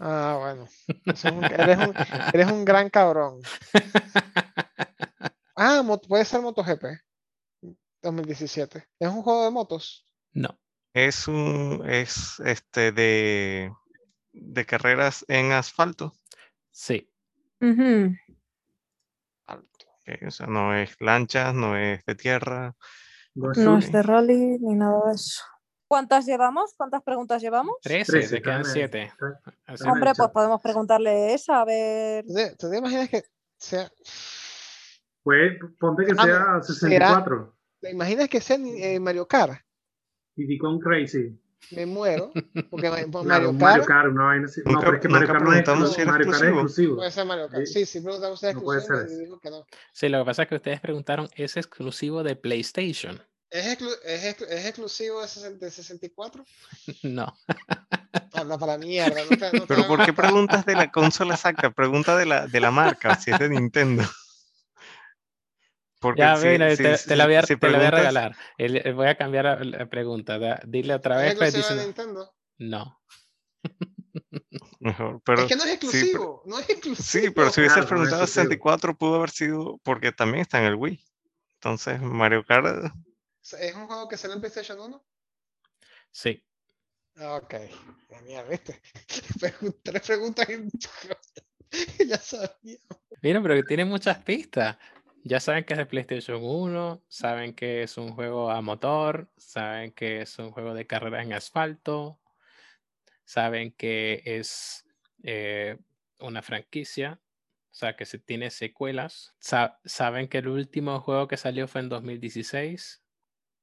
Ah, 0.00 0.36
bueno. 0.40 0.68
Eso 1.06 1.28
es 1.28 1.34
un- 1.34 1.44
eres, 1.44 1.78
un, 1.78 1.94
eres 2.34 2.50
un 2.50 2.64
gran 2.64 2.90
cabrón. 2.90 3.40
Ah, 5.56 5.84
puede 6.08 6.24
ser 6.24 6.40
MotoGP 6.42 6.82
2017. 8.02 8.88
Es 8.98 9.08
un 9.08 9.22
juego 9.22 9.44
de 9.44 9.52
motos. 9.52 10.04
No. 10.32 10.58
Es 10.92 11.28
un, 11.28 11.80
es 11.88 12.40
este 12.44 12.90
de, 12.90 13.72
de 14.32 14.66
carreras 14.66 15.24
en 15.28 15.52
asfalto. 15.52 16.12
Sí. 16.72 17.08
Alto. 19.46 19.86
ok, 19.86 20.26
O 20.26 20.30
sea, 20.32 20.48
no 20.48 20.74
es 20.76 20.96
lanchas, 21.00 21.54
no 21.54 21.76
es 21.78 22.04
de 22.04 22.14
tierra. 22.16 22.74
No 23.36 23.52
es 23.52 23.58
No 23.58 23.78
es 23.78 23.92
de 23.92 24.02
rally 24.02 24.58
ni 24.58 24.74
nada 24.74 25.06
de 25.06 25.14
eso. 25.14 25.44
¿Cuántas 25.86 26.26
llevamos? 26.26 26.74
¿Cuántas 26.76 27.02
preguntas 27.02 27.40
llevamos? 27.42 27.76
13, 27.82 28.10
Trece, 28.12 28.36
te 28.36 28.42
quedan 28.42 28.60
está 28.62 28.72
7. 28.72 28.98
bien, 28.98 29.08
está- 29.66 29.90
Hombre, 29.92 30.12
pues 30.16 30.30
podemos 30.30 30.60
preguntarle 30.60 31.34
esa, 31.34 31.60
a 31.60 31.64
ver. 31.64 32.24
¿Tú 32.26 32.34
te, 32.34 32.68
te 32.70 32.76
imaginas 32.78 33.08
que 33.08 33.22
sea, 33.58 33.90
Pues 35.22 35.52
ponte 35.78 36.04
que 36.04 36.12
Ah, 36.18 36.22
sea 36.24 36.38
no, 36.56 36.62
64. 36.62 37.56
te 37.80 37.90
imaginas 37.90 38.28
que 38.28 38.40
sea 38.40 38.56
eh, 38.56 38.98
Mario 39.00 39.26
Kart? 39.26 39.60
Y 40.36 40.58
con 40.58 40.78
Crazy. 40.80 41.38
Me 41.70 41.86
muero. 41.86 42.30
Porque 42.70 42.90
Claro, 42.90 43.08
Mario 43.08 43.52
Kart 43.52 43.60
Mario 43.60 43.84
Kart, 43.86 44.08
una 44.10 44.24
vaina 44.24 44.44
así. 44.46 44.60
No, 44.66 44.72
Nunca- 44.72 44.84
pero 44.84 44.96
es 44.96 45.02
que 45.02 45.08
Mario 45.08 45.28
Kart 45.28 45.42
no 45.44 45.52
es 45.52 45.58
exclusivo. 45.60 45.94
si 45.94 46.04
Mario 46.04 46.12
Kart 46.12 46.20
es 46.20 46.26
exclusivo. 46.26 46.60
exclusivo. 46.60 46.96
puede 46.96 47.10
ser 47.10 47.26
Mario 47.26 47.48
Kart. 47.48 47.66
Sí. 47.66 47.86
Sí, 47.86 48.00
preguntamos 48.00 48.40
si 48.40 48.46
es 48.46 48.54
No 48.54 48.62
puede 48.62 48.78
exclusivo 48.80 49.08
ser 49.08 49.10
y 49.10 49.14
eso. 49.14 49.22
dijo 49.24 49.40
que 49.40 49.50
no. 49.50 49.66
Sí, 49.92 50.08
lo 50.10 50.18
que 50.18 50.24
pasa 50.26 50.42
es 50.42 50.48
que 50.48 50.54
ustedes 50.56 50.80
preguntaron, 50.80 51.28
¿es 51.36 51.56
exclusivo 51.56 52.22
de 52.22 52.36
PlayStation? 52.36 53.22
¿Es, 53.54 53.78
exclu- 53.78 53.96
es, 54.04 54.24
exclu- 54.24 54.48
es 54.48 54.66
exclusivo 54.66 55.20
de, 55.22 55.28
60 55.28 55.64
de 55.64 55.70
64? 55.70 56.44
No. 57.04 57.38
Anda 58.32 58.58
para 58.58 58.72
la 58.72 58.78
mierda. 58.78 59.20
No 59.30 59.36
te, 59.36 59.44
no 59.52 59.60
te 59.60 59.66
Pero 59.68 59.86
¿por 59.86 60.04
qué 60.04 60.12
preguntas 60.12 60.66
de 60.66 60.74
la 60.74 60.90
consola 60.90 61.34
exacta? 61.34 61.70
Pregunta 61.70 62.16
de 62.16 62.26
la, 62.26 62.48
de 62.48 62.60
la 62.60 62.72
marca, 62.72 63.14
si 63.16 63.30
es 63.30 63.38
de 63.38 63.48
Nintendo. 63.48 64.02
Porque 66.00 66.22
Ya, 66.22 66.36
si- 66.36 66.48
mira, 66.48 66.74
si- 66.74 66.82
te, 66.82 66.96
si- 66.98 67.08
te 67.08 67.14
la 67.16 67.26
voy 67.26 67.36
a, 67.36 67.42
si 67.44 67.56
te 67.56 67.70
la 67.70 67.78
voy 67.78 67.86
a 67.86 67.90
regalar. 67.92 68.36
El- 68.58 68.92
voy 68.94 69.06
a 69.06 69.16
cambiar 69.16 69.64
la, 69.64 69.86
pregunta. 69.88 70.36
da- 70.40 70.60
Dile 70.66 70.94
otra 70.94 71.24
¿Es 71.24 71.30
vez. 71.30 71.38
pues, 71.38 71.54
exclusivo 71.54 71.78
de 71.78 71.84
Nintendo? 71.86 72.34
No. 72.58 73.00
Mejor, 74.80 75.22
pero 75.24 75.42
es 75.42 75.48
que 75.48 75.56
no 75.56 75.62
es 75.64 75.70
sí, 75.70 75.78
pero- 75.78 75.90
exclusivo. 75.92 76.42
no 76.46 76.58
es 76.58 76.68
exclusivo. 76.70 77.04
Sí, 77.24 77.30
pero 77.30 77.50
si 77.50 77.60
hubieses 77.60 77.74
Claro, 77.76 77.80
no 77.80 77.84
es 77.84 77.88
preguntado 77.88 78.22
exclusivo. 78.24 78.42
64 78.50 78.98
pudo 78.98 79.14
haber 79.14 79.30
sido 79.30 79.78
porque 79.84 80.10
también 80.10 80.42
está 80.42 80.58
en 80.58 80.64
el 80.66 80.74
Wii. 80.74 81.00
Entonces, 81.54 82.00
Mario 82.02 82.44
Kart, 82.44 82.92
¿Es 83.52 83.74
un 83.74 83.86
juego 83.86 84.08
que 84.08 84.16
sale 84.16 84.34
en 84.34 84.40
PlayStation 84.40 84.80
1? 84.80 85.04
Sí. 86.10 86.42
Ah, 87.16 87.36
Ok. 87.36 87.54
Mira, 88.24 88.42
¿viste? 88.44 88.80
Tres 89.82 90.02
preguntas 90.02 90.48
y 90.48 92.06
ya 92.06 92.16
sabía. 92.18 92.78
Mira, 93.20 93.42
pero 93.42 93.54
que 93.54 93.62
tiene 93.64 93.84
muchas 93.84 94.22
pistas. 94.22 94.76
Ya 95.24 95.40
saben 95.40 95.64
que 95.64 95.74
es 95.74 95.78
de 95.78 95.86
PlayStation 95.86 96.40
1, 96.42 97.02
saben 97.08 97.54
que 97.54 97.82
es 97.82 97.96
un 97.96 98.12
juego 98.14 98.50
a 98.50 98.60
motor, 98.60 99.30
saben 99.36 99.92
que 99.92 100.22
es 100.22 100.38
un 100.38 100.50
juego 100.52 100.74
de 100.74 100.86
carreras 100.86 101.24
en 101.24 101.32
asfalto, 101.32 102.20
saben 103.24 103.72
que 103.72 104.22
es 104.24 104.84
eh, 105.22 105.78
una 106.20 106.42
franquicia, 106.42 107.20
o 107.70 107.74
sea, 107.74 107.96
que 107.96 108.04
se 108.06 108.18
tiene 108.18 108.50
secuelas. 108.50 109.34
Sa- 109.38 109.80
saben 109.84 110.28
que 110.28 110.38
el 110.38 110.48
último 110.48 111.00
juego 111.00 111.26
que 111.26 111.36
salió 111.38 111.66
fue 111.68 111.80
en 111.80 111.88
2016. 111.88 113.03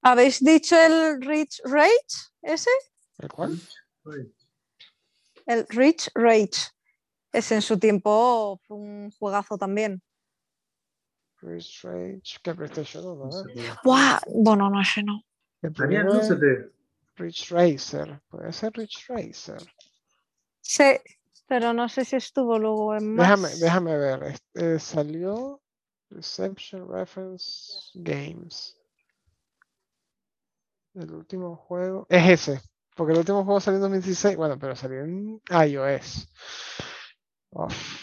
¿Habéis 0.02 0.44
dicho 0.44 0.76
el 0.80 1.22
Rich 1.22 1.62
Rage? 1.66 2.32
¿Ese? 2.42 2.70
¿El 3.20 3.30
cuál? 3.30 3.60
El 5.46 5.66
Rich 5.70 6.10
Rage. 6.16 6.72
Ese 7.32 7.56
en 7.56 7.62
su 7.62 7.78
tiempo 7.78 8.60
fue 8.68 8.78
un 8.78 9.12
juegazo 9.12 9.58
también. 9.58 10.02
Rich 11.42 11.84
Rage. 11.84 12.22
¿Qué 12.44 12.54
PlayStation 12.56 13.06
1? 13.06 13.26
no 13.26 13.32
sé, 13.32 13.44
¿verdad? 13.48 13.56
pero- 13.64 13.76
¡Buah! 13.84 14.20
Bueno, 14.28 14.70
no 14.70 14.84
sé, 14.84 15.04
no. 15.04 15.22
El 15.62 15.72
primero 15.74 16.20
es. 16.20 16.30
Rich 17.16 17.52
Racer. 17.52 18.22
Puede 18.30 18.52
ser 18.54 18.74
Rich 18.74 19.06
Racer. 19.08 19.62
Sí, 20.62 20.96
pero 21.48 21.74
no 21.74 21.88
sé 21.90 22.06
si 22.06 22.16
estuvo 22.16 22.58
luego 22.58 22.96
en 22.96 23.14
más. 23.16 23.40
Déjame, 23.42 23.56
déjame 23.60 23.98
ver. 23.98 24.24
Este, 24.24 24.80
salió 24.80 25.62
Reception 26.10 26.88
Reference 26.90 27.92
Games. 27.94 28.78
El 30.94 31.12
último 31.14 31.56
juego. 31.56 32.06
Es 32.10 32.30
ese. 32.30 32.62
Porque 32.96 33.14
el 33.14 33.20
último 33.20 33.44
juego 33.46 33.60
salió 33.60 33.78
en 33.78 33.82
2016. 33.84 34.36
Bueno, 34.38 34.58
pero 34.60 34.76
salió 34.76 35.02
en 35.04 35.42
iOS. 35.50 36.28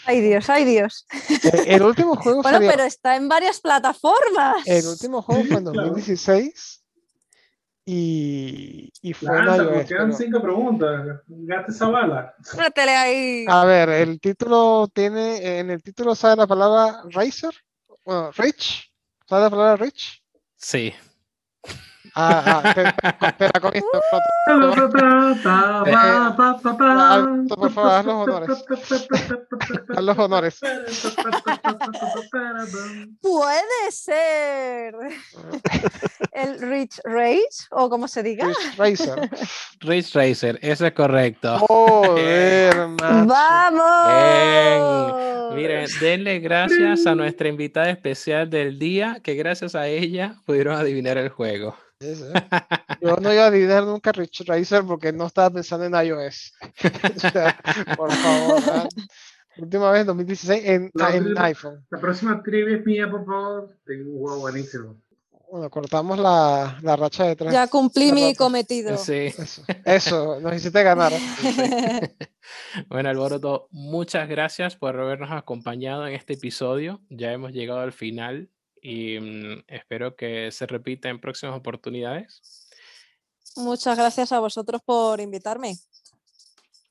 Ay 0.05 0.21
Dios, 0.21 0.47
ay 0.49 0.63
Dios. 0.65 1.07
El 1.65 1.81
último 1.81 2.15
juego 2.21 2.41
Bueno, 2.43 2.57
salió. 2.57 2.69
pero 2.71 2.83
está 2.83 3.15
en 3.15 3.27
varias 3.27 3.59
plataformas. 3.61 4.65
El 4.65 4.85
último 4.87 5.21
juego 5.21 5.43
fue 5.43 5.57
en 5.57 5.63
Claro. 5.63 5.81
2016. 5.89 6.83
Y, 7.85 8.91
y 9.01 9.13
fue 9.13 9.29
en 9.29 9.45
Lanza, 9.45 9.55
iOS. 9.63 9.67
porque 9.73 9.85
quedan 9.87 10.05
pero- 10.11 10.17
cinco 10.17 10.41
preguntas. 10.41 11.21
Gasta 11.27 11.71
esa 11.71 11.87
bala. 11.89 12.35
Ahí. 12.87 13.45
A 13.47 13.65
ver, 13.65 13.89
el 13.89 14.19
título 14.19 14.87
tiene. 14.93 15.59
En 15.59 15.71
el 15.71 15.81
título 15.81 16.13
sale 16.15 16.35
la 16.35 16.45
palabra 16.47 17.01
Racer. 17.09 17.53
Bueno, 18.05 18.31
Rich. 18.31 18.91
¿Sale 19.27 19.43
la 19.43 19.49
palabra 19.49 19.75
Rich? 19.77 20.23
Sí. 20.55 20.93
Ah, 22.21 22.61
ah, 22.75 23.59
comiste 23.61 23.87
pronto. 24.11 25.39
Alto, 26.89 27.55
por 27.55 27.71
favor, 27.71 27.91
haz 27.91 28.05
los 28.05 28.17
honores. 28.27 28.57
Haz 29.95 30.03
los 30.03 30.17
honores. 30.17 30.59
Puede 33.21 33.91
ser. 33.91 34.95
El 36.33 36.59
Rich 36.59 36.99
Rage, 37.05 37.67
o 37.71 37.89
como 37.89 38.09
se 38.09 38.21
diga. 38.21 38.47
Rich 38.47 38.77
Racer. 38.77 39.29
Ridge 39.79 40.13
Racer, 40.13 40.59
eso 40.61 40.85
es 40.85 40.93
correcto. 40.93 41.59
Joder, 41.59 42.87
macho. 42.87 43.27
¡Vamos! 43.27 44.89
Miren, 45.55 45.87
denle 46.01 46.39
gracias 46.39 47.05
a 47.07 47.15
nuestra 47.15 47.47
invitada 47.47 47.89
especial 47.89 48.49
del 48.49 48.77
día, 48.77 49.21
que 49.23 49.35
gracias 49.35 49.75
a 49.75 49.87
ella 49.87 50.35
pudieron 50.45 50.75
adivinar 50.75 51.17
el 51.17 51.29
juego. 51.29 51.75
Yo 53.01 53.17
no 53.17 53.33
iba 53.33 53.43
a 53.43 53.47
adivinar 53.47 53.83
nunca 53.83 54.11
Rich 54.11 54.43
Racer 54.47 54.83
porque 54.85 55.11
no 55.11 55.25
estaba 55.27 55.49
pensando 55.51 55.85
en 55.85 55.93
iOS. 56.07 56.53
O 57.15 57.19
sea, 57.19 57.59
por 57.97 58.11
favor. 58.11 58.61
¿ah? 58.73 58.87
Última 59.57 59.91
vez 59.91 60.01
en 60.01 60.07
2016 60.07 60.63
en, 60.65 60.91
La 60.93 61.13
en 61.15 61.23
última- 61.23 61.45
iPhone. 61.45 61.85
La 61.89 61.99
próxima 61.99 62.41
trivia 62.41 62.77
es 62.77 62.85
mía, 62.85 63.09
por 63.11 63.25
favor. 63.25 63.75
Tengo 63.85 64.11
un 64.13 64.19
juego 64.19 64.39
buenísimo. 64.39 64.95
Bueno, 65.51 65.69
cortamos 65.71 66.19
la, 66.19 66.77
la 66.83 66.95
racha 66.95 67.25
de 67.25 67.35
tres. 67.35 67.51
Ya 67.51 67.67
cumplí 67.67 68.11
mi 68.13 68.35
cometido. 68.35 68.95
Sí. 68.97 69.33
Eso, 69.35 69.63
eso, 69.83 70.39
nos 70.39 70.55
hiciste 70.55 70.81
ganar. 70.83 71.11
¿eh? 71.43 72.15
Bueno, 72.87 73.09
Alboroto, 73.09 73.67
muchas 73.71 74.27
gracias 74.29 74.75
por 74.75 74.97
habernos 74.99 75.31
acompañado 75.31 76.07
en 76.07 76.13
este 76.13 76.33
episodio. 76.33 77.01
Ya 77.09 77.31
hemos 77.31 77.51
llegado 77.51 77.79
al 77.81 77.91
final 77.91 78.49
y 78.81 79.19
mm, 79.19 79.63
espero 79.67 80.15
que 80.15 80.51
se 80.51 80.67
repita 80.67 81.09
en 81.09 81.19
próximas 81.19 81.57
oportunidades. 81.57 82.41
Muchas 83.55 83.97
gracias 83.97 84.31
a 84.31 84.39
vosotros 84.39 84.81
por 84.85 85.19
invitarme. 85.19 85.75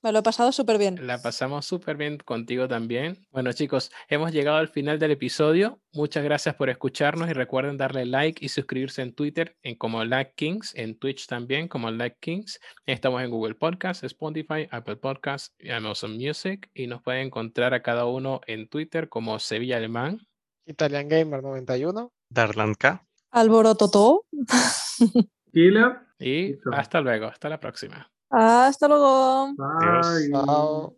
Me 0.01 0.13
lo 0.13 0.21
he 0.21 0.23
pasado 0.23 0.53
súper 0.53 0.79
bien. 0.79 1.09
La 1.09 1.21
pasamos 1.21 1.67
súper 1.67 1.97
bien 1.97 2.19
contigo 2.19 2.69
también. 2.69 3.27
Bueno 3.33 3.53
chicos, 3.53 3.91
hemos 4.09 4.31
llegado 4.31 4.59
al 4.59 4.69
final 4.69 5.01
del 5.01 5.11
episodio. 5.11 5.81
Muchas 5.93 6.23
gracias 6.23 6.55
por 6.55 6.71
escucharnos 6.71 7.29
y 7.29 7.33
recuerden 7.33 7.77
darle 7.77 8.07
like 8.07 8.45
y 8.45 8.49
suscribirse 8.49 9.03
en 9.03 9.13
Twitter 9.13 9.57
en 9.63 9.75
como 9.75 10.05
Like 10.05 10.35
Kings, 10.37 10.73
en 10.77 10.97
Twitch 10.97 11.27
también 11.27 11.67
como 11.67 11.91
Like 11.91 12.19
Kings. 12.21 12.61
Estamos 12.87 13.23
en 13.23 13.31
Google 13.31 13.57
Podcast, 13.57 14.05
Spotify, 14.05 14.69
Apple 14.71 14.97
Podcast 14.97 15.53
y 15.59 15.71
Amazon 15.71 16.17
Music 16.17 16.71
y 16.75 16.87
nos 16.87 17.03
pueden 17.03 17.27
encontrar 17.27 17.75
a 17.75 17.83
cada 17.83 18.05
uno 18.05 18.41
en 18.47 18.69
Twitter 18.69 19.09
como 19.09 19.41
Sevilla 19.41 19.79
Alemán. 19.79 20.28
Italian 20.69 21.09
Gamer 21.09 21.43
91. 21.43 22.13
Darlan 22.29 22.75
K. 22.75 23.03
Alboroto 23.31 23.91
todo. 23.91 24.27
Killer. 25.53 25.99
Y 26.19 26.57
hasta 26.73 27.01
luego, 27.01 27.27
hasta 27.27 27.49
la 27.49 27.59
próxima. 27.59 28.11
Hasta 28.31 28.87
luego. 28.87 29.55
Bye. 29.55 30.31
Chao. 30.31 30.98